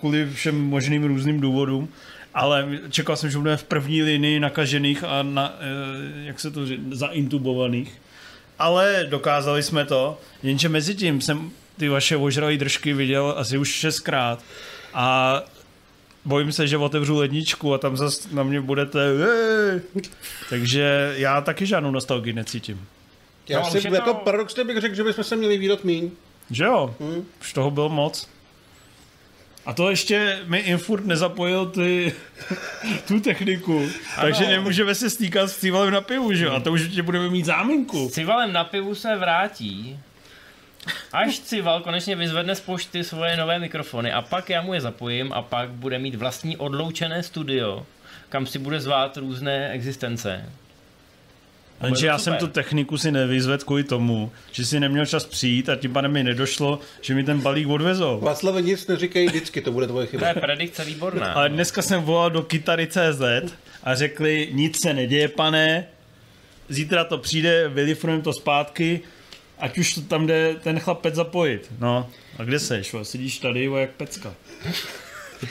kvůli 0.00 0.30
všem 0.30 0.60
možným 0.60 1.04
různým 1.04 1.40
důvodům, 1.40 1.88
ale 2.34 2.68
čekal 2.90 3.16
jsem, 3.16 3.30
že 3.30 3.38
budeme 3.38 3.56
v 3.56 3.64
první 3.64 4.02
linii 4.02 4.40
nakažených 4.40 5.04
a 5.04 5.22
na, 5.22 5.54
eh, 5.60 6.26
jak 6.26 6.40
se 6.40 6.50
to 6.50 6.66
říká, 6.66 6.82
zaintubovaných. 6.90 8.00
Ale 8.58 9.06
dokázali 9.08 9.62
jsme 9.62 9.84
to, 9.84 10.18
jenže 10.42 10.68
mezi 10.68 10.94
tím 10.94 11.20
jsem 11.20 11.50
ty 11.76 11.88
vaše 11.88 12.16
ožralé 12.16 12.56
držky 12.56 12.92
viděl 12.92 13.34
asi 13.36 13.58
už 13.58 13.68
šestkrát 13.68 14.42
a 14.94 15.42
bojím 16.24 16.52
se, 16.52 16.66
že 16.66 16.76
otevřu 16.76 17.16
ledničku 17.18 17.74
a 17.74 17.78
tam 17.78 17.96
zase 17.96 18.28
na 18.32 18.42
mě 18.42 18.60
budete 18.60 18.98
"Ej!" 19.08 19.80
takže 20.50 21.14
já 21.16 21.40
taky 21.40 21.66
žádnou 21.66 21.90
nostalgii 21.90 22.32
necítím. 22.32 22.80
Já 23.48 23.60
No, 23.60 23.70
si 23.70 23.78
je 23.78 23.94
jako 23.94 24.12
to- 24.12 24.14
paradoxně 24.14 24.64
bych 24.64 24.78
řekl, 24.80 24.94
že 24.94 25.04
bychom 25.04 25.24
se 25.24 25.36
měli 25.36 25.58
výdat 25.58 25.84
míň. 25.84 26.10
Že 26.50 26.64
jo? 26.64 26.94
Hmm. 27.00 27.24
Už 27.40 27.52
toho 27.52 27.70
bylo 27.70 27.88
moc. 27.88 28.28
A 29.66 29.72
to 29.72 29.90
ještě 29.90 30.38
mi 30.46 30.58
Infurt 30.58 31.06
nezapojil 31.06 31.66
ty, 31.66 32.14
tu 33.08 33.20
techniku, 33.20 33.88
takže 34.20 34.46
nemůžeme 34.46 34.94
se 34.94 35.10
stýkat 35.10 35.50
s 35.50 35.56
civalem 35.56 35.90
na 35.90 36.00
pivu, 36.00 36.32
že 36.32 36.44
jo? 36.44 36.52
A 36.52 36.60
to 36.60 36.72
už 36.72 36.88
tě 36.88 37.02
budeme 37.02 37.30
mít 37.30 37.44
záminku. 37.44 38.08
Civalem 38.08 38.52
na 38.52 38.64
pivu 38.64 38.94
se 38.94 39.16
vrátí, 39.16 39.98
až 41.12 41.38
Cival 41.38 41.80
konečně 41.80 42.16
vyzvedne 42.16 42.54
z 42.54 42.60
pošty 42.60 43.04
svoje 43.04 43.36
nové 43.36 43.58
mikrofony 43.58 44.12
a 44.12 44.22
pak 44.22 44.50
já 44.50 44.62
mu 44.62 44.74
je 44.74 44.80
zapojím 44.80 45.32
a 45.32 45.42
pak 45.42 45.70
bude 45.70 45.98
mít 45.98 46.14
vlastní 46.14 46.56
odloučené 46.56 47.22
studio, 47.22 47.86
kam 48.28 48.46
si 48.46 48.58
bude 48.58 48.80
zvát 48.80 49.16
různé 49.16 49.70
existence. 49.70 50.44
To 51.80 52.04
já 52.04 52.18
jsem 52.18 52.34
tu 52.36 52.46
techniku 52.46 52.98
si 52.98 53.12
nevyzvedl 53.12 53.64
kvůli 53.64 53.84
tomu, 53.84 54.32
že 54.52 54.64
si 54.64 54.80
neměl 54.80 55.06
čas 55.06 55.24
přijít 55.26 55.68
a 55.68 55.76
tím 55.76 55.92
pádem 55.92 56.12
mi 56.12 56.24
nedošlo, 56.24 56.78
že 57.00 57.14
mi 57.14 57.24
ten 57.24 57.40
balík 57.40 57.68
odvezou. 57.68 58.20
Václave, 58.20 58.62
nic 58.62 58.86
neříkej, 58.86 59.26
vždycky 59.26 59.60
to 59.60 59.72
bude 59.72 59.86
tvoje 59.86 60.06
To 60.06 60.10
chyba. 60.10 60.28
je 60.28 60.34
predikce 60.34 60.84
výborná. 60.84 61.32
Ale 61.32 61.48
dneska 61.48 61.82
jsem 61.82 62.02
volal 62.02 62.30
do 62.30 62.42
kytary.cz 62.42 63.52
a 63.84 63.94
řekli, 63.94 64.48
nic 64.52 64.80
se 64.82 64.94
neděje, 64.94 65.28
pane, 65.28 65.86
zítra 66.68 67.04
to 67.04 67.18
přijde, 67.18 67.68
vylifrujeme 67.68 68.22
to 68.22 68.32
zpátky, 68.32 69.00
ať 69.58 69.78
už 69.78 69.94
to 69.94 70.00
tam 70.00 70.26
jde 70.26 70.54
ten 70.62 70.80
chlapec 70.80 71.14
zapojit. 71.14 71.72
No, 71.78 72.10
a 72.38 72.42
kde 72.44 72.58
seš? 72.58 72.94
Sedíš 73.02 73.38
tady, 73.38 73.70
jak 73.78 73.90
pecka. 73.90 74.34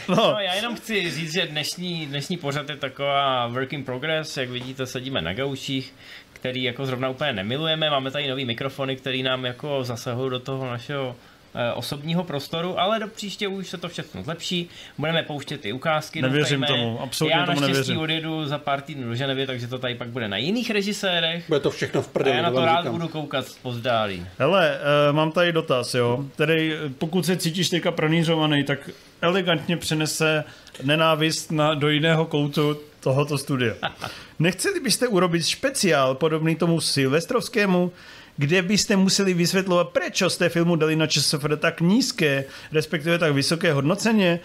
No, 0.09 0.15
No, 0.15 0.35
já 0.39 0.53
jenom 0.53 0.75
chci 0.75 1.11
říct, 1.11 1.33
že 1.33 1.45
dnešní, 1.47 2.05
dnešní 2.05 2.37
pořad 2.37 2.69
je 2.69 2.77
taková 2.77 3.47
work 3.47 3.73
in 3.73 3.83
progress, 3.83 4.37
jak 4.37 4.49
vidíte, 4.49 4.85
sedíme 4.85 5.21
na 5.21 5.33
gaučích, 5.33 5.93
který 6.33 6.63
jako 6.63 6.85
zrovna 6.85 7.09
úplně 7.09 7.33
nemilujeme, 7.33 7.89
máme 7.89 8.11
tady 8.11 8.27
nový 8.27 8.45
mikrofony, 8.45 8.95
který 8.95 9.23
nám 9.23 9.45
jako 9.45 9.83
zasahují 9.83 10.29
do 10.29 10.39
toho 10.39 10.65
našeho 10.65 11.15
eh, 11.15 11.32
osobního 11.73 12.23
prostoru, 12.23 12.79
ale 12.79 12.99
do 12.99 13.07
příště 13.07 13.47
už 13.47 13.67
se 13.69 13.77
to 13.77 13.89
všechno 13.89 14.23
zlepší, 14.23 14.69
budeme 14.97 15.23
pouštět 15.23 15.65
i 15.65 15.73
ukázky. 15.73 16.21
Nevěřím 16.21 16.61
doufejme. 16.61 16.81
tomu, 16.83 17.01
absolutně 17.01 17.35
Já 17.39 17.45
tomu 17.45 17.59
naštěstí 17.59 17.71
nevěřím. 17.91 17.97
odjedu 17.99 18.45
za 18.47 18.57
pár 18.57 18.81
týdnů 18.81 19.07
do 19.07 19.15
Ženevy, 19.15 19.47
takže 19.47 19.67
to 19.67 19.79
tady 19.79 19.95
pak 19.95 20.07
bude 20.07 20.27
na 20.27 20.37
jiných 20.37 20.71
režisérech. 20.71 21.43
Bude 21.47 21.59
to 21.59 21.71
všechno 21.71 22.01
v 22.01 22.07
A 22.07 22.09
prdeli, 22.13 22.37
já 22.37 22.43
na 22.43 22.51
to 22.51 22.65
rád 22.65 22.77
říkám. 22.77 22.93
budu 22.93 23.07
koukat 23.07 23.45
pozdálí. 23.61 24.25
hele, 24.37 24.79
uh, 25.09 25.15
mám 25.15 25.31
tady 25.31 25.51
dotaz, 25.51 25.93
jo. 25.93 26.25
Tedy 26.35 26.73
eh, 26.73 26.89
pokud 26.97 27.25
se 27.25 27.37
cítíš 27.37 27.69
teďka 27.69 27.91
pranířovaný, 27.91 28.63
tak 28.63 28.89
elegantně 29.21 29.77
přenese 29.77 30.43
nenávist 30.83 31.51
na, 31.51 31.73
do 31.73 31.89
jiného 31.89 32.25
koutu 32.25 32.77
tohoto 32.99 33.37
studia. 33.37 33.73
Nechceli 34.39 34.79
byste 34.79 35.07
urobit 35.07 35.45
špeciál 35.45 36.15
podobný 36.15 36.55
tomu 36.55 36.81
silvestrovskému, 36.81 37.91
kde 38.37 38.61
byste 38.61 38.95
museli 38.95 39.33
vysvětlovat, 39.33 39.89
proč 39.89 40.21
jste 40.27 40.49
filmu 40.49 40.75
dali 40.75 40.95
na 40.95 41.07
ČSFD 41.07 41.59
tak 41.59 41.81
nízké, 41.81 42.45
respektive 42.71 43.17
tak 43.17 43.33
vysoké 43.33 43.73
hodnoceně. 43.73 44.39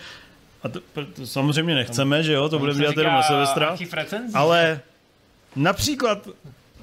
A 0.63 0.69
to, 0.69 0.81
to 1.15 1.27
samozřejmě 1.27 1.75
nechceme, 1.75 2.23
že 2.23 2.33
jo, 2.33 2.49
to 2.49 2.59
budeme 2.59 2.75
se 2.77 2.81
dělat 2.81 2.97
jenom 2.97 3.13
na 3.13 3.23
Silvestra. 3.23 3.77
Ale 4.35 4.81
například, 5.57 6.29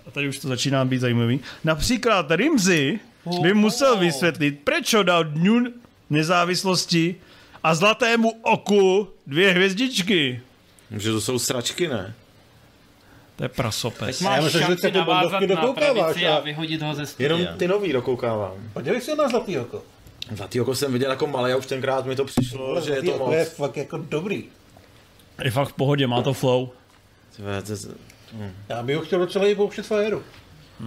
a 0.07 0.11
tady 0.11 0.27
už 0.29 0.39
to 0.39 0.47
začíná 0.47 0.85
být 0.85 0.99
zajímavý, 0.99 1.39
například 1.63 2.31
Rimzy 2.31 2.99
by 3.41 3.53
musel 3.53 3.97
vysvětlit, 3.97 4.59
proč 4.63 4.95
dal 5.03 5.23
dňu 5.23 5.65
nezávislosti 6.09 7.15
a 7.63 7.75
zlatému 7.75 8.29
oku 8.41 9.09
dvě 9.27 9.51
hvězdičky. 9.51 10.41
Že 10.97 11.11
to 11.11 11.21
jsou 11.21 11.39
sračky, 11.39 11.87
ne? 11.87 12.13
To 13.35 13.43
je 13.43 13.49
prasopes. 13.49 14.21
Máš 14.21 14.43
myslím, 14.43 14.63
že 14.67 14.75
ty 14.75 14.91
navázat 14.91 15.41
na 15.41 15.73
tradici 15.73 16.27
a- 16.27 16.35
a 16.35 16.39
vyhodit 16.39 16.81
ho 16.81 16.93
ze 16.93 17.05
studia. 17.05 17.37
Jenom 17.37 17.57
ty 17.57 17.67
nový 17.67 17.93
dokoukávám. 17.93 18.53
Podívej 18.73 19.01
se 19.01 19.15
na 19.15 19.27
zlatý 19.27 19.59
oko. 19.59 19.83
Zlatý 20.31 20.61
oko 20.61 20.75
jsem 20.75 20.93
viděl 20.93 21.09
jako 21.09 21.27
malý 21.27 21.51
a 21.53 21.55
už 21.57 21.65
tenkrát 21.65 22.05
mi 22.05 22.15
to 22.15 22.25
přišlo, 22.25 22.81
že 22.81 22.91
je 22.93 23.03
to 23.03 23.17
moc. 23.17 23.33
je 23.33 23.45
fakt 23.45 23.77
jako 23.77 23.97
dobrý. 23.97 24.43
Je 25.43 25.51
fakt 25.51 25.69
v 25.69 25.73
pohodě, 25.73 26.07
má 26.07 26.21
to 26.21 26.33
flow. 26.33 26.69
To- 27.37 27.43
to- 27.67 27.93
Já 28.69 28.83
bych 28.83 28.95
ho 28.95 29.01
chtěl 29.01 29.19
docela 29.19 29.45
i 29.47 29.55
pouštět 29.55 29.83
Fajeru. 29.85 30.23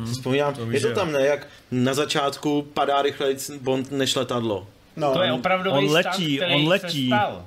si 0.06 0.12
Vzpomínám, 0.12 0.54
víš, 0.68 0.82
je 0.82 0.88
to 0.88 0.94
tam 0.94 1.12
ne, 1.12 1.20
jak 1.26 1.46
na 1.70 1.94
začátku 1.94 2.62
padá 2.62 3.02
rychleji 3.02 3.36
Bond 3.60 3.90
než 3.90 4.14
letadlo. 4.16 4.66
No, 4.96 5.12
To 5.12 5.22
je 5.22 5.32
opravdu 5.32 5.70
on 5.70 5.90
letí, 5.90 6.40
on 6.40 6.68
letí. 6.68 7.08
Se 7.08 7.16
stal. 7.16 7.46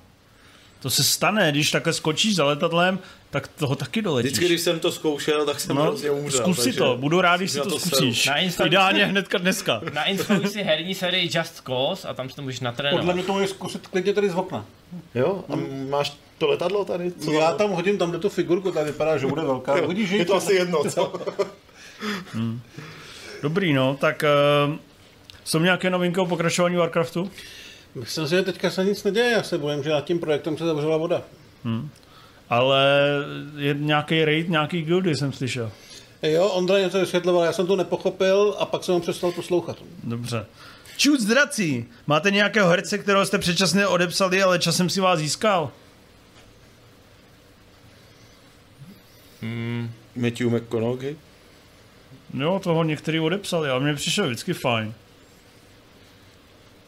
To 0.81 0.89
se 0.89 1.03
stane, 1.03 1.51
když 1.51 1.71
takhle 1.71 1.93
skočíš 1.93 2.35
za 2.35 2.45
letadlem, 2.45 2.99
tak 3.29 3.47
toho 3.47 3.75
taky 3.75 4.01
doletíš. 4.01 4.31
Vždycky, 4.31 4.45
když 4.45 4.61
jsem 4.61 4.79
to 4.79 4.91
zkoušel, 4.91 5.45
tak 5.45 5.59
jsem 5.59 5.75
no, 5.75 5.81
hrozně 5.83 6.11
umřel. 6.11 6.39
zkus 6.41 6.63
si 6.63 6.73
to, 6.73 6.97
budu 6.97 7.21
rád, 7.21 7.37
když 7.37 7.51
si 7.51 7.57
to 7.57 7.69
to 7.69 7.79
zkusíš. 7.79 8.25
Na 8.25 8.37
Insta- 8.37 8.65
Ideálně 8.67 9.05
hnedka 9.05 9.37
dneska. 9.37 9.81
Nainstaluj 9.93 10.47
si 10.47 10.61
herní 10.63 10.95
sérii 10.95 11.29
Just 11.37 11.61
Cause 11.65 12.07
a 12.07 12.13
tam 12.13 12.29
si 12.29 12.35
to 12.35 12.41
můžeš 12.41 12.59
Podle 12.59 12.71
natrénovat. 12.71 13.15
mě 13.15 13.23
to 13.23 13.33
můžeš 13.33 13.49
zkusit 13.49 13.87
klidně 13.87 14.13
tady 14.13 14.29
z 14.29 14.35
okna. 14.35 14.65
Jo, 15.15 15.43
a 15.49 15.53
máš 15.89 16.17
to 16.37 16.47
letadlo 16.47 16.85
tady? 16.85 17.11
Co 17.11 17.31
Já 17.31 17.51
tam 17.51 17.69
hodím 17.71 17.97
tam 17.97 18.11
do 18.11 18.19
tu 18.19 18.29
figurku, 18.29 18.71
ta 18.71 18.83
vypadá, 18.83 19.17
že 19.17 19.27
bude 19.27 19.41
velká. 19.41 19.81
Uvidíš, 19.81 20.09
že 20.09 20.17
Je 20.17 20.25
to 20.25 20.35
asi 20.35 20.53
jedno, 20.53 20.83
co? 20.89 21.13
Dobrý, 23.41 23.73
no, 23.73 23.97
tak 24.01 24.23
uh, 24.67 24.75
jsou 25.43 25.59
nějaké 25.59 25.89
novinky 25.89 26.19
o 26.19 26.25
pokračování 26.25 26.75
Warcraftu? 26.75 27.31
Myslím 27.95 28.27
si, 28.27 28.35
že 28.35 28.41
teďka 28.41 28.69
se 28.69 28.85
nic 28.85 29.03
neděje, 29.03 29.31
já 29.31 29.43
se 29.43 29.57
bojím, 29.57 29.83
že 29.83 29.89
nad 29.89 30.05
tím 30.05 30.19
projektem 30.19 30.57
se 30.57 30.65
zavřela 30.65 30.97
voda. 30.97 31.21
Ale 32.49 32.85
je 33.57 33.73
nějaký 33.73 34.25
raid, 34.25 34.49
nějaký 34.49 34.81
guildy 34.81 35.15
jsem 35.15 35.33
slyšel. 35.33 35.71
Jo, 36.23 36.47
Ondra 36.47 36.79
něco 36.79 36.99
vysvětloval, 36.99 37.43
já 37.43 37.53
jsem 37.53 37.67
to 37.67 37.75
nepochopil 37.75 38.55
a 38.59 38.65
pak 38.65 38.83
jsem 38.83 38.93
ho 38.93 38.99
přestal 38.99 39.31
poslouchat. 39.31 39.77
Dobře. 40.03 40.45
Čut 40.97 41.21
zdrací. 41.21 41.85
Máte 42.07 42.31
nějakého 42.31 42.69
herce, 42.69 42.97
kterého 42.97 43.25
jste 43.25 43.37
předčasně 43.37 43.87
odepsali, 43.87 44.43
ale 44.43 44.59
časem 44.59 44.89
si 44.89 45.01
vás 45.01 45.19
získal? 45.19 45.71
Matthew 50.15 50.49
McConaughey? 50.49 51.15
Jo, 52.33 52.59
toho 52.63 52.83
některý 52.83 53.19
odepsali, 53.19 53.69
ale 53.69 53.79
mně 53.79 53.93
přišel 53.93 54.25
vždycky 54.25 54.53
fajn. 54.53 54.93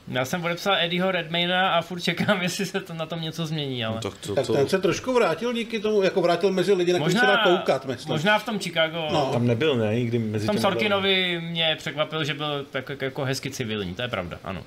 Já 0.07 0.25
jsem 0.25 0.41
podepsal 0.41 0.75
Eddieho 0.75 1.11
Redmayna 1.11 1.69
a 1.75 1.81
furt 1.81 2.01
čekám, 2.01 2.41
jestli 2.41 2.65
se 2.65 2.79
to 2.79 2.93
na 2.93 3.05
tom 3.05 3.21
něco 3.21 3.45
změní, 3.45 3.85
ale... 3.85 4.01
Tak 4.01 4.13
to, 4.17 4.35
Tak 4.35 4.47
to, 4.47 4.53
ten 4.53 4.69
se 4.69 4.79
trošku 4.79 5.13
vrátil 5.13 5.53
díky 5.53 5.79
tomu, 5.79 6.01
jako 6.03 6.21
vrátil 6.21 6.51
mezi 6.51 6.73
lidi, 6.73 6.93
na 6.93 6.99
který 6.99 7.15
se 7.19 7.25
dá 7.25 7.37
koukat, 7.37 7.85
myslím. 7.85 8.11
možná 8.13 8.39
v 8.39 8.45
tom 8.45 8.59
Chicago, 8.59 9.07
No. 9.11 9.29
tam 9.33 9.47
nebyl, 9.47 9.75
ne? 9.75 9.95
Nikdy 9.95 10.19
mezi 10.19 10.45
v 10.47 10.49
tom 10.49 10.57
Sorkinovi 10.59 11.41
mě 11.41 11.75
překvapil, 11.79 12.23
že 12.23 12.33
byl 12.33 12.65
tak 12.71 12.89
jako- 12.89 13.03
jako 13.05 13.25
hezky 13.25 13.51
civilní, 13.51 13.95
to 13.95 14.01
je 14.01 14.07
pravda, 14.07 14.39
ano. 14.43 14.63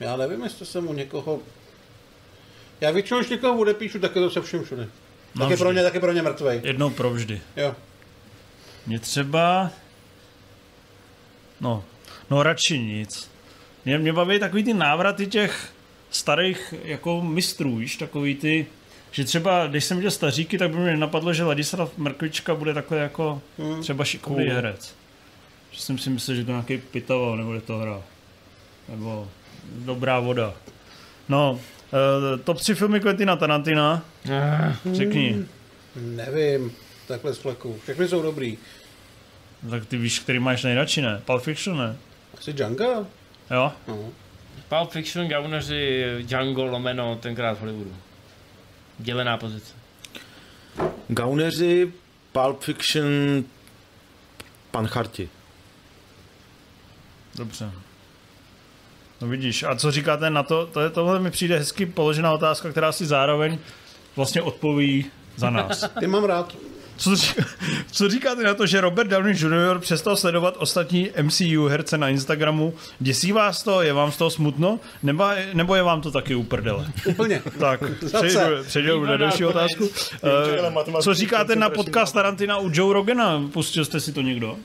Já 0.00 0.16
nevím, 0.16 0.42
jestli 0.44 0.66
jsem 0.66 0.88
u 0.88 0.92
někoho... 0.92 1.38
Já 2.80 2.90
většinou, 2.90 3.18
když 3.20 3.30
někoho 3.30 3.58
odepíšu, 3.58 3.98
tak 3.98 4.16
je 4.16 4.22
to 4.22 4.30
se 4.30 4.40
vším 4.40 4.64
všude. 4.64 4.88
Tak 5.38 5.50
je 5.50 5.56
pro 5.56 5.72
ně, 5.72 5.82
tak 5.82 5.94
je 5.94 6.00
pro 6.00 6.12
ně 6.12 6.22
mrtvej. 6.22 6.60
Jednou 6.64 6.90
provždy. 6.90 7.40
Jo. 7.56 7.74
Mě 8.86 8.98
třeba... 8.98 9.70
No, 11.60 11.84
no 12.30 12.42
radši 12.42 12.78
nic. 12.78 13.30
Mě, 13.84 13.98
mě 13.98 14.12
baví 14.12 14.38
takový 14.38 14.64
ty 14.64 14.74
návraty 14.74 15.26
těch 15.26 15.72
starých 16.10 16.74
jako 16.84 17.22
mistrů, 17.22 17.76
víš, 17.76 17.96
takový 17.96 18.34
ty, 18.34 18.66
že 19.12 19.24
třeba, 19.24 19.66
když 19.66 19.84
jsem 19.84 19.96
viděl 19.96 20.10
staříky, 20.10 20.58
tak 20.58 20.70
by 20.70 20.76
mě 20.76 20.96
napadlo, 20.96 21.32
že 21.32 21.44
Ladislav 21.44 21.98
Mrkvička 21.98 22.54
bude 22.54 22.74
takhle 22.74 22.98
jako 22.98 23.42
třeba 23.80 24.04
šikovný 24.04 24.44
herec. 24.44 24.94
Že 25.70 25.80
jsem 25.80 25.98
si 25.98 26.10
myslel, 26.10 26.36
že 26.36 26.44
to 26.44 26.50
nějaký 26.50 26.78
pitavo 26.78 27.36
nebude 27.36 27.60
to 27.60 27.78
hrát. 27.78 28.02
Nebo 28.88 29.28
dobrá 29.72 30.20
voda. 30.20 30.54
No, 31.28 31.52
uh, 31.52 32.40
top 32.44 32.58
3 32.58 32.74
filmy 32.74 33.00
Quentina 33.00 33.36
Tarantina, 33.36 34.04
řekni. 34.92 35.44
Nevím, 35.96 36.72
takhle 37.08 37.34
z 37.34 37.38
fleku. 37.38 37.76
Všechny 37.82 38.08
jsou 38.08 38.22
dobrý. 38.22 38.58
Tak 39.70 39.86
ty 39.86 39.96
víš, 39.96 40.18
který 40.18 40.38
máš 40.38 40.62
nejradši, 40.62 41.02
ne? 41.02 41.22
Pulp 41.24 41.42
Fiction, 41.42 41.78
ne? 41.78 41.96
Asi 42.38 42.52
Django? 42.52 43.06
Jo? 43.50 43.72
No. 43.88 44.12
Pulp 44.68 44.90
Fiction, 44.90 45.28
Gauneři, 45.28 46.04
Django, 46.22 46.64
Lomeno, 46.64 47.16
tenkrát 47.16 47.54
v 47.54 47.60
Hollywoodu. 47.60 47.96
Dělená 48.98 49.36
pozice. 49.36 49.74
Gauneři, 51.08 51.92
Pulp 52.32 52.60
Fiction, 52.62 53.44
Pan 54.70 54.86
Charti. 54.86 55.28
Dobře. 57.34 57.70
No 59.20 59.28
vidíš, 59.28 59.62
a 59.62 59.76
co 59.76 59.90
říkáte 59.90 60.30
na 60.30 60.42
to, 60.42 60.66
to 60.66 60.80
je, 60.80 60.90
tohle 60.90 61.20
mi 61.20 61.30
přijde 61.30 61.58
hezky 61.58 61.86
položená 61.86 62.32
otázka, 62.32 62.70
která 62.70 62.92
si 62.92 63.06
zároveň 63.06 63.58
vlastně 64.16 64.42
odpoví 64.42 65.06
za 65.36 65.50
nás. 65.50 65.90
Ty 66.00 66.06
mám 66.06 66.24
rád. 66.24 66.56
Co, 66.96 67.16
říká- 67.16 67.44
co 67.92 68.08
říkáte 68.08 68.42
na 68.42 68.54
to, 68.54 68.66
že 68.66 68.80
Robert 68.80 69.08
Downey 69.08 69.34
Jr. 69.34 69.78
přestal 69.78 70.16
sledovat 70.16 70.54
ostatní 70.58 71.10
MCU 71.22 71.66
herce 71.66 71.98
na 71.98 72.08
Instagramu? 72.08 72.74
Děsí 73.00 73.32
vás 73.32 73.62
to? 73.62 73.82
Je 73.82 73.92
vám 73.92 74.12
z 74.12 74.16
toho 74.16 74.30
smutno? 74.30 74.80
Nebo, 75.02 75.24
nebo 75.52 75.74
je 75.74 75.82
vám 75.82 76.00
to 76.00 76.10
taky 76.10 76.34
uprdele? 76.34 76.86
Úplně. 77.06 77.42
Tak, 77.60 77.80
přejdu, 78.66 79.04
na 79.04 79.16
další 79.16 79.44
otázku. 79.44 79.88
Eh, 80.24 81.02
Co 81.02 81.14
říkáte 81.14 81.56
na 81.56 81.70
podcast 81.70 82.14
Tarantina 82.14 82.58
u 82.58 82.70
Joe 82.72 82.94
Rogana? 82.94 83.42
Pustil 83.52 83.84
jste 83.84 84.00
si 84.00 84.12
to 84.12 84.20
někdo? 84.20 84.56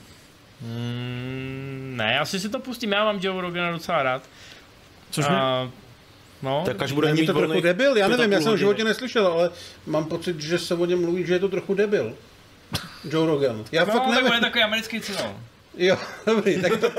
Mm, 0.60 1.92
ne, 1.96 2.18
asi 2.18 2.40
si 2.40 2.48
to 2.48 2.58
pustím, 2.58 2.92
já 2.92 3.04
mám 3.04 3.18
Joe 3.22 3.40
Rogana 3.42 3.72
docela 3.72 4.02
rád. 4.02 4.22
Což 5.10 5.28
mi... 5.28 5.34
A, 5.34 5.70
no, 6.42 6.62
Tak 6.66 6.82
až 6.82 6.92
bude 6.92 7.06
Není 7.08 7.20
mít 7.20 7.26
to 7.26 7.32
trochu 7.32 7.60
debil? 7.60 7.96
Já 7.96 8.08
nevím, 8.08 8.32
já 8.32 8.40
jsem 8.40 8.52
v 8.52 8.56
životě 8.56 8.84
neslyšel, 8.84 9.26
ale 9.26 9.50
mám 9.86 10.04
pocit, 10.04 10.40
že 10.40 10.58
se 10.58 10.74
o 10.74 10.84
něm 10.84 11.02
mluví, 11.02 11.26
že 11.26 11.32
je 11.32 11.38
to 11.38 11.48
trochu 11.48 11.74
debil. 11.74 12.14
Joe 13.10 13.26
Rogan. 13.26 13.64
Já 13.72 13.84
no, 13.84 13.92
fakt 13.92 14.02
tak 14.02 14.10
nevím. 14.10 14.26
on 14.26 14.34
je 14.34 14.40
takový 14.40 14.62
americký 14.62 15.00
cival. 15.00 15.36
Jo, 15.76 15.96
dobrý, 16.26 16.62
tak 16.62 16.76
to, 16.76 16.90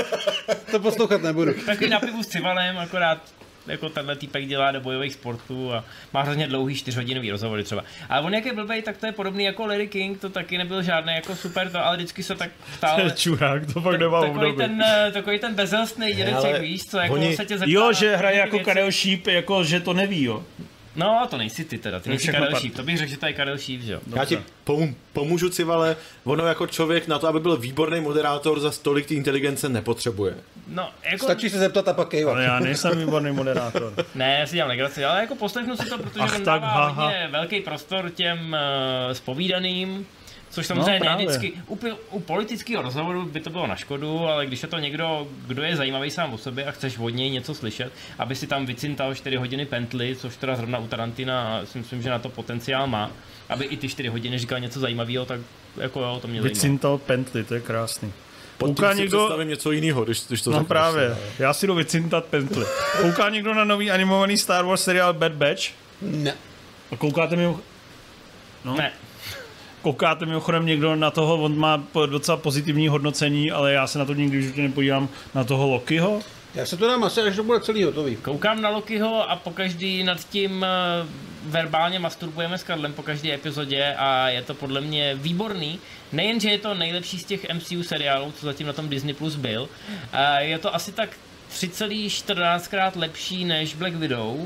to 0.72 0.80
poslouchat 0.80 1.22
nebudu. 1.22 1.54
Takový 1.66 1.90
na 1.90 2.00
pivu 2.00 2.24
s 2.24 2.28
civalem, 2.28 2.78
akorát 2.78 3.22
jako 3.68 3.90
tenhle 3.90 4.16
týpek 4.16 4.46
dělá 4.48 4.72
do 4.72 4.82
bojových 4.82 5.14
sportů 5.14 5.74
a 5.74 5.84
má 6.14 6.22
hrozně 6.22 6.48
dlouhý 6.48 6.76
4 6.76 6.98
hodinový 6.98 7.32
rozhovory 7.32 7.64
třeba. 7.64 7.84
Ale 8.10 8.22
on 8.22 8.34
jak 8.34 8.46
je 8.46 8.54
blbej, 8.54 8.82
tak 8.82 8.98
to 8.98 9.06
je 9.06 9.12
podobný 9.12 9.44
jako 9.44 9.66
Larry 9.68 9.88
King, 9.88 10.20
to 10.22 10.30
taky 10.30 10.58
nebyl 10.58 10.84
žádný 10.84 11.14
jako 11.16 11.36
super, 11.36 11.70
to, 11.72 11.86
ale 11.86 11.98
vždycky 11.98 12.24
se 12.24 12.36
tak 12.36 12.50
stále... 12.78 13.12
Čurák, 13.16 13.74
to 13.74 13.82
fakt 13.82 14.00
nemá 14.00 14.22
takový 14.22 14.38
období. 14.38 14.58
ten, 14.58 14.82
eh, 14.82 15.12
takový 15.12 15.40
ten 15.40 15.56
bezhelstný 15.56 16.14
dědeček, 16.14 16.62
víš 16.62 16.86
co, 16.86 16.98
jako 16.98 17.14
oni- 17.14 17.28
on 17.28 17.36
se 17.36 17.46
tě 17.46 17.58
zeptá 17.58 17.72
Jo, 17.74 17.94
že 17.94 18.16
hraje 18.16 18.38
jako 18.38 18.52
věci. 18.56 18.66
Karel 18.66 18.92
Šíp, 18.92 19.28
jako 19.28 19.64
že 19.64 19.80
to 19.80 19.94
neví, 19.94 20.24
jo. 20.24 20.44
No, 20.96 21.28
to 21.30 21.38
nejsi 21.38 21.66
ty 21.66 21.78
teda, 21.78 22.00
ty 22.00 22.10
nejsi 22.10 22.32
Karel 22.32 22.60
Šíp, 22.60 22.76
to 22.76 22.84
bych 22.84 22.98
řekl, 22.98 23.12
že 23.12 23.18
to 23.18 23.26
je 23.26 23.34
Karel 23.34 23.58
Šíp, 23.58 23.82
že 23.82 23.94
jo. 23.94 24.00
Já 24.16 24.26
ti 24.26 24.40
pom- 24.66 24.94
pomůžu, 25.14 25.50
Civale, 25.50 25.96
ono 26.24 26.46
jako 26.48 26.68
člověk 26.68 27.08
na 27.08 27.20
to, 27.20 27.28
aby 27.28 27.40
byl 27.40 27.58
výborný 27.58 28.02
moderátor, 28.02 28.60
za 28.60 28.72
stolik 28.72 29.06
té 29.06 29.14
inteligence 29.14 29.70
nepotřebuje. 29.70 30.36
No, 30.68 30.90
jako... 31.04 31.26
Stačí 31.26 31.50
se 31.50 31.60
zeptat 31.60 31.88
a 31.88 31.94
pak 31.94 32.08
kejvat. 32.08 32.36
Ale 32.36 32.44
já 32.44 32.60
nejsem 32.60 33.00
výborný 33.00 33.32
moderátor. 33.32 33.94
Ne, 34.16 34.38
já 34.40 34.48
si 34.48 34.56
dělám 34.56 34.70
legraci, 34.70 35.06
ale 35.06 35.22
jako 35.22 35.36
poslechnu 35.36 35.78
si 35.78 35.90
to, 35.90 35.98
protože 35.98 36.20
Ach, 36.20 36.36
on 36.36 36.44
tak, 36.44 36.62
dává 36.62 36.88
hodně 36.88 37.28
velký 37.32 37.62
prostor 37.62 38.10
těm 38.10 38.40
uh, 39.08 39.14
spovídaným, 39.14 40.08
což 40.52 40.68
samozřejmě 40.68 41.00
No, 41.00 41.06
ne 41.06 41.16
vždycky, 41.26 41.54
u, 41.68 41.80
u 42.12 42.20
politického 42.20 42.82
rozhovoru 42.84 43.26
by 43.26 43.40
to 43.40 43.50
bylo 43.50 43.68
na 43.68 43.76
škodu, 43.76 44.28
ale 44.28 44.46
když 44.46 44.62
je 44.62 44.68
to 44.68 44.78
někdo, 44.80 45.28
kdo 45.48 45.64
je 45.64 45.76
zajímavý 45.76 46.12
sám 46.12 46.34
o 46.34 46.38
sobě 46.38 46.66
a 46.66 46.72
chceš 46.72 46.98
od 46.98 47.10
něj 47.10 47.30
něco 47.30 47.56
slyšet, 47.56 47.92
aby 48.20 48.36
si 48.36 48.48
tam 48.48 48.66
vycintal 48.66 49.16
4 49.16 49.36
hodiny 49.36 49.66
pently, 49.66 50.16
což 50.16 50.36
teda 50.38 50.56
zrovna 50.56 50.80
u 50.80 50.88
Tarantina 50.88 51.62
si 51.66 51.78
myslím, 51.78 52.02
že 52.02 52.10
na 52.10 52.20
to 52.20 52.30
potenciál 52.30 52.88
má, 52.88 53.12
aby 53.50 53.66
i 53.66 53.78
ty 53.78 53.90
4 53.90 54.10
hodiny 54.10 54.38
říkal 54.40 54.60
něco 54.60 54.80
zajímavého, 54.80 55.26
tak 55.26 55.40
jako 55.78 56.00
jo, 56.02 56.20
to 56.22 56.28
mě 56.28 56.42
zajímá. 56.42 56.54
Vycintal 56.54 56.98
Pently, 56.98 57.44
to 57.44 57.54
je 57.54 57.62
krásný. 57.62 58.14
Kouká 58.60 58.94
si 58.94 59.00
někdo- 59.00 59.42
něco 59.44 59.72
jiného, 59.72 60.04
když, 60.06 60.28
když 60.28 60.42
to 60.42 60.50
No 60.52 60.58
řekneš. 60.58 60.68
právě, 60.68 61.18
já 61.40 61.54
si 61.54 61.68
jdu 61.68 61.76
vycintat 61.76 62.26
Pently. 62.26 62.66
Kouká 63.02 63.30
někdo 63.30 63.54
na 63.54 63.64
nový 63.64 63.92
animovaný 63.92 64.38
Star 64.38 64.66
Wars 64.66 64.84
seriál 64.84 65.14
Bad 65.14 65.32
Batch? 65.32 65.62
Ne. 66.02 66.34
A 66.92 66.96
koukáte 66.96 67.36
mi 67.36 67.44
No. 68.66 68.76
Ne, 68.78 68.92
Koukáte 69.82 70.26
mimochodem 70.26 70.66
někdo 70.66 70.96
na 70.96 71.12
toho, 71.12 71.38
on 71.38 71.58
má 71.58 71.78
po- 71.78 72.06
docela 72.06 72.38
pozitivní 72.38 72.88
hodnocení, 72.88 73.52
ale 73.52 73.74
já 73.74 73.88
se 73.88 74.00
na 74.00 74.06
to 74.06 74.14
nikdy 74.14 74.38
v 74.38 74.42
životě 74.42 74.62
nepodívám, 74.62 75.10
na 75.36 75.44
toho 75.44 75.68
Lokiho. 75.70 76.22
Já 76.56 76.66
se 76.66 76.78
to 76.78 76.88
dám 76.88 77.04
asi, 77.04 77.22
až 77.22 77.36
to 77.36 77.44
bude 77.44 77.60
celý 77.60 77.84
hotový. 77.84 78.16
Koukám 78.16 78.62
na 78.62 78.70
Lokiho 78.70 79.30
a 79.30 79.36
po 79.36 79.52
každý 79.52 80.04
nad 80.04 80.30
tím 80.30 80.64
eh, 80.64 80.68
verbálně 81.46 82.00
masturbujeme 82.00 82.58
s 82.58 82.64
Karlem 82.64 82.94
po 82.94 83.04
každé 83.04 83.34
epizodě 83.34 83.96
a 83.98 84.30
je 84.30 84.42
to 84.42 84.54
podle 84.54 84.82
mě 84.82 85.16
výborný. 85.16 85.80
Nejen, 86.12 86.40
že 86.40 86.50
je 86.50 86.58
to 86.58 86.74
nejlepší 86.74 87.20
z 87.20 87.24
těch 87.24 87.54
MCU 87.54 87.84
seriálů, 87.84 88.32
co 88.32 88.46
zatím 88.46 88.68
na 88.68 88.74
tom 88.74 88.90
Disney 88.90 89.14
Plus 89.14 89.36
byl, 89.36 89.70
eh, 90.14 90.44
je 90.44 90.60
to 90.60 90.76
asi 90.76 90.92
tak 90.92 91.10
3,14 91.50 92.68
krát 92.68 92.96
lepší 92.96 93.46
než 93.46 93.76
Black 93.76 93.96
Widow 93.96 94.46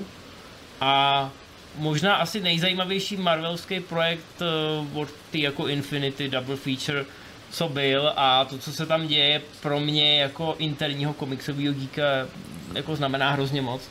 a 0.81 1.29
možná 1.77 2.15
asi 2.15 2.41
nejzajímavější 2.41 3.17
marvelský 3.17 3.79
projekt 3.79 4.41
eh, 4.41 4.99
od 4.99 5.09
ty 5.31 5.41
jako 5.41 5.67
Infinity 5.67 6.29
Double 6.29 6.55
Feature, 6.55 7.05
co 7.51 7.69
byl 7.69 8.13
a 8.15 8.45
to, 8.45 8.57
co 8.57 8.73
se 8.73 8.85
tam 8.85 9.07
děje, 9.07 9.41
pro 9.61 9.79
mě 9.79 10.21
jako 10.21 10.55
interního 10.57 11.13
komiksového 11.13 11.73
geeka 11.73 12.03
jako 12.73 12.95
znamená 12.95 13.31
hrozně 13.31 13.61
moc. 13.61 13.81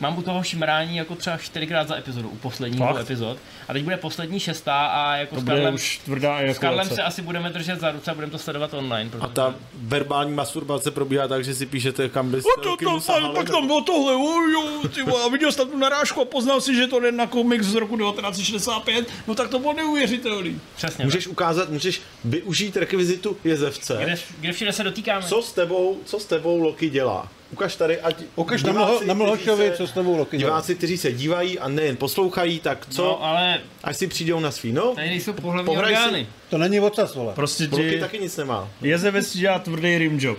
Mám 0.00 0.18
u 0.18 0.22
toho 0.22 0.42
šimrání 0.42 0.96
jako 0.96 1.14
třeba 1.14 1.36
čtyřikrát 1.36 1.88
za 1.88 1.96
epizodu, 1.96 2.28
u 2.28 2.36
posledního 2.36 2.86
Fakt? 2.86 3.00
epizod. 3.00 3.38
A 3.68 3.72
teď 3.72 3.84
bude 3.84 3.96
poslední 3.96 4.40
šestá 4.40 4.86
a 4.86 5.16
jako 5.16 5.34
To 5.34 5.40
s 5.40 5.44
Karlem, 5.44 5.74
už 5.74 6.00
tvrdá 6.04 6.38
s 6.40 6.58
Karlem 6.58 6.88
se 6.88 7.02
asi 7.02 7.22
budeme 7.22 7.50
držet 7.50 7.80
za 7.80 7.90
ruce 7.90 8.10
a 8.10 8.14
budeme 8.14 8.32
to 8.32 8.38
sledovat 8.38 8.74
online. 8.74 9.10
Protože... 9.10 9.24
A 9.24 9.28
ta 9.28 9.54
verbální 9.74 10.34
masturbace 10.34 10.90
probíhá 10.90 11.28
tak, 11.28 11.44
že 11.44 11.54
si 11.54 11.66
píšete, 11.66 12.08
kam 12.08 12.30
byste 12.30 12.50
O 12.58 12.60
to, 12.60 12.76
to, 12.76 13.00
to, 13.00 13.12
pak 13.34 13.44
nebo- 13.44 13.52
tam 13.58 13.66
bylo 13.66 13.80
tohle, 13.80 14.14
o, 14.14 14.40
jo, 14.52 14.88
ty 14.94 15.00
a 15.00 15.28
viděl 15.28 15.52
jsem 15.52 15.64
tam 15.64 15.72
tu 15.72 15.78
narážku 15.78 16.20
a 16.20 16.24
poznal 16.24 16.60
si, 16.60 16.74
že 16.74 16.86
to 16.86 17.00
jde 17.00 17.12
na 17.12 17.26
komiks 17.26 17.66
z 17.66 17.74
roku 17.74 17.96
1965, 17.96 19.08
no 19.26 19.34
tak 19.34 19.48
to 19.48 19.58
bylo 19.58 19.72
neuvěřitelný. 19.72 20.60
Přesně. 20.76 21.04
Můžeš 21.04 21.26
ukázat, 21.26 21.70
můžeš 21.70 22.02
využít 22.24 22.76
rekvizitu 22.76 23.36
jezevce. 23.44 23.98
Kde, 24.02 24.16
kde 24.40 24.52
všude 24.52 24.72
se 24.72 24.84
dotýkáme? 24.84 25.26
Co 25.26 25.42
s 25.42 25.52
tebou, 25.52 25.98
co 26.04 26.20
s 26.20 26.24
tebou 26.24 26.58
Loki 26.58 26.90
dělá? 26.90 27.28
Ukaž 27.52 27.76
tady, 27.76 28.00
ať 28.00 28.16
Ukaž 28.36 28.62
na, 28.62 28.72
diváci, 28.72 28.86
mlho, 28.86 28.94
na 29.00 29.14
kteří 29.14 29.18
Mlhošovi, 29.18 29.68
se- 29.70 29.76
co 29.76 29.86
s 29.86 29.92
tebou 29.92 30.16
Loki. 30.16 30.36
Diváci, 30.38 30.74
kteří 30.74 30.98
se 30.98 31.12
dívají 31.12 31.58
a 31.58 31.68
nejen 31.68 31.96
poslouchají, 31.96 32.60
tak 32.60 32.86
co, 32.90 33.02
No, 33.04 33.24
ale 33.24 33.60
až 33.84 33.96
si 33.96 34.06
přijdou 34.06 34.40
na 34.40 34.50
svý, 34.50 34.72
no? 34.72 34.94
tady 34.94 35.08
nejsou 35.08 35.32
pohlavní 35.32 35.66
Pohraj 35.66 35.94
si- 35.96 36.00
orgány. 36.02 36.26
To 36.50 36.58
není 36.58 36.80
ocas, 36.80 37.14
vole. 37.14 37.32
Prostě 37.34 37.68
Loki 37.70 37.90
ti 37.90 38.00
taky 38.00 38.18
nic 38.18 38.36
nemá. 38.36 38.68
jezevec 38.82 39.36
dělá 39.36 39.58
tvrdý 39.58 39.98
rimjob. 39.98 40.38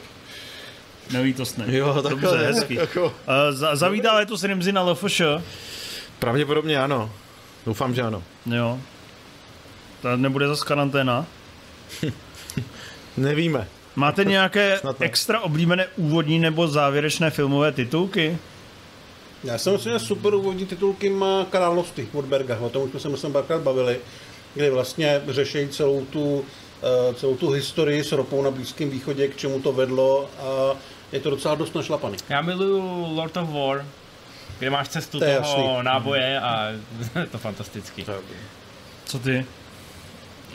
Nevítostný. 1.12 1.64
Jo, 1.68 1.94
takhle. 1.94 2.10
Dobře, 2.32 2.46
hezký. 2.46 2.74
Jako, 2.74 3.04
Uh, 3.06 3.12
za, 3.52 3.76
zavítá 3.76 4.14
letos 4.14 4.44
Rimzy 4.44 4.72
na 4.72 4.82
LFŠ. 4.84 5.22
pravděpodobně 6.20 6.80
ano. 6.82 7.12
Doufám, 7.66 7.96
že 7.96 8.02
ano. 8.02 8.24
Jo. 8.46 8.80
To 10.02 10.18
nebude 10.18 10.48
zase 10.48 10.66
karanténa. 10.66 11.26
Nevíme. 13.18 13.68
Máte 13.96 14.24
nějaké 14.26 14.80
extra 15.00 15.40
oblíbené 15.40 15.88
úvodní 15.98 16.40
nebo 16.40 16.68
závěrečné 16.68 17.30
filmové 17.30 17.72
titulky? 17.72 18.38
Já 19.44 19.58
jsem 19.58 19.74
myslím, 19.74 19.94
že 19.94 20.00
super 20.00 20.34
úvodní 20.34 20.66
titulky 20.66 21.10
má 21.10 21.46
Království 21.50 22.08
od 22.14 22.26
Berga, 22.26 22.58
o 22.60 22.70
tom 22.70 22.84
už 22.84 22.90
jsme 22.92 23.00
se 23.00 23.10
myslím 23.10 23.34
párkrát 23.34 23.62
bavili, 23.62 24.00
kdy 24.54 24.70
vlastně 24.70 25.22
řeší 25.28 25.68
celou 25.68 26.06
tu, 26.06 26.46
eh, 26.84 27.14
celou 27.14 27.36
tu 27.36 27.50
historii 27.50 28.04
s 28.04 28.12
ropou 28.12 28.42
na 28.44 28.52
Blízkém 28.52 28.90
východě, 28.90 29.28
k 29.28 29.38
čemu 29.38 29.60
to 29.62 29.72
vedlo 29.74 30.30
a 30.40 30.76
je 31.12 31.20
to 31.20 31.30
docela 31.30 31.56
dost 31.56 31.76
našlapaný. 31.76 32.18
Já 32.30 32.42
miluju 32.42 33.06
Lord 33.16 33.38
of 33.38 33.50
War, 33.50 33.86
kde 34.60 34.70
máš 34.70 34.88
cestu 34.90 35.20
To 35.20 35.26
toho 35.26 35.38
jasný. 35.38 35.64
náboje 35.82 36.40
a 36.40 36.68
je 37.20 37.26
to 37.32 37.38
fantastický. 37.38 38.06
Co 39.06 39.20
ty? 39.20 39.46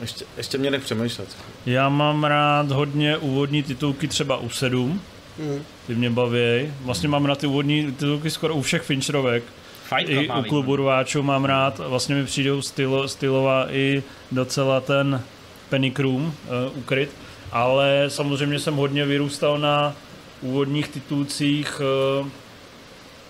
Ještě, 0.01 0.25
ještě 0.37 0.59
mě 0.59 0.71
nech 0.71 0.83
přemýšlet. 0.83 1.37
Já 1.67 1.89
mám 1.89 2.25
rád 2.25 2.71
hodně 2.71 3.17
úvodní 3.17 3.63
titulky 3.63 4.09
třeba 4.09 4.37
u 4.37 4.51
7. 4.51 5.01
Mm. 5.39 5.63
Ty 5.87 5.95
mě 5.95 6.11
baví. 6.11 6.73
Vlastně 6.81 7.09
mám 7.09 7.25
rád 7.25 7.39
ty 7.39 7.47
úvodní 7.47 7.93
titulky 7.93 8.31
skoro 8.31 8.55
u 8.55 8.63
všech 8.63 8.83
Fincherovek. 8.83 9.45
Fight 9.89 10.11
I 10.11 10.29
u 10.29 10.43
klubu 10.43 10.77
rváčů 10.77 11.23
mám 11.23 11.45
rád. 11.45 11.79
Vlastně 11.79 12.15
mi 12.15 12.25
přijdou 12.25 12.63
stylo, 12.63 13.09
stylová 13.09 13.73
i 13.73 14.03
docela 14.33 14.81
ten 14.81 15.23
Panic 15.71 15.99
Room 15.99 16.25
uh, 16.25 16.79
ukryt. 16.79 17.11
Ale 17.53 18.05
samozřejmě 18.09 18.59
jsem 18.59 18.75
hodně 18.75 19.05
vyrůstal 19.07 19.59
na 19.59 19.95
úvodních 20.41 20.89
titulcích 20.89 21.81
uh, 22.21 22.29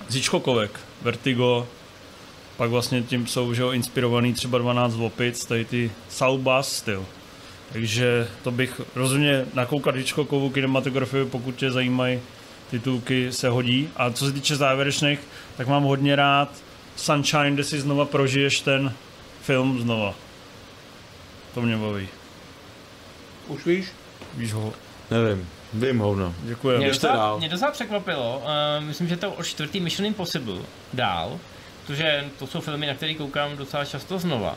z 0.09 0.15
Hitchcockovek. 0.15 0.81
Vertigo, 1.03 1.67
pak 2.57 2.71
vlastně 2.71 3.03
tím 3.03 3.27
jsou 3.27 3.55
že 3.55 3.63
jo, 3.63 3.71
inspirovaný 3.71 4.33
třeba 4.33 4.59
12 4.59 4.95
opic, 4.95 5.45
tady 5.45 5.65
ty 5.65 5.91
Saubas 6.09 6.73
styl. 6.73 7.07
Takže 7.73 8.29
to 8.43 8.51
bych 8.51 8.81
rozhodně 8.95 9.47
nakoukat 9.55 9.97
Hitchcockovu 9.97 10.51
kinematografii, 10.51 11.27
pokud 11.27 11.57
tě 11.57 11.71
zajímají 11.71 12.21
titulky, 12.71 13.33
se 13.33 13.49
hodí. 13.49 13.89
A 13.97 14.11
co 14.11 14.27
se 14.27 14.33
týče 14.33 14.57
závěrečných, 14.57 15.21
tak 15.57 15.67
mám 15.67 15.83
hodně 15.83 16.17
rád 16.17 16.49
Sunshine, 16.97 17.51
kde 17.51 17.65
si 17.65 17.81
znova 17.81 18.05
prožiješ 18.05 18.61
ten 18.61 18.93
film 19.43 19.81
znova. 19.81 20.15
To 21.55 21.63
mě 21.63 21.77
baví. 21.77 22.09
Už 23.49 23.67
víš? 23.67 23.87
Víš 24.37 24.53
ho. 24.53 24.73
Nevím. 25.11 25.49
Vím 25.73 25.99
hovno. 25.99 26.35
Děkuji. 26.43 26.79
Mě 26.79 26.89
docela, 26.89 27.37
mě 27.37 27.49
docela 27.49 27.71
překvapilo, 27.71 28.43
uh, 28.45 28.85
myslím, 28.85 29.09
že 29.09 29.17
to 29.17 29.33
o 29.33 29.43
čtvrtý 29.43 29.81
Mission 29.81 30.07
Impossible 30.07 30.59
dál, 30.93 31.41
protože 31.87 32.25
to 32.39 32.47
jsou 32.47 32.61
filmy, 32.61 32.87
na 32.87 32.95
které 32.95 33.15
koukám 33.15 33.57
docela 33.57 33.85
často 33.85 34.19
znova. 34.19 34.57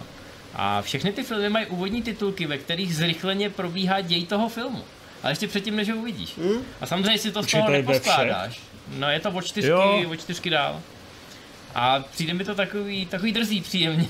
A 0.55 0.81
všechny 0.81 1.11
ty 1.11 1.23
filmy 1.23 1.49
mají 1.49 1.65
úvodní 1.65 2.01
titulky, 2.01 2.45
ve 2.47 2.57
kterých 2.57 2.95
zrychleně 2.95 3.49
probíhá 3.49 4.01
děj 4.01 4.25
toho 4.25 4.49
filmu. 4.49 4.83
Ale 5.23 5.31
ještě 5.31 5.47
předtím, 5.47 5.75
než 5.75 5.89
ho 5.89 5.97
uvidíš. 5.97 6.37
Hmm? 6.37 6.61
A 6.81 6.85
samozřejmě 6.85 7.17
si 7.17 7.31
to 7.31 7.43
z 7.43 7.47
toho 7.51 7.69
neposkládáš. 7.69 8.59
No 8.97 9.09
je 9.09 9.19
to 9.19 9.31
o 9.31 9.41
čtyřky, 9.41 9.69
Jo. 9.69 10.03
o 10.11 10.15
čtyřky 10.15 10.49
dál. 10.49 10.81
A 11.75 11.99
přijde 12.11 12.33
mi 12.33 12.43
to 12.43 12.55
takový, 12.55 13.05
takový 13.05 13.31
drzý 13.31 13.61
příjemně. 13.61 14.05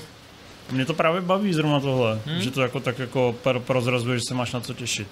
Mě 0.70 0.86
to 0.86 0.94
právě 0.94 1.20
baví 1.20 1.52
zrovna 1.54 1.80
tohle, 1.80 2.20
hmm? 2.26 2.40
že 2.40 2.50
to 2.50 2.62
jako 2.62 2.80
tak 2.80 2.98
jako 2.98 3.34
pro- 3.42 3.60
prozrazuje, 3.60 4.18
že 4.18 4.24
se 4.24 4.34
máš 4.34 4.52
na 4.52 4.60
co 4.60 4.74
těšit. 4.74 5.08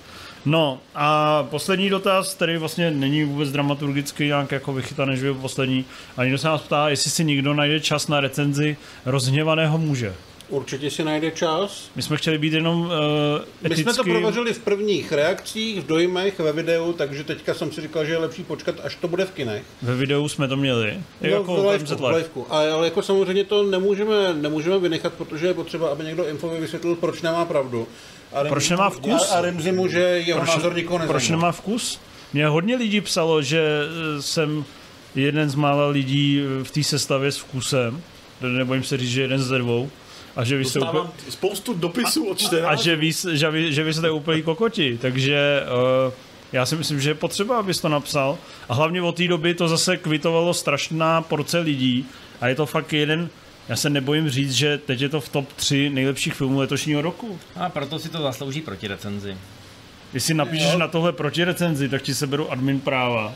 No 0.46 0.80
a 0.94 1.42
poslední 1.42 1.90
dotaz, 1.90 2.34
který 2.34 2.56
vlastně 2.56 2.90
není 2.90 3.24
vůbec 3.24 3.52
dramaturgicky 3.52 4.26
nějak 4.26 4.52
jako 4.52 4.72
vychytaný, 4.72 5.16
že 5.16 5.22
byl 5.22 5.34
poslední. 5.34 5.84
A 6.16 6.24
někdo 6.24 6.38
se 6.38 6.48
nás 6.48 6.60
ptá, 6.60 6.88
jestli 6.88 7.10
si 7.10 7.24
někdo 7.24 7.54
najde 7.54 7.80
čas 7.80 8.08
na 8.08 8.20
recenzi 8.20 8.76
rozhněvaného 9.06 9.78
muže. 9.78 10.14
Určitě 10.48 10.90
si 10.90 11.04
najde 11.04 11.30
čas. 11.30 11.90
My 11.96 12.02
jsme 12.02 12.16
chtěli 12.16 12.38
být 12.38 12.52
jenom 12.52 12.80
uh, 12.80 12.88
My 13.62 13.66
etický... 13.66 13.82
jsme 13.82 13.94
to 13.94 14.04
provařili 14.04 14.52
v 14.54 14.58
prvních 14.58 15.12
reakcích, 15.12 15.80
v 15.80 15.86
dojmech, 15.86 16.38
ve 16.38 16.52
videu, 16.52 16.92
takže 16.92 17.24
teďka 17.24 17.54
jsem 17.54 17.72
si 17.72 17.80
říkal, 17.80 18.04
že 18.04 18.12
je 18.12 18.18
lepší 18.18 18.44
počkat, 18.44 18.74
až 18.84 18.94
to 18.94 19.08
bude 19.08 19.24
v 19.24 19.30
kinech. 19.30 19.62
Ve 19.82 19.94
videu 19.96 20.28
jsme 20.28 20.48
to 20.48 20.56
měli. 20.56 21.00
No, 21.20 21.28
jako 21.28 21.56
v 21.56 21.82
MZ 21.82 21.90
v. 21.90 22.44
Ale, 22.48 22.70
ale 22.70 22.86
jako 22.86 23.02
samozřejmě 23.02 23.44
to 23.44 23.62
nemůžeme, 23.62 24.34
nemůžeme 24.34 24.78
vynechat, 24.78 25.12
protože 25.12 25.46
je 25.46 25.54
potřeba, 25.54 25.88
aby 25.88 26.04
někdo 26.04 26.28
Infovi 26.28 26.60
vysvětlil, 26.60 26.96
proč 26.96 27.22
nemá 27.22 27.44
pravdu. 27.44 27.88
A 28.32 28.42
Remzi- 28.42 28.48
Proč 28.48 28.68
nemá 28.70 28.90
vkus? 28.90 29.30
A, 29.30 29.34
a 29.34 29.40
Remzi 29.40 29.72
mu, 29.72 29.88
že 29.88 29.98
jeho 30.00 30.40
Proč, 30.40 30.54
názor 30.56 30.74
nikoho 30.74 30.98
nezajímá. 30.98 31.12
proč 31.12 31.28
nemá 31.28 31.52
vkus? 31.52 32.00
Mě 32.32 32.46
hodně 32.46 32.76
lidí 32.76 33.00
psalo, 33.00 33.42
že 33.42 33.62
eh, 34.18 34.22
jsem 34.22 34.64
jeden 35.14 35.50
z 35.50 35.54
mála 35.54 35.88
lidí 35.88 36.42
eh, 36.60 36.64
v 36.64 36.70
té 36.70 36.82
sestavě 36.82 37.32
s 37.32 37.36
vkusem. 37.38 38.02
Nebojím 38.40 38.84
se 38.84 38.96
říct, 38.96 39.10
že 39.10 39.22
jeden 39.22 39.42
ze 39.42 39.58
dvou. 39.58 39.90
A 40.36 40.44
že 40.44 40.56
vy 40.56 40.64
jste 40.64 40.80
úplně, 40.80 41.02
spoustu 41.28 41.74
dopisů 41.74 42.26
od 42.26 42.32
a 42.32 42.46
čtenářů. 42.46 42.82
že 42.82 42.96
vy, 42.96 43.10
že 43.32 43.50
vy, 43.50 43.72
že 43.72 43.84
vy 43.84 43.94
jste 43.94 44.10
úplný 44.10 44.42
kokoti. 44.42 44.98
Takže 45.02 45.62
uh, 46.06 46.12
já 46.52 46.66
si 46.66 46.76
myslím, 46.76 47.00
že 47.00 47.10
je 47.10 47.14
potřeba, 47.14 47.58
abys 47.58 47.80
to 47.80 47.88
napsal. 47.88 48.38
A 48.68 48.74
hlavně 48.74 49.02
od 49.02 49.16
té 49.16 49.28
doby 49.28 49.54
to 49.54 49.68
zase 49.68 49.96
kvitovalo 49.96 50.54
strašná 50.54 51.22
porce 51.22 51.58
lidí. 51.58 52.06
A 52.40 52.48
je 52.48 52.54
to 52.54 52.66
fakt 52.66 52.92
jeden, 52.92 53.28
já 53.68 53.76
se 53.76 53.90
nebojím 53.90 54.30
říct, 54.30 54.52
že 54.52 54.78
teď 54.78 55.00
je 55.00 55.08
to 55.08 55.20
v 55.20 55.28
top 55.28 55.52
3 55.52 55.90
nejlepších 55.90 56.34
filmů 56.34 56.58
letošního 56.58 57.02
roku. 57.02 57.38
A 57.56 57.68
proto 57.68 57.98
si 57.98 58.08
to 58.08 58.22
zaslouží 58.22 58.60
proti 58.60 58.88
recenzi. 58.88 59.36
Když 60.12 60.22
si 60.24 60.34
napíšeš 60.34 60.74
na 60.76 60.88
tohle 60.88 61.12
proti 61.12 61.44
recenzi, 61.44 61.88
tak 61.88 62.02
ti 62.02 62.14
seberu 62.14 62.52
admin 62.52 62.80
práva. 62.80 63.34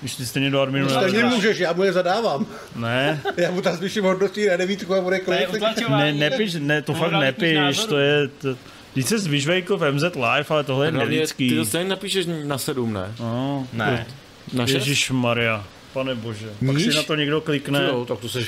Když 0.00 0.14
ty 0.14 0.26
stejně 0.26 0.50
do 0.50 0.60
adminu 0.60 0.88
Stejně 0.88 1.12
nedáš. 1.18 1.34
můžeš, 1.34 1.58
já 1.58 1.72
mu 1.72 1.82
je 1.82 1.92
zadávám. 1.92 2.46
Ne, 2.76 3.20
Já 3.36 3.50
mu 3.50 3.62
tam 3.62 3.76
zvýším 3.76 4.04
hodnotí 4.04 4.46
na 4.46 4.56
devítku 4.56 4.94
a 4.94 5.00
bude 5.00 5.18
kolik. 5.20 5.48
ne, 5.88 6.12
nepiš, 6.12 6.54
ne, 6.58 6.82
to 6.82 6.94
fakt 6.94 7.12
nepiš, 7.12 7.84
to 7.84 7.98
je... 7.98 8.28
To, 8.28 8.56
Teď 8.94 9.06
se 9.06 9.18
zvyšvejkl 9.18 9.76
v 9.76 9.92
MZ 9.92 10.02
Live, 10.02 10.44
ale 10.48 10.64
tohle 10.64 10.86
je 10.86 10.92
nelidský. 10.92 11.48
ty 11.50 11.56
to 11.56 11.64
stejně 11.64 11.88
napíšeš 11.90 12.26
na 12.44 12.58
sedm, 12.58 12.92
ne? 12.92 13.12
No, 13.20 13.66
Ne. 13.72 14.06
Na 14.52 14.66
šest? 14.66 14.74
Ježíš 14.74 15.10
Maria, 15.10 15.64
pane 15.96 16.14
bože. 16.14 16.46
Pak 16.66 16.78
si 16.78 16.86
Níž? 16.86 16.96
na 16.96 17.02
to 17.02 17.14
někdo 17.14 17.40
klikne. 17.40 17.82
Jo, 17.88 18.04
tak 18.04 18.18
to 18.18 18.28
jsi 18.28 18.38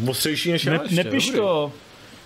mostřejší 0.00 0.52
než 0.52 0.64
já 0.64 0.72
Ne, 0.72 0.78
ještě, 0.82 0.94
nepiš 1.04 1.26
dobrý. 1.26 1.38
to. 1.40 1.72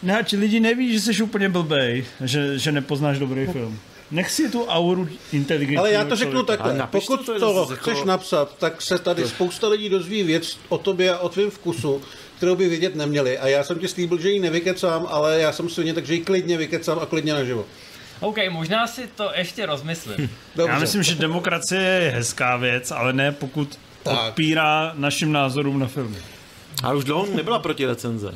Ne, 0.03 0.19
ať 0.19 0.33
lidi 0.33 0.61
neví, 0.61 0.93
že 0.93 1.01
jsi 1.01 1.23
úplně 1.23 1.49
blbej, 1.49 2.05
že, 2.25 2.59
že 2.59 2.73
nepoznáš 2.73 3.19
dobrý 3.19 3.47
film. 3.47 3.79
Nech 4.11 4.31
si 4.31 4.51
tu 4.51 4.65
auru 4.67 5.09
inteligentního 5.33 5.83
Ale 5.83 5.93
já 5.93 6.05
to 6.05 6.17
řeknu 6.17 6.33
člověka. 6.41 6.65
takhle. 6.65 6.87
Pokud 6.91 7.27
to, 7.27 7.41
to, 7.41 7.67
chceš 7.67 7.95
jako- 7.97 8.09
napsat, 8.09 8.57
tak 8.59 8.83
se 8.83 8.99
tady 8.99 9.29
spousta 9.29 9.69
lidí 9.69 9.89
dozví 9.89 10.23
věc 10.23 10.59
o 10.69 10.79
tobě 10.79 11.13
a 11.15 11.19
o 11.19 11.29
tvém 11.29 11.51
vkusu, 11.51 12.03
kterou 12.37 12.57
by 12.57 12.69
vědět 12.69 12.97
neměli. 12.97 13.39
A 13.39 13.49
já 13.49 13.65
jsem 13.65 13.79
ti 13.79 13.89
slíbil, 13.89 14.19
že 14.21 14.31
ji 14.31 14.41
nevykecám, 14.41 15.07
ale 15.11 15.41
já 15.41 15.53
jsem 15.53 15.69
svině, 15.69 15.95
takže 15.95 16.15
ji 16.15 16.21
klidně 16.21 16.57
vykecám 16.57 16.99
a 16.99 17.07
klidně 17.07 17.33
naživo. 17.33 17.65
OK, 18.21 18.37
možná 18.51 18.87
si 18.87 19.07
to 19.17 19.31
ještě 19.37 19.67
rozmyslím. 19.67 20.31
Dobře. 20.57 20.73
Já 20.73 20.79
myslím, 20.79 21.03
že 21.03 21.15
demokracie 21.15 21.83
je 21.83 22.11
hezká 22.11 22.57
věc, 22.57 22.91
ale 22.91 23.13
ne 23.13 23.33
pokud 23.33 23.79
Tak. 24.03 24.29
odpírá 24.29 24.93
našim 24.97 25.33
názorům 25.33 25.79
na 25.79 25.87
filmy. 25.87 26.17
Ale 26.83 26.95
už 26.97 27.05
dlouho 27.05 27.27
nebyla 27.37 27.59
proti 27.59 27.87
recenze. 27.87 28.35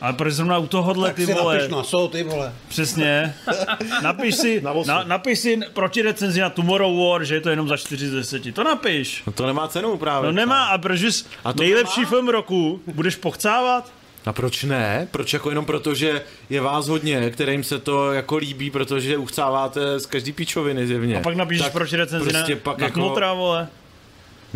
Ale 0.00 0.12
proč 0.12 0.34
zrovna 0.34 0.58
u 0.58 0.66
tohohle 0.66 1.08
tak 1.08 1.16
ty 1.16 1.26
si 1.26 1.34
vole, 1.34 1.54
napiš 1.54 1.70
na 1.70 1.82
jsou, 1.84 2.08
ty 2.08 2.22
vole. 2.22 2.52
přesně, 2.68 3.34
napiš 4.02 4.34
si, 4.34 4.60
Na 4.60 4.72
na, 4.86 5.04
napiš 5.04 5.38
si 5.38 5.60
proti 5.72 6.02
recenzi 6.02 6.40
na 6.40 6.50
Tomorrow 6.50 6.98
War, 6.98 7.24
že 7.24 7.34
je 7.34 7.40
to 7.40 7.50
jenom 7.50 7.68
za 7.68 7.76
4 7.76 8.08
z 8.08 8.12
10. 8.12 8.54
To 8.54 8.64
napiš. 8.64 9.22
No 9.26 9.32
to 9.32 9.46
nemá 9.46 9.68
cenu 9.68 9.96
právě. 9.96 10.26
No 10.26 10.32
nemá, 10.32 10.64
a 10.64 10.78
proč 10.78 11.00
bys 11.02 11.26
A 11.44 11.52
to 11.52 11.62
nejlepší 11.62 12.00
nemá? 12.00 12.08
film 12.10 12.28
roku 12.28 12.80
budeš 12.94 13.16
pochcávat? 13.16 13.92
A 14.26 14.32
proč 14.32 14.64
ne? 14.64 15.08
Proč 15.10 15.32
jako 15.32 15.48
jenom 15.50 15.64
proto, 15.64 15.94
že 15.94 16.22
je 16.50 16.60
vás 16.60 16.88
hodně, 16.88 17.30
kterým 17.30 17.64
se 17.64 17.78
to 17.78 18.12
jako 18.12 18.36
líbí, 18.36 18.70
protože 18.70 19.16
uchcáváte 19.16 20.00
z 20.00 20.06
každý 20.06 20.32
píčoviny 20.32 20.86
zjevně. 20.86 21.18
A 21.18 21.22
pak 21.22 21.36
napíšeš 21.36 21.64
Tak 21.64 21.72
proti 21.72 21.96
recenzi 21.96 22.30
prostě 22.30 22.54
na, 22.54 22.60
pak 22.62 22.78
na 22.78 22.84
jako, 22.86 23.00
Kmotra, 23.00 23.32
vole. 23.32 23.68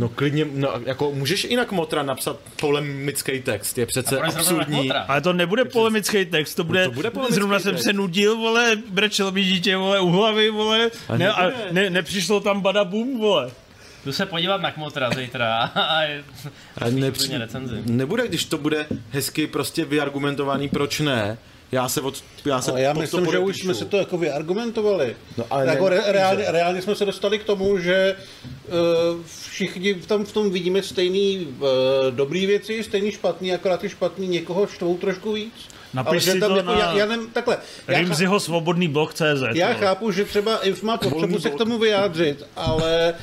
No 0.01 0.09
klidně, 0.09 0.47
no, 0.52 0.72
jako 0.86 1.10
můžeš 1.14 1.44
i 1.44 1.56
na 1.56 1.64
Kmotra 1.64 2.02
napsat 2.02 2.36
polemický 2.60 3.40
text, 3.43 3.78
je 3.78 3.86
přece 3.86 4.14
na 4.14 4.22
absurdní. 4.27 4.90
Ale 4.93 5.20
to 5.20 5.32
nebude 5.32 5.64
polemický 5.64 6.24
text, 6.24 6.55
to 6.55 6.64
bude, 6.64 6.85
to 6.85 6.90
bude 6.90 7.10
polemický 7.10 7.35
zrovna 7.35 7.59
jsem 7.60 7.72
text. 7.72 7.85
se 7.85 7.93
nudil, 7.93 8.36
vole, 8.36 8.77
brečel 8.90 9.31
mi 9.31 9.44
dítě, 9.44 9.77
vole, 9.77 10.01
u 10.01 10.09
hlavy, 10.09 10.51
vole, 10.51 10.90
A 11.09 11.16
ne, 11.16 11.32
a 11.32 11.51
ne, 11.72 11.90
nepřišlo 11.90 12.40
tam 12.40 12.60
badabum, 12.60 13.18
vole. 13.18 13.51
Jdu 14.05 14.12
se 14.12 14.27
podívat 14.27 14.60
na 14.62 14.70
Kmotra 14.72 15.10
zítra 15.10 15.56
a 15.74 16.02
je- 16.02 16.24
A 16.78 16.89
nepři... 16.90 17.39
recenzi. 17.39 17.82
Nebude, 17.86 18.28
když 18.28 18.44
to 18.44 18.59
bude 18.59 18.86
hezky 19.10 19.47
prostě 19.47 19.85
vyargumentovaný, 19.85 20.68
proč 20.68 21.01
ne. 21.01 21.39
Já 21.72 21.89
se 21.89 22.01
od, 22.01 22.24
já 22.44 22.60
se 22.60 22.70
Ale 22.70 22.82
já 22.82 22.93
myslím, 22.93 23.27
že 23.31 23.39
už 23.39 23.59
jsme 23.60 23.74
si 23.74 23.85
to 23.85 23.97
jako 23.97 24.18
vyargumentovali. 24.18 25.16
No, 25.36 25.44
ale 25.51 25.66
jako 25.66 25.89
ne- 25.89 25.97
re, 25.97 26.12
reálně, 26.12 26.44
reálně, 26.48 26.82
jsme 26.82 26.94
se 26.94 27.05
dostali 27.05 27.39
k 27.39 27.44
tomu, 27.44 27.78
že 27.78 28.16
uh, 28.68 29.20
všichni 29.61 29.93
v 29.93 30.07
tom, 30.07 30.24
v 30.24 30.32
tom 30.32 30.51
vidíme 30.51 30.82
stejný 30.82 31.39
uh, 31.39 31.66
dobrý 32.11 32.47
věci, 32.47 32.82
stejný 32.85 33.12
špatný, 33.12 33.53
akorát 33.53 33.81
ty 33.81 33.89
špatný 33.89 34.28
někoho 34.28 34.66
štvou 34.66 34.97
trošku 34.97 35.32
víc. 35.32 35.69
Napiš 35.95 36.27
Ale 36.29 36.35
si 36.35 36.41
tam 36.41 36.51
to 36.51 36.57
jako, 36.57 36.73
na 36.73 36.79
já, 36.79 36.93
já 36.97 37.07
nem, 37.07 37.27
takhle, 37.31 37.59
já, 37.89 37.95
chá- 37.95 37.99
Rimziho 37.99 38.41
svobodný 38.41 38.89
blog 38.89 39.15
CZ. 39.15 39.43
já 39.55 39.67
vole. 39.67 39.79
chápu, 39.81 40.11
že 40.11 40.25
třeba 40.25 40.57
Inf 40.59 40.83
má 40.83 40.97
potřebu 40.97 41.41
se 41.41 41.51
k 41.51 41.55
tomu 41.55 41.79
vyjádřit, 41.79 42.45
ale 42.57 43.15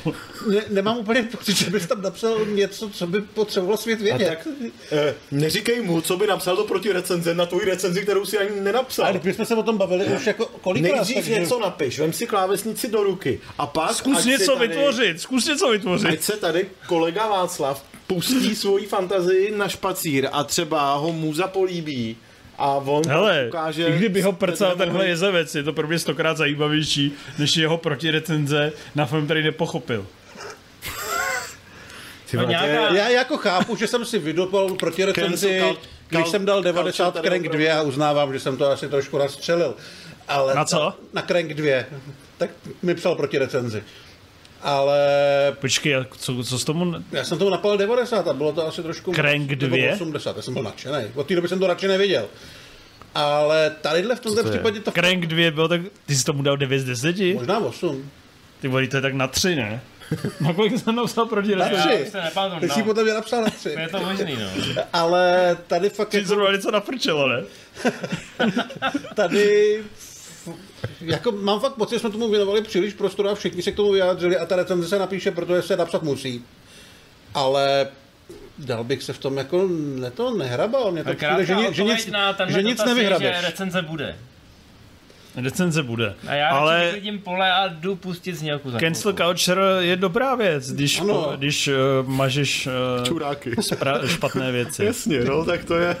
ne, 0.50 0.60
nemám 0.70 0.98
úplně 0.98 1.22
pocit, 1.22 1.56
že 1.56 1.70
bys 1.70 1.86
tam 1.86 2.02
napsal 2.02 2.38
něco, 2.46 2.88
co 2.90 3.06
by 3.06 3.20
potřeboval 3.20 3.76
svět 3.76 4.00
A 4.00 4.02
vědět. 4.02 4.28
tak 4.28 4.48
eh, 4.92 5.14
neříkej 5.30 5.80
mu, 5.82 6.00
co 6.00 6.16
by 6.16 6.26
napsal 6.26 6.56
do 6.56 6.64
proti 6.64 6.92
recenze 6.92 7.34
na 7.34 7.46
tvoji 7.46 7.64
recenzi, 7.66 8.02
kterou 8.02 8.24
si 8.24 8.38
ani 8.38 8.60
nenapsal. 8.60 9.06
Ale 9.06 9.20
my 9.24 9.34
jsme 9.34 9.46
se 9.46 9.54
o 9.54 9.62
tom 9.62 9.78
bavili 9.78 10.04
už 10.04 10.26
jako 10.26 10.46
kolikrát. 10.46 10.92
Nejdřív 10.94 11.16
takže- 11.16 11.40
něco 11.40 11.60
napiš, 11.60 11.98
vem 11.98 12.12
si 12.12 12.26
klávesnici 12.26 12.88
do 12.88 13.02
ruky 13.02 13.40
a 13.58 13.66
pak 13.66 13.92
Zkus 13.94 14.24
něco 14.24 14.56
tady, 14.56 14.68
vytvořit, 14.68 15.20
zkus 15.20 15.46
něco 15.46 15.68
vytvořit. 15.70 16.06
Ať 16.08 16.20
se 16.22 16.32
tady 16.36 16.66
kolega 16.86 17.26
Václav 17.26 17.84
pustí 18.06 18.56
svoji 18.56 18.86
fantazii 18.86 19.50
na 19.56 19.68
špacír 19.68 20.28
a 20.32 20.44
třeba 20.44 20.94
ho 20.94 21.12
muza 21.12 21.46
políbí 21.46 22.16
a 22.58 22.74
on 22.74 23.02
Hele, 23.08 23.44
ukáže... 23.48 23.86
i 23.88 23.92
kdyby 23.92 24.22
ho 24.22 24.32
prcal 24.32 24.68
Tenhle 24.70 24.86
tenhle 24.86 25.06
jezevec, 25.08 25.54
je 25.54 25.62
to 25.62 25.72
pro 25.72 25.86
mě 25.88 25.98
stokrát 25.98 26.36
zajímavější, 26.36 27.12
než 27.38 27.56
jeho 27.56 27.76
protirecenze 27.78 28.72
na 28.94 29.06
film, 29.06 29.24
který 29.24 29.42
nepochopil. 29.42 30.06
Ty 32.30 32.36
No 32.36 32.42
to 32.44 32.50
je- 32.52 32.58
nějaká- 32.58 32.94
Já 32.94 33.08
jako 33.08 33.36
chápu, 33.36 33.76
že 33.76 33.86
jsem 33.86 34.04
si 34.04 34.18
vydopal 34.18 34.68
proti 34.74 35.04
recenzi, 35.04 35.62
když 36.08 36.28
jsem 36.28 36.44
dal 36.46 36.62
90 36.62 37.04
culture 37.04 37.12
tady 37.22 37.28
Crank 37.28 37.40
opravdu. 37.46 37.58
2 37.64 37.78
a 37.78 37.82
uznávám, 37.82 38.32
že 38.32 38.40
jsem 38.40 38.56
to 38.56 38.70
asi 38.70 38.88
trošku 38.88 39.18
rozstřelil. 39.18 39.74
Ale 40.28 40.54
Na 40.54 40.64
co? 40.64 40.94
Na 41.12 41.22
Crank 41.22 41.54
2. 41.54 41.84
Tak 42.38 42.50
mi 42.82 42.94
psal 42.94 43.14
proti 43.14 43.38
recenzi. 43.38 43.82
Ale 44.62 44.98
Počkej, 45.60 45.96
co, 46.18 46.44
co 46.44 46.58
s 46.58 46.64
tomu... 46.64 46.94
já 47.12 47.24
jsem 47.24 47.38
tomu 47.38 47.50
napal 47.50 47.76
90 47.78 48.28
a 48.28 48.32
bylo 48.32 48.52
to 48.52 48.66
asi 48.66 48.82
trošku... 48.82 49.14
Crank 49.14 49.50
nebo 49.50 49.76
2? 49.76 49.92
80, 49.94 50.36
já 50.36 50.42
jsem 50.42 50.54
byl 50.54 50.62
nadšený. 50.62 50.98
Od 51.14 51.26
té 51.26 51.34
doby 51.34 51.48
jsem 51.48 51.58
to 51.58 51.66
radši 51.66 51.88
neviděl. 51.88 52.28
Ale 53.14 53.76
tadyhle 53.80 54.16
v 54.16 54.20
tomto 54.20 54.42
to 54.42 54.48
je? 54.48 54.52
případě 54.54 54.80
to 54.80 54.92
Crank 54.92 55.26
2 55.26 55.50
byl 55.50 55.68
tak... 55.68 55.80
Ty 56.06 56.14
jsi 56.16 56.24
tomu 56.24 56.42
dal 56.42 56.56
9 56.56 56.78
z 56.78 56.84
10? 56.84 57.16
možná 57.34 57.58
8. 57.58 58.10
Ty 58.60 58.68
vole, 58.68 58.86
to 58.86 58.96
je 58.96 59.02
tak 59.02 59.14
na 59.14 59.26
3, 59.26 59.56
ne? 59.56 59.80
Na 60.40 60.52
kolik 60.54 60.78
jsem 60.78 60.96
napsal 60.96 61.26
proti 61.26 61.56
Na 61.56 61.68
recenzi? 61.68 61.88
Já 61.88 61.94
tři. 61.96 62.04
už 62.04 62.08
se 62.12 62.20
nepamatuju, 62.22 62.60
Ty 62.60 62.68
jsi 62.74 62.78
no. 62.78 62.84
potom 62.84 63.04
mě 63.04 63.12
napsal 63.14 63.42
na 63.42 63.50
3. 63.50 63.68
Je 63.68 63.88
to 63.88 64.00
možný, 64.00 64.36
no. 64.40 64.82
Ale 64.92 65.56
tady 65.66 65.90
fakt 65.90 66.08
Ty 66.08 66.16
jako... 66.16 66.28
zrovna 66.28 66.52
něco 66.52 66.70
nafrčelo, 66.70 67.28
ne? 67.28 67.42
tady 69.14 69.78
jako 71.00 71.32
mám 71.32 71.60
fakt 71.60 71.72
pocit, 71.74 71.94
že 71.94 71.98
jsme 71.98 72.10
tomu 72.10 72.28
věnovali 72.28 72.62
příliš 72.62 72.94
prostoru 72.94 73.28
a 73.28 73.34
všichni 73.34 73.62
se 73.62 73.72
k 73.72 73.76
tomu 73.76 73.92
vyjádřili 73.92 74.36
a 74.36 74.46
ta 74.46 74.56
recenze 74.56 74.88
se 74.88 74.98
napíše, 74.98 75.30
protože 75.30 75.62
se 75.62 75.76
napsat 75.76 76.02
musí. 76.02 76.44
Ale 77.34 77.86
dal 78.58 78.84
bych 78.84 79.02
se 79.02 79.12
v 79.12 79.18
tom 79.18 79.36
jako 79.36 79.68
ne 79.94 80.10
to 80.10 80.36
nehrabal. 80.36 80.92
Mě 80.92 81.04
to 81.04 81.14
přijde, 81.14 81.44
že, 81.46 81.54
ni- 81.54 81.74
že, 81.74 81.82
nic, 81.84 82.10
že 82.48 82.62
nic 82.62 82.78
je, 82.80 82.86
nevyhrabeš. 82.86 83.36
že 83.36 83.40
recenze 83.46 83.82
bude. 83.82 84.16
Recenze 85.36 85.82
bude. 85.82 86.14
A 86.28 86.34
já 86.34 86.48
Ale 86.48 86.90
vidím 86.94 87.18
pole 87.18 87.52
a 87.52 87.68
jdu 87.68 87.96
pustit 87.96 88.34
znělku 88.34 88.70
za 88.70 88.78
cancel 88.78 89.12
chvilku. 89.12 89.32
culture 89.34 89.62
je 89.80 89.96
dobrá 89.96 90.34
věc, 90.34 90.72
když, 90.72 91.00
Ano. 91.00 91.22
po, 91.30 91.36
když 91.36 91.68
uh, 91.68 91.74
mažeš 92.08 92.66
uh, 92.66 93.04
Čuráky. 93.04 93.50
spra- 93.50 94.06
špatné 94.06 94.52
věci. 94.52 94.84
Jasně, 94.84 95.20
no, 95.20 95.44
tak 95.44 95.64
to 95.64 95.76
je... 95.76 95.96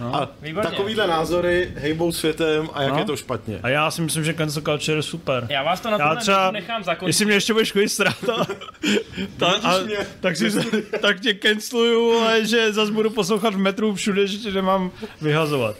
A 0.00 0.28
Výborně. 0.42 0.70
takovýhle 0.70 1.06
názory 1.06 1.72
hejbou 1.76 2.12
světem 2.12 2.68
a 2.72 2.82
jak 2.82 2.92
No. 2.92 2.98
je 2.98 3.04
to 3.04 3.16
špatně. 3.16 3.60
A 3.62 3.68
já 3.68 3.90
si 3.90 4.02
myslím, 4.02 4.24
že 4.24 4.34
cancel 4.34 4.62
culture 4.62 4.98
je 4.98 5.02
super. 5.02 5.46
Já 5.50 5.62
vás 5.62 5.80
to 5.80 5.90
na 5.90 5.96
Já 5.98 6.14
třeba, 6.14 6.50
nechám 6.50 6.84
zakončit. 6.84 7.08
jestli 7.08 7.24
mě 7.24 7.34
ještě 7.34 7.52
budeš 7.52 7.72
chodit 7.72 7.88
strát, 7.88 8.16
Ta, 9.36 9.46
a, 9.62 9.74
tak, 10.20 10.36
si, 10.36 10.50
tak 11.00 11.20
tě 11.20 11.34
canceluju, 11.34 12.18
ale 12.18 12.46
že 12.46 12.72
zase 12.72 12.92
budu 12.92 13.10
poslouchat 13.10 13.54
v 13.54 13.58
metru 13.58 13.94
všude, 13.94 14.26
že 14.26 14.38
tě 14.38 14.50
nemám 14.50 14.90
vyhazovat. 15.20 15.76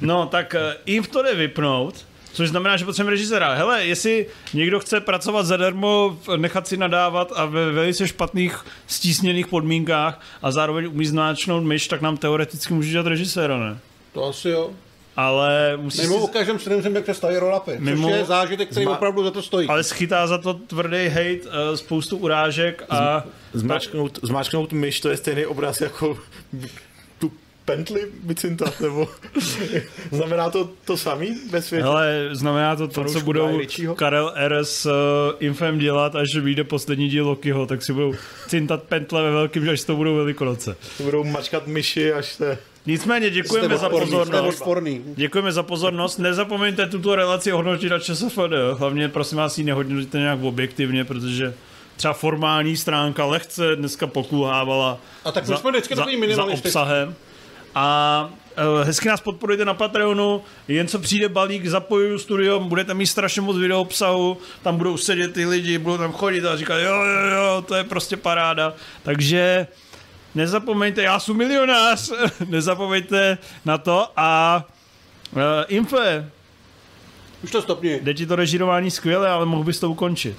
No, 0.00 0.26
tak 0.26 0.54
eh, 0.54 0.76
jim 0.86 1.04
to 1.04 1.22
jde 1.22 1.34
vypnout, 1.34 2.06
což 2.38 2.48
znamená, 2.48 2.76
že 2.76 2.84
potřebujeme 2.84 3.10
režiséra. 3.10 3.54
Hele, 3.54 3.86
jestli 3.86 4.26
někdo 4.54 4.80
chce 4.80 5.00
pracovat 5.00 5.46
zadarmo, 5.46 6.18
nechat 6.36 6.68
si 6.68 6.76
nadávat 6.76 7.32
a 7.36 7.44
ve 7.44 7.72
velice 7.72 8.08
špatných 8.08 8.64
stísněných 8.86 9.46
podmínkách 9.46 10.20
a 10.42 10.50
zároveň 10.50 10.86
umí 10.86 11.06
znáčnout 11.06 11.64
myš, 11.64 11.88
tak 11.88 12.00
nám 12.00 12.16
teoreticky 12.16 12.74
může 12.74 12.90
dělat 12.90 13.06
režiséra, 13.06 13.58
ne? 13.58 13.78
To 14.12 14.24
asi 14.24 14.48
jo. 14.48 14.70
Ale 15.16 15.76
musí 15.76 16.00
Mimo 16.00 16.26
si... 16.26 16.32
každém 16.32 16.58
sremzem, 16.58 16.94
jak 16.96 17.06
se 17.06 17.14
staví 17.14 17.36
rolapy, 17.36 17.70
Mimo- 17.78 18.08
což 18.08 18.16
je 18.16 18.24
zážitek, 18.24 18.70
který 18.70 18.86
Zma- 18.86 18.92
opravdu 18.92 19.24
za 19.24 19.30
to 19.30 19.42
stojí. 19.42 19.68
Ale 19.68 19.84
schytá 19.84 20.26
za 20.26 20.38
to 20.38 20.54
tvrdý 20.54 21.08
hate, 21.08 21.40
eh, 21.72 21.76
spoustu 21.76 22.16
urážek 22.16 22.84
a... 22.90 23.24
Zmáčknout, 23.52 24.18
zmáčknout 24.22 24.72
myš, 24.72 25.00
to 25.00 25.08
je 25.08 25.16
stejný 25.16 25.46
obraz 25.46 25.80
jako 25.80 26.18
tu 27.68 27.72
pentli 27.76 28.00
vycintat, 28.24 28.80
nebo 28.80 29.08
znamená 30.12 30.50
to 30.50 30.70
to 30.84 30.96
samý 30.96 31.38
ve 31.50 31.62
světě? 31.62 31.84
Hele, 31.84 32.28
znamená 32.32 32.76
to 32.76 32.88
to, 32.88 33.04
co 33.04 33.20
budou? 33.20 33.60
Karel 33.96 34.32
R. 34.36 34.64
s 34.64 34.86
uh, 34.86 34.92
Infem 35.38 35.78
dělat, 35.78 36.16
až 36.16 36.36
vyjde 36.36 36.64
poslední 36.64 37.08
díl 37.08 37.28
Lokiho, 37.28 37.66
tak 37.66 37.82
si 37.82 37.92
budou 37.92 38.14
cintat 38.48 38.82
pentle 38.82 39.22
ve 39.22 39.30
velkým, 39.30 39.68
až 39.70 39.84
to 39.84 39.96
budou 39.96 40.16
velikonoce. 40.16 40.76
Budou 41.00 41.24
mačkat 41.24 41.66
myši, 41.66 42.12
až 42.12 42.32
se... 42.32 42.58
Nicméně 42.86 43.30
děkujeme 43.30 43.78
za 43.78 43.86
odporný, 43.86 44.10
pozornost. 44.10 44.60
odporný. 44.60 45.02
Děkujeme 45.06 45.52
za 45.52 45.62
pozornost. 45.62 46.18
Nezapomeňte 46.18 46.86
tuto 46.86 47.16
relaci 47.16 47.50
hodnotit 47.50 47.90
na 47.90 47.98
ČSFD. 47.98 48.38
Hlavně 48.78 49.08
prosím 49.08 49.38
vás 49.38 49.58
ji 49.58 49.64
nehodnotíte 49.64 50.18
nějak 50.18 50.42
objektivně, 50.42 51.04
protože 51.04 51.54
třeba 51.96 52.14
formální 52.14 52.76
stránka 52.76 53.24
lehce 53.24 53.76
dneska 53.76 54.06
pokulhávala 54.06 54.98
A 55.24 55.32
tak 55.32 55.48
my 55.48 55.56
jsme 55.56 55.70
vždycky 55.70 55.96
za, 55.96 56.04
za 56.04 56.10
minimalistický. 56.10 56.68
obsahem. 56.68 57.14
A 57.80 58.30
uh, 58.80 58.86
hezky 58.86 59.08
nás 59.08 59.20
podporujte 59.20 59.64
na 59.64 59.74
Patreonu, 59.74 60.42
jen 60.68 60.88
co 60.88 60.98
přijde 60.98 61.28
balík, 61.28 61.66
zapojuju 61.66 62.18
studio, 62.18 62.60
budete 62.60 62.94
mít 62.94 63.06
strašně 63.06 63.42
moc 63.42 63.56
video 63.56 63.80
obsahu, 63.80 64.38
tam 64.62 64.76
budou 64.76 64.96
sedět 64.96 65.32
ty 65.32 65.46
lidi, 65.46 65.78
budou 65.78 65.98
tam 65.98 66.12
chodit 66.12 66.44
a 66.44 66.56
říkat 66.56 66.78
jo, 66.78 66.94
jo, 66.94 67.30
jo, 67.36 67.64
to 67.68 67.74
je 67.74 67.84
prostě 67.84 68.16
paráda. 68.16 68.74
Takže 69.02 69.66
nezapomeňte, 70.34 71.02
já 71.02 71.20
jsem 71.20 71.36
milionář, 71.36 72.12
nezapomeňte 72.48 73.38
na 73.64 73.78
to 73.78 74.08
a 74.16 74.64
uh, 75.32 75.40
Infe, 75.68 76.30
Už 77.44 77.50
to 77.50 77.62
stopni. 77.62 78.00
jde 78.02 78.14
ti 78.14 78.26
to 78.26 78.36
režírování 78.36 78.90
skvěle, 78.90 79.28
ale 79.28 79.46
mohl 79.46 79.64
bys 79.64 79.80
to 79.80 79.90
ukončit. 79.90 80.36